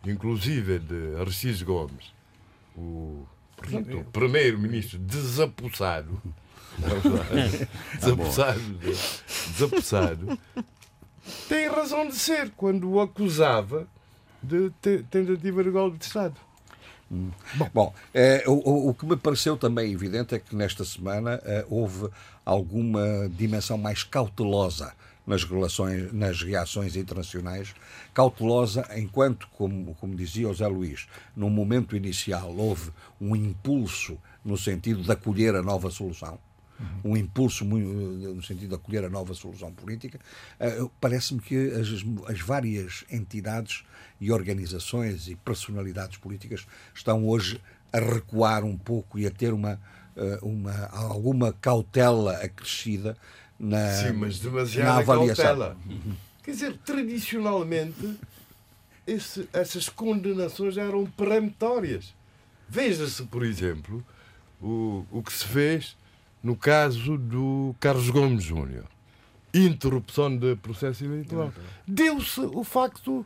inclusive 0.06 0.80
de 0.80 1.16
Aristides 1.20 1.62
Gomes, 1.62 2.12
o, 2.76 3.26
portanto, 3.56 4.00
o 4.00 4.04
primeiro-ministro 4.06 4.98
desapossado 4.98 6.20
desapossado, 8.00 8.60
desapossado, 9.52 10.40
tem 11.48 11.68
razão 11.68 12.08
de 12.08 12.16
ser 12.16 12.52
quando 12.58 12.90
o 12.90 13.00
acusava 13.00 13.88
de 14.42 14.72
tentativa 15.10 15.64
de 15.64 15.70
golpe 15.70 15.98
de 15.98 16.06
Estado. 16.06 16.36
Bom, 17.56 17.70
Bom 17.74 17.94
é, 18.14 18.44
o, 18.48 18.90
o, 18.90 18.94
que 18.94 19.06
me 19.06 19.16
pareceu 19.16 19.56
também 19.56 19.92
evidente 19.92 20.36
é 20.36 20.40
que 20.40 20.56
nesta 20.56 20.84
semana 20.84 21.40
é, 21.44 21.66
houve 21.70 22.10
alguma 22.46 23.30
dimensão 23.30 23.78
mais 23.78 24.04
cautelosa 24.04 24.94
nas 25.26 25.44
relações, 25.44 26.12
nas 26.12 26.42
reações 26.42 26.96
internacionais, 26.96 27.74
cautelosa 28.14 28.86
enquanto, 28.96 29.48
como, 29.54 29.96
como 29.96 30.16
dizia 30.16 30.50
o 30.50 30.54
Zé 30.54 30.68
Luís, 30.68 31.08
no 31.36 31.50
momento 31.50 31.96
inicial 31.96 32.54
houve 32.58 32.92
um 33.22 33.36
impulso 33.36 34.18
no 34.44 34.58
sentido 34.58 35.02
de 35.02 35.12
acolher 35.12 35.56
a 35.56 35.62
nova 35.62 35.90
solução 35.90 36.38
um 37.04 37.16
impulso 37.18 37.66
muito, 37.66 37.88
no 37.88 38.44
sentido 38.44 38.70
de 38.70 38.76
acolher 38.76 39.06
a 39.06 39.10
nova 39.10 39.34
solução 39.34 39.72
política, 39.72 40.20
uh, 40.60 40.92
parece-me 41.00 41.40
que 41.40 41.72
as, 41.72 41.88
as, 42.30 42.40
várias 42.40 43.04
entidades 43.12 43.84
e 44.20 44.32
organizações 44.32 45.28
e 45.28 45.36
personalidades 45.36 46.18
políticas 46.18 46.66
estão 46.94 47.28
hoje 47.28 47.62
a 47.92 48.00
recuar 48.00 48.64
um 48.64 48.78
pouco 48.78 49.20
e 49.20 49.26
a 49.26 49.32
ter 49.32 49.54
uma, 49.54 49.80
uh, 50.16 50.48
uma 50.48 50.88
alguma 50.88 51.54
cautela 51.54 52.38
acrescida 52.38 53.18
na, 53.60 53.92
Sim, 53.92 54.14
mas 54.14 54.40
demasiada 54.40 54.90
na 54.90 54.98
avaliação. 54.98 55.46
Cautela. 55.46 55.78
Quer 56.44 56.52
dizer, 56.52 56.78
tradicionalmente 56.86 58.18
esse, 59.06 59.48
essas 59.54 59.90
condenações 59.90 60.78
eram 60.78 61.06
peremptórias. 61.06 62.14
Veja-se, 62.68 63.24
por 63.24 63.46
exemplo, 63.46 64.04
o, 64.62 65.06
o 65.12 65.22
que 65.22 65.32
se 65.32 65.46
fez 65.46 65.96
no 66.44 66.56
caso 66.56 67.18
do 67.18 67.74
Carlos 67.80 68.10
Gomes 68.10 68.44
Júnior. 68.44 68.86
Interrupção 69.54 70.36
do 70.36 70.58
processo 70.58 71.06
eleitoral. 71.06 71.54
Deu-se 71.88 72.42
o 72.42 72.64
facto 72.64 73.26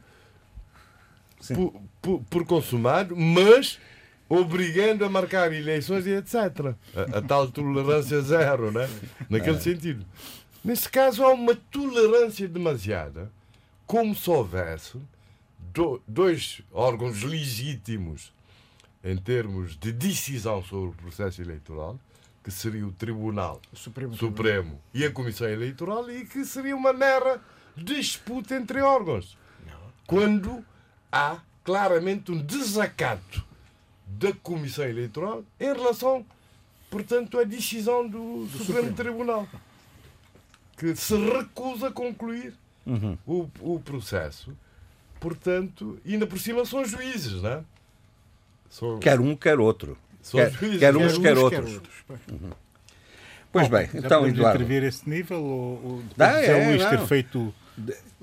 por, 1.53 1.82
por, 2.01 2.22
por, 2.30 2.45
consumado, 2.45 3.15
mas 3.15 3.80
obrigando 4.30 5.05
a 5.05 5.09
marcar 5.09 5.51
eleições 5.53 6.05
e 6.05 6.11
etc. 6.11 6.76
A, 6.95 7.18
a 7.18 7.22
tal 7.22 7.49
tolerância 7.49 8.22
zero, 8.22 8.72
né? 8.72 8.89
naquele 9.30 9.57
é. 9.57 9.59
sentido. 9.59 10.05
Nesse 10.63 10.89
caso, 10.89 11.24
há 11.24 11.34
uma 11.34 11.55
tolerância 11.55 12.47
demasiada, 12.47 13.32
como 13.86 14.13
se 14.13 14.30
houvesse 14.30 14.99
do, 15.74 16.01
dois 16.07 16.61
órgãos 16.74 17.24
legítimos 17.24 18.34
em 19.03 19.15
termos 19.15 19.78
de 19.78 19.93
decisão 19.93 20.61
sobre 20.63 20.89
o 20.89 20.93
processo 20.93 21.41
eleitoral, 21.41 21.97
que 22.48 22.52
seria 22.54 22.88
o 22.88 22.93
Tribunal 22.93 23.62
Supremo, 23.74 24.16
Supremo 24.16 24.82
e 24.93 25.04
a 25.04 25.12
Comissão 25.12 25.50
Eleitoral 25.50 26.10
e 26.10 26.26
que 26.26 26.45
seria 26.45 26.78
uma 26.78 26.93
mera 26.93 27.41
disputa 27.76 28.56
entre 28.56 28.80
órgãos. 28.80 29.38
Quando 30.06 30.64
há 31.12 31.41
claramente 31.62 32.32
um 32.32 32.41
desacato 32.41 33.43
da 34.08 34.32
Comissão 34.32 34.86
Eleitoral 34.86 35.43
em 35.60 35.74
relação, 35.74 36.26
portanto, 36.89 37.38
à 37.38 37.43
decisão 37.43 38.08
do, 38.08 38.45
do 38.45 38.60
Supremo, 38.60 38.66
Supremo, 38.66 38.95
Tribunal, 38.95 39.48
que 40.78 40.95
se 40.95 41.18
recusa 41.18 41.89
a 41.89 41.91
concluir 41.91 42.54
uhum. 42.86 43.18
o, 43.28 43.50
o 43.60 43.80
processo. 43.82 44.56
Portanto, 45.20 46.00
ainda 46.08 46.26
por 46.26 46.39
cima 46.39 46.64
são 46.64 46.86
juízes, 46.86 47.41
não 47.41 47.50
é? 47.50 47.64
São... 48.70 49.00
Quer 49.00 49.20
um, 49.20 49.36
quer 49.36 49.60
outro. 49.60 49.98
Quer, 50.32 50.51
quer, 50.80 50.97
uns, 50.97 51.17
quer, 51.17 51.38
outros. 51.38 51.73
outros. 51.75 51.95
Uhum. 52.32 52.51
Pois 53.51 53.67
bem, 53.69 53.89
Já 53.93 53.99
então, 53.99 54.28
Eduardo. 54.28 54.61
intervir 54.61 54.84
esse 54.84 55.09
nível 55.09 55.41
ou, 55.41 55.84
ou 55.84 56.03
Dá, 56.15 56.41
é, 56.41 56.67
Luís 56.67 56.86
ter 56.86 56.99
feito 57.07 57.53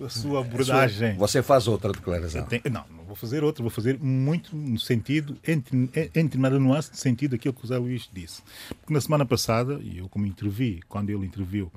a 0.03 0.09
sua 0.09 0.41
abordagem? 0.41 1.17
Você 1.17 1.43
faz 1.43 1.67
outra 1.67 1.93
declaração. 1.93 2.45
Tenho, 2.45 2.63
não, 2.71 2.85
não 2.95 3.05
vou 3.05 3.17
fazer 3.17 3.43
outra, 3.43 3.63
vou 3.63 3.71
fazer 3.71 3.99
muito 3.99 4.55
no 4.55 4.79
sentido, 4.79 5.37
entre, 5.47 5.91
entre 6.15 6.39
nada 6.39 6.59
nuance, 6.59 6.91
no 6.91 6.97
sentido 6.97 7.33
daquilo 7.33 7.55
que 7.55 7.65
o 7.65 7.67
Zé 7.67 7.79
Luís 7.79 8.09
disse. 8.13 8.43
Porque 8.81 8.93
na 8.93 9.01
semana 9.01 9.25
passada, 9.25 9.81
e 9.83 9.99
eu 9.99 10.09
como 10.09 10.27
intervi, 10.27 10.81
quando 10.89 11.11
ele 11.11 11.25
interviu, 11.25 11.73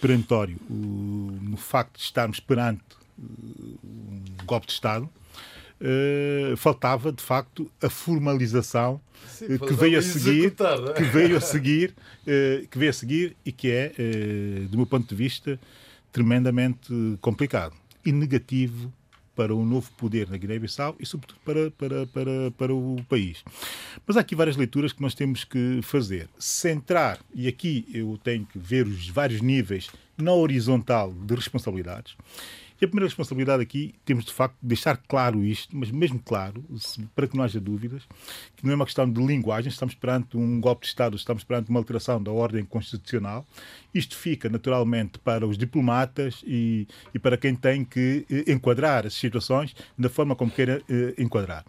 perentório, 0.00 0.56
no 0.68 1.56
facto 1.56 1.96
de 1.96 2.04
estarmos 2.04 2.40
perante 2.40 2.82
um 3.18 4.22
golpe 4.46 4.66
de 4.66 4.72
Estado, 4.72 5.08
uh, 5.80 6.56
faltava 6.56 7.12
de 7.12 7.22
facto 7.22 7.70
a 7.82 7.88
formalização 7.88 9.00
Sim, 9.26 9.54
uh, 9.54 9.58
que 9.58 9.72
veio 9.72 9.98
a 9.98 10.02
seguir, 10.02 10.46
é? 10.46 10.92
que 10.92 11.02
veio 11.02 11.36
a 11.36 11.40
seguir, 11.40 11.94
uh, 12.22 12.66
que 12.68 12.78
veio 12.78 12.90
a 12.90 12.94
seguir 12.94 13.36
e 13.44 13.52
que 13.52 13.70
é, 13.70 13.92
do 14.68 14.76
meu 14.76 14.86
ponto 14.86 15.08
de 15.08 15.14
vista, 15.14 15.58
tremendamente 16.12 16.92
complicado 17.20 17.74
e 18.04 18.12
negativo 18.12 18.92
para 19.34 19.54
o 19.54 19.64
novo 19.64 19.90
poder 19.92 20.28
na 20.28 20.36
Guiné-Bissau 20.36 20.96
e, 21.00 21.06
sobretudo, 21.06 21.40
para, 21.44 21.70
para, 21.70 22.06
para, 22.08 22.50
para 22.58 22.74
o 22.74 22.96
país. 23.08 23.42
Mas 24.06 24.16
há 24.16 24.20
aqui 24.20 24.34
várias 24.34 24.56
leituras 24.56 24.92
que 24.92 25.00
nós 25.00 25.14
temos 25.14 25.44
que 25.44 25.80
fazer. 25.82 26.28
Centrar, 26.38 27.18
e 27.34 27.48
aqui 27.48 27.86
eu 27.94 28.18
tenho 28.22 28.44
que 28.44 28.58
ver 28.58 28.86
os 28.86 29.08
vários 29.08 29.40
níveis 29.40 29.88
na 30.18 30.32
horizontal 30.32 31.12
de 31.12 31.34
responsabilidades, 31.34 32.16
e 32.80 32.84
a 32.84 32.88
primeira 32.88 33.06
responsabilidade 33.06 33.62
aqui, 33.62 33.94
temos 34.04 34.24
de 34.24 34.32
facto 34.32 34.56
de 34.62 34.68
deixar 34.68 34.96
claro 34.96 35.44
isto, 35.44 35.76
mas 35.76 35.90
mesmo 35.90 36.18
claro, 36.18 36.64
para 37.14 37.28
que 37.28 37.36
não 37.36 37.44
haja 37.44 37.60
dúvidas, 37.60 38.04
que 38.56 38.64
não 38.64 38.72
é 38.72 38.74
uma 38.74 38.86
questão 38.86 39.10
de 39.10 39.20
linguagem, 39.20 39.68
estamos 39.68 39.94
perante 39.94 40.36
um 40.36 40.60
golpe 40.60 40.82
de 40.82 40.88
Estado, 40.88 41.14
estamos 41.14 41.44
perante 41.44 41.68
uma 41.68 41.78
alteração 41.78 42.22
da 42.22 42.30
ordem 42.30 42.64
constitucional. 42.64 43.46
Isto 43.94 44.16
fica 44.16 44.48
naturalmente 44.48 45.18
para 45.18 45.46
os 45.46 45.58
diplomatas 45.58 46.42
e, 46.46 46.88
e 47.12 47.18
para 47.18 47.36
quem 47.36 47.54
tem 47.54 47.84
que 47.84 48.24
eh, 48.30 48.50
enquadrar 48.50 49.06
as 49.06 49.12
situações 49.12 49.74
da 49.98 50.08
forma 50.08 50.34
como 50.34 50.50
queira 50.50 50.82
eh, 50.88 51.14
enquadrar. 51.18 51.66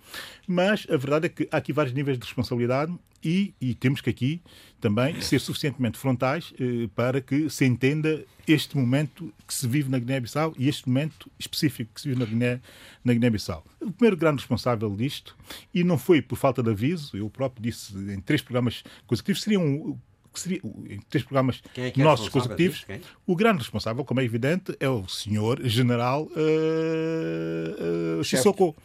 Mas 0.47 0.87
a 0.89 0.95
verdade 0.95 1.25
é 1.25 1.29
que 1.29 1.47
há 1.51 1.57
aqui 1.57 1.73
vários 1.73 1.93
níveis 1.93 2.17
de 2.17 2.23
responsabilidade 2.23 2.93
e, 3.23 3.53
e 3.59 3.75
temos 3.75 4.01
que 4.01 4.09
aqui 4.09 4.41
também 4.81 5.21
ser 5.21 5.39
suficientemente 5.39 5.97
frontais 5.97 6.53
eh, 6.59 6.89
para 6.95 7.21
que 7.21 7.49
se 7.49 7.65
entenda 7.65 8.25
este 8.47 8.75
momento 8.75 9.31
que 9.47 9.53
se 9.53 9.67
vive 9.67 9.89
na 9.89 9.99
Guiné-Bissau 9.99 10.53
e 10.57 10.67
este 10.67 10.89
momento 10.89 11.31
específico 11.39 11.91
que 11.93 12.01
se 12.01 12.09
vive 12.09 12.19
na 12.19 12.25
Guiné, 12.25 12.59
na 13.03 13.13
Guiné-Bissau. 13.13 13.63
O 13.79 13.91
primeiro 13.91 14.17
grande 14.17 14.39
responsável 14.39 14.93
disto, 14.95 15.37
e 15.73 15.83
não 15.83 15.97
foi 15.97 16.21
por 16.21 16.35
falta 16.35 16.61
de 16.63 16.71
aviso, 16.71 17.15
eu 17.15 17.29
próprio 17.29 17.63
disse 17.63 17.95
em 17.95 18.19
três 18.19 18.41
programas 18.41 18.83
consecutivos, 19.05 19.43
seriam 19.43 19.97
que 20.33 20.39
seria, 20.39 20.61
em 20.89 20.99
três 21.09 21.23
programas 21.23 21.61
é 21.75 21.89
é 21.89 21.93
nossos 21.97 22.29
consecutivos, 22.29 22.85
o 23.25 23.35
grande 23.35 23.59
responsável, 23.59 24.03
como 24.05 24.21
é 24.21 24.23
evidente, 24.23 24.75
é 24.79 24.89
o 24.89 25.07
senhor 25.07 25.61
general 25.63 26.23
uh, 26.23 28.19
uh, 28.19 28.23
Sissoko. 28.23 28.75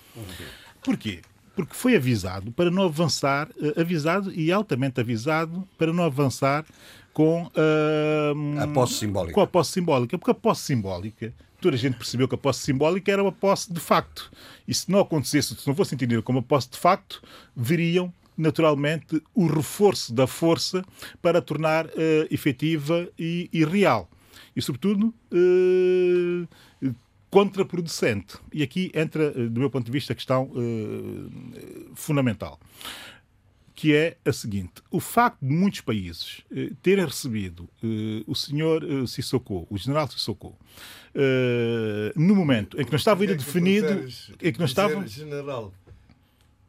Porquê? 0.83 1.21
Porque 1.57 1.75
foi 1.75 1.97
avisado 1.97 2.53
para 2.53 2.71
não 2.71 2.85
avançar, 2.85 3.49
uh, 3.57 3.81
avisado 3.81 4.33
e 4.33 4.53
altamente 4.53 5.01
avisado 5.01 5.67
para 5.77 5.93
não 5.93 6.05
avançar 6.05 6.65
com 7.13 7.45
uh, 7.45 8.61
a 8.61 8.69
posse 8.69 8.95
simbólica. 8.95 9.35
Com 9.35 9.41
a 9.41 9.47
posse 9.47 9.73
simbólica, 9.73 10.19
porque 10.19 10.31
a 10.31 10.35
posse 10.35 10.63
simbólica 10.63 11.35
toda 11.61 11.75
a 11.75 11.79
gente 11.79 11.97
percebeu 11.97 12.29
que 12.29 12.35
a 12.35 12.39
posse 12.39 12.61
simbólica 12.61 13.11
era 13.11 13.23
uma 13.23 13.33
posse 13.33 13.73
de 13.73 13.81
facto. 13.81 14.31
E 14.69 14.75
se 14.75 14.91
não 14.91 15.01
acontecesse, 15.01 15.55
se 15.55 15.67
não 15.67 15.75
fosse 15.75 15.95
entendida 15.95 16.23
como 16.23 16.39
uma 16.39 16.45
posse 16.45 16.71
de 16.71 16.79
facto, 16.79 17.23
veriam 17.57 18.13
naturalmente 18.37 19.23
o 19.35 19.47
reforço 19.47 20.13
da 20.13 20.27
força 20.27 20.85
para 21.23 21.41
tornar 21.41 21.87
uh, 21.87 21.91
efetiva 22.31 23.09
e, 23.19 23.49
e, 23.53 23.65
real. 23.65 24.09
E, 24.55 24.61
sobretudo, 24.61 25.15
uh, 25.33 26.49
contraproducente. 27.37 28.39
E 28.51 28.63
aqui 28.63 28.91
entra, 28.95 29.31
uh, 29.31 29.51
do 29.51 29.61
meu 29.61 29.69
ponto 29.69 29.85
de 29.85 29.93
vista, 29.93 30.15
a 30.15 30.17
questão 30.17 30.51
fundamental 31.95 32.59
que 33.77 33.95
é 33.95 34.17
a 34.25 34.33
seguinte: 34.33 34.83
o 34.91 34.99
facto 34.99 35.39
de 35.43 35.55
muitos 35.55 35.83
países 35.83 36.43
eh, 36.51 36.71
terem 36.83 37.05
recebido 37.05 37.69
eh, 37.85 38.25
o 38.27 38.35
senhor 38.35 38.83
eh, 38.83 39.07
Sissoko, 39.07 39.67
o 39.71 39.77
general 39.77 40.09
Sissoko, 40.09 40.59
eh, 41.15 42.11
no 42.17 42.35
momento 42.35 42.81
em 42.81 42.85
que 42.85 42.91
não 42.91 42.97
estava 42.97 43.21
ainda 43.21 43.37
definido, 43.37 44.09
em 44.43 44.51
que 44.51 44.59
não 44.59 44.65
estava 44.65 45.07
general, 45.07 45.73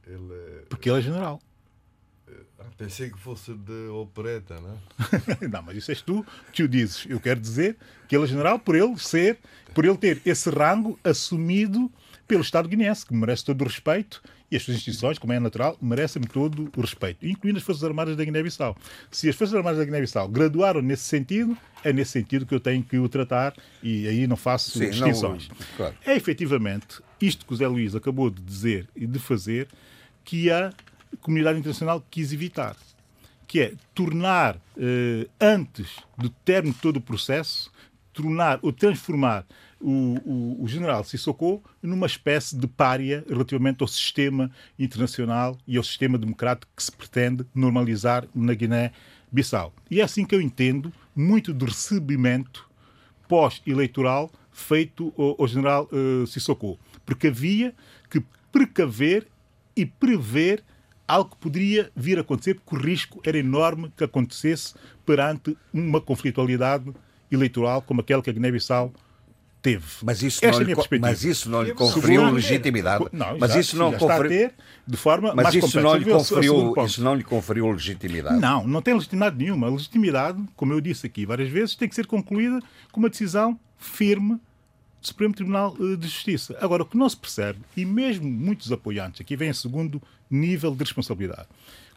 ele... 0.06 0.66
porque 0.70 0.90
ele 0.90 1.00
é 1.00 1.02
general. 1.02 1.42
Pensei 2.78 3.10
que 3.10 3.18
fosse 3.18 3.54
de 3.54 3.88
opereta, 3.90 4.60
não 4.60 4.72
é? 4.72 5.48
não, 5.50 5.62
mas 5.62 5.78
isso 5.78 5.92
és 5.92 6.02
tu 6.02 6.26
que 6.52 6.64
o 6.64 6.68
dizes. 6.68 7.06
Eu 7.10 7.20
quero 7.20 7.40
dizer 7.40 7.78
que 8.08 8.16
ele 8.16 8.26
é 8.26 8.28
general 8.28 8.60
por 8.60 8.76
ele 8.76 8.98
ser, 8.98 9.38
por 9.74 9.86
ele 9.86 9.98
ter 9.98 10.22
esse 10.26 10.50
rango 10.50 11.00
assumido 11.04 11.92
pelo 12.28 12.42
Estado 12.42 12.68
guinense, 12.68 13.06
que 13.06 13.14
merece 13.14 13.46
todo 13.46 13.62
o 13.62 13.64
respeito 13.64 14.22
e 14.50 14.56
as 14.56 14.64
suas 14.64 14.78
instituições, 14.78 15.18
como 15.18 15.34
é 15.34 15.40
natural, 15.40 15.78
merecem 15.82 16.22
todo 16.22 16.72
o 16.76 16.82
respeito, 16.82 17.26
incluindo 17.26 17.58
as 17.58 17.64
Forças 17.64 17.84
Armadas 17.84 18.16
da 18.16 18.24
Guiné-Bissau. 18.24 18.78
Se 19.12 19.28
as 19.30 19.36
Forças 19.36 19.56
Armadas 19.56 19.78
da 19.80 19.86
Guiné-Bissau 19.86 20.28
graduaram 20.30 20.82
nesse 20.82 21.04
sentido, 21.04 21.58
é 21.84 21.92
nesse 21.92 22.12
sentido 22.12 22.46
que 22.46 22.56
eu 22.56 22.60
tenho 22.60 22.84
que 22.84 22.98
o 22.98 23.10
tratar 23.10 23.54
e 23.84 24.08
aí 24.08 24.26
não 24.26 24.38
faço 24.38 24.72
Sim, 24.72 24.90
distinções. 24.90 25.50
Não, 25.50 25.58
claro. 25.76 25.96
É 26.06 26.16
efetivamente 26.16 27.02
isto 27.20 27.46
que 27.46 27.54
o 27.54 27.56
Zé 27.56 27.68
Luís 27.68 27.96
acabou 27.96 28.30
de 28.30 28.42
dizer 28.42 28.88
e 28.96 29.06
de 29.06 29.20
fazer 29.20 29.68
que 30.24 30.50
a 30.50 30.72
comunidade 31.22 31.60
internacional 31.60 32.06
quis 32.10 32.34
evitar, 32.34 32.76
que 33.48 33.60
é 33.60 33.74
tornar, 33.94 34.58
eh, 34.78 35.28
antes 35.40 35.98
do 36.18 36.30
término 36.30 36.74
de 36.74 36.82
todo 36.82 36.98
o 36.98 37.02
processo, 37.02 37.72
tornar 38.14 38.60
ou 38.62 38.74
transformar 38.74 39.46
o, 39.80 40.18
o, 40.26 40.64
o 40.64 40.68
general 40.68 41.04
Sissoko 41.04 41.64
numa 41.82 42.08
espécie 42.08 42.58
de 42.58 42.68
pária 42.68 43.24
relativamente 43.30 43.82
ao 43.82 43.88
sistema 43.88 44.52
internacional 44.78 45.58
e 45.68 45.78
ao 45.78 45.84
sistema 45.84 46.18
democrático 46.18 46.72
que 46.76 46.84
se 46.84 46.92
pretende 46.92 47.46
normalizar 47.54 48.26
na 48.34 48.54
Guiné-Bissau. 48.54 49.72
E 49.90 50.02
é 50.02 50.04
assim 50.04 50.26
que 50.26 50.34
eu 50.34 50.42
entendo 50.42 50.92
muito 51.16 51.54
do 51.54 51.66
recebimento 51.66 52.68
pós-eleitoral 53.28 54.32
feito 54.52 55.14
ao, 55.18 55.36
ao 55.40 55.48
general 55.48 55.88
uh, 55.92 56.26
Sissoko. 56.26 56.80
Porque 57.06 57.28
havia 57.28 57.74
que 58.10 58.24
precaver 58.52 59.28
e 59.76 59.86
prever 59.86 60.64
algo 61.08 61.32
que 61.32 61.38
poderia 61.38 61.92
vir 61.96 62.18
a 62.18 62.22
acontecer, 62.22 62.56
porque 62.56 62.76
o 62.76 62.80
risco 62.80 63.22
era 63.24 63.38
enorme 63.38 63.92
que 63.96 64.04
acontecesse 64.04 64.76
perante 65.06 65.58
uma 65.74 66.02
conflitualidade 66.02 66.92
eleitoral 67.32 67.82
como 67.82 68.02
aquela 68.02 68.22
que 68.22 68.30
a 68.30 68.34
Guiné-Bissau 68.34 68.92
teve. 69.62 69.86
Mas 70.04 70.22
isso, 70.22 70.40
Esta 70.44 70.64
não, 70.64 70.70
é 70.70 70.74
lhe, 70.74 71.00
mas 71.00 71.24
isso 71.24 71.50
não 71.50 71.64
lhe 71.64 71.74
conferiu 71.74 72.30
legitimidade. 72.32 73.06
Não, 73.12 73.38
mas 73.38 73.54
já, 73.54 73.60
isso 73.60 73.78
não 73.78 73.92
conferiu. 73.94 74.52
de 74.86 74.98
forma 74.98 75.34
mas 75.36 75.44
mais 75.44 75.56
isso 75.56 75.82
não, 75.82 75.96
lhe 75.96 76.06
conferiu, 76.06 76.74
isso 76.86 77.04
não 77.04 77.16
lhe 77.16 77.24
conferiu 77.24 77.72
legitimidade. 77.72 78.40
Não, 78.40 78.68
não 78.68 78.82
tem 78.82 78.94
legitimidade 78.94 79.38
nenhuma. 79.38 79.68
A 79.68 79.70
legitimidade, 79.72 80.42
como 80.56 80.74
eu 80.74 80.82
disse 80.82 81.08
aqui 81.08 81.26
várias 81.26 81.50
vezes, 81.50 81.76
tem 81.76 81.90
que 81.90 81.96
ser 81.96 82.06
concluída 82.06 82.60
com 82.92 83.00
uma 83.00 83.10
decisão 83.10 83.60
firme 83.78 84.40
do 85.02 85.08
Supremo 85.08 85.34
Tribunal 85.34 85.76
eh, 85.80 85.96
de 85.96 86.08
Justiça. 86.08 86.58
Agora, 86.62 86.84
o 86.84 86.86
que 86.86 86.98
não 86.98 87.10
se 87.10 87.18
percebe, 87.18 87.60
e 87.76 87.86
mesmo 87.86 88.28
muitos 88.28 88.72
apoiantes, 88.72 89.22
aqui 89.22 89.36
vem 89.36 89.50
o 89.50 89.56
segundo 89.56 90.02
nível 90.30 90.72
de 90.76 90.84
responsabilidade 90.84 91.48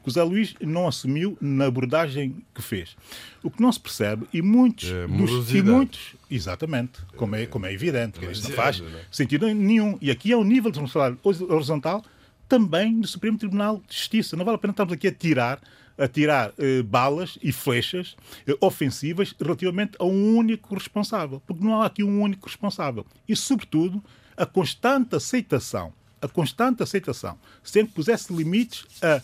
que 0.02 0.08
o 0.08 0.10
Zé 0.10 0.22
Luís 0.22 0.54
não 0.60 0.88
assumiu 0.88 1.36
na 1.40 1.66
abordagem 1.66 2.34
que 2.54 2.62
fez. 2.62 2.96
O 3.42 3.50
que 3.50 3.60
não 3.60 3.70
se 3.70 3.78
percebe, 3.78 4.26
e 4.32 4.40
muitos, 4.40 4.90
é, 4.90 5.06
dos, 5.06 5.54
e 5.54 5.62
muitos 5.62 6.14
exatamente, 6.30 7.00
como 7.16 7.36
é, 7.36 7.46
como 7.46 7.66
é 7.66 7.72
evidente, 7.72 8.18
que 8.18 8.26
isto 8.26 8.48
não 8.48 8.56
faz 8.56 8.80
né? 8.80 9.02
sentido 9.10 9.46
nenhum. 9.48 9.98
E 10.00 10.10
aqui 10.10 10.32
é 10.32 10.36
um 10.36 10.44
nível 10.44 10.70
de 10.70 10.80
responsabilidade 10.80 11.52
horizontal 11.52 12.04
também 12.48 13.00
do 13.00 13.06
Supremo 13.06 13.38
Tribunal 13.38 13.82
de 13.86 13.94
Justiça. 13.94 14.36
Não 14.36 14.44
vale 14.44 14.56
a 14.56 14.58
pena 14.58 14.72
estarmos 14.72 14.92
aqui 14.92 15.08
a 15.08 15.12
tirar 15.12 15.60
a 15.98 16.08
tirar 16.08 16.54
eh, 16.56 16.82
balas 16.82 17.38
e 17.42 17.52
flechas 17.52 18.16
eh, 18.46 18.56
ofensivas 18.58 19.34
relativamente 19.38 19.98
a 19.98 20.04
um 20.04 20.34
único 20.34 20.74
responsável, 20.74 21.42
porque 21.46 21.62
não 21.62 21.82
há 21.82 21.84
aqui 21.84 22.02
um 22.02 22.22
único 22.22 22.46
responsável. 22.46 23.04
E, 23.28 23.36
sobretudo, 23.36 24.02
a 24.34 24.46
constante 24.46 25.14
aceitação, 25.14 25.92
a 26.20 26.28
constante 26.28 26.82
aceitação, 26.82 27.38
sem 27.62 27.86
que 27.86 27.92
pusesse 27.92 28.32
limites 28.32 28.84
a 29.02 29.22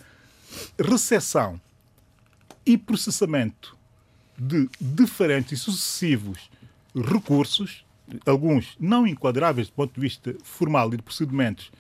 recepção 0.83 1.61
e 2.65 2.77
processamento 2.77 3.77
de 4.39 4.69
diferentes 4.81 5.61
e 5.61 5.63
sucessivos 5.63 6.51
recursos, 6.95 7.85
alguns 8.25 8.77
não 8.79 9.07
enquadráveis 9.07 9.69
do 9.69 9.75
ponto 9.75 9.95
de 9.95 10.01
vista 10.01 10.35
formal 10.43 10.93
e 10.93 10.97
de 10.97 11.03
procedimentos 11.03 11.71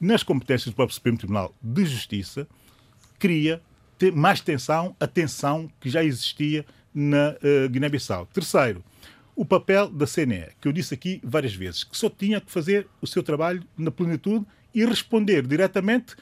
nas 0.00 0.22
competências 0.22 0.72
do 0.72 0.76
próprio 0.76 0.94
Supremo 0.94 1.18
Tribunal 1.18 1.54
de 1.62 1.84
Justiça, 1.84 2.46
cria 3.18 3.60
mais 4.14 4.40
tensão, 4.40 4.96
a 4.98 5.06
tensão 5.06 5.70
que 5.78 5.90
já 5.90 6.02
existia 6.02 6.64
na 6.94 7.30
uh, 7.34 7.68
Guiné-Bissau. 7.68 8.26
Terceiro, 8.26 8.82
o 9.36 9.44
papel 9.44 9.90
da 9.90 10.06
CNE, 10.06 10.48
que 10.60 10.68
eu 10.68 10.72
disse 10.72 10.94
aqui 10.94 11.20
várias 11.22 11.54
vezes, 11.54 11.84
que 11.84 11.96
só 11.96 12.08
tinha 12.08 12.40
que 12.40 12.50
fazer 12.50 12.86
o 13.00 13.06
seu 13.06 13.22
trabalho 13.22 13.62
na 13.76 13.90
plenitude 13.90 14.46
e 14.74 14.84
responder 14.84 15.46
diretamente 15.46 16.14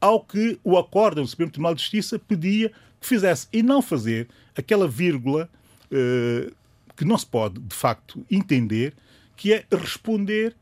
ao 0.00 0.20
que 0.20 0.58
o 0.64 0.76
acórdão 0.76 1.22
do 1.22 1.30
Supremo 1.30 1.52
Tribunal 1.52 1.74
de 1.74 1.82
Justiça 1.82 2.18
pedia 2.18 2.70
que 3.00 3.06
fizesse 3.06 3.46
e 3.52 3.62
não 3.62 3.80
fazer 3.80 4.28
aquela 4.56 4.88
vírgula 4.88 5.48
uh, 5.90 6.52
que 6.96 7.04
não 7.04 7.16
se 7.16 7.26
pode, 7.26 7.60
de 7.60 7.74
facto, 7.74 8.24
entender, 8.30 8.94
que 9.36 9.52
é 9.52 9.64
responder 9.70 10.54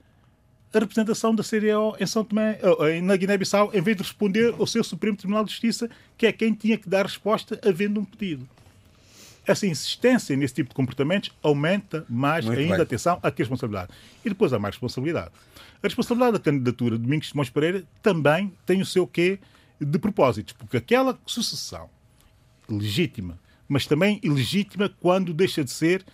a 0.72 0.78
representação 0.78 1.34
da 1.34 1.42
CDO 1.42 1.96
em 1.98 2.06
São 2.06 2.22
Tomé, 2.22 2.58
uh, 2.62 3.02
na 3.02 3.16
Guiné-Bissau, 3.16 3.70
em 3.74 3.80
vez 3.80 3.96
de 3.96 4.02
responder 4.02 4.54
ao 4.58 4.66
seu 4.66 4.84
Supremo 4.84 5.16
Tribunal 5.16 5.44
de 5.44 5.50
Justiça, 5.50 5.90
que 6.16 6.26
é 6.26 6.32
quem 6.32 6.52
tinha 6.52 6.78
que 6.78 6.88
dar 6.88 7.06
resposta 7.06 7.58
havendo 7.66 8.00
um 8.00 8.04
pedido. 8.04 8.48
Essa 9.46 9.66
insistência 9.66 10.36
nesse 10.36 10.54
tipo 10.54 10.68
de 10.68 10.74
comportamentos 10.74 11.30
aumenta 11.42 12.04
mais 12.08 12.44
Muito 12.44 12.58
ainda 12.58 12.72
bem. 12.72 12.80
a 12.80 12.82
atenção 12.84 13.20
que 13.20 13.42
responsabilidade. 13.42 13.90
E 14.24 14.28
depois 14.28 14.52
há 14.52 14.58
mais 14.58 14.74
responsabilidade. 14.74 15.30
A 15.82 15.86
responsabilidade 15.86 16.32
da 16.34 16.38
candidatura 16.38 16.96
de 16.98 17.04
Domingos 17.04 17.30
Simões 17.30 17.48
Pereira 17.48 17.84
também 18.02 18.52
tem 18.66 18.82
o 18.82 18.86
seu 18.86 19.06
quê 19.06 19.38
de 19.80 19.98
propósitos, 19.98 20.52
porque 20.52 20.76
aquela 20.76 21.18
sucessão 21.24 21.88
legítima, 22.68 23.38
mas 23.66 23.86
também 23.86 24.20
ilegítima 24.22 24.90
quando 25.00 25.32
deixa 25.32 25.64
de 25.64 25.70
ser 25.70 26.04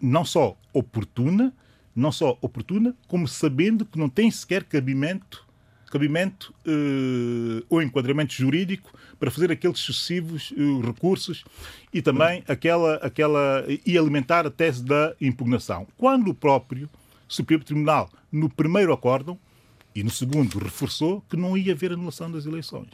não 0.00 0.22
só 0.22 0.58
oportuna, 0.70 1.54
não 1.94 2.12
só 2.12 2.36
oportuna, 2.42 2.94
como 3.08 3.26
sabendo 3.26 3.86
que 3.86 3.98
não 3.98 4.10
tem 4.10 4.30
sequer 4.30 4.64
cabimento, 4.64 5.46
cabimento 5.90 6.54
eh, 6.66 7.64
ou 7.70 7.80
enquadramento 7.80 8.34
jurídico 8.34 8.92
para 9.18 9.30
fazer 9.30 9.50
aqueles 9.50 9.78
sucessivos 9.78 10.52
eh, 10.54 10.86
recursos 10.86 11.42
e 11.90 12.02
também 12.02 12.44
aquela, 12.46 12.96
aquela 12.96 13.64
e 13.86 13.96
alimentar 13.96 14.46
a 14.46 14.50
tese 14.50 14.84
da 14.84 15.14
impugnação. 15.18 15.86
Quando 15.96 16.28
o 16.28 16.34
próprio 16.34 16.86
Supremo 17.28 17.64
Tribunal, 17.64 18.10
no 18.30 18.48
primeiro 18.48 18.92
acórdão, 18.92 19.38
e 19.94 20.02
no 20.02 20.10
segundo 20.10 20.58
reforçou 20.58 21.22
que 21.28 21.36
não 21.36 21.56
ia 21.56 21.72
haver 21.72 21.92
anulação 21.92 22.30
das 22.30 22.44
eleições. 22.44 22.90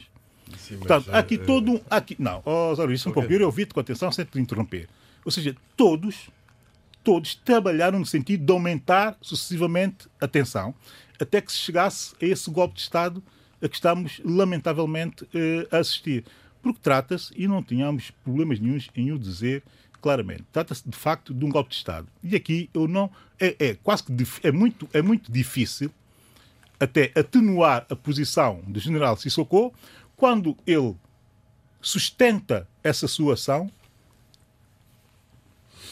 Sim, 0.57 0.77
Portanto, 0.77 1.05
já, 1.05 1.19
aqui 1.19 1.35
é... 1.35 1.37
todo 1.37 1.71
um. 1.71 1.81
Aqui, 1.89 2.15
não, 2.19 2.41
oh, 2.45 2.73
Zé 2.75 2.85
isso 2.93 3.09
um 3.09 3.11
pouco. 3.11 3.31
Eu 3.31 3.45
ouvi-te 3.45 3.73
com 3.73 3.79
atenção 3.79 4.11
sem 4.11 4.25
te 4.25 4.39
interromper. 4.39 4.87
Ou 5.25 5.31
seja, 5.31 5.55
todos, 5.75 6.29
todos 7.03 7.35
trabalharam 7.35 7.99
no 7.99 8.05
sentido 8.05 8.45
de 8.45 8.51
aumentar 8.51 9.17
sucessivamente 9.21 10.07
a 10.19 10.27
tensão, 10.27 10.73
até 11.19 11.41
que 11.41 11.51
se 11.51 11.57
chegasse 11.59 12.13
a 12.21 12.25
esse 12.25 12.49
golpe 12.49 12.75
de 12.75 12.81
Estado 12.81 13.23
a 13.61 13.69
que 13.69 13.75
estamos, 13.75 14.19
lamentavelmente, 14.25 15.25
eh, 15.33 15.67
a 15.71 15.77
assistir. 15.77 16.25
Porque 16.61 16.79
trata-se, 16.81 17.33
e 17.35 17.47
não 17.47 17.63
tínhamos 17.63 18.11
problemas 18.23 18.59
nenhums 18.59 18.89
em 18.95 19.11
o 19.11 19.17
dizer, 19.17 19.63
claramente. 20.03 20.43
Trata-se 20.51 20.87
de 20.87 20.97
facto 20.97 21.33
de 21.33 21.45
um 21.45 21.49
golpe 21.49 21.69
de 21.69 21.77
Estado. 21.77 22.09
E 22.21 22.35
aqui 22.35 22.69
eu 22.73 22.89
não. 22.89 23.09
É, 23.39 23.55
é 23.67 23.73
quase 23.75 24.03
que 24.03 24.13
é 24.43 24.51
muito, 24.51 24.87
é 24.91 25.01
muito 25.01 25.31
difícil 25.31 25.89
até 26.77 27.13
atenuar 27.15 27.85
a 27.89 27.95
posição 27.95 28.61
do 28.67 28.77
general 28.81 29.15
Sissoko 29.15 29.73
quando 30.17 30.57
ele 30.67 30.95
sustenta 31.81 32.67
essa 32.83 33.07
sua 33.07 33.35
ação 33.35 33.71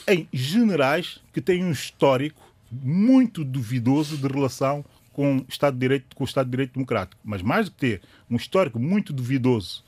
em 0.05 0.27
generais 0.33 1.21
que 1.31 1.39
têm 1.39 1.63
um 1.63 1.71
histórico 1.71 2.41
muito 2.69 3.45
duvidoso 3.45 4.17
de 4.17 4.27
relação 4.27 4.83
com 5.13 5.37
o 5.37 5.45
Estado 5.47 5.75
de 5.75 5.79
Direito, 5.79 6.15
com 6.15 6.23
o 6.23 6.27
Estado 6.27 6.47
de 6.47 6.51
Direito 6.51 6.73
Democrático. 6.73 7.21
Mas 7.23 7.41
mais 7.41 7.69
do 7.69 7.71
que 7.71 7.77
ter 7.77 8.01
um 8.29 8.35
histórico 8.35 8.77
muito 8.77 9.13
duvidoso 9.13 9.83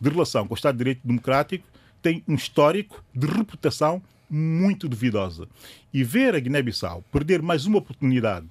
de 0.00 0.08
relação 0.08 0.46
com 0.46 0.54
o 0.54 0.56
Estado 0.56 0.74
de 0.74 0.78
Direito 0.78 1.00
Democrático, 1.04 1.66
tem 2.02 2.22
um 2.26 2.34
histórico 2.34 3.02
de 3.14 3.26
reputação 3.26 4.02
muito 4.30 4.88
duvidosa. 4.88 5.48
E 5.92 6.04
ver 6.04 6.34
a 6.34 6.40
Guiné-Bissau 6.40 7.02
perder 7.10 7.42
mais 7.42 7.66
uma 7.66 7.78
oportunidade, 7.78 8.46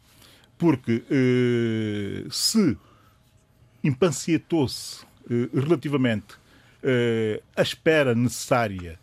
porque 0.57 1.03
eh, 1.09 2.25
se 2.31 2.77
impancietou-se 3.83 5.05
eh, 5.29 5.49
relativamente 5.53 6.35
eh, 6.83 7.41
à 7.55 7.61
espera 7.61 8.15
necessária 8.15 8.99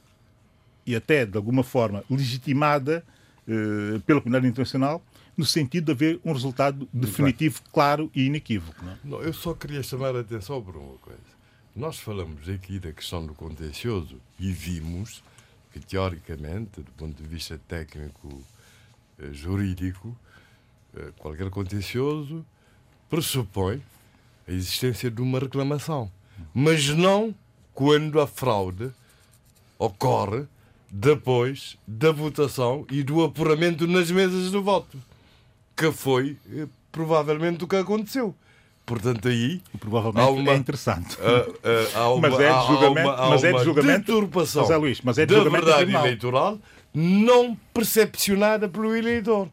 e 0.87 0.95
até, 0.95 1.25
de 1.25 1.37
alguma 1.37 1.63
forma, 1.63 2.05
legitimada 2.11 3.05
eh, 3.47 4.01
pela 4.07 4.21
comunidade 4.21 4.47
internacional, 4.47 5.03
no 5.37 5.45
sentido 5.45 5.87
de 5.87 5.93
haver 5.93 6.21
um 6.25 6.33
resultado 6.33 6.89
definitivo, 6.93 7.61
claro 7.73 8.11
e 8.15 8.27
inequívoco. 8.27 8.85
Não 8.85 8.93
é? 8.93 8.97
Não, 9.05 9.23
eu 9.23 9.33
só 9.33 9.53
queria 9.55 9.83
chamar 9.83 10.15
a 10.15 10.21
atenção 10.21 10.63
para 10.63 10.79
uma 10.79 10.97
coisa. 10.99 11.34
Nós 11.77 11.99
falamos 11.99 12.49
aqui 12.49 12.79
da 12.79 12.93
questão 12.93 13.27
do 13.27 13.35
contencioso 13.35 14.21
e 14.39 14.53
vimos 14.53 15.25
que, 15.73 15.81
teoricamente, 15.81 16.81
do 16.81 16.93
ponto 16.93 17.21
de 17.21 17.29
vista 17.29 17.61
técnico 17.67 18.41
eh, 19.19 19.33
jurídico, 19.33 20.17
eh, 20.97 21.11
qualquer 21.19 21.51
contencioso 21.51 22.47
pressupõe 23.11 23.83
a 24.47 24.53
existência 24.53 25.11
de 25.11 25.21
uma 25.21 25.41
reclamação, 25.41 26.09
mas 26.55 26.91
não 26.91 27.35
quando 27.73 28.21
a 28.21 28.27
fraude 28.29 28.93
ocorre 29.77 30.47
depois 30.89 31.77
da 31.89 32.13
votação 32.13 32.87
e 32.89 33.03
do 33.03 33.25
apuramento 33.25 33.85
nas 33.89 34.13
mesas 34.13 34.53
de 34.53 34.59
voto, 34.59 34.97
que 35.77 35.91
foi 35.91 36.39
eh, 36.53 36.69
provavelmente 36.93 37.65
o 37.65 37.67
que 37.67 37.75
aconteceu. 37.75 38.33
Portanto, 38.87 39.29
aí 39.29 39.63
Provavelmente 39.81 40.21
há 40.21 40.31
uma, 40.31 40.53
é 40.53 40.57
interessante. 40.57 41.17
ah, 41.21 41.47
ah, 41.95 41.99
há 42.01 42.09
uma, 42.13 42.29
Mas 42.29 42.39
é 42.41 42.43
de 42.43 42.45
há- 42.53 42.59
há 42.61 42.67
julgamento- 42.67 43.09
uma- 43.09 43.15
há 43.17 43.31
mas 43.31 43.45
é 43.45 43.53
de 43.53 43.65
julgamento- 43.65 43.99
deturpação 44.01 44.63
José 44.63 44.77
Luís, 44.77 45.01
mas 45.03 45.19
é 45.19 45.25
de 45.27 45.33
da 45.35 45.41
julgamento 45.41 45.65
verdade 45.67 45.93
eleitoral 45.95 46.59
não 46.93 47.57
percepcionada 47.73 48.69
pelo 48.69 48.95
eleitor 48.95 49.49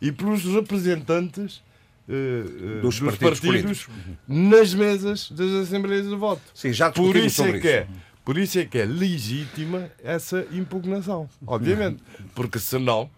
e 0.00 0.12
pelos 0.12 0.44
representantes 0.44 1.60
eh, 2.08 2.80
Dos 2.80 2.98
dos, 2.98 3.00
partidos 3.00 3.40
partidos, 3.40 3.88
nas 4.26 4.72
mesas 4.72 5.30
das 5.30 5.50
assembleias 5.50 6.08
de 6.08 6.14
voto. 6.16 6.40
Sim, 6.54 6.72
já 6.72 6.90
Por 6.90 7.14
isso, 7.16 7.42
é 7.44 7.58
que 7.60 7.68
é, 7.68 7.86
por 8.24 8.38
isso 8.38 8.58
é 8.58 8.64
que 8.64 8.78
é 8.78 8.86
legítima 8.86 9.90
essa 10.02 10.46
impugnação, 10.52 11.28
obviamente. 11.46 12.02
Porque 12.34 12.58
senão 12.58 13.10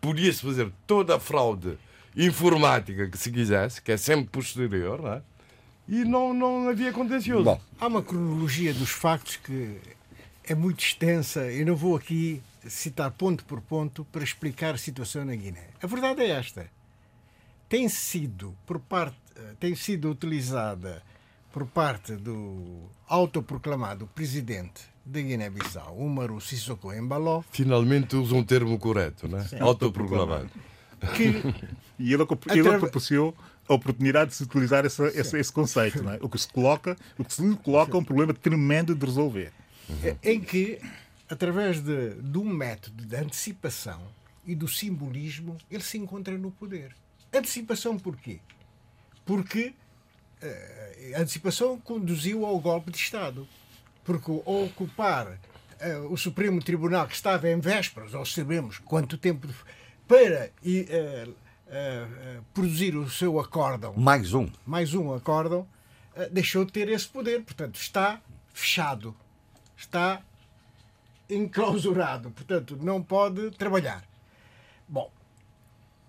podia-se 0.00 0.42
fazer 0.42 0.70
toda 0.86 1.16
a 1.16 1.18
fraude 1.18 1.76
informática 2.16 3.08
que 3.08 3.18
se 3.18 3.30
quisesse, 3.30 3.80
que 3.82 3.92
é 3.92 3.96
sempre 3.96 4.26
posterior, 4.30 5.02
não 5.02 5.12
é? 5.12 5.22
e 5.88 6.04
não, 6.04 6.34
não 6.34 6.68
havia 6.68 6.92
contencioso. 6.92 7.44
Bom, 7.44 7.60
Há 7.78 7.86
uma 7.86 8.02
cronologia 8.02 8.74
dos 8.74 8.90
factos 8.90 9.36
que 9.36 9.78
é 10.44 10.54
muito 10.54 10.80
extensa. 10.80 11.40
Eu 11.52 11.66
não 11.66 11.76
vou 11.76 11.96
aqui 11.96 12.42
citar 12.66 13.10
ponto 13.12 13.44
por 13.44 13.60
ponto 13.60 14.04
para 14.06 14.24
explicar 14.24 14.74
a 14.74 14.78
situação 14.78 15.24
na 15.24 15.34
Guiné. 15.34 15.68
A 15.80 15.86
verdade 15.86 16.22
é 16.22 16.30
esta. 16.30 16.68
Tem 17.68 17.88
sido 17.88 18.56
por 18.66 18.78
parte, 18.80 19.16
eh, 19.36 19.54
tem 19.60 19.74
sido 19.74 20.10
utilizada 20.10 21.02
por 21.52 21.66
parte 21.66 22.12
do 22.14 22.88
autoproclamado 23.08 24.06
presidente 24.14 24.82
da 25.04 25.20
Guiné-Bissau, 25.20 25.96
Umaru 25.96 26.40
Sissoko 26.40 26.92
Embaló, 26.92 27.42
Finalmente 27.50 28.16
usa 28.16 28.34
um 28.34 28.44
termo 28.44 28.76
correto, 28.78 29.28
não 29.28 29.38
é? 29.38 29.46
Autoproclamado. 29.60 30.50
que 31.16 31.42
E 31.98 32.12
ele, 32.12 32.24
ele 32.50 32.78
propiciou 32.78 33.34
a 33.68 33.74
oportunidade 33.74 34.30
de 34.30 34.36
se 34.36 34.42
utilizar 34.44 34.84
essa, 34.84 35.06
esse, 35.08 35.38
esse 35.38 35.52
conceito. 35.52 36.08
É? 36.08 36.18
O 36.20 36.28
que 36.28 36.38
se 36.38 36.48
coloca, 36.48 36.96
o 37.18 37.24
que 37.24 37.32
se 37.32 37.42
lhe 37.42 37.56
coloca 37.56 37.96
é 37.96 38.00
um 38.00 38.04
problema 38.04 38.32
tremendo 38.32 38.94
de 38.94 39.04
resolver. 39.04 39.52
em 40.22 40.40
que, 40.40 40.78
através 41.28 41.80
de, 41.80 42.14
de 42.14 42.38
um 42.38 42.44
método 42.44 43.04
de 43.04 43.16
antecipação 43.16 44.00
e 44.46 44.54
do 44.54 44.68
simbolismo, 44.68 45.56
ele 45.70 45.82
se 45.82 45.98
encontra 45.98 46.36
no 46.36 46.50
poder. 46.50 46.94
Antecipação 47.32 47.98
porquê? 47.98 48.38
Porque 49.24 49.74
eh, 50.40 51.12
a 51.16 51.20
antecipação 51.20 51.78
conduziu 51.80 52.46
ao 52.46 52.58
golpe 52.60 52.90
de 52.90 52.98
Estado. 52.98 53.46
Porque 54.04 54.30
ao 54.30 54.64
ocupar 54.64 55.36
eh, 55.80 55.98
o 55.98 56.16
Supremo 56.16 56.62
Tribunal, 56.62 57.08
que 57.08 57.14
estava 57.14 57.48
em 57.50 57.58
vésperas, 57.58 58.14
ou 58.14 58.24
sabemos 58.24 58.78
quanto 58.78 59.18
tempo, 59.18 59.48
para 60.06 60.50
e, 60.62 60.86
eh, 61.68 62.06
eh, 62.20 62.40
produzir 62.54 62.96
o 62.96 63.10
seu 63.10 63.40
acórdão 63.40 63.92
mais 63.96 64.32
um. 64.32 64.48
mais 64.64 64.94
um 64.94 65.12
acórdão, 65.12 65.66
eh, 66.14 66.28
deixou 66.30 66.64
de 66.64 66.72
ter 66.72 66.88
esse 66.88 67.08
poder. 67.08 67.42
Portanto, 67.42 67.74
está 67.74 68.20
fechado, 68.52 69.14
está 69.76 70.22
enclausurado, 71.28 72.30
portanto, 72.30 72.78
não 72.80 73.02
pode 73.02 73.50
trabalhar. 73.52 74.04
Bom, 74.88 75.10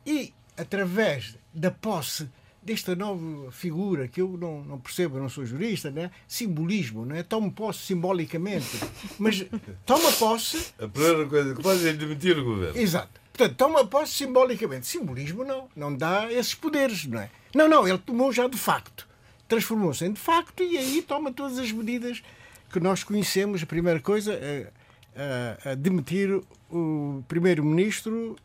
e 0.06 0.32
através 0.56 1.38
da 1.54 1.72
posse 1.72 2.30
desta 2.62 2.96
nova 2.96 3.52
figura 3.52 4.08
que 4.08 4.22
eu 4.22 4.38
não, 4.38 4.64
não 4.64 4.80
percebo, 4.80 5.18
não 5.18 5.30
sou 5.30 5.46
jurista, 5.46 5.90
né? 5.90 6.12
simbolismo, 6.28 7.06
né? 7.06 7.24
toma 7.24 7.50
posse 7.50 7.80
simbolicamente, 7.80 8.78
mas 9.18 9.46
toma 9.86 10.12
posse 10.12 10.74
A 10.78 10.88
primeira 10.88 11.26
coisa 11.26 11.56
que 11.56 11.64
faz 11.64 11.86
é 11.86 11.94
demitir 11.94 12.38
o 12.38 12.44
governo. 12.44 12.80
Exato. 12.80 13.22
Portanto, 13.38 13.56
toma 13.56 13.86
posse 13.86 14.14
simbolicamente. 14.14 14.88
Simbolismo 14.88 15.44
não. 15.44 15.70
Não 15.76 15.96
dá 15.96 16.32
esses 16.32 16.56
poderes, 16.56 17.06
não 17.06 17.20
é? 17.20 17.30
Não, 17.54 17.68
não. 17.68 17.88
Ele 17.88 18.00
tomou 18.00 18.32
já 18.32 18.48
de 18.48 18.58
facto. 18.58 19.08
Transformou-se 19.48 20.04
em 20.04 20.12
de 20.12 20.20
facto 20.20 20.64
e 20.64 20.78
aí 20.78 21.02
toma 21.02 21.32
todas 21.32 21.60
as 21.60 21.72
medidas 21.72 22.24
que 22.72 22.80
nós 22.80 23.04
conhecemos. 23.04 23.62
A 23.62 23.66
primeira 23.66 24.00
coisa 24.00 24.34
é 24.34 24.72
é, 25.18 25.58
é 25.72 25.76
demitir 25.76 26.42
o 26.70 27.24
primeiro-ministro 27.28 28.36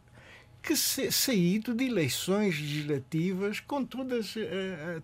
que 0.63 0.77
saído 0.77 1.75
de 1.75 1.85
eleições 1.85 2.59
legislativas 2.59 3.59
com 3.59 3.85
todas, 3.85 4.35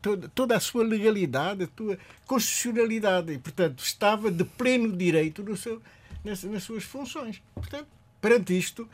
toda, 0.00 0.28
toda 0.28 0.56
a 0.56 0.60
sua 0.60 0.84
legalidade, 0.84 1.64
a 1.64 1.68
sua 1.76 1.98
constitucionalidade. 2.26 3.32
E, 3.32 3.38
portanto, 3.38 3.82
estava 3.82 4.30
de 4.30 4.44
pleno 4.44 4.96
direito 4.96 5.42
no 5.42 5.56
seu, 5.56 5.82
nas, 6.24 6.44
nas 6.44 6.62
suas 6.62 6.84
funções. 6.84 7.42
Portanto, 7.54 7.88
perante 8.20 8.56
isto, 8.56 8.88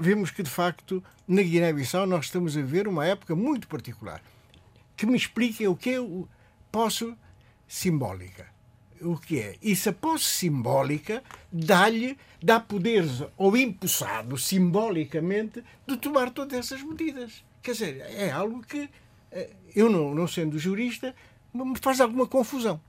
vemos 0.00 0.30
que, 0.30 0.42
de 0.42 0.50
facto, 0.50 1.02
na 1.26 1.42
Guiné-Bissau 1.42 2.06
nós 2.06 2.26
estamos 2.26 2.56
a 2.56 2.62
ver 2.62 2.88
uma 2.88 3.06
época 3.06 3.34
muito 3.34 3.68
particular. 3.68 4.22
Que 4.96 5.06
me 5.06 5.16
expliquem 5.16 5.68
o 5.68 5.76
que 5.76 5.90
é 5.90 6.00
o 6.00 6.28
posse 6.72 7.14
simbólica. 7.66 8.46
O 9.00 9.18
que 9.18 9.40
é? 9.40 9.74
Se 9.74 9.90
a 9.90 9.92
posse 9.92 10.24
simbólica 10.24 11.22
dá-lhe, 11.52 12.16
dá 12.42 12.58
poderes 12.58 13.22
ao 13.36 13.56
empossado 13.56 14.38
simbolicamente 14.38 15.62
de 15.86 15.96
tomar 15.96 16.30
todas 16.30 16.58
essas 16.58 16.82
medidas. 16.82 17.44
Quer 17.62 17.72
dizer, 17.72 18.00
é 18.08 18.30
algo 18.30 18.62
que 18.62 18.88
eh, 19.30 19.50
eu, 19.74 19.90
não, 19.90 20.14
não 20.14 20.26
sendo 20.26 20.58
jurista, 20.58 21.14
me 21.52 21.76
faz 21.78 22.00
alguma 22.00 22.26
confusão 22.26 22.80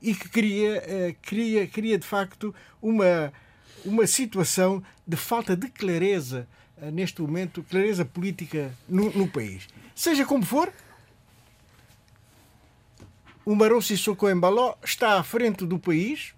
e 0.00 0.14
que 0.14 0.28
cria, 0.28 0.82
eh, 0.86 1.16
cria, 1.20 1.66
cria 1.66 1.98
de 1.98 2.06
facto 2.06 2.54
uma, 2.80 3.32
uma 3.84 4.06
situação 4.06 4.82
de 5.06 5.16
falta 5.16 5.56
de 5.56 5.68
clareza 5.68 6.48
eh, 6.80 6.90
neste 6.90 7.20
momento, 7.20 7.62
clareza 7.62 8.04
política 8.04 8.72
no, 8.88 9.10
no 9.10 9.28
país. 9.28 9.68
Seja 9.94 10.24
como 10.24 10.44
for, 10.44 10.72
o 13.44 13.54
Marão 13.54 13.80
Sissoko 13.80 14.28
Embaló 14.28 14.76
está 14.84 15.18
à 15.18 15.22
frente 15.22 15.64
do 15.66 15.78
país, 15.78 16.34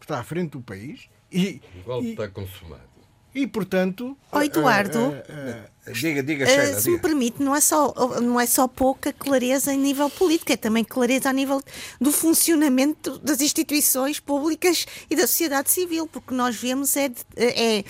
está 0.00 0.20
à 0.20 0.24
frente 0.24 0.52
do 0.52 0.60
país 0.60 1.08
e, 1.30 1.60
O 1.80 1.82
golpe 1.82 2.06
e, 2.06 2.10
está 2.12 2.28
consumado. 2.28 2.95
E 3.36 3.46
portanto... 3.46 4.16
Ó, 4.32 4.40
Eduardo. 4.42 4.98
eh, 4.98 5.24
eh, 5.28 5.64
eh, 5.86 5.92
Diga, 5.92 6.20
diga, 6.22 6.44
Uh, 6.44 6.48
Sheila, 6.48 6.80
se 6.80 6.88
me 6.90 6.96
diga. 6.96 7.08
permite, 7.08 7.42
não 7.42 7.54
é, 7.54 7.60
só, 7.60 7.94
não 8.20 8.40
é 8.40 8.46
só 8.46 8.66
pouca 8.66 9.12
clareza 9.12 9.72
em 9.72 9.78
nível 9.78 10.10
político, 10.10 10.50
é 10.52 10.56
também 10.56 10.82
clareza 10.82 11.28
a 11.30 11.32
nível 11.32 11.62
do 12.00 12.10
funcionamento 12.10 13.18
das 13.18 13.40
instituições 13.40 14.18
públicas 14.18 14.84
e 15.08 15.14
da 15.14 15.26
sociedade 15.28 15.70
civil, 15.70 16.08
porque 16.08 16.34
nós 16.34 16.56
vemos 16.56 16.96
é, 16.96 17.08
de- 17.08 17.16
é, 17.36 17.78
é, 17.78 17.84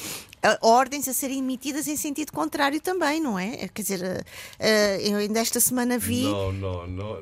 ordens 0.60 1.08
a 1.08 1.14
serem 1.14 1.38
emitidas 1.38 1.88
em 1.88 1.96
sentido 1.96 2.32
contrário 2.32 2.80
também, 2.80 3.18
não 3.20 3.38
é? 3.38 3.68
Quer 3.72 3.82
dizer, 3.82 4.00
uh, 4.02 4.20
uh, 4.20 5.00
eu 5.00 5.16
ainda 5.16 5.40
esta 5.40 5.58
semana 5.58 5.98
vi. 5.98 6.22
Não, 6.24 6.52
não, 6.52 6.86
não. 6.86 7.18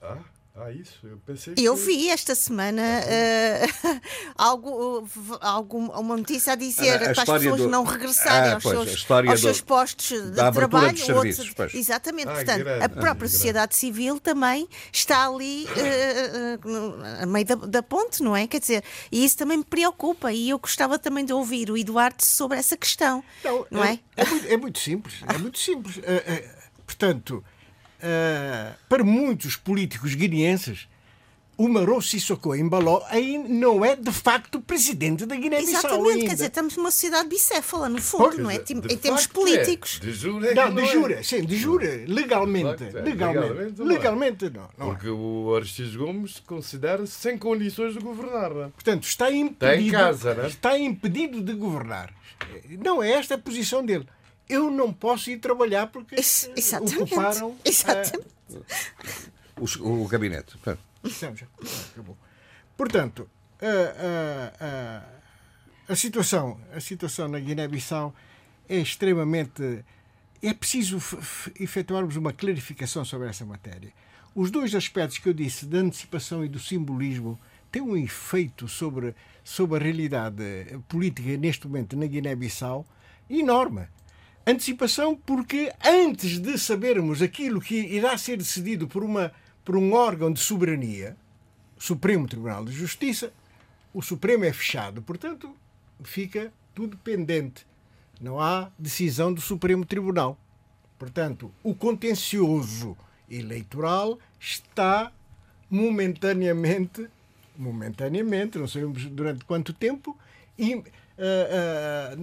Ah, 0.00 0.18
ah, 0.54 0.70
isso? 0.70 0.98
Eu 1.06 1.16
pensei 1.24 1.54
Eu 1.56 1.74
que- 1.76 1.82
vi 1.82 2.08
esta 2.10 2.34
semana 2.34 2.82
eh, 2.82 3.62
algo, 4.36 5.00
uh, 5.00 5.08
algum, 5.40 5.86
uma 5.90 6.16
notícia 6.16 6.52
a 6.52 6.56
dizer 6.56 6.90
A- 6.90 7.10
a 7.10 7.14
para 7.14 7.22
as 7.22 7.40
pessoas 7.40 7.60
do- 7.62 7.68
não 7.68 7.84
regressarem 7.84 8.50
Ah, 8.50 8.54
aos, 8.54 8.62
pois, 8.62 8.76
seus, 8.90 9.10
aos 9.10 9.40
do- 9.40 9.44
seus 9.44 9.60
postos 9.62 10.22
de 10.30 10.32
trabalho. 10.52 10.96
serviços, 10.98 11.48
outros- 11.48 11.74
exatamente, 11.74 12.28
Ah, 12.28 12.34
portanto, 12.34 12.58
grande, 12.64 12.84
a 12.84 12.88
própria 12.88 13.14
grande. 13.14 13.32
sociedade 13.32 13.76
civil 13.76 14.20
também 14.20 14.68
está 14.92 15.26
ali 15.26 15.66
eh, 15.76 16.58
no- 16.64 16.96
a 17.22 17.26
meio 17.26 17.46
da, 17.46 17.54
da 17.54 17.82
ponte, 17.82 18.22
não 18.22 18.36
é? 18.36 18.46
Quer 18.46 18.60
dizer, 18.60 18.84
e 19.10 19.24
isso 19.24 19.36
também 19.38 19.56
me 19.58 19.64
preocupa 19.64 20.32
e 20.32 20.50
eu 20.50 20.58
gostava 20.58 20.98
também 20.98 21.24
de 21.24 21.32
ouvir 21.32 21.70
o 21.70 21.76
Eduardo 21.78 22.22
sobre 22.24 22.58
essa 22.58 22.76
questão, 22.76 23.24
Não, 23.42 23.66
não 23.70 23.84
é? 23.84 23.98
É 24.16 24.24
muito, 24.26 24.46
é 24.48 24.56
muito 24.58 24.78
simples. 24.78 25.14
É 25.34 25.38
muito 25.38 25.58
simples. 25.58 25.98
Eh, 26.02 26.50
portanto, 26.86 27.42
eh, 28.02 28.72
para 28.88 29.04
muitos 29.04 29.56
políticos 29.56 30.14
guineenses, 30.14 30.88
o 31.56 31.68
Maro 31.68 32.00
Sissoko 32.00 32.50
ainda 32.52 33.48
não 33.48 33.84
é 33.84 33.94
de 33.94 34.10
facto 34.10 34.58
presidente 34.60 35.26
da 35.26 35.36
Guiné-Bissau 35.36 35.78
Exatamente, 35.78 36.10
ainda. 36.12 36.26
quer 36.26 36.32
dizer, 36.32 36.46
estamos 36.46 36.76
numa 36.76 36.90
sociedade 36.90 37.28
bicéfala, 37.28 37.88
no 37.88 38.00
fundo, 38.00 38.24
Pois, 38.24 38.38
não 38.38 38.50
é? 38.50 38.58
De 38.58 38.72
em 38.72 38.96
termos 38.96 39.24
é. 39.26 39.28
políticos. 39.28 40.00
De 40.00 40.10
é 40.44 40.48
que 40.48 40.54
Não, 40.54 40.74
de 40.74 40.80
é. 40.80 40.86
jura, 40.86 41.22
sim, 41.22 41.44
de 41.44 41.56
jura, 41.56 42.04
legalmente. 42.08 42.82
Facto 42.84 42.96
é, 42.96 43.02
Legalmente, 43.02 43.44
legalmente 43.52 43.78
não 43.78 43.84
é. 43.84 43.88
legalmente 43.88 44.50
não. 44.50 44.68
não 44.78 44.86
é. 44.86 44.90
Porque 44.94 45.08
o 45.08 45.54
Aristides 45.54 45.94
Gomes 45.94 46.40
considera-se 46.46 47.12
sem 47.12 47.38
condições 47.38 47.92
de 47.92 48.00
governar. 48.00 48.52
não 48.52 48.64
é? 48.64 48.68
Portanto, 48.68 49.04
está 49.04 49.30
impedido, 49.30 49.54
Está 49.64 49.76
em 49.76 49.90
casa, 49.90 50.34
né? 50.34 50.46
está 50.48 50.78
impedido 50.78 51.40
de 51.40 51.52
governar. 51.52 52.12
Não 52.82 53.02
é 53.02 53.12
esta 53.12 53.34
a 53.34 53.38
posição 53.38 53.84
dele. 53.84 54.06
Eu 54.52 54.70
não 54.70 54.92
posso 54.92 55.30
ir 55.30 55.38
trabalhar 55.38 55.86
porque 55.88 56.14
Ex- 56.16 56.48
eh, 56.48 56.52
Exatamente. 56.56 57.02
ocuparam. 57.02 57.56
Exatamente. 57.64 58.26
O, 59.58 60.02
o 60.02 60.06
gabinete. 60.08 60.56
Já, 61.04 61.32
acabou. 61.92 62.16
Portanto, 62.76 63.28
a, 63.60 65.04
a- 65.88 65.96
situação, 65.96 66.60
a 66.74 66.80
situação 66.80 67.28
na 67.28 67.38
Guiné-Bissau 67.38 68.14
é 68.68 68.78
extremamente. 68.78 69.84
É 70.42 70.52
preciso 70.52 70.98
efetuarmos 71.60 72.16
uma 72.16 72.32
clarificação 72.32 73.04
sobre 73.04 73.28
essa 73.28 73.44
matéria. 73.44 73.92
Os 74.34 74.50
dois 74.50 74.74
aspectos 74.74 75.18
que 75.18 75.28
eu 75.28 75.32
disse, 75.34 75.66
da 75.66 75.78
antecipação 75.78 76.44
e 76.44 76.48
do 76.48 76.58
simbolismo, 76.58 77.38
têm 77.70 77.80
um 77.82 77.96
efeito 77.96 78.66
sobre, 78.66 79.14
sobre 79.44 79.78
a 79.78 79.82
realidade 79.82 80.42
política 80.88 81.36
neste 81.36 81.66
momento 81.68 81.96
na 81.96 82.06
Guiné-Bissau 82.06 82.84
enorme. 83.30 83.86
Antecipação 84.46 85.14
porque 85.14 85.72
antes 85.84 86.40
de 86.40 86.58
sabermos 86.58 87.22
aquilo 87.22 87.60
que 87.60 87.76
irá 87.76 88.18
ser 88.18 88.36
decidido 88.36 88.88
por, 88.88 89.04
uma, 89.04 89.32
por 89.64 89.76
um 89.76 89.92
órgão 89.92 90.32
de 90.32 90.40
soberania, 90.40 91.16
Supremo 91.78 92.26
Tribunal 92.26 92.64
de 92.64 92.72
Justiça, 92.72 93.32
o 93.94 94.02
Supremo 94.02 94.44
é 94.44 94.52
fechado, 94.52 95.02
portanto, 95.02 95.54
fica 96.02 96.52
tudo 96.74 96.96
pendente. 96.96 97.66
Não 98.20 98.40
há 98.40 98.70
decisão 98.78 99.32
do 99.32 99.40
Supremo 99.40 99.84
Tribunal. 99.84 100.38
Portanto, 100.98 101.52
o 101.62 101.74
contencioso 101.74 102.96
eleitoral 103.28 104.18
está 104.40 105.12
momentaneamente, 105.68 107.08
momentaneamente, 107.56 108.58
não 108.58 108.68
sabemos 108.68 109.06
durante 109.06 109.44
quanto 109.44 109.72
tempo, 109.72 110.16
e, 110.58 110.74
ah, 110.74 112.14
ah, 112.14 112.18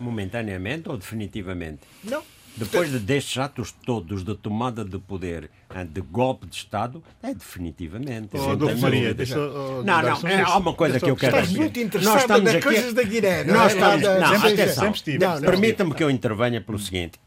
Momentaneamente 0.00 0.88
ou 0.88 0.96
definitivamente? 0.96 1.80
não, 2.04 2.22
Depois 2.56 2.90
de 2.90 2.98
destes 2.98 3.38
atos 3.38 3.72
todos 3.86 4.24
de 4.24 4.34
tomada 4.34 4.84
de 4.84 4.98
poder, 4.98 5.48
ah, 5.70 5.84
de 5.84 6.00
golpe 6.00 6.46
de 6.46 6.56
Estado, 6.56 7.02
é 7.22 7.32
definitivamente. 7.32 8.30
Oh, 8.36 8.56
tenho 8.56 8.78
Maria, 8.80 9.14
deixa, 9.14 9.38
oh, 9.38 9.82
Não, 9.84 10.02
não, 10.02 10.28
é, 10.28 10.42
há 10.42 10.56
uma 10.56 10.72
coisa 10.74 10.98
que 10.98 11.08
eu 11.08 11.14
quero 11.16 11.36
estás 11.36 11.48
dizer. 11.48 11.60
muito 11.60 11.76
Nós 11.76 11.86
interessado 11.86 12.18
estamos 12.20 12.52
nas 12.52 12.64
coisas 12.64 12.92
da 12.94 13.02
Guiné. 13.04 13.44
não 13.44 13.54
Nós 13.54 13.72
é? 13.72 13.74
estamos, 13.76 14.02
não, 14.02 14.40
sempre- 14.40 14.62
atenção. 14.62 15.40
Permita-me 15.40 15.94
que 15.94 16.02
eu 16.02 16.10
intervenha 16.10 16.60
pelo 16.60 16.78
seguinte. 16.78 17.18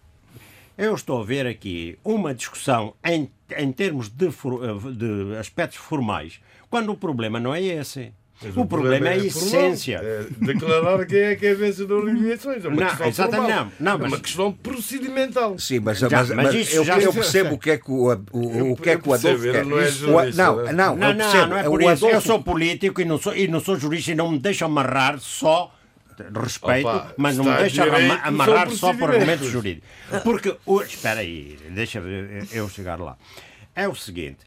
Eu 0.78 0.96
estou 0.96 1.22
a 1.22 1.26
ver 1.26 1.46
aqui 1.46 1.98
uma 2.04 2.34
discussão 2.34 2.94
em, 3.06 3.30
em 3.58 3.72
termos 3.72 4.10
de, 4.10 4.32
for- 4.32 4.92
de 4.94 5.36
aspectos 5.38 5.78
formais, 5.78 6.40
quando 6.70 6.92
o 6.92 6.98
problema 6.98 7.40
não 7.40 7.54
é 7.54 7.62
esse. 7.62 8.12
Mas 8.44 8.58
O, 8.58 8.66
problema, 8.66 9.08
é 9.10 9.18
a 9.18 9.32
formal. 9.32 9.48
essência. 9.48 10.00
É 10.04 10.26
declarar 10.40 11.06
quem 11.06 11.20
é 11.20 11.36
que 11.36 11.46
é 11.46 11.54
vencedor 11.54 12.06
das 12.06 12.16
eleições. 12.16 12.66
É 12.66 12.68
uma 12.68 12.78
Não, 12.82 12.88
questão 12.88 13.08
exatamente, 13.08 13.52
formal. 13.54 13.72
não, 13.80 13.92
não, 13.92 13.92
é 13.94 13.98
mas- 13.98 14.12
uma 14.14 14.20
questão 14.20 14.52
procedimental. 14.52 15.60
Sim, 15.60 15.80
mas, 15.80 16.00
Já, 16.00 16.10
mas, 16.10 16.30
mas 16.32 16.54
isso 16.56 16.76
eu, 16.76 16.84
já- 16.84 17.00
eu 17.00 17.14
percebo 17.14 17.56
o 17.56 17.60
que 17.60 17.72
é 17.72 17.78
que 17.78 17.92
o, 17.92 18.08
o, 18.32 18.72
o, 18.72 18.76
que 18.76 18.90
é 18.90 18.98
que 18.98 19.08
o 19.08 19.14
Adolfo 19.14 19.44
quer. 19.44 19.66
não 19.66 19.80
é 19.80 19.84
O- 19.84 19.92
jurista, 19.92 20.44
não, 20.44 20.56
né? 20.64 20.72
não, 20.72 20.96
Não, 20.96 21.08
eu 21.10 21.14
não, 21.14 21.18
percebo. 21.26 21.48
não 21.48 21.58
é 21.58 21.64
por 21.64 21.82
isso. 21.84 22.08
Eu 22.08 22.22
sou 22.22 22.42
político 22.44 23.02
e 23.02 23.06
não 23.06 23.18
sou, 23.20 23.36
e 23.36 23.48
não 23.48 23.60
sou 23.60 23.78
jurista 23.78 24.12
e 24.12 24.16
não 24.16 24.32
me 24.32 24.40
deixo 24.40 24.66
amarrar 24.66 25.20
só. 25.20 25.74
Respeito, 26.40 26.88
Opa, 26.88 27.14
mas 27.18 27.36
não 27.36 27.46
me 27.46 27.54
deixa 27.58 27.84
direito, 27.84 28.12
ama- 28.12 28.20
amarrar 28.24 28.70
só 28.70 28.94
por 28.94 29.10
argumentos 29.10 29.48
jurídicos. 29.48 29.90
Porque, 30.24 30.56
o, 30.68 30.82
espera 30.84 31.22
aí, 31.22 31.58
deixa 31.72 32.00
eu 32.52 32.70
chegar 32.70 33.00
lá. 33.00 33.18
É 33.76 33.88
o 33.88 33.96
seguinte: 33.96 34.38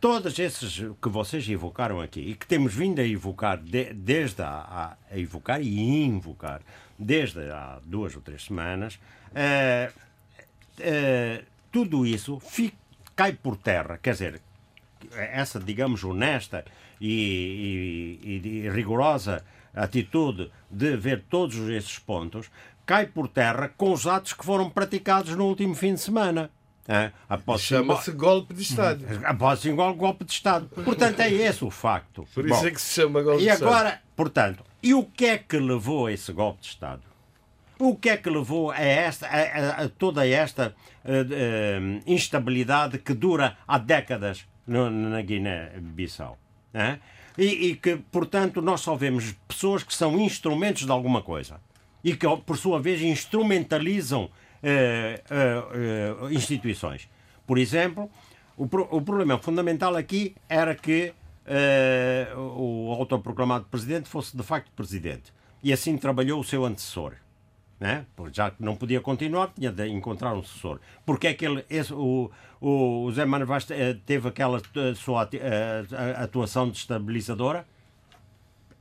todos 0.00 0.38
esses 0.38 0.78
que 1.02 1.08
vocês 1.08 1.48
evocaram 1.48 2.00
aqui 2.00 2.20
e 2.20 2.34
que 2.34 2.46
temos 2.46 2.74
vindo 2.74 3.00
a 3.00 3.04
evocar, 3.06 3.58
de- 3.58 3.92
desde 3.92 4.42
a, 4.42 4.96
a- 5.10 5.16
evocar 5.18 5.60
e 5.60 6.04
invocar, 6.04 6.60
desde 6.98 7.50
há 7.50 7.78
duas 7.84 8.14
ou 8.14 8.22
três 8.22 8.44
semanas, 8.44 8.98
eh, 9.34 9.90
eh, 10.78 11.44
tudo 11.72 12.06
isso 12.06 12.38
fi- 12.40 12.74
cai 13.14 13.32
por 13.32 13.56
terra. 13.56 13.98
Quer 13.98 14.12
dizer, 14.12 14.40
essa, 15.14 15.58
digamos, 15.60 16.02
honesta 16.04 16.64
e, 17.00 18.18
e- 18.22 18.48
e 18.66 18.70
rigorosa 18.70 19.44
atitude 19.74 20.50
de 20.70 20.96
ver 20.96 21.24
todos 21.28 21.56
esses 21.68 21.98
pontos 21.98 22.50
cai 22.86 23.06
por 23.06 23.28
terra 23.28 23.68
com 23.76 23.92
os 23.92 24.06
atos 24.06 24.32
que 24.32 24.44
foram 24.44 24.70
praticados 24.70 25.34
no 25.36 25.46
último 25.46 25.74
fim 25.74 25.94
de 25.94 26.00
semana. 26.00 26.50
Hã? 26.88 27.12
Após 27.28 27.60
Chama-se 27.62 28.10
golpe 28.12 28.54
de 28.54 28.62
Estado. 28.62 29.04
após 29.24 29.64
igual 29.64 29.94
golpe 29.94 30.24
de 30.24 30.32
Estado. 30.32 30.66
Portanto, 30.84 31.20
é 31.20 31.30
esse 31.30 31.64
o 31.64 31.70
facto. 31.70 32.26
Por 32.34 32.46
isso 32.48 32.60
Bom, 32.60 32.66
é 32.66 32.70
que 32.70 32.80
se 32.80 33.00
chama 33.02 33.22
golpe 33.22 33.42
e 33.42 33.46
de 33.46 33.50
Estado. 33.52 33.68
agora, 33.68 34.02
portanto, 34.14 34.64
e 34.82 34.94
o 34.94 35.02
que 35.04 35.26
é 35.26 35.38
que 35.38 35.58
levou 35.58 36.06
a 36.06 36.12
esse 36.12 36.32
golpe 36.32 36.60
de 36.62 36.68
Estado? 36.68 37.02
O 37.78 37.94
que 37.94 38.08
é 38.08 38.16
que 38.16 38.30
levou 38.30 38.70
a, 38.70 38.78
esta, 38.80 39.26
a, 39.26 39.82
a- 39.84 39.88
toda 39.88 40.26
esta 40.26 40.74
eh, 41.04 41.26
eh, 41.30 42.00
instabilidade 42.06 42.98
que 42.98 43.12
dura 43.12 43.58
há 43.68 43.76
décadas 43.78 44.46
no- 44.66 44.88
na 44.90 45.20
Guiné-Bissau? 45.20 46.38
hã? 46.74 46.98
E, 47.36 47.44
e 47.68 47.76
que, 47.76 47.96
portanto, 48.10 48.62
nós 48.62 48.80
só 48.80 48.94
vemos 48.96 49.34
pessoas 49.46 49.82
que 49.82 49.94
são 49.94 50.18
instrumentos 50.18 50.86
de 50.86 50.90
alguma 50.90 51.20
coisa 51.20 51.60
e 52.02 52.16
que, 52.16 52.26
por 52.46 52.56
sua 52.56 52.80
vez, 52.80 53.02
instrumentalizam 53.02 54.30
eh, 54.62 55.22
instituições. 56.30 57.08
Por 57.46 57.58
exemplo, 57.58 58.10
o, 58.56 58.66
pro- 58.66 58.88
o 58.90 59.00
problema 59.02 59.38
fundamental 59.38 59.94
aqui 59.96 60.34
era 60.48 60.74
que 60.74 61.12
o 62.36 62.92
autoproclamado 62.98 63.66
presidente 63.66 64.08
fosse 64.08 64.36
de 64.36 64.42
facto 64.42 64.70
presidente. 64.72 65.32
E 65.62 65.72
assim 65.72 65.96
trabalhou 65.96 66.40
o 66.40 66.44
seu 66.44 66.64
antecessor. 66.64 67.14
Né? 67.78 68.06
Já 68.32 68.50
que 68.50 68.62
não 68.62 68.74
podia 68.74 69.00
continuar, 69.00 69.52
tinha 69.54 69.70
de 69.70 69.86
encontrar 69.88 70.34
um 70.34 70.42
sucessor. 70.42 70.80
Porque 71.04 71.26
é 71.28 71.34
que 71.34 71.44
ele, 71.44 71.64
esse, 71.68 71.92
o, 71.92 72.30
o 72.60 73.06
José 73.10 73.24
Manuel 73.26 73.46
Vaz 73.46 73.66
teve 74.04 74.28
aquela 74.28 74.60
sua 74.96 75.28
atuação 76.18 76.68
destabilizadora? 76.70 77.66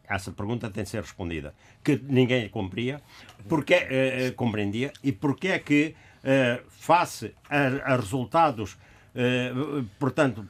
Essa 0.10 0.32
pergunta 0.32 0.69
tem 0.69 0.84
de 0.84 0.90
ser 0.90 1.02
respondida. 1.02 1.53
Que 1.84 1.99
ninguém 2.03 2.48
cumpria, 2.49 3.02
porque, 3.49 3.73
eh, 3.73 4.27
eh, 4.27 4.32
compreendia, 4.32 4.91
e 5.03 5.11
porque 5.11 5.49
é 5.49 5.60
que, 5.60 5.95
eh, 6.23 6.61
face 6.69 7.34
a, 7.49 7.94
a 7.94 7.95
resultados, 7.95 8.77
eh, 9.15 9.52
portanto, 9.99 10.48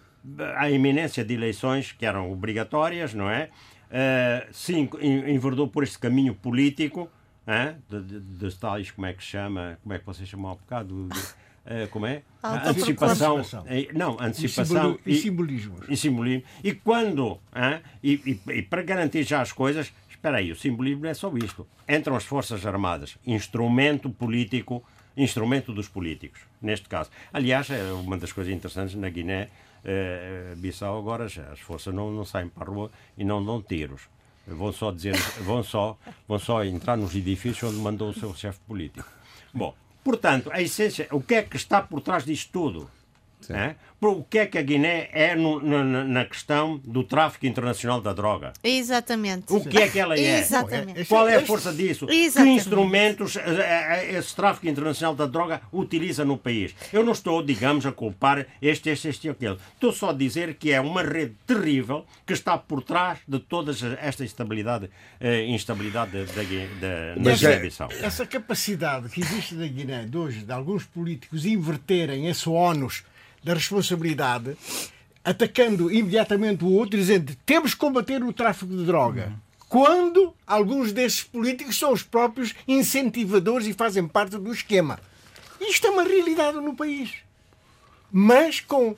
à 0.57 0.69
iminência 0.69 1.23
de 1.23 1.34
eleições 1.34 1.91
que 1.91 2.06
eram 2.06 2.32
obrigatórias, 2.32 3.14
não 3.14 3.30
é? 3.30 3.49
Eh, 3.91 4.48
en- 4.69 5.30
enverdou 5.34 5.68
por 5.68 5.84
este 5.84 5.99
caminho 5.99 6.34
político, 6.36 7.10
hã? 7.48 7.76
de, 7.90 8.02
de, 8.02 8.19
de 8.19 8.56
tais, 8.60 8.90
como 8.91 9.06
é 9.07 9.14
que 9.14 9.23
se 9.23 9.30
chama, 9.30 9.77
como 9.84 9.94
é 9.94 9.99
que 9.99 10.06
vocês 10.06 10.27
chamam 10.27 10.52
há 10.52 10.56
bocado? 10.56 11.07
De- 11.07 11.44
eh, 11.65 11.87
como 11.91 12.05
é? 12.05 12.21
Autoproclamação. 12.41 13.37
Antecipação. 13.37 13.63
eh, 13.67 13.87
Não, 13.93 14.17
E, 14.19 14.23
antecipação. 14.25 14.99
e 15.05 15.15
simbolismos. 15.15 15.81
E 15.89 15.97
simbolismo. 15.97 16.43
E 16.63 16.73
quando, 16.73 17.39
hã? 17.55 17.81
E, 18.03 18.13
e- 18.47 18.51
e 18.53 18.61
para 18.61 18.81
garantir 18.83 19.23
já 19.23 19.41
as 19.41 19.51
coisas, 19.51 19.91
espera 20.09 20.37
aí, 20.37 20.51
o 20.51 20.55
simbolismo 20.55 21.03
não 21.03 21.09
é 21.09 21.13
só 21.13 21.31
isto. 21.37 21.65
Entram 21.87 22.15
as 22.15 22.23
Forças 22.25 22.65
Armadas, 22.65 23.17
instrumento 23.25 24.09
político, 24.09 24.83
instrumento 25.17 25.71
dos 25.73 25.87
políticos, 25.87 26.41
neste 26.61 26.87
caso. 26.89 27.09
Aliás, 27.33 27.69
é 27.69 27.91
uma 27.93 28.17
das 28.17 28.31
coisas 28.31 28.53
interessantes 28.53 28.95
na 28.95 29.09
Guiné, 29.09 29.49
eh, 29.83 30.53
Bissau, 30.57 30.97
agora 30.99 31.27
já 31.27 31.43
as 31.51 31.59
forças 31.59 31.93
não, 31.93 32.11
não 32.11 32.25
saem 32.25 32.49
para 32.49 32.63
a 32.63 32.67
rua 32.73 32.91
e 33.17 33.23
não 33.23 33.43
dão 33.43 33.61
tiros. 33.61 34.01
Vão 34.47 34.71
só 34.71 34.91
dizer, 34.91 35.15
vão 35.41 35.63
só, 35.63 35.97
vão 36.27 36.37
só 36.37 36.63
entrar 36.63 36.95
nos 36.97 37.15
edifícios 37.15 37.63
onde 37.71 37.81
mandou 37.81 38.09
o 38.09 38.13
seu 38.13 38.33
chefe 38.35 38.59
político. 38.67 39.07
Bom, 39.53 39.73
portanto, 40.06 40.52
a 40.53 40.61
essência, 40.61 41.07
o 41.11 41.19
que 41.19 41.34
é 41.34 41.41
que 41.41 41.57
está 41.57 41.82
por 41.82 41.99
trás 41.99 42.23
disto 42.23 42.52
tudo? 42.53 42.90
É? 43.49 43.75
O 44.01 44.23
que 44.23 44.39
é 44.39 44.45
que 44.45 44.57
a 44.57 44.61
Guiné 44.61 45.09
é 45.11 45.35
no- 45.35 45.59
na, 45.61 46.03
na- 46.03 46.25
questão 46.25 46.79
do 46.83 47.03
tráfico 47.03 47.45
internacional 47.45 48.01
da 48.01 48.13
droga? 48.13 48.53
Exatamente. 48.63 49.45
O 49.53 49.63
que 49.63 49.77
é 49.77 49.87
que 49.87 49.99
ela 49.99 50.15
é? 50.15 50.39
Exatamente. 50.39 51.05
Qual 51.05 51.27
é 51.27 51.35
a 51.37 51.45
força 51.45 51.71
disso? 51.73 52.05
Que 52.07 52.13
Exatamente. 52.25 52.57
instrumentos 52.57 53.35
eh, 53.35 53.41
eh, 53.47 54.17
esse 54.17 54.35
tráfico 54.35 54.67
internacional 54.67 55.15
da 55.15 55.25
droga 55.25 55.61
utiliza 55.71 56.25
no 56.25 56.37
país? 56.37 56.75
Eu 56.91 57.03
não 57.03 57.11
estou, 57.13 57.41
digamos, 57.43 57.85
a 57.85 57.91
culpar 57.91 58.45
este, 58.61 58.89
este, 58.89 59.07
este 59.09 59.27
e 59.27 59.29
aquele. 59.31 59.57
Estou 59.73 59.91
só 59.91 60.09
a 60.09 60.13
dizer 60.13 60.55
que 60.55 60.71
é 60.71 60.79
uma 60.81 61.01
rede 61.03 61.35
terrível 61.45 62.05
que 62.25 62.33
está 62.33 62.57
por 62.57 62.81
trás 62.83 63.19
de 63.27 63.39
toda 63.39 63.71
esta 64.01 64.23
instabilidade, 64.23 64.89
eh, 65.19 65.45
instabilidade 65.45 66.11
da, 66.11 66.23
da, 66.25 67.15
na 67.15 67.29
Mas 67.31 67.43
é-. 67.43 67.69
Essa 68.01 68.25
capacidade 68.25 69.09
que 69.09 69.21
existe 69.21 69.55
na 69.55 69.67
Guiné 69.67 70.05
de 70.05 70.17
hoje, 70.17 70.39
de 70.41 70.51
alguns 70.51 70.83
políticos 70.83 71.45
inverterem 71.45 72.27
esse 72.27 72.47
ónus 72.49 73.03
da 73.45 73.53
responsabilidade, 73.53 74.57
atacando 75.23 75.91
imediatamente 75.91 76.63
o 76.65 76.72
outro, 76.72 76.97
dizendo 76.99 77.35
temos 77.45 77.73
que 77.73 77.80
combater 77.80 78.23
o 78.23 78.34
tráfico 78.34 78.76
de 78.76 78.84
droga. 78.84 79.34
Quando 79.69 80.34
alguns 80.47 80.91
desses 80.91 81.23
políticos 81.23 81.77
são 81.77 81.93
os 81.93 82.01
próprios 82.01 82.55
incentivadores 82.67 83.67
e 83.67 83.73
fazem 83.73 84.07
parte 84.07 84.38
do 84.38 84.51
esquema. 84.51 84.99
Isto 85.61 85.88
é 85.88 85.89
uma 85.91 86.03
realidade 86.03 86.57
no 86.57 86.76
país. 86.76 87.11
Mas 88.11 88.59
com- 88.59 88.95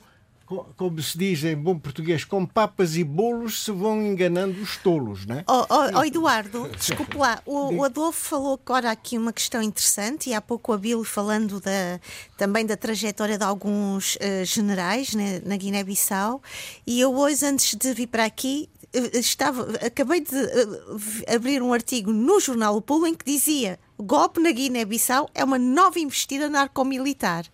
como 0.76 1.02
se 1.02 1.18
diz 1.18 1.44
em 1.44 1.56
bom 1.56 1.78
português, 1.78 2.24
com 2.24 2.46
papas 2.46 2.96
e 2.96 3.04
bolos 3.04 3.64
se 3.64 3.70
vão 3.70 4.02
enganando 4.02 4.60
os 4.60 4.76
tolos, 4.78 5.26
não 5.26 5.36
é? 5.36 5.44
Oh, 5.46 5.66
oh, 5.68 5.98
oh, 5.98 6.04
Eduardo, 6.04 6.68
desculpe 6.76 7.16
lá, 7.16 7.40
o, 7.44 7.74
o 7.74 7.84
Adolfo 7.84 8.28
falou 8.28 8.58
agora 8.62 8.90
aqui 8.90 9.18
uma 9.18 9.32
questão 9.32 9.60
interessante 9.60 10.30
e 10.30 10.34
há 10.34 10.40
pouco 10.40 10.72
a 10.72 10.78
Bill 10.78 11.04
falando 11.04 11.60
da, 11.60 12.00
também 12.36 12.64
da 12.64 12.76
trajetória 12.76 13.36
de 13.36 13.44
alguns 13.44 14.16
eh, 14.20 14.44
generais 14.44 15.14
né, 15.14 15.42
na 15.44 15.56
Guiné-Bissau 15.56 16.42
e 16.86 16.98
eu 16.98 17.14
hoje, 17.14 17.44
antes 17.44 17.74
de 17.74 17.92
vir 17.92 18.06
para 18.06 18.24
aqui, 18.24 18.70
eh, 18.92 19.18
estava, 19.18 19.68
acabei 19.84 20.20
de 20.20 20.34
eh, 20.34 21.34
abrir 21.34 21.62
um 21.62 21.72
artigo 21.72 22.10
no 22.10 22.40
jornal 22.40 22.76
O 22.76 22.80
Pulo 22.80 23.06
em 23.06 23.14
que 23.14 23.24
dizia 23.24 23.78
golpe 23.98 24.40
na 24.40 24.50
Guiné-Bissau 24.50 25.28
é 25.34 25.44
uma 25.44 25.58
nova 25.58 25.98
investida 25.98 26.48
narcomilitar. 26.48 27.44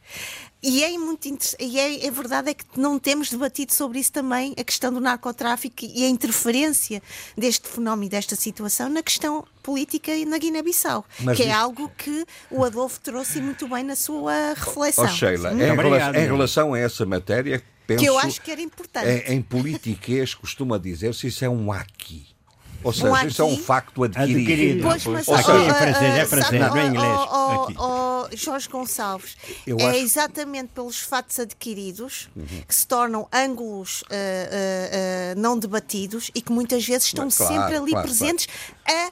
E 0.67 0.83
é 0.83 0.97
muito 0.97 1.29
e 1.61 1.79
é, 1.79 2.07
é 2.07 2.11
verdade 2.11 2.49
é 2.51 2.55
que 2.55 2.65
não 2.77 2.99
temos 2.99 3.29
debatido 3.31 3.73
sobre 3.75 3.99
isso 3.99 4.11
também, 4.11 4.55
a 4.59 4.65
questão 4.65 4.91
do 4.93 4.99
narcotráfico 4.99 5.85
e 5.85 6.05
a 6.05 6.09
interferência 6.09 7.03
deste 7.37 7.69
fenómeno 7.69 8.07
e 8.07 8.09
desta 8.09 8.35
situação 8.35 8.89
na 8.89 9.03
questão 9.03 9.45
política 9.63 10.15
e 10.15 10.25
na 10.25 10.39
Guiné-Bissau, 10.39 11.05
que 11.37 11.43
é 11.43 11.47
isto- 11.49 11.51
algo 11.51 11.91
que 11.99 12.25
o 12.51 12.65
Adolfo 12.65 12.99
trouxe 13.01 13.41
muito 13.43 13.69
bem 13.69 13.85
na 13.85 13.95
sua 13.95 14.55
reflexão. 14.55 15.05
Ó 15.05 15.09
Sheila, 15.09 15.51
em, 15.53 15.71
Obrigado, 15.71 15.83
relação, 15.83 16.15
em 16.23 16.25
relação 16.27 16.75
a 16.75 16.79
essa 16.79 17.05
matéria, 17.07 17.63
penso 17.87 18.03
que 18.03 18.09
eu 18.09 18.19
acho 18.19 18.41
que 18.41 18.51
era 18.51 18.61
importante. 18.63 19.07
em, 19.07 19.35
em 19.35 19.43
politiquês 19.43 20.35
costuma 20.35 20.79
dizer-se 20.79 21.27
isso 21.27 21.45
é 21.45 21.49
um 21.49 21.71
aqui. 21.71 22.27
Ou 22.85 22.93
seja, 22.93 23.09
Um 23.11 23.27
isso 23.27 23.43
é 23.43 23.45
um 23.47 23.53
aqui? 23.55 23.63
facto 23.63 24.05
adquirido. 24.05 24.39
Adquirido. 24.39 24.83
Pois, 24.83 25.07
mas 25.07 25.29
Ou 25.29 25.37
seja, 25.39 25.53
ó, 25.53 25.59
em 25.59 25.75
francês, 25.75 26.15
é 26.15 26.27
francês, 26.27 26.63
sabe, 26.63 26.75
não 26.75 26.77
é 26.77 26.87
inglês. 26.87 27.21
Aqui. 27.21 27.75
ó, 27.79 28.29
Jorge 28.35 28.69
Gonçalves, 28.69 29.37
Eu 29.67 29.79
é 29.81 29.87
acho- 29.91 29.99
exatamente 29.99 30.69
pelos 30.75 31.01
fatos 31.01 31.39
adquiridos 31.41 32.29
Uhum. 32.37 32.47
que 32.69 32.75
se 32.75 32.87
tornam 32.87 33.27
ângulos 33.33 34.05
ah, 34.11 34.15
ah, 34.15 35.33
ah, 35.33 35.35
não 35.37 35.59
debatidos 35.59 36.31
e 36.35 36.41
que 36.43 36.53
muitas 36.53 36.87
vezes 36.87 37.07
estão 37.07 37.29
Claro, 37.31 37.53
sempre 37.55 37.77
ali 37.77 37.91
claro, 37.93 38.07
presentes 38.07 38.49
a 38.87 39.11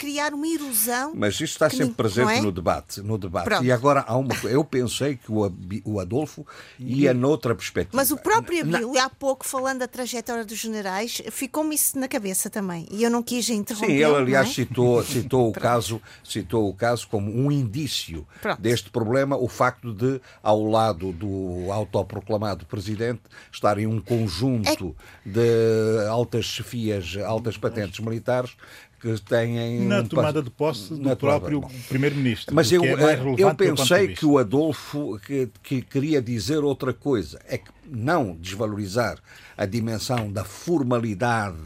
criar 0.00 0.32
uma 0.32 0.48
erosão. 0.48 1.12
Mas 1.14 1.34
isto 1.34 1.44
está 1.44 1.68
sempre 1.68 1.92
presente 1.92 2.32
é? 2.32 2.40
no 2.40 2.50
debate, 2.50 3.02
no 3.02 3.18
debate. 3.18 3.44
Pronto. 3.44 3.64
E 3.64 3.70
agora 3.70 4.02
há 4.08 4.16
uma. 4.16 4.34
Eu 4.44 4.64
pensei 4.64 5.16
que 5.16 5.30
o, 5.30 6.00
Adolfo 6.00 6.46
ia 6.78 7.12
noutra 7.12 7.54
perspectiva. 7.54 7.94
Mas 7.94 8.10
o 8.10 8.16
próprio 8.16 8.64
Na- 8.64 8.78
Abílio, 8.78 8.98
há 8.98 9.10
pouco, 9.10 9.44
falando 9.46 9.80
da 9.80 9.86
trajetória 9.86 10.42
dos 10.42 10.56
generais, 10.56 11.20
ficou-me 11.30 11.74
isso 11.74 11.98
na 11.98 12.08
cabeça 12.08 12.48
também. 12.48 12.88
E 12.90 13.02
eu 13.02 13.10
não 13.10 13.22
quis 13.22 13.50
interromper. 13.50 13.88
Sim, 13.88 13.92
ele 13.92 14.04
aliás 14.16 14.48
é? 14.48 14.52
citou, 14.52 15.04
citou, 15.04 15.50
o 15.50 15.52
caso, 15.52 16.00
citou 16.24 16.70
o 16.70 16.74
caso 16.74 17.06
como 17.06 17.30
um 17.30 17.52
indício 17.52 18.26
Pronto. 18.40 18.58
deste 18.58 18.88
problema, 18.88 19.36
o 19.36 19.48
facto 19.48 19.92
de, 19.92 20.18
ao 20.42 20.64
lado 20.64 21.12
do 21.12 21.70
autoproclamado 21.70 22.64
presidente, 22.64 23.20
estarem 23.52 23.86
um 23.86 24.00
conjunto 24.00 24.96
É 25.26 25.28
de 25.28 26.08
altas 26.08 26.46
chefias, 26.46 27.18
altas 27.22 27.58
patentes 27.58 28.00
militares 28.00 28.56
que 29.00 29.18
têm. 29.22 29.80
Na 29.80 30.00
um 30.00 30.06
tomada 30.06 30.42
de 30.42 30.50
posse 30.50 30.94
do 30.94 31.16
próprio 31.16 31.62
primeiro-ministro. 31.88 32.54
Mas 32.54 32.70
eu, 32.70 32.84
é 32.84 33.14
eh, 33.14 33.20
eu 33.38 33.50
de 33.50 33.56
pensei 33.56 34.08
que 34.14 34.26
o 34.26 34.38
Adolfo 34.38 35.18
que, 35.24 35.48
que 35.62 35.82
queria 35.82 36.20
dizer 36.20 36.58
outra 36.62 36.92
coisa, 36.92 37.40
é 37.48 37.58
que 37.58 37.70
não 37.88 38.36
desvalorizar 38.36 39.18
a 39.56 39.64
dimensão 39.66 40.30
da 40.30 40.44
formalidade 40.44 41.56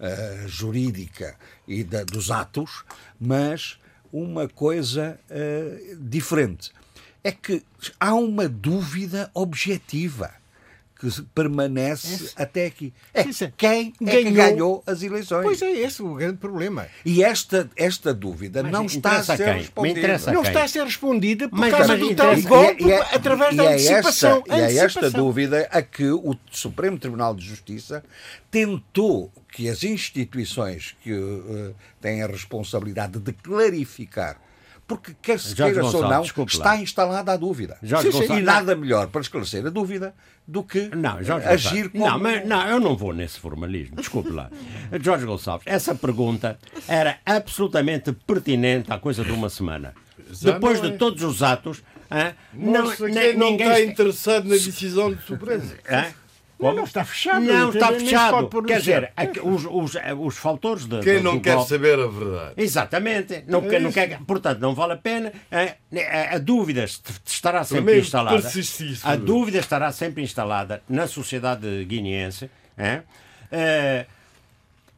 eh, 0.00 0.44
jurídica 0.46 1.36
e 1.66 1.84
da- 1.84 2.04
dos 2.04 2.30
atos, 2.30 2.84
mas 3.20 3.78
uma 4.12 4.48
coisa 4.48 5.18
eh, 5.30 5.94
diferente. 6.00 6.70
É 7.24 7.30
que 7.30 7.62
há 8.00 8.14
uma 8.14 8.48
dúvida 8.48 9.30
objetiva 9.32 10.41
que 11.02 11.22
permanece 11.34 12.30
até 12.36 12.66
aqui. 12.66 12.94
É 13.12 13.24
Sim, 13.24 13.32
sim. 13.32 13.52
quem 13.56 13.92
é 14.06 14.10
que 14.10 14.22
Ganhou. 14.30 14.32
ganhou 14.34 14.82
as 14.86 15.02
eleições? 15.02 15.42
Pois 15.42 15.60
é 15.60 15.70
esse 15.72 16.00
o 16.00 16.14
grande 16.14 16.36
problema. 16.36 16.86
E 17.04 17.24
esta, 17.24 17.68
esta 17.76 18.14
dúvida 18.14 18.62
Mas 18.62 18.70
não 18.70 18.84
está 18.86 19.10
a 19.10 19.18
a 19.18 19.22
ser 19.24 19.36
quem? 19.38 19.54
Respondida. 19.54 19.98
interessa 19.98 20.32
Não 20.32 20.42
está 20.42 20.62
a 20.62 20.68
ser 20.68 20.84
respondida 20.84 21.48
por 21.48 21.58
Mas 21.58 21.70
causa 21.72 21.88
também 21.94 22.08
do 22.10 22.14
tal 22.14 22.26
interessa- 22.32 22.48
golpe 22.48 22.84
E 22.84 22.92
é- 22.92 23.00
através 23.16 23.54
e 23.54 23.56
da 23.56 23.64
é 23.64 23.74
antecipação. 23.74 24.38
Esta, 24.46 24.56
e 24.56 24.60
é 24.60 24.64
esta 24.64 24.82
Antecipação. 25.00 25.20
dúvida 25.26 25.68
a 25.72 25.82
que 25.82 26.08
o 26.08 26.36
Supremo 26.52 26.98
Tribunal 26.98 27.34
de 27.34 27.44
Justiça 27.44 28.04
tentou 28.50 29.32
que 29.52 29.68
as 29.68 29.82
instituições 29.82 30.94
que 31.02 31.12
eh, 31.12 31.72
têm 32.00 32.22
a 32.22 32.26
responsabilidade 32.26 33.18
de 33.18 33.32
clarificar, 33.32 34.40
porque 34.86 35.14
quer 35.22 35.38
se 35.38 35.54
Jorge 35.54 35.62
queira 35.74 35.84
ou 35.86 35.92
Gonçalves, 35.92 36.32
não, 36.36 36.44
está 36.44 36.64
lá. 36.70 36.76
instalada 36.76 37.32
a 37.32 37.36
dúvida. 37.36 37.78
Jorge 37.82 38.06
Sim, 38.06 38.12
sim. 38.12 38.18
Gonçalves- 38.20 38.42
E 38.42 38.46
nada 38.46 38.76
melhor 38.76 39.06
para 39.08 39.20
esclarecer 39.20 39.66
a 39.66 39.70
dúvida 39.70 40.14
do 40.46 40.62
que 40.62 40.90
Não, 40.94 41.22
Jorge 41.22 41.46
agir 41.46 41.88
como... 41.90 42.04
Não, 42.06 42.18
mas, 42.18 42.46
não, 42.46 42.66
eu 42.68 42.80
não 42.80 42.96
vou 42.96 43.12
nesse 43.14 43.38
formalismo. 43.38 43.96
Desculpe 43.96 44.30
lá. 44.30 44.50
Jorge 45.00 45.24
Gonçalves, 45.24 45.66
essa 45.66 45.94
pergunta 45.94 46.58
era 46.88 47.18
absolutamente 47.24 48.12
pertinente 48.12 48.92
à 48.92 48.98
coisa 48.98 49.24
de 49.24 49.30
uma 49.32 49.48
semana. 49.48 49.94
Já 50.30 50.52
Depois 50.52 50.80
não 50.80 50.88
de 50.88 50.94
é. 50.94 50.98
todos 50.98 51.22
os 51.22 51.42
atos, 51.42 51.82
hã, 52.10 52.34
não, 52.52 52.82
não 52.84 52.90
ninguém 53.50 53.54
está 53.68 53.80
está- 53.80 53.92
interessado 53.92 54.44
na 54.44 54.54
decisão 54.54 55.12
do 55.12 55.20
Supremo. 55.22 55.62
Não, 56.68 56.74
não 56.76 56.84
está 56.84 57.04
fechado. 57.04 57.44
Não, 57.44 57.70
está 57.70 57.88
fechado. 57.92 58.62
Quer 58.64 58.78
dizer, 58.78 59.12
aqui- 59.16 59.40
os, 59.40 59.64
os, 59.64 59.96
os 60.20 60.36
faltores 60.36 60.86
de. 60.86 61.00
Quem 61.00 61.16
do- 61.18 61.22
não 61.24 61.34
do 61.36 61.40
quer 61.42 61.54
golpe- 61.56 61.68
saber 61.68 61.98
a 61.98 62.06
verdade. 62.06 62.54
Exatamente. 62.56 63.44
Não, 63.46 63.60
É 63.64 63.68
quer- 63.68 63.80
não 63.80 63.92
quer, 63.92 64.18
portanto, 64.26 64.60
não 64.60 64.74
vale 64.74 64.92
a 64.94 64.96
pena. 64.96 65.32
eh, 65.50 65.76
A, 66.32 66.36
a 66.36 66.38
dúvida 66.38 66.84
est- 66.84 67.20
estará 67.26 67.64
sempre 67.64 67.84
Também 67.84 68.00
instalada. 68.00 68.40
persistir 68.42 68.98
A 69.02 69.16
dúvida 69.16 69.58
estará 69.58 69.90
sempre 69.92 70.22
instalada 70.22 70.82
na 70.88 71.06
sociedade 71.06 71.84
guineense. 71.84 72.48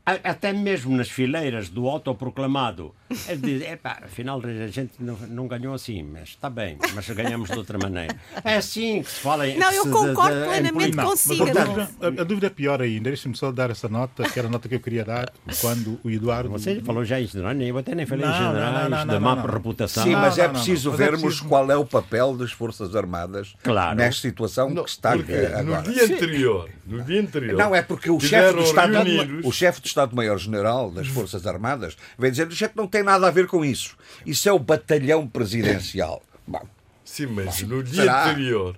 a- 0.07 0.21
até 0.31 0.53
mesmo 0.53 0.97
nas 0.97 1.09
fileiras 1.09 1.69
do 1.69 1.89
autoproclamado, 1.89 2.95
ele 3.29 3.37
diz, 3.59 3.63
epá, 3.71 3.99
afinal 4.03 4.41
a 4.45 4.67
gente 4.69 4.93
não, 4.99 5.15
não 5.29 5.47
ganhou 5.47 5.75
assim, 5.75 6.03
mas 6.03 6.31
está 6.31 6.49
bem, 6.51 6.79
mas 6.95 7.09
ganhamos 7.11 7.51
de 7.51 7.57
outra 7.59 7.79
maneira. 7.79 8.17
É 8.43 8.57
assim 8.57 9.03
que 9.03 9.11
se 9.11 9.21
fala 9.21 9.47
em 9.47 9.59
Não, 9.59 9.71
eu 9.73 9.85
concordo 9.91 10.39
de- 10.41 10.47
plenamente. 10.47 10.97
Não, 10.97 11.05
consigo, 11.05 11.45
mas 11.47 11.57
a 11.57 12.07
a, 12.07 12.09
a 12.09 12.25
dúvida 12.25 12.47
é 12.47 12.51
pior 12.51 12.81
ainda. 12.83 13.11
Deixa-me 13.11 13.37
só 13.37 13.53
dar 13.53 13.71
essa 13.71 13.89
nota, 13.89 14.25
que 14.29 14.39
era 14.39 14.49
a 14.49 14.51
nota 14.51 14.69
que 14.69 14.75
eu 14.75 14.81
queria 14.81 15.05
dar 15.05 15.33
quando 15.61 16.01
o 16.03 16.11
Eduardo. 16.11 16.49
Você 16.51 16.81
falou 16.81 17.05
já 17.05 17.21
em 17.21 17.27
general, 17.27 17.55
eu 17.55 17.79
até 17.79 17.95
nem 17.95 18.07
falei 18.07 18.25
Não, 18.27 18.33
em 18.35 18.39
generais, 18.39 18.91
não, 18.91 18.99
não, 18.99 19.07
da 19.07 19.21
má 19.21 19.37
não. 19.37 19.47
reputação. 19.47 20.03
Sim, 20.05 20.13
mas 20.17 20.37
não, 20.37 20.45
é 20.45 20.47
não, 20.49 20.55
não. 20.55 20.61
preciso 20.63 20.93
é 20.93 20.97
vermos 20.97 21.23
preciso- 21.23 21.45
qual 21.49 21.71
é 21.71 21.77
o 21.77 21.85
papel 21.85 22.37
das 22.37 22.53
Forças 22.53 22.97
Armadas 22.97 23.55
Claro. 23.63 23.97
nesta 23.97 24.21
situação 24.23 24.71
Não, 24.71 24.83
que 24.85 24.91
está 24.91 25.13
porque 25.13 25.33
agora. 25.33 25.83
no 25.83 25.93
dia 25.93 26.05
anterior, 26.05 26.71
no 26.87 27.03
dia 27.03 27.21
anterior, 27.21 27.59
Não, 27.59 27.75
é 27.75 27.83
porque 27.83 28.11
o 28.11 28.19
chefe 28.19 28.55
do 28.55 29.49
o 29.49 29.53
chefe 29.53 29.81
Estado-Maior-General 29.85 30.91
das 30.91 31.07
Forças 31.09 31.47
Armadas 31.47 31.97
vem 32.19 32.31
dizer 32.31 32.47
que 32.47 32.55
a 32.55 32.57
gente 32.57 32.77
não 32.77 32.87
tem 32.95 33.03
nada 33.03 33.27
a 33.27 33.31
ver 33.31 33.49
com 33.49 33.65
isso. 33.65 33.97
Isso 34.25 34.49
é 34.49 34.53
o 34.53 34.59
batalhão 34.59 35.27
presidencial. 35.27 36.23
Bom, 36.47 36.63
Sim, 37.05 37.27
mas 37.27 37.61
no 37.63 37.83
dia 37.83 38.03
Será? 38.03 38.31
anterior 38.31 38.77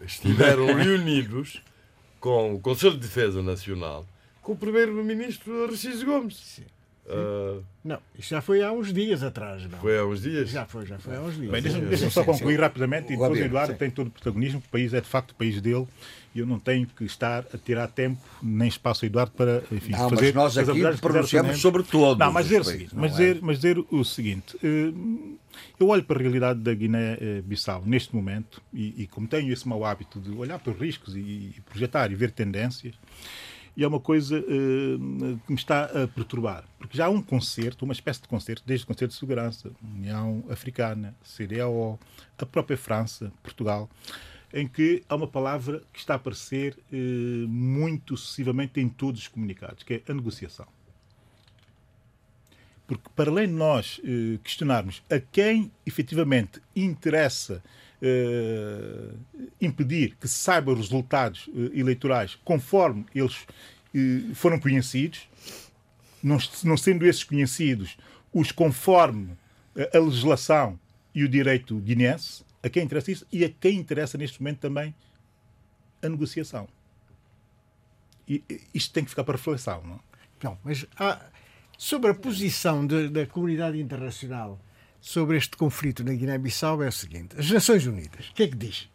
estiveram 0.00 0.66
reunidos 0.74 1.60
com 2.18 2.54
o 2.54 2.60
Conselho 2.60 2.94
de 2.94 3.00
Defesa 3.00 3.42
Nacional 3.42 4.06
com 4.40 4.52
o 4.52 4.56
Primeiro-Ministro 4.56 5.64
Arciso 5.64 6.06
Gomes. 6.06 6.62
Ah, 7.06 7.60
Não, 7.84 7.98
isso 8.18 8.30
já 8.30 8.40
foi 8.40 8.62
há 8.62 8.72
uns 8.72 8.92
dias 8.92 9.22
atrás. 9.22 9.68
Não. 9.68 9.78
foi 9.78 9.98
há 9.98 10.04
uns 10.04 10.22
dias. 10.22 10.48
Já 10.48 10.64
foi, 10.64 10.86
já 10.86 10.98
foi 10.98 11.14
há 11.14 11.20
uns 11.20 11.36
dias. 11.36 11.50
Bem, 11.50 11.60
deixa-me 11.62 11.86
deixa 11.86 12.10
só 12.10 12.24
concluir 12.24 12.58
rapidamente 12.58 13.12
e 13.12 13.16
depois 13.16 13.38
o 13.38 13.44
Eduardo 13.44 13.72
sim. 13.74 13.78
tem 13.78 13.90
todo 13.90 14.06
o 14.06 14.10
protagonismo, 14.10 14.62
o 14.66 14.70
país 14.70 14.94
é 14.94 15.00
de 15.00 15.08
facto 15.08 15.32
o 15.32 15.34
país 15.34 15.60
dele 15.60 15.86
e 16.34 16.40
eu 16.40 16.46
não 16.46 16.58
tenho 16.58 16.86
que 16.86 17.04
estar 17.04 17.44
a 17.52 17.58
tirar 17.58 17.88
tempo 17.88 18.20
nem 18.42 18.68
espaço 18.68 19.04
ao 19.04 19.06
Eduardo 19.06 19.32
para 19.32 19.62
enfim, 19.70 19.92
Não, 19.92 20.10
mas 20.10 20.18
fazer 20.18 20.34
nós 20.34 20.58
as 20.58 20.68
aqui 20.68 21.00
pronunciamos 21.00 21.60
sobre 21.60 21.82
todos 21.82 22.18
Não, 22.18 22.32
mas 22.32 22.46
dizer 22.46 22.64
países, 22.64 22.72
seguinte, 22.72 22.94
mas 22.94 23.12
é? 23.12 23.16
dizer, 23.16 23.38
mas 23.42 23.56
dizer 23.56 23.78
o 23.90 24.04
seguinte 24.04 24.56
eh, 24.62 24.92
eu 25.78 25.88
olho 25.88 26.04
para 26.04 26.18
a 26.18 26.22
realidade 26.22 26.60
da 26.60 26.72
Guiné-Bissau 26.74 27.82
neste 27.84 28.14
momento 28.14 28.62
e, 28.72 29.02
e 29.02 29.06
como 29.06 29.26
tenho 29.26 29.52
esse 29.52 29.68
mau 29.68 29.84
hábito 29.84 30.20
de 30.20 30.30
olhar 30.32 30.58
para 30.58 30.72
os 30.72 30.78
riscos 30.78 31.14
e, 31.14 31.20
e 31.20 31.62
projetar 31.66 32.10
e 32.10 32.14
ver 32.14 32.30
tendências 32.30 32.94
e 33.76 33.82
é 33.84 33.88
uma 33.88 34.00
coisa 34.00 34.38
eh, 34.38 34.42
que 35.46 35.52
me 35.52 35.56
está 35.56 35.84
a 35.84 36.06
perturbar. 36.06 36.64
Porque 36.78 36.96
já 36.96 37.06
há 37.06 37.08
um 37.08 37.22
concerto, 37.22 37.84
uma 37.84 37.92
espécie 37.92 38.20
de 38.20 38.28
concerto, 38.28 38.62
desde 38.66 38.84
o 38.84 38.86
Concerto 38.86 39.12
de 39.14 39.18
Segurança, 39.18 39.70
União 39.82 40.44
Africana, 40.50 41.14
CDAO, 41.24 41.98
a 42.38 42.46
própria 42.46 42.76
França, 42.76 43.32
Portugal, 43.42 43.88
em 44.52 44.68
que 44.68 45.02
há 45.08 45.14
uma 45.14 45.26
palavra 45.26 45.82
que 45.92 45.98
está 45.98 46.14
a 46.14 46.16
aparecer 46.16 46.76
eh, 46.92 46.96
muito 47.48 48.16
sucessivamente 48.16 48.80
em 48.80 48.88
todos 48.88 49.22
os 49.22 49.28
comunicados, 49.28 49.82
que 49.82 49.94
é 49.94 50.02
a 50.10 50.14
negociação. 50.14 50.66
Porque, 52.86 53.08
para 53.16 53.30
além 53.30 53.46
de 53.46 53.54
nós 53.54 54.00
eh, 54.04 54.38
questionarmos 54.42 55.02
a 55.10 55.18
quem 55.18 55.72
efetivamente 55.86 56.60
interessa 56.76 57.62
eh, 58.02 59.14
impedir 59.60 60.16
que 60.20 60.28
se 60.28 60.38
saiba 60.38 60.72
os 60.72 60.78
resultados 60.78 61.48
eleitorais 61.72 62.34
conforme 62.44 63.06
eles 63.14 63.46
foram 64.34 64.58
conhecidos, 64.58 65.28
não, 66.22 66.38
não 66.64 66.76
sendo 66.76 67.06
esses 67.06 67.24
conhecidos 67.24 67.96
os 68.32 68.50
conforme 68.50 69.36
a 69.92 69.98
legislação 69.98 70.78
e 71.14 71.22
o 71.24 71.28
direito 71.28 71.76
guinense, 71.78 72.42
a 72.62 72.68
quem 72.68 72.84
interessa 72.84 73.10
isso 73.10 73.26
e 73.32 73.44
a 73.44 73.48
quem 73.50 73.78
interessa 73.78 74.16
neste 74.18 74.40
momento 74.40 74.58
também 74.60 74.94
a 76.02 76.08
negociação. 76.08 76.68
E 78.28 78.42
isto 78.72 78.92
tem 78.92 79.04
que 79.04 79.10
ficar 79.10 79.24
para 79.24 79.36
reflexão, 79.36 79.82
não? 79.84 80.00
Não, 80.42 80.58
mas 80.64 80.86
há- 80.98 81.20
sobre 81.78 82.10
a 82.10 82.14
posição 82.14 82.86
de- 82.86 83.08
da 83.08 83.26
comunidade 83.26 83.80
internacional 83.80 84.60
sobre 85.00 85.36
este 85.36 85.56
conflito 85.56 86.04
na 86.04 86.12
Guiné-Bissau 86.12 86.82
é 86.82 86.88
o 86.88 86.92
seguinte: 86.92 87.34
as 87.38 87.50
Nações 87.50 87.86
Unidas, 87.86 88.28
o 88.28 88.34
que 88.34 88.44
é 88.44 88.48
que 88.48 88.56
diz? 88.56 88.88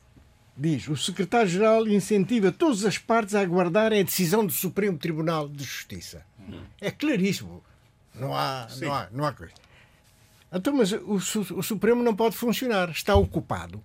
Diz: 0.56 0.88
o 0.88 0.96
secretário-geral 0.98 1.88
incentiva 1.88 2.52
todas 2.52 2.84
as 2.86 2.98
partes 2.98 3.36
a 3.36 3.42
aguardarem 3.42 4.00
a 4.00 4.04
decisão 4.04 4.46
do 4.46 4.52
Supremo 4.52 4.98
Tribunal 4.98 5.48
de 5.48 5.64
Justiça. 5.64 6.26
É 6.82 6.90
claríssimo. 6.90 7.64
Não 8.16 8.34
há, 8.34 8.68
não 8.82 8.94
há, 8.94 9.10
não 9.12 9.26
há 9.26 9.34
coisa. 9.34 9.54
Então, 10.52 10.74
mas 10.76 10.92
o, 10.94 11.14
o 11.56 11.64
Supremo 11.64 12.02
não 12.04 12.16
pode 12.16 12.36
funcionar. 12.36 12.90
Está 12.90 13.16
ocupado. 13.16 13.84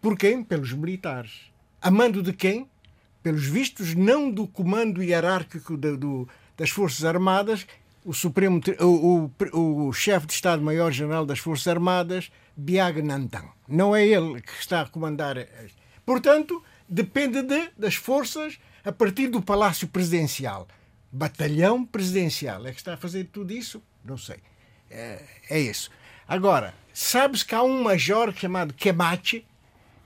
Por 0.00 0.16
quem? 0.16 0.42
Pelos 0.42 0.72
militares. 0.72 1.50
A 1.80 1.90
mando 1.90 2.22
de 2.22 2.32
quem? 2.32 2.68
Pelos 3.22 3.44
vistos, 3.46 3.94
não 3.94 4.30
do 4.30 4.46
comando 4.46 5.02
hierárquico 5.02 5.76
do- 5.76 6.28
das 6.56 6.70
Forças 6.70 7.04
Armadas, 7.04 7.66
o 8.04 8.14
Supremo, 8.14 8.60
o, 8.80 9.30
o- 9.52 9.86
o 9.88 9.92
chefe 9.92 10.26
de 10.26 10.32
Estado-Maior-General 10.32 11.26
das 11.26 11.38
Forças 11.38 11.68
Armadas, 11.68 12.30
Biag 12.56 13.02
Nantan. 13.02 13.44
Não 13.68 13.94
é 13.94 14.06
ele 14.06 14.40
que 14.40 14.52
está 14.58 14.80
a 14.82 14.86
comandar. 14.88 15.36
Portanto, 16.06 16.62
depende 16.88 17.42
de- 17.42 17.70
das 17.76 17.94
forças 17.96 18.58
a 18.84 18.90
partir 18.92 19.28
do 19.28 19.42
Palácio 19.42 19.86
Presidencial. 19.88 20.66
Batalhão 21.12 21.84
Presidencial 21.84 22.66
é 22.66 22.72
que 22.72 22.78
está 22.78 22.94
a 22.94 22.96
fazer 22.96 23.24
tudo 23.24 23.52
isso? 23.52 23.82
Não 24.04 24.16
sei. 24.16 24.38
É, 24.90 25.20
é 25.50 25.60
isso. 25.60 25.90
Agora, 26.26 26.74
sabe-se 26.92 27.44
que 27.44 27.54
há 27.54 27.62
um 27.62 27.82
major 27.82 28.32
chamado 28.34 28.74
Kemachi 28.74 29.44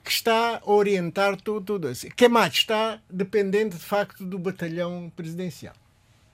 que 0.04 0.10
está 0.10 0.60
a 0.64 0.70
orientar 0.70 1.36
tudo, 1.40 1.64
tudo 1.64 1.90
isso. 1.90 2.06
Kemachi 2.16 2.59
está 2.59 2.98
dependente, 3.09 3.76
de 3.76 3.82
facto, 3.84 4.24
do 4.24 4.38
batalhão 4.38 5.12
presidencial. 5.14 5.74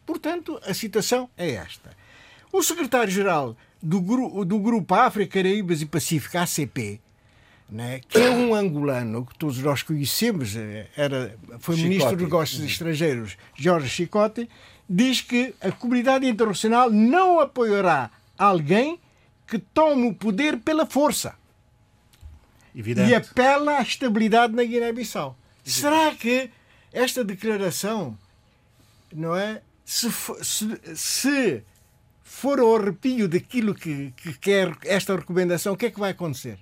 Portanto, 0.06 0.58
a 0.66 0.72
situação 0.72 1.28
é 1.36 1.50
esta. 1.50 1.90
O 2.50 2.62
secretário-geral 2.62 3.54
do, 3.82 4.00
gru- 4.00 4.42
do 4.44 4.58
Grupo 4.58 4.94
África, 4.94 5.34
Caraíbas 5.38 5.82
e 5.82 5.86
Pacífico, 5.86 6.38
ACP, 6.38 6.98
né, 7.70 8.00
que 8.08 8.16
é 8.18 8.30
um 8.30 8.54
angolano 8.54 9.26
que 9.26 9.36
todos 9.36 9.58
nós 9.58 9.82
conhecemos, 9.82 10.56
eh, 10.56 10.86
era, 10.96 11.36
foi 11.58 11.76
ministro 11.76 12.12
dos 12.16 12.22
Negócios 12.22 12.62
Estrangeiros, 12.62 13.36
Jorge 13.54 13.90
Chicote, 13.90 14.48
diz 14.88 15.20
que 15.20 15.54
a 15.60 15.70
comunidade 15.70 16.26
internacional 16.26 16.90
não 16.90 17.38
apoiará 17.38 18.10
alguém 18.38 19.00
que 19.46 19.58
tome 19.58 20.08
o 20.08 20.14
poder 20.14 20.58
pela 20.58 20.86
força 20.86 21.34
Evidente. 22.74 23.10
e 23.10 23.14
apela 23.14 23.78
à 23.78 23.82
estabilidade 23.82 24.54
na 24.54 24.62
Guiné-Bissau. 24.64 25.36
Será 25.64 26.14
que 26.14 26.50
esta 26.92 27.24
declaração, 27.24 28.16
não 29.12 29.34
é? 29.34 29.62
Se, 29.84 30.10
fo- 30.10 30.42
se, 30.44 30.78
se 30.94 31.62
for 32.22 32.60
ao 32.60 32.76
arrepio 32.76 33.26
daquilo 33.28 33.74
que, 33.74 34.12
que 34.16 34.32
quer 34.38 34.76
esta 34.84 35.16
recomendação, 35.16 35.72
o 35.72 35.76
que 35.76 35.86
é 35.86 35.90
que 35.90 35.98
vai 36.00 36.10
acontecer? 36.10 36.58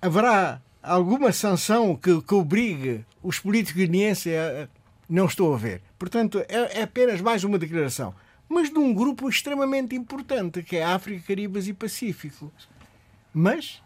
Haverá 0.00 0.60
alguma 0.82 1.32
sanção 1.32 1.96
que, 1.96 2.20
que 2.22 2.34
obrigue 2.34 3.04
os 3.22 3.38
políticos 3.38 3.80
guineenses 3.82 4.26
a. 4.36 4.68
Não 5.08 5.26
estou 5.26 5.54
a 5.54 5.56
ver. 5.56 5.80
Portanto, 5.98 6.44
é, 6.48 6.80
é 6.80 6.82
apenas 6.82 7.20
mais 7.20 7.44
uma 7.44 7.58
declaração. 7.58 8.12
Mas 8.48 8.70
de 8.70 8.78
um 8.78 8.94
grupo 8.94 9.28
extremamente 9.28 9.94
importante, 9.96 10.62
que 10.62 10.76
é 10.76 10.84
África, 10.84 11.24
Caribas 11.26 11.66
e 11.66 11.72
Pacífico. 11.72 12.52
Mas 13.34 13.82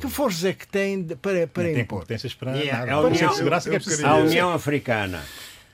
que 0.00 0.08
forças 0.08 0.44
é 0.44 0.52
que 0.52 0.66
tem 0.66 1.04
para, 1.16 1.46
para 1.46 1.64
Não 1.64 1.74
tem 1.74 1.84
competências 1.84 2.34
para 2.34 2.56
E 2.56 2.70
a- 2.70 2.78
nada. 2.78 2.92
a 2.92 3.00
O 3.00 3.02
Conselho 3.02 3.14
União- 3.16 3.30
de 3.30 3.36
Segurança 3.36 3.68
é 3.68 3.70
que 3.70 3.76
é 3.76 3.78
preciso. 3.78 3.96
queria- 4.02 4.12
A 4.12 4.16
União 4.16 4.52
Africana 4.52 5.24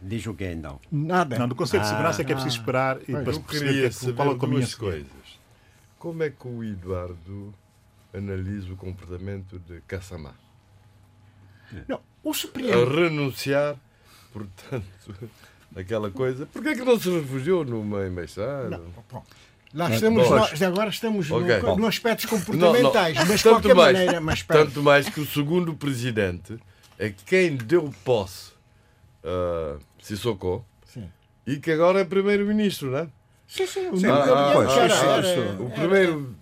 diz 0.01 0.27
o 0.27 0.35
quê 0.35 0.53
então? 0.53 0.81
Nada. 0.91 1.39
Não, 1.39 1.47
do 1.49 1.55
Conselho 1.55 1.83
de 1.83 1.89
Segurança 1.89 2.23
é 2.23 2.25
que 2.25 2.33
é 2.33 2.35
preciso 2.35 2.57
esperar 2.59 2.99
e 3.03 3.13
para 3.13 3.23
Eu 3.33 3.37
o 3.37 3.43
que 3.43 3.59
queria 3.59 3.87
é 3.87 3.89
que- 3.89 3.95
saber 3.95 4.15
qual 4.15 4.29
é 4.29 4.31
a 4.33 4.35
duas 4.35 4.75
coisas. 4.75 5.07
Como 5.99 6.23
é 6.23 6.31
que 6.31 6.49
o 6.49 6.65
Eduardo 6.65 7.55
analisa 8.15 8.73
o 8.73 8.77
comportamento 8.77 9.59
de 9.61 9.81
Kassamá? 9.83 10.35
Não, 11.89 12.01
o 12.23 12.31
A 12.31 12.35
Supremo. 12.35 12.85
renunciar, 12.85 13.77
portanto, 14.33 14.85
aquela 15.77 16.11
coisa. 16.11 16.47
Porquê 16.47 16.71
é 16.71 16.75
que 16.75 16.83
não 16.85 16.99
se 16.99 17.11
refugiou 17.11 17.65
numa 17.65 18.07
embaixada? 18.07 18.81
Lá 19.75 19.91
estamos 19.91 20.29
bom. 20.29 20.35
nós, 20.37 20.63
agora 20.63 20.91
estamos 20.91 21.29
no- 21.31 21.37
Ok. 21.39 21.59
no, 21.63 21.77
Bom. 21.77 21.87
aspectos 21.87 22.31
Não, 22.31 22.39
não. 22.39 22.45
comportamentais, 22.45 23.17
mas 23.27 23.41
de 23.41 23.49
qualquer 23.49 23.75
mais, 23.75 23.93
maneira, 23.99 24.21
mas. 24.21 24.43
Tanto 24.43 24.83
mais 24.83 25.09
que 25.09 25.21
o 25.21 25.27
segundo 25.27 25.73
presidente 25.75 26.59
é 26.99 27.11
quem 27.27 27.57
deu 27.57 27.91
posse 28.05 28.53
a 29.25 29.77
Sissoko 30.03 30.63
Sim. 30.85 31.09
e 31.47 31.57
que 31.57 31.71
agora 31.71 32.01
é 32.01 32.05
primeiro-ministro, 32.05 32.91
não 32.91 32.99
é? 32.99 33.09
Sim, 33.49 33.67
sim, 33.67 33.89
o 33.89 33.97
Sim, 33.97 34.07
ah, 34.07 34.25
ah, 34.57 34.85
era- 34.85 35.27
era-. 35.27 35.63
O 35.63 35.71
primeiro. 35.71 36.35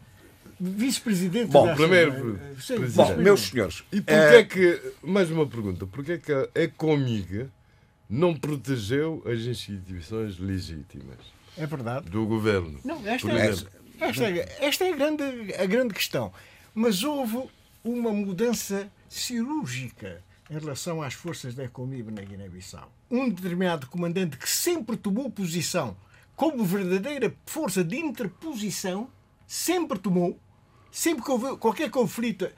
vice-presidente 0.59 1.51
Bom, 1.53 1.67
da 1.67 1.75
primeiro. 1.75 2.39
Sim, 2.61 2.77
presidente. 2.77 2.97
Bom, 3.15 3.17
meus 3.17 3.41
senhores, 3.43 3.85
E 3.93 4.01
porquê 4.01 4.13
eh, 4.21 4.39
é 4.41 4.45
que, 4.45 4.93
mais 5.03 5.31
uma 5.31 5.47
pergunta, 5.47 5.87
porquê 5.87 6.13
é 6.13 6.19
que 6.19 6.33
a 6.33 6.49
Ecomiga 6.55 7.49
não 8.11 8.35
protegeu 8.35 9.23
as 9.25 9.41
instituições 9.43 10.37
legítimas 10.39 11.19
É 11.57 11.65
verdade. 11.65 12.11
do 12.11 12.27
governo? 12.27 12.81
Não, 12.85 13.07
esta, 13.07 13.31
é, 13.31 13.47
esta, 14.01 14.25
é, 14.25 14.57
esta 14.61 14.85
é 14.85 14.93
a 14.93 14.97
grande, 14.97 15.55
a 15.55 15.67
grande 15.67 15.95
questão. 15.95 16.33
Mas 16.75 17.05
houve 17.05 17.49
uma 17.85 18.13
mudança 18.13 18.91
cirúrgica 19.09 20.23
em 20.51 20.59
relação 20.59 21.01
às 21.01 21.15
forças 21.15 21.55
da 21.55 21.65
Ecomib 21.65 22.11
na 22.11 22.23
Guiné-Bissau. 22.23 22.93
Um 23.09 23.29
determinado 23.29 23.87
comandante 23.87 24.37
que 24.37 24.49
sempre 24.49 24.97
tomou 24.97 25.31
posição 25.31 25.97
como 26.35 26.65
verdadeira 26.65 27.33
força 27.47 27.85
de 27.85 27.99
interposição, 27.99 29.09
sempre 29.47 29.99
tomou, 29.99 30.39
sempre 30.91 31.23
que 31.23 31.31
houve 31.31 31.57
qualquer 31.59 31.91
conflito, 31.91 32.51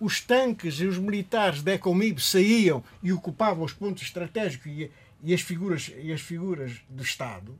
os 0.00 0.20
tanques 0.20 0.80
e 0.80 0.86
os 0.86 0.96
militares 0.98 1.62
da 1.62 1.74
Ecomib 1.74 2.18
saíam 2.20 2.82
e 3.02 3.12
ocupavam 3.12 3.64
os 3.64 3.72
pontos 3.72 4.02
estratégicos 4.02 4.66
e, 4.66 4.90
e 5.22 5.34
as 5.34 5.42
figuras, 5.42 5.92
e 5.96 6.10
as 6.12 6.20
figuras 6.20 6.80
do 6.88 7.02
Estado. 7.02 7.58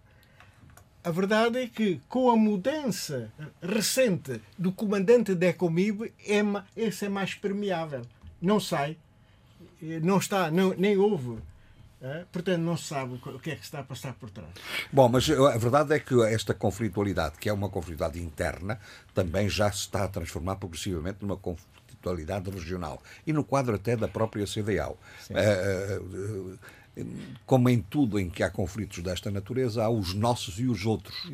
A 1.02 1.10
verdade 1.10 1.58
é 1.58 1.66
que, 1.66 2.00
com 2.08 2.30
a 2.30 2.36
mudança 2.36 3.32
recente 3.62 4.40
do 4.58 4.70
comandante 4.70 5.34
da 5.34 5.46
Ecomib, 5.46 6.12
é, 6.26 6.40
esse 6.76 7.06
é 7.06 7.08
mais 7.08 7.34
permeável. 7.34 8.02
Não 8.40 8.60
sai, 8.60 8.96
eh, 9.82 10.00
não 10.02 10.18
está, 10.18 10.50
não, 10.50 10.74
nem 10.76 10.96
houve. 10.98 11.38
eh, 12.02 12.24
Portanto, 12.30 12.60
não 12.60 12.76
se 12.76 12.84
sabe 12.84 13.14
o 13.14 13.38
que 13.38 13.50
é 13.50 13.56
que 13.56 13.64
está 13.64 13.80
a 13.80 13.82
passar 13.82 14.12
por 14.14 14.30
trás. 14.30 14.50
Bom, 14.92 15.08
mas 15.08 15.28
a 15.30 15.56
verdade 15.56 15.94
é 15.94 15.98
que 15.98 16.22
esta 16.24 16.52
conflitualidade, 16.52 17.38
que 17.38 17.48
é 17.48 17.52
uma 17.52 17.70
conflitualidade 17.70 18.22
interna, 18.22 18.78
também 19.14 19.48
já 19.48 19.70
se 19.72 19.78
está 19.80 20.04
a 20.04 20.08
transformar 20.08 20.56
progressivamente 20.56 21.18
numa 21.22 21.36
conflitualidade 22.00 22.50
regional. 22.50 23.02
E 23.26 23.32
no 23.32 23.44
quadro 23.44 23.74
até 23.74 23.96
da 23.96 24.08
própria 24.08 24.46
CDAO. 24.46 24.98
Eh, 25.30 26.00
eh, 26.96 27.04
como 27.46 27.68
em 27.68 27.80
tudo 27.80 28.18
em 28.18 28.28
que 28.28 28.42
há 28.42 28.50
conflitos 28.50 29.02
desta 29.02 29.30
natureza, 29.30 29.84
há 29.84 29.88
os 29.88 30.12
nossos 30.12 30.58
e 30.58 30.66
os 30.66 30.84
outros. 30.84 31.30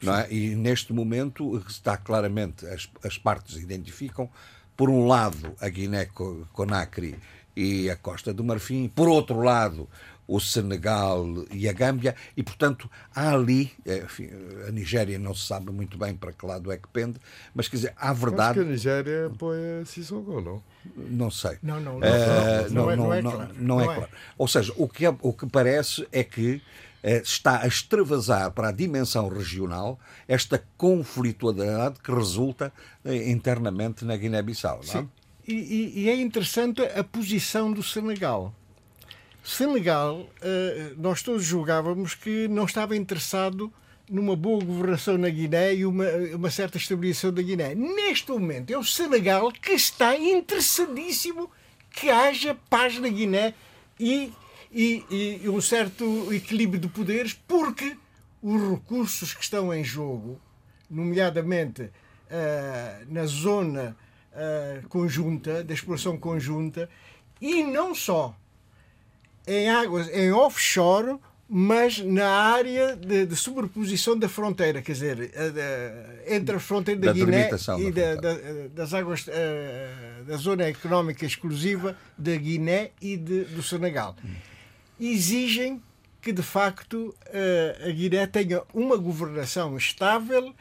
Não 0.00 0.14
é? 0.14 0.32
E 0.32 0.54
neste 0.54 0.92
momento 0.92 1.62
está 1.68 1.96
claramente, 1.96 2.64
as, 2.66 2.88
as 3.02 3.18
partes 3.18 3.56
identificam, 3.56 4.30
por 4.76 4.88
um 4.88 5.06
lado, 5.06 5.54
a 5.60 5.68
Guiné-Conakry 5.68 7.16
e 7.56 7.90
a 7.90 7.96
Costa 7.96 8.32
do 8.32 8.42
Marfim, 8.42 8.88
por 8.88 9.08
outro 9.08 9.40
lado, 9.40 9.88
o 10.26 10.40
Senegal 10.40 11.26
e 11.50 11.68
a 11.68 11.72
Gâmbia, 11.72 12.14
e 12.36 12.42
portanto 12.42 12.90
há 13.14 13.32
ali, 13.34 13.70
eh, 13.84 14.02
enfim, 14.04 14.30
a 14.66 14.70
Nigéria 14.70 15.18
não 15.18 15.34
se 15.34 15.46
sabe 15.46 15.70
muito 15.70 15.98
bem 15.98 16.14
para 16.14 16.32
que 16.32 16.46
lado 16.46 16.72
é 16.72 16.76
que 16.78 16.88
pende, 16.88 17.20
mas 17.54 17.68
quer 17.68 17.76
dizer, 17.76 17.92
há 17.96 18.10
Acho 18.10 18.20
que 18.20 18.26
a 18.26 18.28
verdade, 18.30 18.64
Nigéria 18.64 19.26
apoia 19.26 19.84
Sissoko, 19.84 20.40
não? 20.40 20.62
não 20.96 21.30
sei. 21.30 21.58
Não, 21.62 21.78
não, 21.80 21.98
não, 23.58 23.80
é- 23.80 23.94
claro. 23.96 24.10
Ou 24.38 24.48
seja, 24.48 24.72
o 24.76 24.88
que, 24.88 25.04
é- 25.06 25.16
o 25.20 25.32
que 25.32 25.46
parece 25.46 26.06
é 26.10 26.24
que 26.24 26.62
eh, 27.02 27.20
está 27.22 27.60
a 27.62 27.66
extravasar 27.66 28.50
para 28.52 28.68
a 28.68 28.72
dimensão 28.72 29.28
regional 29.28 30.00
esta 30.26 30.64
conflitualidade 30.78 32.00
que 32.00 32.10
resulta 32.10 32.72
eh, 33.04 33.30
internamente 33.30 34.04
na 34.06 34.16
Guiné-Bissau. 34.16 34.80
não 34.86 35.00
é? 35.00 35.02
Sim. 35.02 35.08
E, 35.46 35.52
e- 35.54 36.00
e 36.04 36.08
é 36.08 36.16
interessante 36.16 36.80
a 36.82 37.04
posição 37.04 37.70
do 37.72 37.82
Senegal. 37.82 38.54
Senegal, 39.44 40.26
eh, 40.40 40.94
nós 40.96 41.22
todos 41.22 41.44
julgávamos 41.44 42.14
que 42.14 42.48
não 42.48 42.64
estava 42.64 42.96
interessado 42.96 43.70
numa 44.08 44.34
boa 44.34 44.64
governação 44.64 45.18
na 45.18 45.28
Guiné 45.28 45.74
e 45.74 45.84
uma, 45.84 46.06
uma 46.34 46.50
certa 46.50 46.78
estabilização 46.78 47.30
da 47.30 47.42
Guiné. 47.42 47.74
Neste 47.74 48.30
momento 48.30 48.70
é 48.70 48.78
o 48.78 48.82
Senegal 48.82 49.52
que 49.52 49.72
está 49.72 50.16
interessadíssimo 50.16 51.50
que 51.90 52.08
haja 52.08 52.56
paz 52.70 52.98
na 52.98 53.08
Guiné 53.08 53.52
e, 54.00 54.32
e, 54.72 55.40
e 55.42 55.48
um 55.48 55.60
certo 55.60 56.32
equilíbrio 56.32 56.80
de 56.80 56.88
poderes, 56.88 57.34
porque 57.46 57.98
os 58.42 58.70
recursos 58.70 59.34
que 59.34 59.42
estão 59.44 59.72
em 59.74 59.84
jogo, 59.84 60.40
nomeadamente 60.90 61.82
uh, 61.82 61.92
na 63.08 63.26
zona 63.26 63.94
uh, 64.32 64.88
conjunta, 64.88 65.62
da 65.62 65.74
exploração 65.74 66.16
conjunta, 66.16 66.88
e 67.40 67.62
não 67.62 67.94
só 67.94 68.34
em 69.46 69.68
águas, 69.68 70.08
em 70.12 70.32
offshore, 70.32 71.18
mas 71.48 71.98
na 71.98 72.28
área 72.28 72.96
de, 72.96 73.26
de, 73.26 73.36
sobreposição 73.36 74.18
da 74.18 74.28
fronteira, 74.28 74.80
quer 74.80 74.92
dizer, 74.92 75.30
entre 76.26 76.56
a 76.56 76.60
fronteira 76.60 77.00
da, 77.00 77.06
da 77.08 77.12
Guiné 77.12 77.50
e 77.78 77.92
da, 77.92 78.14
da, 78.14 78.34
das 78.74 78.94
águas 78.94 79.26
uh, 79.26 80.24
da 80.26 80.36
zona 80.36 80.64
económica 80.64 81.24
exclusiva 81.24 81.96
da 82.16 82.34
Guiné 82.34 82.90
e 83.00 83.16
de, 83.16 83.44
do 83.44 83.62
Senegal. 83.62 84.16
Exigem 84.98 85.82
que, 86.22 86.32
de 86.32 86.42
facto, 86.42 87.14
uh, 87.26 87.88
a 87.88 87.90
Guiné 87.90 88.26
tenha 88.26 88.62
uma 88.72 88.96
governação 88.96 89.76
estável, 89.76 90.54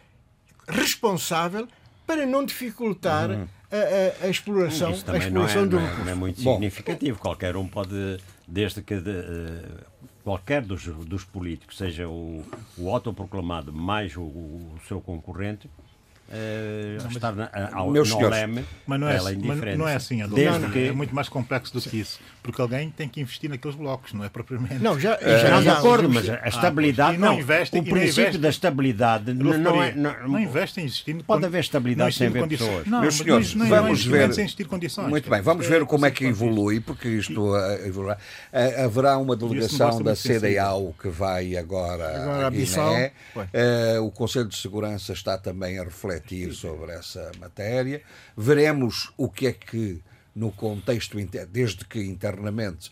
responsável, 0.68 1.68
para 2.06 2.26
não 2.26 2.46
dificultar 2.46 3.30
uhum. 3.30 3.48
a, 3.72 4.26
a, 4.26 4.28
a, 4.28 4.30
exploração, 4.30 4.90
a 4.90 5.18
exploração 5.18 5.66
não 5.66 5.66
é, 5.66 5.66
do 5.66 5.80
não 5.80 5.88
é, 5.88 5.98
não 6.04 6.10
é 6.10 6.16
muito 6.16 6.42
significativo. 6.42 7.18
Bom, 7.18 7.22
Qualquer 7.22 7.56
um 7.56 7.68
pode, 7.68 8.18
desde 8.54 8.84
que 8.84 8.98
de, 9.02 9.10
uh, 9.10 9.86
qualquer 10.24 10.62
dos, 10.62 10.86
dos 10.86 11.24
políticos, 11.24 11.76
seja 11.76 12.08
o, 12.08 12.46
o 12.78 12.90
autoproclamado 12.90 13.74
mais 13.74 14.16
o, 14.16 14.22
o 14.22 14.78
seu 14.88 15.02
concorrente, 15.02 15.68
uh, 16.34 17.12
estar 17.12 17.36
na, 17.36 17.50
ao, 17.72 17.90
Meus 17.90 18.10
no 18.10 18.16
senhores, 18.16 18.38
leme, 18.38 18.66
mas 18.86 19.00
não 19.00 19.08
é, 19.08 19.18
ela 19.18 19.32
é 19.32 19.36
mas 19.36 19.78
não 19.78 19.88
é 19.88 19.96
assim, 19.96 20.22
Adolfo. 20.22 20.36
Desde 20.36 20.70
que... 20.72 20.88
É 20.88 20.92
muito 20.92 21.14
mais 21.14 21.30
complexo 21.30 21.74
do 21.74 21.82
que 21.82 22.00
isso. 22.00 22.20
Porque 22.42 22.62
alguém 22.62 22.90
tem 22.90 23.08
que 23.08 23.22
investir 23.22 23.50
naqueles 23.50 23.76
blocos, 23.76 24.14
não 24.14 24.24
é 24.24 24.30
propriamente. 24.30 24.80
Não, 24.80 25.00
já, 25.00 25.18
já, 25.22 25.38
já, 25.38 25.62
de 25.62 25.70
acordo, 25.70 26.10
mas 26.10 26.30
a 26.30 26.48
estabilidade. 26.48 27.16
Ah, 27.16 27.20
não, 27.20 27.40
o 27.40 27.46
princípio 27.46 27.98
investe, 27.98 28.38
da 28.38 28.50
estabilidade 28.50 29.34
não, 29.34 29.58
não 29.58 29.84
é. 29.84 29.94
Não, 29.94 30.28
não 30.28 30.40
investem 30.40 30.86
existindo. 30.86 31.24
Pode 31.24 31.46
haver 31.46 31.62
estabilidade 31.62 32.16
sem 32.16 32.28
haver 32.28 32.48
pessoas. 32.48 32.88
Não, 32.88 33.02
Meus 33.02 33.16
senhores, 33.16 33.56
não, 33.56 33.68
vamos 33.68 34.06
ver. 34.06 34.34
Sem 34.34 34.46
existir 34.46 34.66
condições. 34.66 35.10
Muito 35.10 35.30
bem, 35.30 35.42
vamos 35.42 35.68
ver 35.68 35.86
como 35.86 36.06
é 36.06 36.12
que 36.12 36.26
evolui, 36.26 36.80
porque 36.80 37.08
isto 37.08 37.56
evoluirá. 37.86 38.18
Haverá 38.84 39.18
uma 39.18 39.36
delegação 39.36 40.02
da 40.02 40.16
CDAO 40.16 40.94
que 41.00 41.10
vai 41.10 41.56
agora, 41.56 42.24
agora 42.24 42.50
Guiné. 42.50 43.12
Uh, 43.36 44.04
o 44.04 44.12
Conselho 44.12 44.48
de 44.48 44.56
Segurança 44.56 45.14
está 45.14 45.38
também 45.38 45.80
a 45.80 45.84
refletir 45.84 46.23
sobre 46.54 46.92
essa 46.94 47.32
matéria. 47.40 48.02
Veremos 48.36 49.12
o 49.18 49.30
que 49.30 49.48
é 49.48 49.54
que, 49.54 50.02
no 50.36 50.52
contexto, 50.52 51.18
desde 51.50 51.86
que 51.86 52.00
internamente 52.04 52.92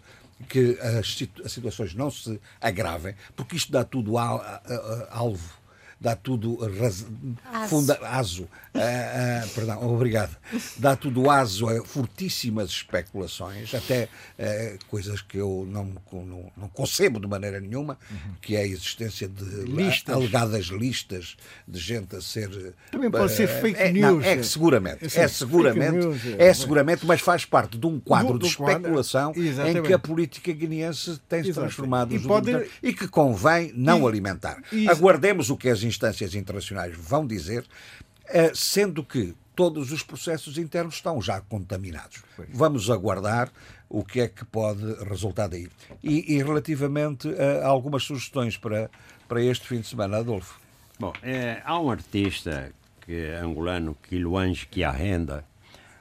que 0.50 0.78
as, 0.80 1.18
situações 1.52 1.94
não 1.94 2.10
se 2.10 2.40
agravem, 2.60 3.16
porque 3.36 3.56
isto 3.56 3.72
dá 3.72 3.84
tudo 3.84 4.18
alvo 4.18 5.61
dá 6.02 6.16
tudo 6.16 6.58
raz... 6.80 7.06
aso. 7.54 7.70
Funda... 7.70 8.00
aso. 8.02 8.44
Uh, 8.74 8.78
uh, 8.78 9.50
perdão, 9.54 9.94
obrigado. 9.94 10.36
Dá 10.78 10.96
tudo 10.96 11.30
aso 11.30 11.70
a 11.70 11.86
fortíssimas 11.86 12.70
especulações, 12.70 13.74
até 13.76 14.06
uh, 14.40 14.86
coisas 14.88 15.22
que 15.22 15.38
eu 15.38 15.68
não, 15.70 15.94
não, 16.12 16.52
não, 16.58 16.70
concebo 16.70 17.20
de 17.20 17.28
maneira 17.28 17.60
nenhuma, 17.60 18.00
uhum. 18.10 18.34
que 18.42 18.56
é 18.56 18.62
a 18.62 18.66
existência 18.66 19.28
de 19.28 19.44
listas. 19.66 20.16
alegadas 20.16 20.66
listas 20.68 21.36
de 21.68 21.80
gente 21.80 22.16
a 22.16 22.22
ser. 22.22 22.74
Também 22.90 23.12
pode 23.12 23.34
ser 23.34 23.48
fake 23.48 23.80
é, 23.80 23.92
news. 23.92 24.24
Não, 24.26 24.32
é 24.32 24.42
seguramente, 24.42 25.20
é, 25.20 25.22
é 25.22 25.28
seguramente, 25.28 25.98
news, 25.98 26.26
é, 26.26 26.48
é 26.48 26.54
seguramente, 26.54 27.06
mas 27.06 27.22
faz 27.22 27.46
parte 27.46 27.78
de 27.78 27.86
um 27.86 28.00
quadro 28.00 28.34
do, 28.34 28.40
do 28.40 28.46
de 28.46 28.52
especulação 28.52 29.34
quadro, 29.34 29.78
em 29.78 29.84
que 29.84 29.94
a 29.94 30.00
política 30.00 30.52
guineense 30.52 31.20
tem 31.30 31.44
se 31.44 31.54
transformado 31.54 32.16
e, 32.16 32.20
pode... 32.20 32.70
e 32.82 32.94
que 32.94 33.08
convém 33.08 33.72
não 33.76 34.04
e, 34.04 34.08
alimentar. 34.08 34.64
E, 34.72 34.88
Aguardemos 34.88 35.50
o 35.50 35.58
que 35.58 35.70
as 35.70 35.84
instâncias 35.92 36.34
internacionais 36.36 36.96
vão 36.98 37.28
dizer, 37.28 37.66
eh, 38.28 38.52
sendo 38.56 39.04
que 39.04 39.36
todos 39.56 39.92
os 39.92 40.02
processos 40.02 40.58
internos 40.58 40.96
estão 40.96 41.22
já 41.22 41.42
contaminados. 41.42 42.24
Vamos 42.50 42.90
aguardar 42.90 43.52
o 43.90 44.04
que 44.04 44.22
é 44.22 44.28
que 44.28 44.46
pode 44.46 44.82
resultar 45.04 45.48
daí. 45.48 45.70
E, 46.02 46.36
e 46.36 46.38
relativamente 46.42 47.28
a 47.62 47.68
algumas 47.68 48.04
sugestões 48.04 48.58
para, 48.58 48.90
para 49.28 49.44
este 49.44 49.68
fim 49.68 49.82
de 49.82 49.88
semana, 49.88 50.18
Adolfo. 50.18 50.60
Bom, 50.98 51.14
é, 51.22 51.62
há 51.66 51.80
um 51.80 51.92
artista 51.92 52.72
que 53.02 53.14
é 53.14 53.38
angolano, 53.38 53.98
Quiluange 54.08 54.66
Quiarrenda, 54.68 55.44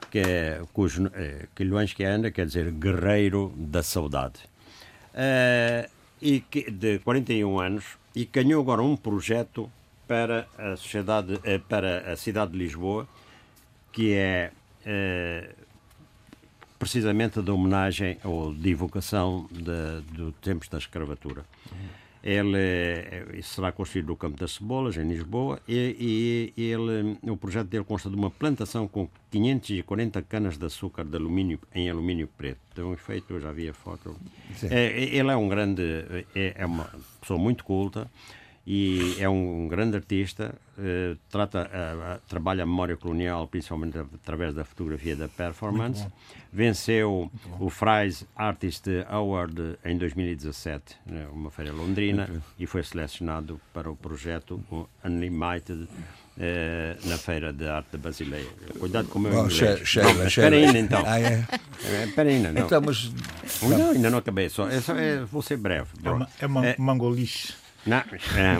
que 0.09 0.19
é, 0.19 0.61
cujo 0.71 1.11
é, 1.13 1.47
Quiluange 1.55 1.93
Quiarrenda 1.93 2.31
quer 2.31 2.45
dizer 2.45 2.71
guerreiro 2.71 3.53
da 3.57 3.83
saudade. 3.83 4.39
É, 5.13 5.89
e 6.21 6.39
que, 6.39 6.71
de 6.71 6.99
41 6.99 7.59
anos 7.59 7.85
e 8.15 8.25
ganhou 8.25 8.61
agora 8.61 8.81
um 8.81 8.95
projeto 8.95 9.69
para 10.11 10.45
a 10.57 10.75
sociedade, 10.75 11.39
eh, 11.45 11.57
para 11.57 12.11
a 12.11 12.17
cidade 12.17 12.51
de 12.51 12.57
Lisboa, 12.57 13.07
que 13.93 14.11
é, 14.11 14.51
é 14.85 15.49
precisamente 16.77 17.41
da 17.41 17.53
homenagem 17.53 18.17
ou 18.25 18.53
de, 19.49 20.01
do 20.11 20.33
tempos 20.33 20.67
da 20.67 20.79
escravatura. 20.79 21.45
Ele 22.21 22.57
é, 22.57 23.39
será 23.41 23.71
construído 23.71 24.07
no 24.07 24.17
Campo 24.17 24.37
das 24.37 24.51
Cebolas, 24.51 24.97
em 24.97 25.07
Lisboa, 25.07 25.61
e, 25.65 26.53
e 26.57 26.61
ele, 26.61 27.17
o 27.23 27.37
projeto 27.37 27.67
dele 27.67 27.85
consta 27.85 28.09
de 28.09 28.15
uma 28.15 28.29
plantação 28.29 28.89
com 28.89 29.07
540 29.31 30.21
canas 30.23 30.57
de 30.57 30.65
açúcar 30.65 31.05
de 31.05 31.15
alumínio, 31.15 31.57
em 31.73 31.89
alumínio 31.89 32.27
preto. 32.37 32.59
Tem 32.75 32.83
um 32.83 32.93
efeito, 32.93 33.33
eu 33.33 33.39
já 33.39 33.53
vi 33.53 33.69
a 33.69 33.73
foto. 33.73 34.13
É, 34.69 34.87
ele 35.15 35.31
é 35.31 35.35
um 35.37 35.47
grande, 35.47 35.81
é, 36.35 36.55
é 36.57 36.65
uma 36.65 36.91
pessoa 37.21 37.39
muito 37.39 37.63
culta, 37.63 38.11
e 38.65 39.15
é 39.19 39.27
um, 39.27 39.67
grande 39.67 39.95
artista, 39.95 40.53
uh, 40.77 41.17
trata, 41.29 41.67
uh, 41.67 42.21
trabalha 42.27 42.63
a 42.63 42.65
memória 42.65 42.95
colonial 42.95 43.47
principalmente 43.47 43.97
através 43.97 44.53
da 44.53 44.63
fotografia 44.63 45.15
da 45.15 45.27
performance. 45.27 46.05
Venceu 46.53 47.31
o 47.59 47.69
Fries 47.69 48.25
Artist 48.35 48.85
Award 49.09 49.77
em 49.83 49.97
2017, 49.97 50.97
né, 51.05 51.27
uma 51.31 51.49
feira 51.49 51.71
londrina, 51.71 52.29
e 52.59 52.67
foi 52.67 52.83
selecionado 52.83 53.59
para 53.73 53.89
o 53.89 53.95
projeto 53.95 54.61
Unlimited 55.03 55.87
uh, 56.41 57.07
na 57.07 57.17
Feira 57.17 57.51
de 57.51 57.67
Arte 57.67 57.93
da 57.93 57.97
Basileia. 57.97 58.47
Cuidado 58.79 59.07
com 59.07 59.17
o 59.17 59.21
meu 59.21 59.31
Bom, 59.31 59.45
inglês. 59.45 59.81
Espera 60.27 60.55
ainda 60.55 60.77
então. 60.77 61.03
Ah, 61.05 61.19
é? 61.19 61.45
Espera 62.05 62.29
ainda, 62.29 62.51
não. 62.51 62.65
Então, 62.65 62.81
mas... 62.81 63.11
Não, 63.63 63.91
ainda 63.91 64.09
não 64.09 64.19
acabei, 64.19 64.49
só, 64.49 64.67
é, 64.67 64.81
só, 64.81 64.95
é, 64.95 65.23
vou 65.23 65.41
ser 65.41 65.57
breve. 65.57 65.89
É, 66.03 66.09
uma, 66.09 66.29
é, 66.39 66.75
uma, 66.77 66.95
é 68.37 68.59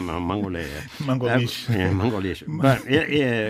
Mangolês. 1.04 1.66
É, 1.70 1.82
é 1.82 1.90
mangolês. 1.90 2.42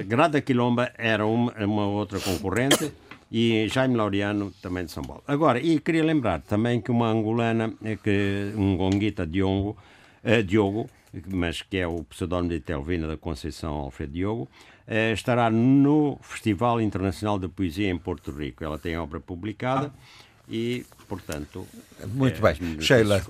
Grada 0.07 0.41
Quilomba 0.41 0.93
era 0.99 1.27
uma, 1.27 1.53
uma 1.65 1.87
outra 1.87 2.21
concorrente 2.21 2.93
e 3.31 3.67
Jaime 3.69 3.97
Laureano 3.97 4.53
também 4.61 4.85
de 4.85 4.93
São 4.93 5.03
Paulo. 5.03 5.23
Agora, 5.27 5.59
e 5.59 5.81
queria 5.81 6.05
lembrar 6.05 6.43
também 6.43 6.83
que 6.83 6.91
uma 6.91 7.09
angolana, 7.09 7.73
é 7.83 7.97
que 7.97 8.53
um 8.55 8.77
gonguita 8.77 9.27
Diogo, 9.27 9.77
eh, 10.23 10.43
Diogo, 10.43 10.91
mas 11.29 11.63
que 11.63 11.79
é 11.79 11.87
o 11.87 12.05
pseudónimo 12.05 12.51
de 12.51 12.61
Telvina 12.61 13.09
da 13.09 13.17
Conceição 13.17 13.73
Alfredo 13.73 14.13
Diogo, 14.13 14.49
eh, 14.87 15.13
estará 15.13 15.51
no 15.51 16.19
Festival 16.21 16.79
Internacional 16.83 17.39
de 17.39 17.49
Poesia 17.49 17.89
em 17.89 17.97
Porto 17.97 18.31
Rico. 18.31 18.63
Ela 18.63 18.79
tem 18.79 18.99
obra 18.99 19.19
publicada 19.19 19.87
ah. 19.87 20.43
e, 20.47 20.85
portanto... 21.09 21.67
Muito 22.09 22.47
é, 22.47 22.53
bem. 22.53 22.81
Sheila, 22.83 23.23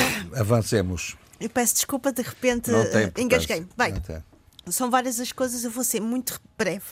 avancemos. 0.34 1.18
Eu 1.40 1.48
peço 1.48 1.74
desculpa, 1.74 2.12
de 2.12 2.22
repente 2.22 2.70
engasguei-me. 3.16 3.68
Bem, 3.76 3.94
são 4.68 4.90
várias 4.90 5.18
as 5.18 5.32
coisas, 5.32 5.64
eu 5.64 5.70
vou 5.70 5.82
ser 5.82 6.00
muito 6.00 6.40
breve. 6.58 6.86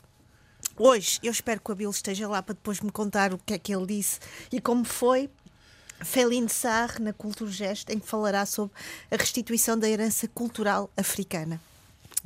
Hoje, 0.76 1.18
eu 1.22 1.30
espero 1.30 1.60
que 1.60 1.70
o 1.70 1.72
Abel 1.72 1.90
esteja 1.90 2.28
lá 2.28 2.42
para 2.42 2.54
depois 2.54 2.80
me 2.80 2.90
contar 2.90 3.34
o 3.34 3.38
que 3.38 3.54
é 3.54 3.58
que 3.58 3.74
ele 3.74 3.86
disse 3.86 4.18
e 4.50 4.60
como 4.60 4.84
foi. 4.84 5.28
Feline 6.00 6.48
Sarr, 6.48 7.00
na 7.00 7.12
Cultura 7.12 7.50
Gesto, 7.50 7.90
em 7.90 7.98
que 7.98 8.06
falará 8.06 8.46
sobre 8.46 8.72
a 9.10 9.16
restituição 9.16 9.76
da 9.76 9.88
herança 9.88 10.28
cultural 10.28 10.88
africana. 10.96 11.60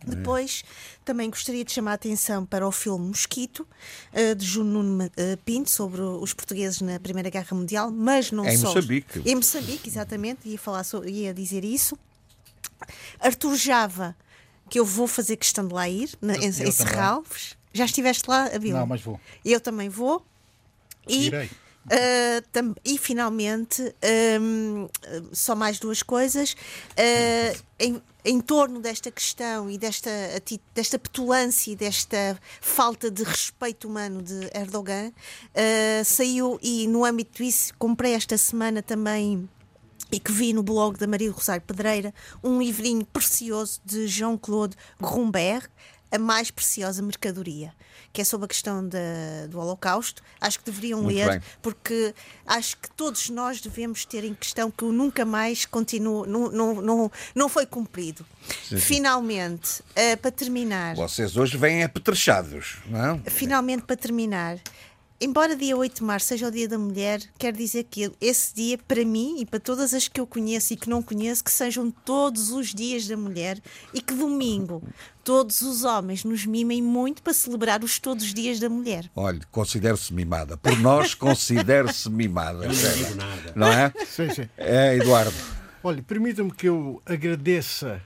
Depois, 0.05 0.65
também 1.05 1.31
gostaria 1.31 1.65
de 1.65 1.73
chamar 1.73 1.93
a 1.93 1.94
atenção 1.94 2.44
para 2.44 2.66
o 2.66 2.73
filme 2.73 3.07
Mosquito, 3.07 3.66
eh, 4.12 4.35
de 4.35 4.44
Juno 4.44 4.82
Nuno 4.82 5.11
eh, 5.16 5.36
Pinto, 5.44 5.70
sobre 5.70 6.01
os 6.01 6.35
portugueses 6.35 6.81
na 6.81 6.99
Primeira 6.99 7.31
Guerra 7.31 7.57
Mundial, 7.57 7.90
mas 7.90 8.31
não 8.31 8.44
em 8.44 8.57
só. 8.57 8.73
Em 8.73 8.74
Moçambique. 8.74 9.23
Em 9.24 9.35
Moçambique, 9.36 9.89
exatamente, 9.89 10.49
ia, 10.49 10.59
falar 10.59 10.85
sobre, 10.85 11.11
ia 11.11 11.32
dizer 11.32 11.65
isso. 11.65 11.97
Artur 13.20 13.56
Java, 13.56 14.16
que 14.68 14.78
eu 14.78 14.84
vou 14.84 15.06
fazer 15.06 15.36
questão 15.36 15.66
de 15.66 15.74
lá 15.74 15.88
ir, 15.88 16.10
na, 16.20 16.34
em, 16.36 16.46
em 16.46 16.70
Serralves. 16.70 17.56
Já 17.72 17.84
estiveste 17.84 18.28
lá, 18.28 18.46
Abel? 18.46 18.76
Não, 18.76 18.86
mas 18.86 19.00
vou. 19.00 19.18
Eu 19.44 19.60
também 19.60 19.88
vou. 19.88 20.24
E 21.09 21.26
Irei. 21.26 21.50
Uh, 21.84 22.40
tam- 22.52 22.76
e 22.84 22.96
finalmente, 22.96 23.82
um, 24.40 24.88
só 25.32 25.56
mais 25.56 25.80
duas 25.80 26.00
coisas. 26.02 26.52
Uh, 26.52 27.60
em, 27.78 28.02
em 28.24 28.40
torno 28.40 28.78
desta 28.78 29.10
questão 29.10 29.68
e 29.68 29.76
desta, 29.76 30.09
desta 30.72 30.96
petulância 30.96 31.72
e 31.72 31.76
desta 31.76 32.38
falta 32.60 33.10
de 33.10 33.24
respeito 33.24 33.88
humano 33.88 34.22
de 34.22 34.48
Erdogan, 34.54 35.09
uh, 35.09 36.04
saiu 36.04 36.56
e 36.62 36.86
no 36.86 37.04
âmbito 37.04 37.42
disso 37.42 37.72
comprei 37.78 38.14
esta 38.14 38.38
semana 38.38 38.80
também 38.80 39.48
e 40.12 40.20
que 40.20 40.30
vi 40.30 40.52
no 40.52 40.62
blog 40.62 40.98
da 40.98 41.06
Maria 41.06 41.32
Rosário 41.32 41.62
Pedreira 41.66 42.12
um 42.44 42.60
livrinho 42.60 43.05
precioso 43.06 43.80
de 43.84 44.06
Jean-Claude 44.06 44.76
Grunberg, 45.01 45.66
A 46.14 46.18
Mais 46.18 46.51
Preciosa 46.51 47.01
Mercadoria, 47.01 47.72
que 48.12 48.20
é 48.20 48.24
sobre 48.24 48.44
a 48.44 48.48
questão 48.48 48.86
da- 48.86 49.47
do 49.48 49.59
Holocausto. 49.59 50.22
Acho 50.39 50.59
que 50.59 50.66
deveriam 50.66 51.01
Muito 51.01 51.16
ler, 51.16 51.30
bem. 51.30 51.40
porque 51.62 52.14
acho 52.47 52.76
que 52.76 52.90
todos 52.90 53.30
nós 53.30 53.62
devemos 53.62 54.05
ter 54.05 54.22
em 54.22 54.34
questão 54.34 54.70
que 54.70 54.84
o 54.84 54.93
nunca 54.93 55.24
mais 55.24 55.64
continua, 55.64 56.26
não, 56.26 56.51
não, 56.51 56.82
não, 56.82 57.12
não 57.34 57.48
foi 57.48 57.64
cumprido. 57.64 58.26
Finalmente, 58.78 59.82
eh, 59.97 60.16
para 60.16 60.30
terminar. 60.30 60.94
Vocês 60.97 61.34
hoje 61.36 61.56
vêm 61.56 61.82
apetrechados, 61.82 62.76
não 62.86 63.02
é? 63.24 63.30
Finalmente, 63.30 63.84
para 63.84 63.97
terminar, 63.97 64.59
embora 65.23 65.55
dia 65.55 65.77
8 65.77 65.97
de 65.97 66.03
março 66.03 66.27
seja 66.27 66.49
o 66.49 66.51
Dia 66.51 66.69
da 66.69 66.77
Mulher, 66.77 67.23
quero 67.39 67.57
dizer 67.57 67.85
que 67.85 68.11
esse 68.20 68.53
dia, 68.53 68.77
para 68.77 69.05
mim 69.05 69.40
e 69.40 69.47
para 69.47 69.61
todas 69.61 69.94
as 69.94 70.09
que 70.09 70.20
eu 70.20 70.27
conheço 70.27 70.73
e 70.73 70.77
que 70.77 70.90
não 70.90 71.01
conheço, 71.01 71.44
que 71.44 71.51
sejam 71.51 71.90
todos 71.90 72.51
os 72.51 72.74
dias 72.74 73.07
da 73.07 73.16
mulher 73.16 73.61
e 73.94 74.03
que 74.03 74.12
domingo 74.15 74.82
todos 75.23 75.61
os 75.61 75.85
homens 75.85 76.24
nos 76.24 76.44
mimem 76.44 76.82
muito 76.82 77.23
para 77.23 77.32
celebrar 77.32 77.85
os 77.85 78.01
todos 78.01 78.24
os 78.24 78.35
dias 78.35 78.59
da 78.59 78.69
mulher. 78.69 79.09
Olha, 79.15 79.40
considere-se 79.53 80.12
mimada. 80.12 80.57
Por 80.57 80.77
nós, 80.81 81.15
considere-se 81.15 82.11
mimada. 82.11 82.73
sério. 82.74 83.07
Não 83.55 83.69
é? 83.69 83.93
Sim, 84.05 84.28
sim. 84.31 84.49
É, 84.57 84.97
Eduardo. 84.97 85.36
Olha, 85.85 86.03
permita-me 86.03 86.51
que 86.51 86.69
eu 86.69 87.01
agradeça 87.07 88.03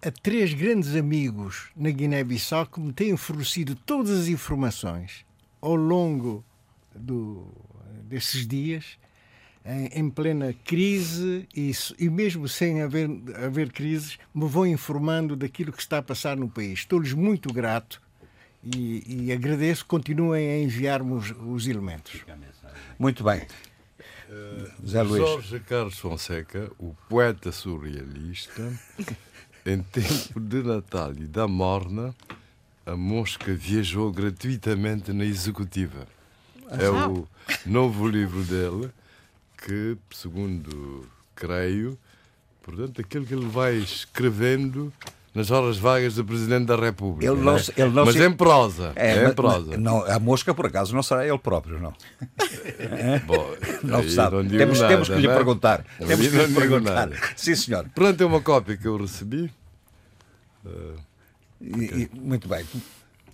a 0.00 0.10
três 0.10 0.54
grandes 0.54 0.94
amigos 0.94 1.70
na 1.76 1.90
Guiné-Bissau 1.90 2.66
que 2.66 2.80
me 2.80 2.92
têm 2.92 3.16
fornecido 3.16 3.74
todas 3.74 4.20
as 4.20 4.28
informações 4.28 5.24
ao 5.60 5.74
longo 5.74 6.44
do, 6.94 7.52
desses 8.04 8.46
dias, 8.46 8.98
em, 9.64 9.86
em 10.00 10.10
plena 10.10 10.54
crise, 10.64 11.48
e, 11.54 11.72
e 11.98 12.08
mesmo 12.08 12.48
sem 12.48 12.82
haver, 12.82 13.08
haver 13.44 13.70
crises, 13.72 14.18
me 14.34 14.48
vão 14.48 14.66
informando 14.66 15.36
daquilo 15.36 15.72
que 15.72 15.82
está 15.82 15.98
a 15.98 16.02
passar 16.02 16.36
no 16.36 16.48
país. 16.48 16.80
Estou-lhes 16.80 17.12
muito 17.12 17.52
grato 17.52 18.00
e, 18.62 19.26
e 19.26 19.32
agradeço, 19.32 19.86
continuem 19.86 20.50
a 20.50 20.58
enviar-me 20.58 21.12
os, 21.12 21.30
os 21.30 21.66
elementos. 21.66 22.24
Muito 22.98 23.24
bem. 23.24 23.46
Zé 24.86 25.02
Luís. 25.02 25.22
Jorge 25.22 25.60
Carlos 25.60 25.98
Fonseca, 25.98 26.70
o 26.78 26.94
poeta 27.08 27.50
surrealista, 27.50 28.72
em 29.66 29.82
tempo 29.82 30.40
de 30.40 30.62
Natal 30.62 31.12
e 31.12 31.26
da 31.26 31.48
Morna, 31.48 32.14
a 32.86 32.96
mosca 32.96 33.52
viajou 33.52 34.12
gratuitamente 34.12 35.12
na 35.12 35.24
executiva. 35.24 36.06
É 36.78 36.88
o 36.88 37.26
novo 37.66 38.06
livro 38.08 38.42
dele, 38.42 38.90
que, 39.64 39.96
segundo 40.14 41.06
creio, 41.34 41.98
portanto, 42.62 43.00
aquilo 43.00 43.24
que 43.26 43.34
ele 43.34 43.46
vai 43.46 43.74
escrevendo 43.76 44.92
nas 45.34 45.50
horas 45.50 45.78
vagas 45.78 46.16
do 46.16 46.24
Presidente 46.24 46.66
da 46.66 46.76
República. 46.76 47.30
Ele 47.32 47.40
não 47.40 47.54
né? 47.54 47.62
ele 47.76 47.90
não 47.90 48.04
Mas 48.04 48.14
se- 48.14 48.24
em 48.26 48.32
prosa. 48.32 48.92
É, 48.96 49.22
ma- 49.22 49.30
em 49.30 49.34
prosa. 49.34 49.76
Não, 49.78 50.04
a 50.04 50.18
mosca, 50.18 50.52
por 50.52 50.66
acaso, 50.66 50.94
não 50.94 51.02
será 51.02 51.26
ele 51.26 51.38
próprio, 51.38 51.78
não. 51.80 51.92
Bom, 53.26 53.50
Não 53.84 54.08
sabe. 54.08 54.36
não 54.36 54.48
temos, 54.48 54.80
nada, 54.80 54.92
temos 54.92 55.08
que 55.08 55.14
lhe 55.16 55.28
né? 55.28 55.34
perguntar. 55.34 55.84
Aí 56.00 56.06
Temos 56.06 56.26
que 56.28 56.36
lhe 56.36 56.54
perguntar. 56.54 56.94
nada. 56.94 57.16
Sim, 57.36 57.54
senhor. 57.54 57.88
Pronto, 57.94 58.20
é 58.20 58.26
uma 58.26 58.40
cópia 58.40 58.76
que 58.76 58.86
eu 58.88 58.96
recebi. 58.96 59.52
E- 61.60 62.08
e- 62.12 62.18
muito 62.18 62.48
bem. 62.48 62.64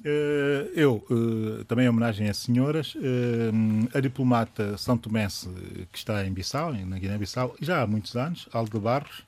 Eh, 0.09 0.71
eu, 0.77 1.05
eh, 1.11 1.65
também 1.67 1.87
em 1.87 1.89
homenagem 1.89 2.29
às 2.29 2.37
senhoras, 2.37 2.95
eh, 2.97 3.99
a 3.99 4.01
diplomata 4.01 4.79
São 4.79 4.97
Tomense, 4.97 5.49
que 5.91 5.99
está 5.99 6.25
em 6.25 6.33
Bissau, 6.33 6.73
em- 6.73 6.85
na 6.85 6.97
Guiné-Bissau, 6.97 7.57
já 7.61 7.83
há 7.83 7.87
muitos 7.89 8.15
anos, 8.15 8.49
Aldo 8.53 8.79
Barros, 8.79 9.25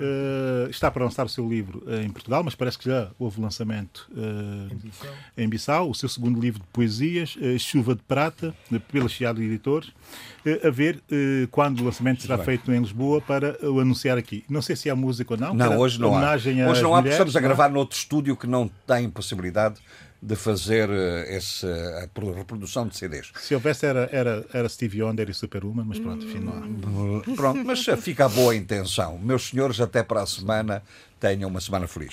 eh, 0.00 0.66
está 0.70 0.90
para 0.90 1.04
lançar 1.04 1.24
o 1.24 1.28
seu 1.28 1.48
livro 1.48 1.84
eh, 1.86 2.02
em 2.02 2.10
Portugal, 2.10 2.42
mas 2.42 2.56
parece 2.56 2.76
que 2.78 2.86
já 2.86 3.10
houve 3.16 3.40
lançamento 3.40 4.10
eh, 4.16 4.74
em 5.44 5.48
Bissau, 5.48 5.88
o 5.88 5.94
seu 5.94 6.08
segundo 6.08 6.40
livro 6.40 6.58
de 6.60 6.66
poesias, 6.72 7.36
Chuva 7.60 7.94
de 7.94 8.02
Prata, 8.02 8.52
pela 8.90 9.08
Chiado 9.08 9.40
Editores, 9.40 9.92
a 10.64 10.70
ver 10.70 11.00
quando 11.52 11.80
o 11.80 11.84
lançamento 11.84 12.22
será 12.22 12.38
feito 12.38 12.72
em 12.72 12.80
Lisboa 12.80 13.20
para 13.20 13.56
o 13.70 13.78
anunciar 13.78 14.16
aqui. 14.18 14.44
Não 14.48 14.62
sei 14.62 14.74
se 14.74 14.88
há 14.90 14.96
música 14.96 15.34
ou 15.34 15.38
não. 15.40 15.54
Não, 15.54 15.78
hoje 15.78 16.00
não 16.00 16.08
há. 16.16 16.20
Hoje 16.70 16.82
não 16.82 16.94
há, 16.94 16.98
porque 17.02 17.12
estamos 17.12 17.36
a 17.36 17.38
é? 17.38 17.42
gravar 17.42 17.68
noutro 17.68 17.96
estúdio 17.96 18.36
que 18.36 18.46
não 18.48 18.68
tem 18.86 19.08
possibilidade 19.10 19.76
de 20.20 20.34
fazer 20.36 20.88
eh, 20.90 21.36
esse, 21.36 21.64
a 22.02 22.08
pro- 22.12 22.32
reprodução 22.32 22.86
de 22.88 22.96
CDs. 22.96 23.30
Se 23.40 23.54
houvesse 23.54 23.86
era, 23.86 24.08
era, 24.12 24.44
era 24.52 24.68
Stevie 24.68 25.02
Wonder 25.02 25.30
e 25.30 25.34
Superwoman, 25.34 25.84
mas 25.86 25.98
pronto, 25.98 26.24
enfim, 26.26 26.40
não 26.40 26.52
há. 26.52 27.34
Pronto, 27.36 27.64
mas 27.64 27.84
fica 28.02 28.24
a 28.26 28.28
boa 28.28 28.54
intenção. 28.56 29.18
Meus 29.18 29.48
senhores, 29.48 29.80
até 29.80 30.02
para 30.02 30.22
a 30.22 30.26
semana. 30.26 30.82
Tenham 31.20 31.48
uma 31.50 31.60
semana 31.60 31.86
feliz. 31.86 32.12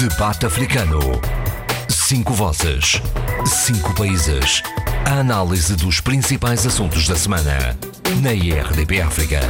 Debate 0.00 0.46
africano. 0.46 0.98
Cinco 1.88 2.32
vozes. 2.32 3.00
Cinco 3.46 3.94
países. 3.94 4.62
A 5.06 5.20
análise 5.20 5.74
dos 5.76 6.00
principais 6.00 6.66
assuntos 6.66 7.06
da 7.08 7.16
semana. 7.16 7.76
Na 8.22 8.32
IRDP 8.32 9.00
África. 9.00 9.40